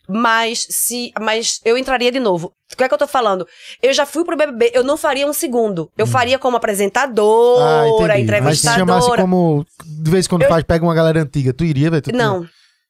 [0.09, 1.13] mas se.
[1.21, 2.53] Mas eu entraria de novo.
[2.73, 3.47] O que é que eu tô falando?
[3.83, 5.91] Eu já fui pro BBB, eu não faria um segundo.
[5.99, 8.41] Eu faria como Ah, apresentadora, entendi.
[8.43, 8.79] Mas se entrevistadora.
[9.01, 9.67] chamasse como.
[9.85, 12.03] De vez em quando Eu- faz, pega uma galera antiga, tu iria, velho?
[12.15, 12.47] Não.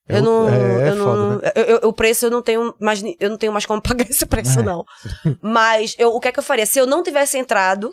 [0.09, 0.55] É Eu o- não, é-
[0.87, 1.53] é eu não, foda, né?
[1.55, 4.25] eu- eu- o preço eu não tenho mais, eu não tenho mais como pagar esse
[4.25, 4.63] preço É.
[4.63, 4.85] não.
[5.43, 6.65] Mas eu, o que é que eu faria?
[6.65, 7.93] Se eu não tivesse entrado,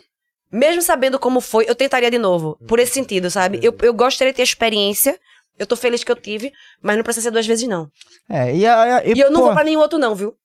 [0.50, 2.58] mesmo sabendo como foi, eu tentaria de novo.
[2.66, 3.60] Por esse sentido, sabe?
[3.62, 5.18] Eu, eu gostaria de ter experiência.
[5.58, 6.52] Eu tô feliz que eu tive,
[6.82, 7.90] mas não precisa ser duas vezes não.
[8.28, 10.36] É, e, a, E, eu não pô, vou pra nenhum outro não, viu?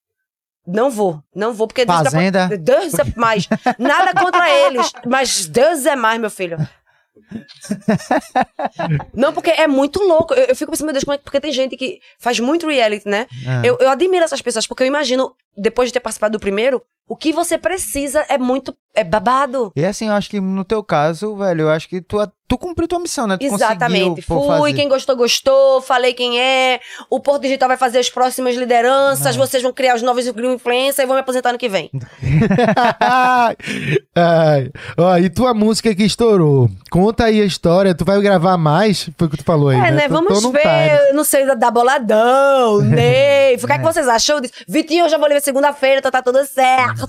[0.65, 2.47] Não vou, não vou porque Fazenda.
[2.57, 3.47] Deus é mais.
[3.79, 6.57] Nada contra eles, mas Deus é mais, meu filho.
[9.13, 10.33] Não, porque é muito louco.
[10.33, 12.67] Eu, eu fico pensando, meu Deus, como é que- porque tem gente que faz muito
[12.67, 13.27] reality, né?
[13.47, 13.61] Ah.
[13.65, 17.15] Eu, eu admiro essas pessoas, porque eu imagino depois de ter participado do primeiro, o
[17.15, 18.75] que você precisa é muito.
[18.93, 19.71] É babado.
[19.73, 22.89] E assim, eu acho que no teu caso, velho, eu acho que tu, tu cumpriu
[22.89, 23.37] tua missão, né?
[23.37, 24.21] Tu Exatamente.
[24.21, 24.73] Fui, fazer.
[24.73, 25.81] quem gostou, gostou.
[25.81, 26.79] Falei quem é.
[27.09, 29.37] O Porto Digital vai fazer as próximas lideranças.
[29.37, 31.89] Vocês vão criar os novos influencers e vão me aposentar ano que vem.
[34.15, 34.69] Ai.
[34.97, 36.69] Ó, e tua música que estourou?
[36.89, 37.95] Conta aí a história.
[37.95, 39.09] Tu vai gravar mais?
[39.17, 40.01] Foi o que tu falou aí, É, né?
[40.03, 40.59] Tô- tô Vamos no ver.
[40.61, 41.13] time.
[41.13, 43.55] Não sei, da, da boladão, Ney.
[43.55, 44.53] O que, é que vocês acham disso?
[44.67, 47.07] Vitinho, eu já vou ler segunda-feira, então tá tudo certo.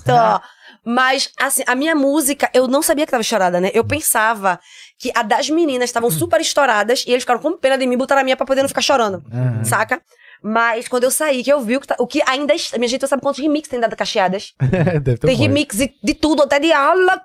[0.85, 3.71] Mas, assim, a minha música, eu não sabia que tava estourada, né?
[3.73, 4.59] Eu pensava
[4.99, 8.21] que a das meninas estavam super estouradas e eles ficaram com pena de mim, botaram
[8.21, 9.23] a minha pra poder não ficar chorando.
[9.31, 9.63] Aham.
[9.63, 10.01] Saca?
[10.43, 12.53] Mas quando eu saí, que eu vi o que, tá- o que ainda.
[12.77, 14.53] Minha gente, você sabe quantos remixes tem dado Cacheadas?
[15.01, 17.21] Deve ter Tem um remix de, de tudo, até de Ala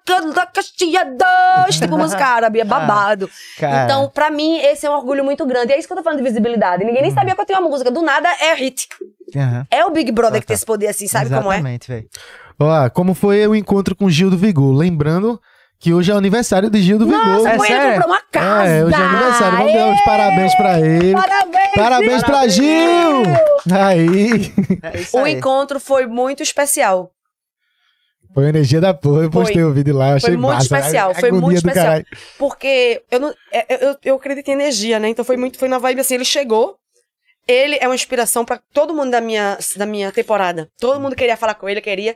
[0.54, 3.28] Cacheadas, tipo música árabe, é babado.
[3.58, 3.84] Cara.
[3.84, 5.72] Então, pra mim, esse é um orgulho muito grande.
[5.72, 6.84] É isso que eu tô falando de visibilidade.
[6.84, 7.90] Ninguém nem sabia que eu tinha uma música.
[7.90, 8.86] Do nada, é hit.
[9.34, 9.66] Aham.
[9.70, 11.56] É o Big Brother que tem esse poder assim, sabe como é?
[11.56, 12.08] Exatamente, velho.
[12.60, 14.72] Ó, como foi o encontro com Gil do Vigor?
[14.74, 15.40] Lembrando
[15.80, 17.24] que hoje é o aniversário de Gil do Vigor.
[17.26, 17.92] Nossa, É sério?
[17.94, 18.68] comprou uma casa.
[18.70, 19.58] É, hoje é aniversário.
[19.58, 21.12] Vamos dar uns parabéns pra ele.
[21.12, 21.74] Parabéns!
[21.74, 23.22] Parabéns pra Gil!
[23.72, 24.52] Aí.
[24.82, 25.32] É isso O aí.
[25.34, 27.10] encontro foi muito especial.
[28.34, 29.22] Foi a energia da porra.
[29.24, 29.42] Eu Foi.
[29.44, 30.14] postei o vídeo lá.
[30.14, 30.64] Achei Foi muito massa.
[30.78, 31.84] especial, foi muito especial.
[31.86, 32.06] caralho.
[32.38, 35.08] Porque eu, não, é, eu, eu acredito em energia, né?
[35.08, 36.76] Então foi muito, foi na vibe assim, ele chegou.
[37.48, 40.68] Ele é uma inspiração pra todo mundo da minha, da minha temporada.
[40.78, 42.14] Todo mundo queria falar com ele, queria.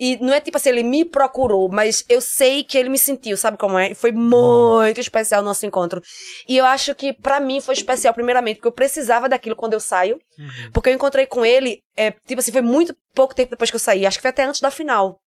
[0.00, 3.36] E não é tipo assim, ele me procurou, mas eu sei que ele me sentiu,
[3.36, 3.92] sabe como é?
[3.92, 6.00] E foi muito especial o nosso encontro.
[6.48, 9.80] E eu acho que pra mim foi especial, primeiramente, porque eu precisava daquilo quando eu
[9.80, 10.18] saio.
[10.72, 13.80] Porque eu encontrei com ele, é, tipo assim, foi muito pouco tempo depois que eu
[13.80, 14.06] saí.
[14.06, 15.20] Acho que foi até antes da final.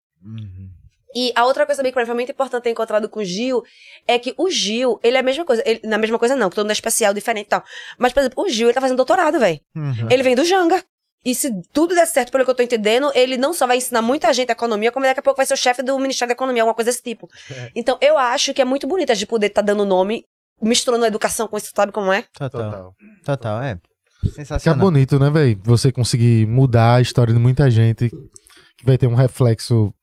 [1.13, 3.25] E a outra coisa também que pra mim foi muito importante ter encontrado com o
[3.25, 3.63] Gil
[4.07, 5.61] é que o Gil, ele é a mesma coisa.
[5.65, 7.63] Ele, na mesma coisa, não, que todo mundo é especial, diferente e tal.
[7.97, 9.59] Mas, por exemplo, o Gil, ele tá fazendo doutorado, velho.
[9.75, 10.07] Uhum.
[10.09, 10.83] Ele vem do Janga.
[11.23, 14.01] E se tudo der certo, pelo que eu tô entendendo, ele não só vai ensinar
[14.01, 16.33] muita gente a economia, como daqui a pouco vai ser o chefe do Ministério da
[16.33, 17.29] Economia, alguma coisa desse tipo.
[17.75, 20.25] Então, eu acho que é muito bonito a gente poder estar dando nome,
[20.61, 22.23] misturando a educação com isso, sabe como é?
[22.33, 22.95] Total.
[23.23, 23.79] Total, é.
[24.21, 24.79] Que é Sensacional.
[24.79, 25.59] bonito, né, velho?
[25.63, 29.93] Você conseguir mudar a história de muita gente que vai ter um reflexo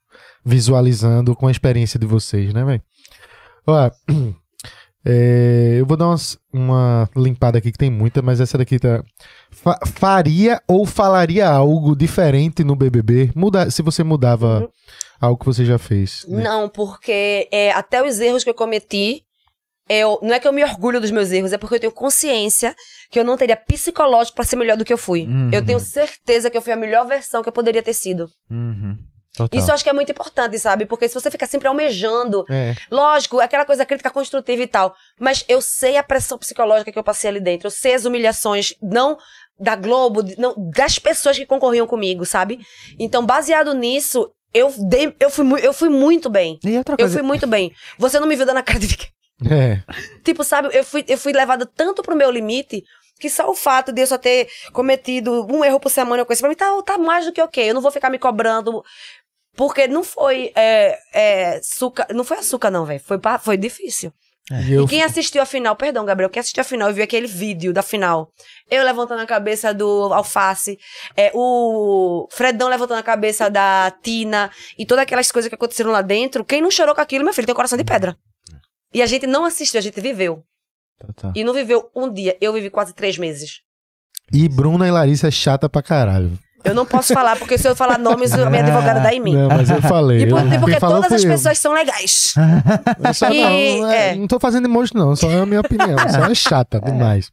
[0.45, 2.83] visualizando com a experiência de vocês, né, velho?
[3.67, 3.91] Ó,
[5.05, 9.03] é, eu vou dar umas- uma limpada aqui que tem muita, mas essa daqui tá.
[9.51, 13.31] Fa- faria ou falaria algo diferente no BBB?
[13.35, 14.69] Muda, se você mudava Uhum.
[15.21, 16.25] algo que você já fez.
[16.29, 16.43] né?
[16.43, 19.23] Não, porque é, até os erros que eu cometi,
[19.89, 22.77] eu, não é que eu me orgulho dos meus erros, é porque eu tenho consciência
[23.11, 25.23] que eu não teria psicológico pra ser melhor do que eu fui.
[25.27, 25.51] Uhum.
[25.51, 28.29] Eu tenho certeza que eu fui a melhor versão que eu poderia ter sido.
[28.51, 28.99] Uhum.
[29.39, 29.59] Total.
[29.59, 30.85] Isso eu acho que é muito importante, sabe?
[30.85, 32.75] Porque se você fica sempre almejando, É.
[32.91, 37.05] lógico, aquela coisa crítica construtiva e tal, mas eu sei a pressão psicológica que eu
[37.05, 39.17] passei ali dentro, eu sei as humilhações, não
[39.59, 42.61] da Globo, não das pessoas que concorriam comigo, sabe?
[42.99, 46.59] Então, baseado nisso, eu dei, eu fui, eu fui muito bem.
[46.65, 47.15] E outra Eu coisa.
[47.15, 47.73] fui muito bem.
[47.99, 49.09] Você não me viu dando a cara de ninguém.
[49.49, 49.81] É.
[50.25, 52.83] Tipo, sabe, eu fui, eu fui levada tanto pro meu limite
[53.21, 56.49] que só o fato de eu só ter cometido um erro por semana, coisa, pra
[56.49, 57.71] mim tá, tá mais do que ok.
[57.71, 58.83] Eu não vou ficar me cobrando.
[59.59, 62.07] Porque não foi é, é, açúcar.
[62.15, 63.01] Não foi açúcar, não, velho.
[63.01, 64.13] Foi, pa- foi difícil.
[64.51, 67.03] E eu, E quem assistiu a final, perdão, Gabriel, quem assistiu a final e viu
[67.05, 68.33] aquele vídeo da final,
[68.71, 70.79] eu levantando a cabeça do Alface,
[71.17, 76.01] é, o Fredão levantando a cabeça da Tina e todas aquelas coisas que aconteceram lá
[76.03, 78.17] dentro, quem não chorou com aquilo, meu filho, tem um coração de pedra.
[78.95, 80.43] E a gente não assistiu, a gente viveu.
[80.99, 81.33] Total.
[81.35, 83.61] E não viveu um dia, eu vivi quase três meses.
[84.33, 86.39] e Bruna e Larissa é chata pra caralho.
[86.69, 89.35] Eu não posso falar, porque se eu falar nomes, a minha advogada dá em mim.
[89.37, 90.23] Não, mas eu falei.
[90.23, 91.31] E, por- eu- e porque todas as eu.
[91.31, 92.35] pessoas são legais.
[93.33, 94.15] E- não, é, é.
[94.17, 95.15] não tô fazendo emoji, não.
[95.17, 95.97] Só é a minha opinião.
[96.11, 97.31] Só é chata demais.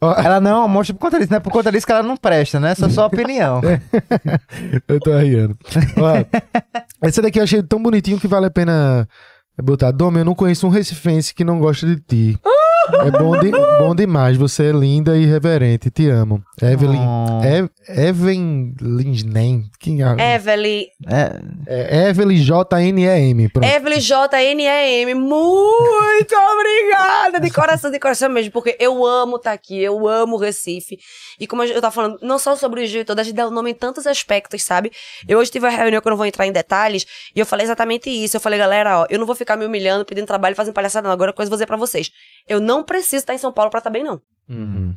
[0.00, 1.92] Ó, Ela não é um monstro por conta disso, não é por conta disso que
[1.92, 2.70] ela não presta, né?
[2.72, 3.60] Essa é só opinião.
[4.88, 5.56] eu tô rindo.
[5.98, 6.38] Ó,
[7.02, 9.06] essa daqui eu achei tão bonitinho que vale a pena
[9.62, 9.90] botar.
[9.90, 12.38] Domi, eu não conheço um recifense que não gosta de ti.
[13.06, 14.36] É bom, de- bom demais.
[14.36, 15.90] Você é linda e reverente.
[15.90, 16.42] Te amo.
[16.60, 17.00] Evelyn.
[17.00, 17.44] Oh.
[17.44, 18.74] Ev- Evelyn.
[19.78, 20.34] Quem é?
[20.34, 23.48] Evelyn, É, É Evelyn J-N-E-M.
[23.48, 23.66] Pronto.
[23.66, 27.40] Evelyn J-N-E-M, muito obrigada!
[27.40, 30.98] De coração, de coração mesmo, porque eu amo estar aqui, eu amo o Recife.
[31.38, 33.46] E como eu tava falando, não só sobre o Gil e toda, a gente dá
[33.46, 34.90] o nome em tantos aspectos, sabe?
[35.28, 37.64] Eu hoje tive uma reunião que eu não vou entrar em detalhes, e eu falei
[37.64, 38.36] exatamente isso.
[38.36, 41.12] Eu falei, galera, ó, eu não vou ficar me humilhando, pedindo trabalho, fazendo palhaçada, não.
[41.12, 42.10] Agora, a coisa eu vou dizer pra vocês.
[42.48, 44.20] Eu não preciso estar em São Paulo pra estar bem, não.
[44.48, 44.96] Uhum.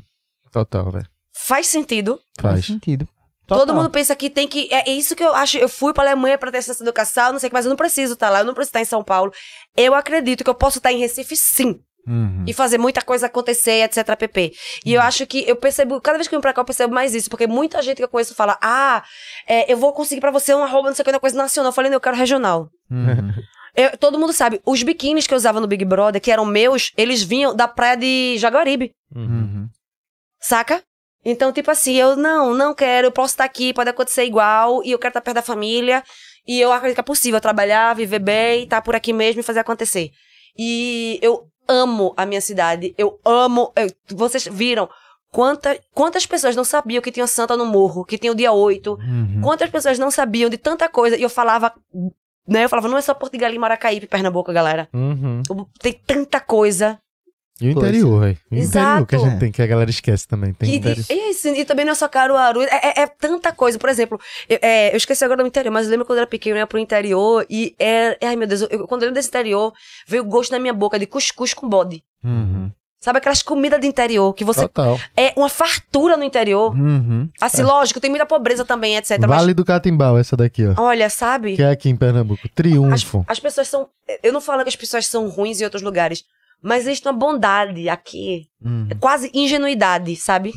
[0.51, 1.07] Total, velho.
[1.35, 2.19] Faz sentido.
[2.39, 2.65] faz Faz.
[2.65, 3.07] sentido.
[3.45, 3.75] Todo Total.
[3.75, 4.69] mundo pensa que tem que.
[4.71, 5.57] É isso que eu acho.
[5.57, 7.75] Eu fui pra Alemanha pra ter essa educação, não sei o que, mas eu não
[7.75, 9.33] preciso estar lá, eu não preciso estar em São Paulo.
[9.75, 11.79] Eu acredito que eu posso estar em Recife, sim.
[12.05, 12.43] Uhum.
[12.45, 14.51] e fazer muita coisa acontecer, etc, pp.
[14.85, 16.93] E eu acho que eu percebo, cada vez que eu venho pra cá, eu percebo
[16.93, 19.01] mais isso, porque muita gente que eu conheço fala, ah,
[19.47, 21.69] é, eu vou conseguir pra você um arroba, não sei o que, uma coisa nacional.
[21.69, 22.69] Eu falei, não, eu quero regional.
[22.91, 23.31] Uhum.
[23.75, 26.91] Eu- todo mundo sabe, os biquínis que eu usava no Big Brother, que eram meus,
[26.97, 29.67] eles vinham da praia de Jaguaribe, Uhum.
[30.39, 30.83] saca?
[31.25, 34.91] Então, tipo assim, eu não, não quero, eu posso estar aqui, pode acontecer igual, e
[34.91, 36.03] eu quero estar perto da família,
[36.45, 39.59] e eu acredito que é possível trabalhar, viver bem, estar por aqui mesmo e fazer
[39.59, 40.11] acontecer.
[40.57, 43.71] E eu amo a minha cidade, eu amo.
[43.75, 44.87] eu- vocês viram
[45.31, 48.93] quanta, quantas pessoas não sabiam que tinha Santa no Morro, que tinha o dia 8,
[48.99, 49.39] Uhum.
[49.41, 51.73] quantas pessoas não sabiam de tanta coisa, e eu falava.
[52.47, 54.89] Né, eu falava, não é só Porto de Galinha, Maracaípe, Pernambuco, galera.
[54.93, 55.41] Uhum.
[55.79, 56.99] Tem tanta coisa.
[57.61, 58.37] E o interior, velho.
[58.51, 59.29] O interior que a Exato.
[59.29, 60.53] gente tem, que a galera esquece também.
[60.53, 61.05] Tem E, interior.
[61.09, 63.77] e, e isso, e também não é só Caruaru, é, é- é tanta coisa.
[63.79, 66.27] Por exemplo, eu, é, eu esqueci agora do interior, mas eu lembro quando eu era
[66.29, 68.17] pequeno, eu ia pro interior e é.
[68.25, 69.71] Ai, meu Deus, eu- eu- quando eu lembro desse interior,
[70.07, 72.03] veio o gosto na minha boca de cuscuz com bode.
[72.23, 72.69] Uhum.
[73.03, 74.61] Sabe aquelas comidas de interior que você.
[74.61, 74.97] Total.
[75.17, 76.73] É uma fartura no interior.
[76.73, 77.29] Uhum.
[77.41, 79.19] Assim, lógico, tem muita pobreza também, etc.
[79.27, 80.69] Vale do Catimbau, essa daqui, ó.
[80.69, 81.57] Mas, olha, sabe?
[81.57, 82.39] Que é aqui em Pernambuco.
[82.45, 83.25] As, Triunfo.
[83.27, 83.89] as pessoas são.
[84.23, 86.23] Eu não falo que as pessoas são ruins em outros lugares,
[86.61, 88.47] mas existe uma bondade aqui.
[88.63, 88.87] Uhum.
[88.89, 90.53] É quase ingenuidade, sabe?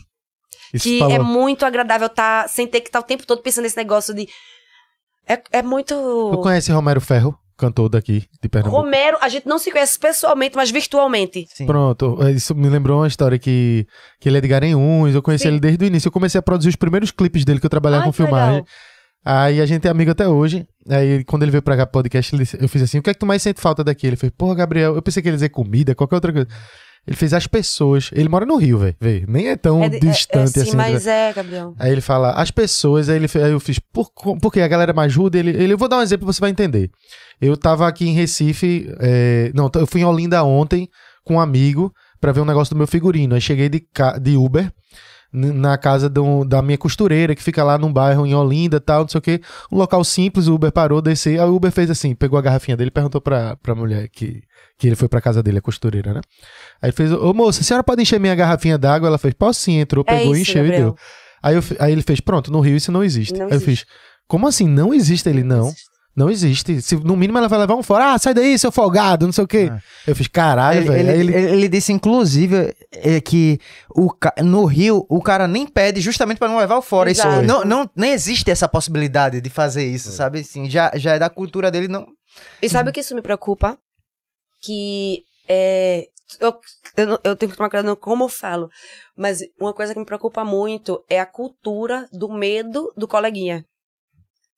[0.72, 1.16] Isso que falou.
[1.16, 4.28] é muito agradável estar sem ter que estar o tempo todo pensando nesse negócio de.
[5.26, 5.96] É, é muito.
[6.32, 8.82] Tu conhece Romero Ferro, cantor daqui de Pernambuco?
[8.82, 11.46] Romero, a gente não se conhece pessoalmente, mas virtualmente.
[11.54, 11.66] Sim.
[11.66, 13.86] Pronto, é, isso me lembrou uma história que,
[14.20, 15.48] que ele é de Garanhuns, eu conheci Sim.
[15.48, 16.08] ele desde o início.
[16.08, 18.50] Eu comecei a produzir os primeiros clipes dele que eu trabalhava Ai, com filmagem.
[18.56, 18.66] legal.
[19.24, 20.64] Aí a gente é amigo até hoje.
[20.88, 23.26] Aí quando ele veio pra cá podcast, eu fiz assim: o que é que tu
[23.26, 24.06] mais sente falta daqui?
[24.06, 26.48] Ele fez, porra, Gabriel, eu pensei que ele ia dizer comida, qualquer outra coisa.
[27.06, 28.10] Ele fez as pessoas.
[28.12, 28.96] Ele mora no Rio, velho.
[29.28, 30.76] Nem é tão É, de- é- distante é, sim, assim.
[30.76, 31.74] mas é, Gabriel.
[31.78, 34.92] Aí ele fala, as pessoas, aí, ele, aí eu fiz, por, co- porque a galera
[34.92, 36.90] me ajuda, ele, ele, eu vou dar um exemplo você vai entender.
[37.40, 40.88] Eu tava aqui em Recife, é, não, eu fui em Olinda ontem
[41.24, 43.34] com um amigo pra ver um negócio do meu figurino.
[43.34, 43.86] Aí cheguei de,
[44.20, 44.72] de Uber
[45.32, 49.08] na casa do- da minha costureira, que fica lá num bairro em Olinda tal, não
[49.08, 49.40] sei o quê.
[49.70, 52.76] Um local simples, o Uber parou, desceu, aí o Uber fez assim, pegou a garrafinha
[52.76, 54.42] dele e perguntou pra, pra mulher que,
[54.78, 56.20] que ele foi pra casa dele, a costureira, né?
[56.80, 59.08] Aí ele fez, ô moça, a senhora pode encher minha garrafinha d'água?
[59.08, 60.86] Ela fez, posso sim, entrou, É pegou e isso, encheu e Gabriel.
[60.92, 60.96] deu.
[61.42, 63.34] Aí, eu aí ele fez, pronto, no Rio isso não existe.
[63.34, 63.84] Não aí eu existe.
[63.84, 63.94] fiz,
[64.26, 64.66] como assim?
[64.66, 65.28] Não existe?
[65.28, 65.84] Ele, não, não existe.
[66.80, 68.12] Se, no mínimo ela vai levar um fora.
[68.14, 69.70] Ah, sai daí, seu folgado, não sei o quê.
[70.06, 71.10] Eu fiz, caralho, Ele, velho.
[71.10, 73.60] ele, ele, ele- disse, inclusive, é, que
[73.90, 77.10] o, ca- no Rio o cara nem pede justamente pra não levar o fora.
[77.10, 80.40] Isso, não, não, nem existe essa possibilidade de fazer isso, sabe?
[80.40, 82.06] Assim, já, já é da cultura dele, não.
[82.62, 83.78] E sabe o que isso me preocupa?
[84.62, 86.06] Que é.
[86.40, 86.58] Eu,
[86.96, 88.68] eu, não- eu tenho que tomar cuidado no como eu falo.
[89.16, 93.64] Mas uma coisa que me preocupa muito é a cultura do medo do coleguinha.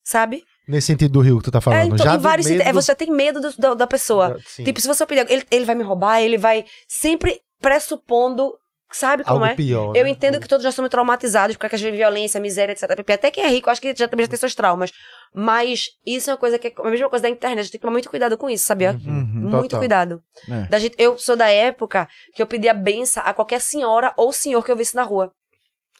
[0.03, 0.43] Sabe?
[0.69, 1.79] Nesse sentido do Rio que tu tá falando.
[1.81, 2.77] é, então, já em vários medo sentidos.
[2.77, 4.37] É, você tem medo do- da, da pessoa.
[4.45, 4.63] Sim.
[4.63, 5.25] Tipo, se você pedir.
[5.29, 8.53] Ele, ele vai me roubar, ele vai sempre pressupondo.
[8.91, 9.53] Sabe como algo é?
[9.55, 9.95] pior.
[9.95, 10.09] Eu né?
[10.09, 12.89] entendo que todos já somos traumatizados por causa de violência, miséria, etc.
[13.13, 14.91] Até quem é rico, acho que já também já tem seus traumas.
[15.31, 17.59] Mas isso é uma coisa que é a mesma coisa da internet.
[17.59, 18.93] A gente tem que tomar muito cuidado com isso, sabia?
[18.93, 19.07] Muito
[19.55, 19.61] Uhum.
[19.61, 19.79] Total.
[19.79, 20.23] cuidado.
[20.49, 20.61] É.
[20.69, 24.65] Da gente, eu sou da época que eu pedia benção a qualquer senhora ou senhor
[24.65, 25.31] que eu visse na rua.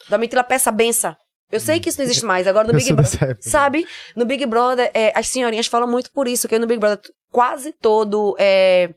[0.08, 1.14] Da mentira, peça benção.
[1.50, 2.46] Eu sei que isso não existe mais.
[2.46, 3.36] Agora no Big Brother.
[3.40, 3.86] Sabe?
[4.14, 7.00] No Big Brother, é, as senhorinhas falam muito por isso, que no Big Brother,
[7.30, 8.90] quase todo é,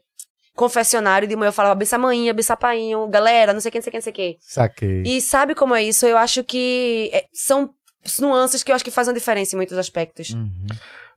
[0.56, 3.84] confessionário de manhã eu falava benção manhinha, benção painho, galera, não sei o que, não
[3.84, 4.38] sei o que, não sei o que.
[4.40, 5.04] Saquei.
[5.06, 6.06] E sabe como é isso?
[6.06, 7.72] Eu acho que é, são
[8.20, 10.36] nuances que eu acho que fazem diferença em muitos aspectos.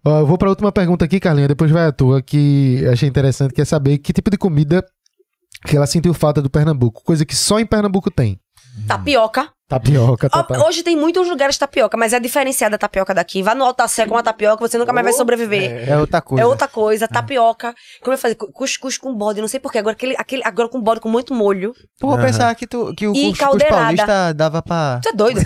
[0.05, 3.09] Ó, eu vou pra última pergunta aqui, Carlinha, depois vai a tua, que eu achei
[3.09, 4.85] interessante, que é saber que tipo de comida
[5.67, 7.03] que ela sentiu falta do Pernambuco.
[7.03, 8.39] Coisa que só em Pernambuco tem.
[8.87, 9.51] Tapioca.
[9.69, 10.65] Tapioca, tapioca.
[10.65, 13.43] Hoje tem muitos lugares tapioca, mas é diferenciada a tapioca daqui.
[13.43, 15.89] Vá no Altacé com uma tapioca, você nunca mais vai sobreviver.
[15.89, 16.43] É outra coisa.
[16.43, 17.75] É outra coisa, tapioca.
[18.01, 19.79] Como eu falei, cu- cuscuz com bode, não sei porquê.
[19.79, 21.75] Agora, aquele, aquele, agora com bode com muito molho.
[21.99, 23.83] Pô, eu pensava que, tu, que o E cuscuz caldeirada.
[23.83, 25.01] paulista dava pra...
[25.03, 25.41] Tu é doido?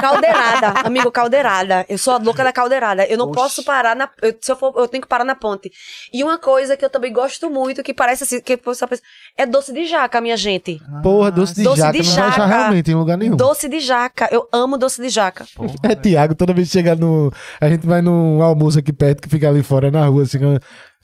[0.00, 1.84] caldeirada, amigo, caldeirada.
[1.88, 3.04] Eu sou a louca da caldeirada.
[3.06, 3.34] Eu não Oxi.
[3.34, 4.08] posso parar na.
[4.22, 5.70] eu- se eu for, eu tenho que parar na ponte.
[6.12, 8.88] E uma coisa que eu também gosto muito, que parece assim, que pensa,
[9.36, 10.80] é doce de jaca, minha gente.
[11.02, 12.46] Porra, doce de Doce jaca de não vai achar jaca.
[12.46, 13.34] realmente em lugar nenhum.
[13.36, 14.28] Doce de jaca.
[14.30, 15.44] Eu amo doce de jaca.
[15.82, 17.32] É, Tiago, toda vez que chega no.
[17.60, 20.38] A gente vai num almoço aqui perto que fica ali fora na rua, assim.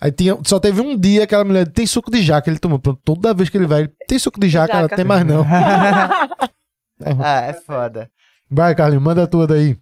[0.01, 2.79] Aí tinha, só teve um dia aquela mulher, tem suco de jaca, ele tomou.
[2.79, 4.97] Pronto, toda vez que ele vai, ele, tem suco de jaca, ela Jaca.
[4.97, 5.45] tem mais não.
[7.23, 8.11] Ah, é foda.
[8.51, 9.77] Vai, Carlinhos, manda a tua daí.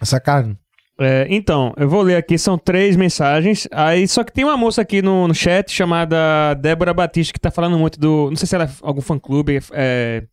[0.00, 0.58] Essa carne.
[1.00, 3.66] É, então, eu vou ler aqui, são três mensagens.
[3.72, 7.50] Aí, só que tem uma moça aqui no, no chat chamada Débora Batista que tá
[7.50, 8.28] falando muito do.
[8.30, 9.58] Não sei se ela é algum fã-clube.
[9.72, 10.24] É,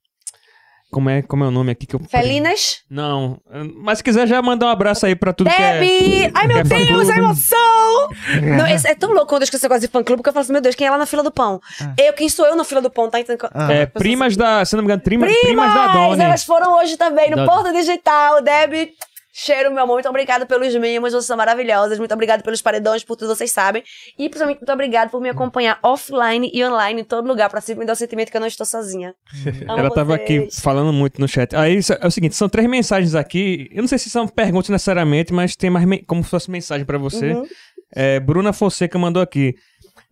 [0.91, 2.01] Como é, como é o nome aqui que eu.
[2.09, 2.79] Felinas.
[2.89, 3.39] Não.
[3.77, 5.79] Mas se quiser já mandar um abraço aí pra tudo que é.
[5.79, 6.31] Debbie!
[6.33, 8.09] Ai, meu é Deus, a emoção!
[8.57, 10.61] Não, é tão louco quando eu esqueço negócio de fã-clube que eu falo assim, meu
[10.61, 11.61] Deus, quem é lá na fila do pão?
[11.97, 13.49] Eu, quem sou eu na fila do pão, tá entendendo?
[13.71, 14.65] É, primas da.
[14.65, 15.73] Se não me engano, prima, primas, Primas!
[15.73, 16.21] da Doni.
[16.23, 18.41] Elas foram hoje também no Da- Porto Digital.
[18.41, 18.91] Debbie,
[19.31, 19.95] cheiro, meu amor.
[19.95, 21.97] Muito obrigada pelos mimos, vocês são maravilhosas.
[21.97, 23.83] Muito obrigada pelos paredões, por tudo, vocês sabem.
[24.17, 27.81] E principalmente muito obrigada por me acompanhar offline e online em todo lugar, pra sempre
[27.81, 29.13] me dar o sentimento que eu não estou sozinha.
[29.67, 30.59] Amo Ela tava aqui vocês.
[30.59, 31.55] falando muito no chat.
[31.55, 33.69] Aí isso é o seguinte, são três mensagens aqui.
[33.71, 36.97] Eu não sei se são perguntas necessariamente, mas tem mais como se fosse mensagem pra
[36.97, 37.33] você.
[37.33, 37.45] Uhum.
[37.93, 39.55] É, Bruna Fonseca mandou aqui.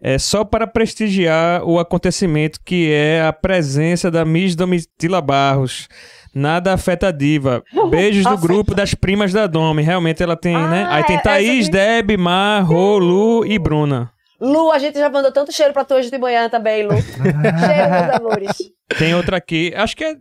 [0.02, 5.90] É só para prestigiar o acontecimento que é a presença da Miss Domitila Barros.
[6.34, 7.64] Nada afeta a diva.
[7.90, 9.82] Beijos do grupo das primas da Domi.
[9.82, 10.86] Realmente ela tem, né?
[10.88, 14.12] Ah, Aí tem é, Thaís, essa Deb, Mar, Rô, Lu e Bruna.
[14.40, 16.96] Lu, a gente já mandou tanto cheiro pra tu hoje de manhã também, Lu.
[17.02, 18.52] cheiro, meus amores.
[18.98, 20.16] Tem outra aqui, acho que é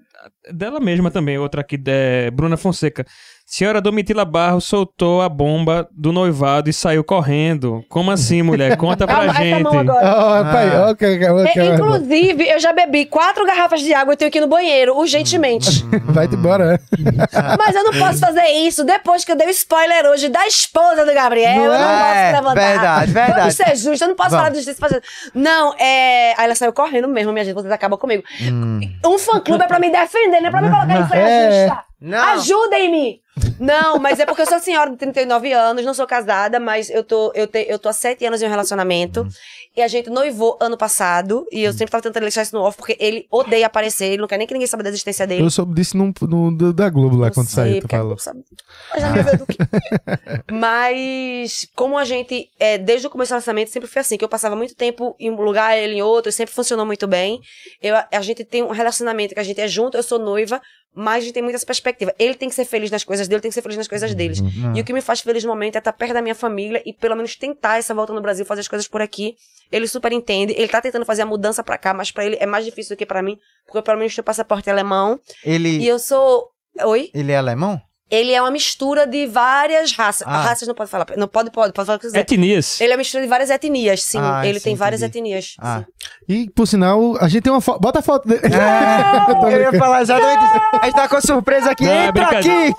[0.53, 3.05] dela mesma também, outra aqui, de Bruna Fonseca.
[3.51, 7.83] Senhora Domitila Barros soltou a bomba do noivado e saiu correndo.
[7.89, 8.77] Como assim, mulher?
[8.77, 9.65] Conta pra gente.
[11.59, 14.95] É, inclusive, eu já bebi quatro garrafas de água e tenho que ir no banheiro,
[14.99, 15.83] urgentemente.
[16.05, 16.79] Vai-te embora, né?
[17.59, 21.07] Mas eu não posso fazer isso depois que eu dei o spoiler hoje da esposa
[21.07, 21.55] do Gabriel.
[21.57, 22.33] Não eu não é?
[22.33, 22.55] posso levantar.
[22.69, 23.39] Verdade, verdade.
[23.41, 24.41] Vamos ser justos, eu não posso Vamos.
[24.45, 25.03] falar de justiça fazendo.
[25.35, 26.35] Não, é.
[26.37, 28.23] Aí ela saiu correndo mesmo, minha gente, vocês acabam comigo.
[29.07, 31.67] Um fã-clube é pra me defender, não é pra me colocar em saia É.
[31.67, 31.89] justa.
[32.35, 33.21] Ajudem-me!
[33.59, 37.03] Não, mas é porque eu sou senhora de 39 anos, não sou casada, mas eu
[37.03, 39.27] tô, eu te, eu tô há 7 anos em um relacionamento.
[39.77, 41.47] E a gente noivou ano passado.
[41.53, 44.27] E eu sempre tava tentando deixar isso no off, porque ele odeia aparecer, ele não
[44.27, 45.45] quer nem que ninguém saiba da existência dele.
[45.45, 47.81] Eu soube disso no, no- da Globo lá Eu quando sei, saiu.
[47.83, 48.07] Tu falou.
[48.07, 48.43] Globo sabe
[48.91, 49.59] mais a nível do que-
[50.53, 54.29] Mas, como a gente, é, desde o começo do relacionamento, sempre foi assim, que eu
[54.29, 57.41] passava muito tempo em um lugar, ele em outro, e sempre funcionou muito bem.
[57.83, 60.61] Eu, a gente tem um relacionamento que a gente é junto, eu sou noiva,
[60.99, 62.13] mas a gente tem muita essa perspectiva.
[62.19, 64.41] Ele tem que ser feliz nas coisas dele, tem que ser feliz nas coisas deles.
[64.75, 66.93] E o que me faz feliz no momento é estar perto da minha família e
[66.93, 69.37] pelo menos tentar essa volta no Brasil, fazer as coisas por aqui.
[69.71, 72.47] Ele super entende, ele tá tentando fazer a mudança pra cá, mas pra ele é
[72.47, 75.21] mais difícil do que pra mim, porque eu pelo menos tenho passaporte alemão.
[75.45, 76.49] Ele, E eu sou.
[76.85, 77.11] Oi?
[77.15, 77.81] ele é alemão?
[78.11, 80.27] Ele é uma mistura de várias raças.
[80.27, 80.43] Ah.
[80.43, 81.07] Raças não pode falar.
[81.17, 82.21] Não pode, pode, pode falar o que quiser.
[82.21, 82.81] Etnias.
[82.81, 84.19] Ele é uma mistura de várias etnias, sim.
[84.21, 85.29] Ah, ele sim, tem várias entendi.
[85.29, 85.57] etnias.
[85.61, 85.81] Ah.
[85.81, 85.85] sim.
[86.29, 87.81] E, por sinal, a gente tem uma foto.
[87.81, 88.41] Bota a foto dele.
[88.45, 90.61] É, eu ia falar exatamente isso.
[90.81, 91.85] A gente tá com surpresa aqui.
[91.85, 92.75] Não, é Entra aqui!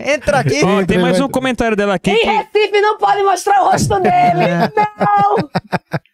[0.12, 0.60] Entra aqui!
[0.64, 2.10] Ó, tem mais um comentário dela aqui.
[2.10, 4.72] Em que- Recife não pode mostrar o rosto dele!
[4.98, 5.48] não!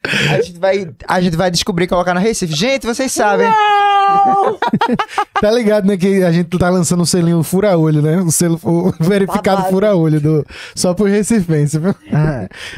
[0.05, 2.55] A gente vai, a gente vai descobrir e colocar na Recife.
[2.55, 3.49] Gente, vocês sabem.
[3.49, 4.02] Não!
[5.41, 5.97] Tá ligado, né?
[5.97, 8.19] Que a gente tá lançando o selinho fura-olho, né?
[8.21, 10.47] O selo o verificado fura-olho do...
[10.75, 11.95] só pro Recifense, viu?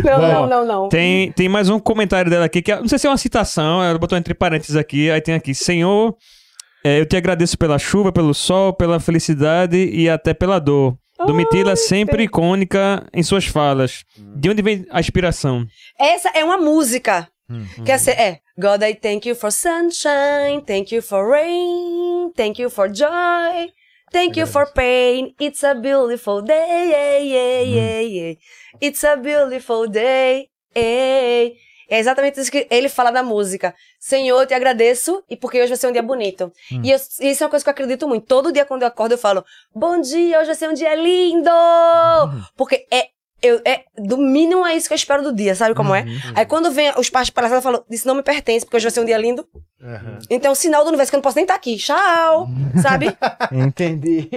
[0.03, 0.33] Não, Vai.
[0.33, 0.89] não, não, não.
[0.89, 3.83] Tem, tem mais um comentário dela aqui, que é- não sei se é uma citação,
[3.83, 6.15] ela botou entre parênteses aqui, aí tem aqui, Senhor,
[6.85, 10.97] é, eu te agradeço pela chuva, pelo sol, pela felicidade e até pela dor.
[11.27, 14.05] Domitila sempre icônica em suas falas.
[14.37, 15.65] De onde vem a inspiração?
[15.99, 17.29] Essa é uma música.
[17.85, 18.41] Quer ser, é.
[18.59, 23.73] God, I thank you for sunshine, thank you for rain, thank you for joy,
[24.13, 25.35] thank you for pain.
[25.41, 28.35] It's a beautiful day, yeah, yeah, yeah, yeah.
[28.81, 30.49] It's a beautiful day.
[30.75, 31.53] eh.
[31.87, 33.75] É exatamente isso que ele fala na música.
[34.01, 36.51] Senhor, eu te agradeço e porque hoje vai ser um dia bonito.
[36.83, 38.27] E eu- isso é uma coisa que eu acredito muito.
[38.27, 39.45] Todo dia quando eu acordo eu falo,
[39.75, 41.51] bom dia, hoje vai ser um dia lindo!
[42.57, 43.09] Porque é,
[43.45, 46.05] eu, é do mínimo é isso que eu espero do dia, sabe como é?
[46.35, 48.91] Aí quando vem os pais palhaçados, eu falo, isso não me pertence, porque hoje vai
[48.91, 49.47] ser um dia lindo.
[50.31, 51.77] Então, o sinal do universo que eu não posso nem estar aqui.
[51.77, 52.49] Tchau!
[52.81, 53.15] Sabe?
[53.53, 54.29] Entendi.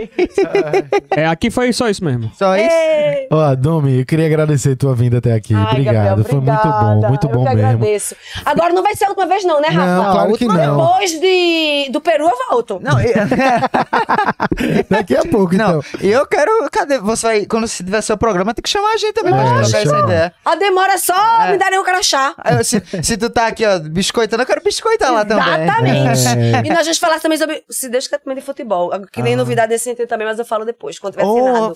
[1.15, 2.29] É, aqui foi só isso mesmo.
[2.37, 2.67] Só isso?
[2.69, 3.27] Ei!
[3.31, 5.53] Ó, Domi, eu queria agradecer tua vinda até aqui.
[5.53, 5.95] Ai, obrigado.
[6.17, 7.67] Gabriel, Foi muito bom, muito eu bom que mesmo.
[7.69, 8.15] agradeço.
[8.45, 9.85] Agora não vai ser a última vez, não, né, Rafa?
[9.95, 10.55] Não, claro que não.
[10.77, 12.79] Depois de, do Peru eu volto.
[12.83, 13.13] Não, eu,
[14.89, 15.99] Daqui a pouco, não, então.
[16.01, 16.51] eu quero.
[16.71, 16.97] Cadê?
[16.99, 17.45] Você vai.
[17.45, 19.81] Quando se tiver seu programa, tem que chamar a gente também pra É, gente trocar
[19.85, 20.33] essa ideia.
[20.43, 22.33] A demora é só me darem um crachá.
[22.37, 25.23] Aí, Se, se tu tá aqui, ó, biscoitando, eu quero biscoitar lá.
[25.35, 26.27] Exatamente.
[26.27, 26.59] É.
[26.65, 27.63] E nós vamos falar também sobre.
[27.69, 28.89] Se Deus quiser também de futebol.
[29.11, 31.75] Que nem novidade nesse sentido também, mas eu falo depois, quando tiver Oh, assinado.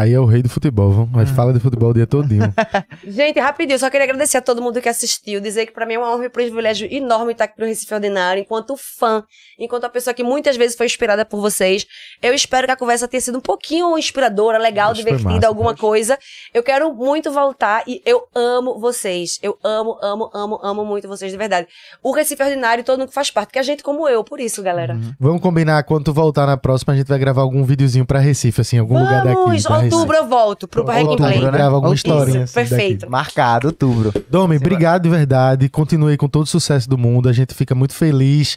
[0.00, 1.10] Aí é o rei do futebol, vamos.
[1.12, 2.54] Mas fala de futebol o dia todinho.
[3.06, 5.98] Gente, rapidinho, só queria agradecer a todo mundo que assistiu, dizer que pra mim é
[5.98, 9.22] uma honra e um privilégio enorme estar aqui no Recife Ordinário, enquanto fã,
[9.58, 11.86] enquanto a pessoa que muitas vezes foi inspirada por vocês.
[12.22, 15.72] Eu espero que a conversa tenha sido um pouquinho inspiradora, legal, Acho divertida, massa, alguma
[15.72, 15.80] acho.
[15.82, 16.18] coisa.
[16.54, 19.38] Eu quero muito voltar e eu amo vocês.
[19.42, 21.68] Eu amo, amo, amo, amo muito vocês, de verdade.
[22.02, 24.62] O Recife Ordinário, todo mundo que faz parte, que é gente como eu, por isso,
[24.62, 24.98] galera.
[25.20, 28.62] Vamos combinar, quando tu voltar na próxima, a gente vai gravar algum videozinho pra Recife,
[28.62, 29.34] assim, algum lugar daqui.
[29.34, 31.40] Vamos, pra outubro eu volto pro and Outubro, Play.
[31.40, 31.50] né?
[31.50, 32.44] Grava alguma Isso, historinha.
[32.44, 33.00] assim, perfeito.
[33.00, 33.12] daqui.
[33.12, 34.12] Marcado, outubro.
[34.30, 35.68] Domi, obrigado de verdade.
[35.68, 37.28] Continue com todo o sucesso do mundo.
[37.28, 38.56] A gente fica muito feliz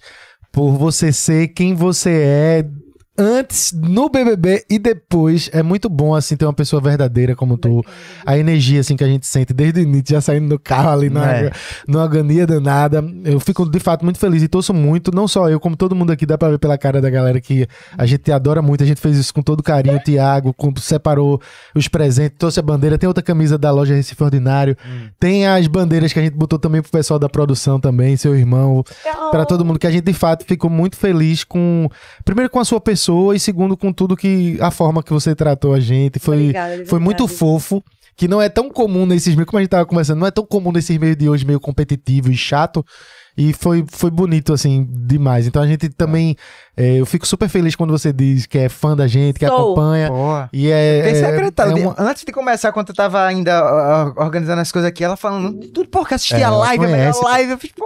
[0.51, 2.65] por você ser quem você é
[3.17, 5.49] antes, no BBB e depois.
[5.53, 7.83] É muito bom, assim, ter uma pessoa verdadeira como tu.
[8.25, 11.09] A energia, assim, que a gente sente desde o início, já saindo do carro ali
[11.09, 11.51] na, É.
[11.87, 13.03] numa agonia danada.
[13.23, 16.11] Eu fico, de fato, muito feliz e torço muito, não só eu, como todo mundo
[16.11, 17.67] aqui, dá pra ver pela cara da galera que
[17.97, 18.83] a gente adora muito.
[18.83, 19.97] A gente fez isso com todo carinho.
[19.97, 21.39] O Thiago com- separou
[21.75, 22.97] os presentes, trouxe a bandeira.
[22.97, 24.75] Tem outra camisa da loja Recife Ordinário.
[25.19, 28.83] Tem as bandeiras que a gente botou também pro pessoal da produção também, seu irmão,
[29.31, 31.89] Pra todo mundo, que a gente de fato ficou muito feliz com.
[32.23, 33.02] Primeiro com a sua pessoa
[33.33, 34.57] e segundo com tudo que.
[34.61, 36.19] a forma que você tratou a gente.
[36.19, 37.83] Foi, Obrigada, foi muito fofo.
[38.15, 40.45] Que não é tão comum nesses meios, como a gente tava conversando, não é tão
[40.45, 42.85] comum nesses meios de hoje, meio competitivo e chato.
[43.35, 45.47] E foi, foi bonito, assim, demais.
[45.47, 46.35] Então a gente também.
[46.77, 49.57] é, eu fico super feliz quando você diz que é fã da gente, que Sou.
[49.57, 50.09] acompanha.
[50.09, 50.47] Porra.
[50.53, 50.99] E é.
[51.21, 51.71] É- acreditar.
[51.71, 55.17] é De- uma- Antes de começar, quando eu tava ainda organizando as coisas aqui, ela
[55.17, 57.51] falando tudo porque assisti É, a ela live, a live.
[57.53, 57.83] Eu fiz, pô,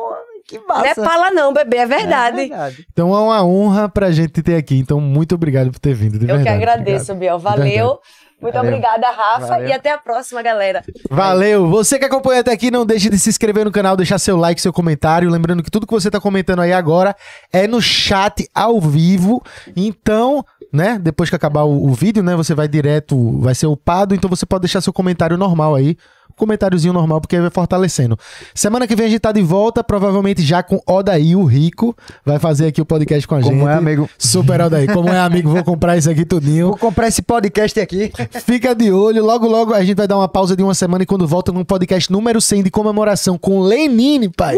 [0.48, 0.82] que massa.
[0.95, 2.40] Não é pala não, bebê, é verdade.
[2.42, 2.88] É verdade.
[2.92, 4.77] Então é uma honra pra gente te ter aqui.
[4.77, 6.17] Então, muito obrigado por ter vindo.
[6.17, 6.56] De Eu que verdade.
[6.56, 7.17] agradeço, Obrigado.
[7.17, 7.40] Biel.
[7.40, 8.00] Valeu.
[8.40, 8.69] Muito Valeu.
[8.72, 9.48] obrigada, Rafa.
[9.48, 9.67] Valeu.
[9.67, 10.84] E até a próxima, galera.
[11.09, 11.67] Valeu!
[11.69, 14.61] Você que acompanha até aqui, não deixe de se inscrever no canal, deixar seu like,
[14.61, 15.30] seu comentário.
[15.30, 17.16] Lembrando que tudo que você tá comentando aí agora
[17.51, 19.42] é no chat ao vivo.
[19.76, 24.14] Então, né, depois que acabar o, o vídeo, né, você vai direto, vai ser upado.
[24.14, 25.98] Então você pode deixar seu comentário normal aí.
[26.38, 28.18] Comentáriozinho normal, porque vai fortalecendo.
[28.54, 31.96] Semana que vem a gente tá de volta, provavelmente já com Odaí, o Rico.
[32.24, 33.50] Vai fazer aqui o podcast com a gente.
[33.50, 34.10] Como é, amigo?
[34.18, 34.88] Super Odaí.
[34.88, 35.50] Como é, amigo?
[35.50, 36.68] Vou comprar isso aqui tudinho.
[36.68, 38.12] Vou comprar esse podcast aqui.
[38.46, 41.06] Fica de olho, logo logo a gente vai dar uma pausa de uma semana e
[41.06, 44.58] quando volta num podcast número 100 de comemoração com Lenine, pai.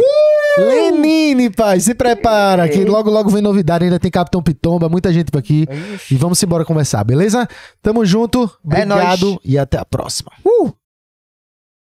[0.58, 5.32] Lenine, pai, se prepara que logo logo vem novidade, ainda tem Capitão Pitomba, muita gente
[5.32, 5.66] por aqui.
[6.12, 7.48] E vamos embora conversar, beleza?
[7.82, 10.32] Tamo junto, É obrigado e até a próxima.
[10.46, 10.72] Uh!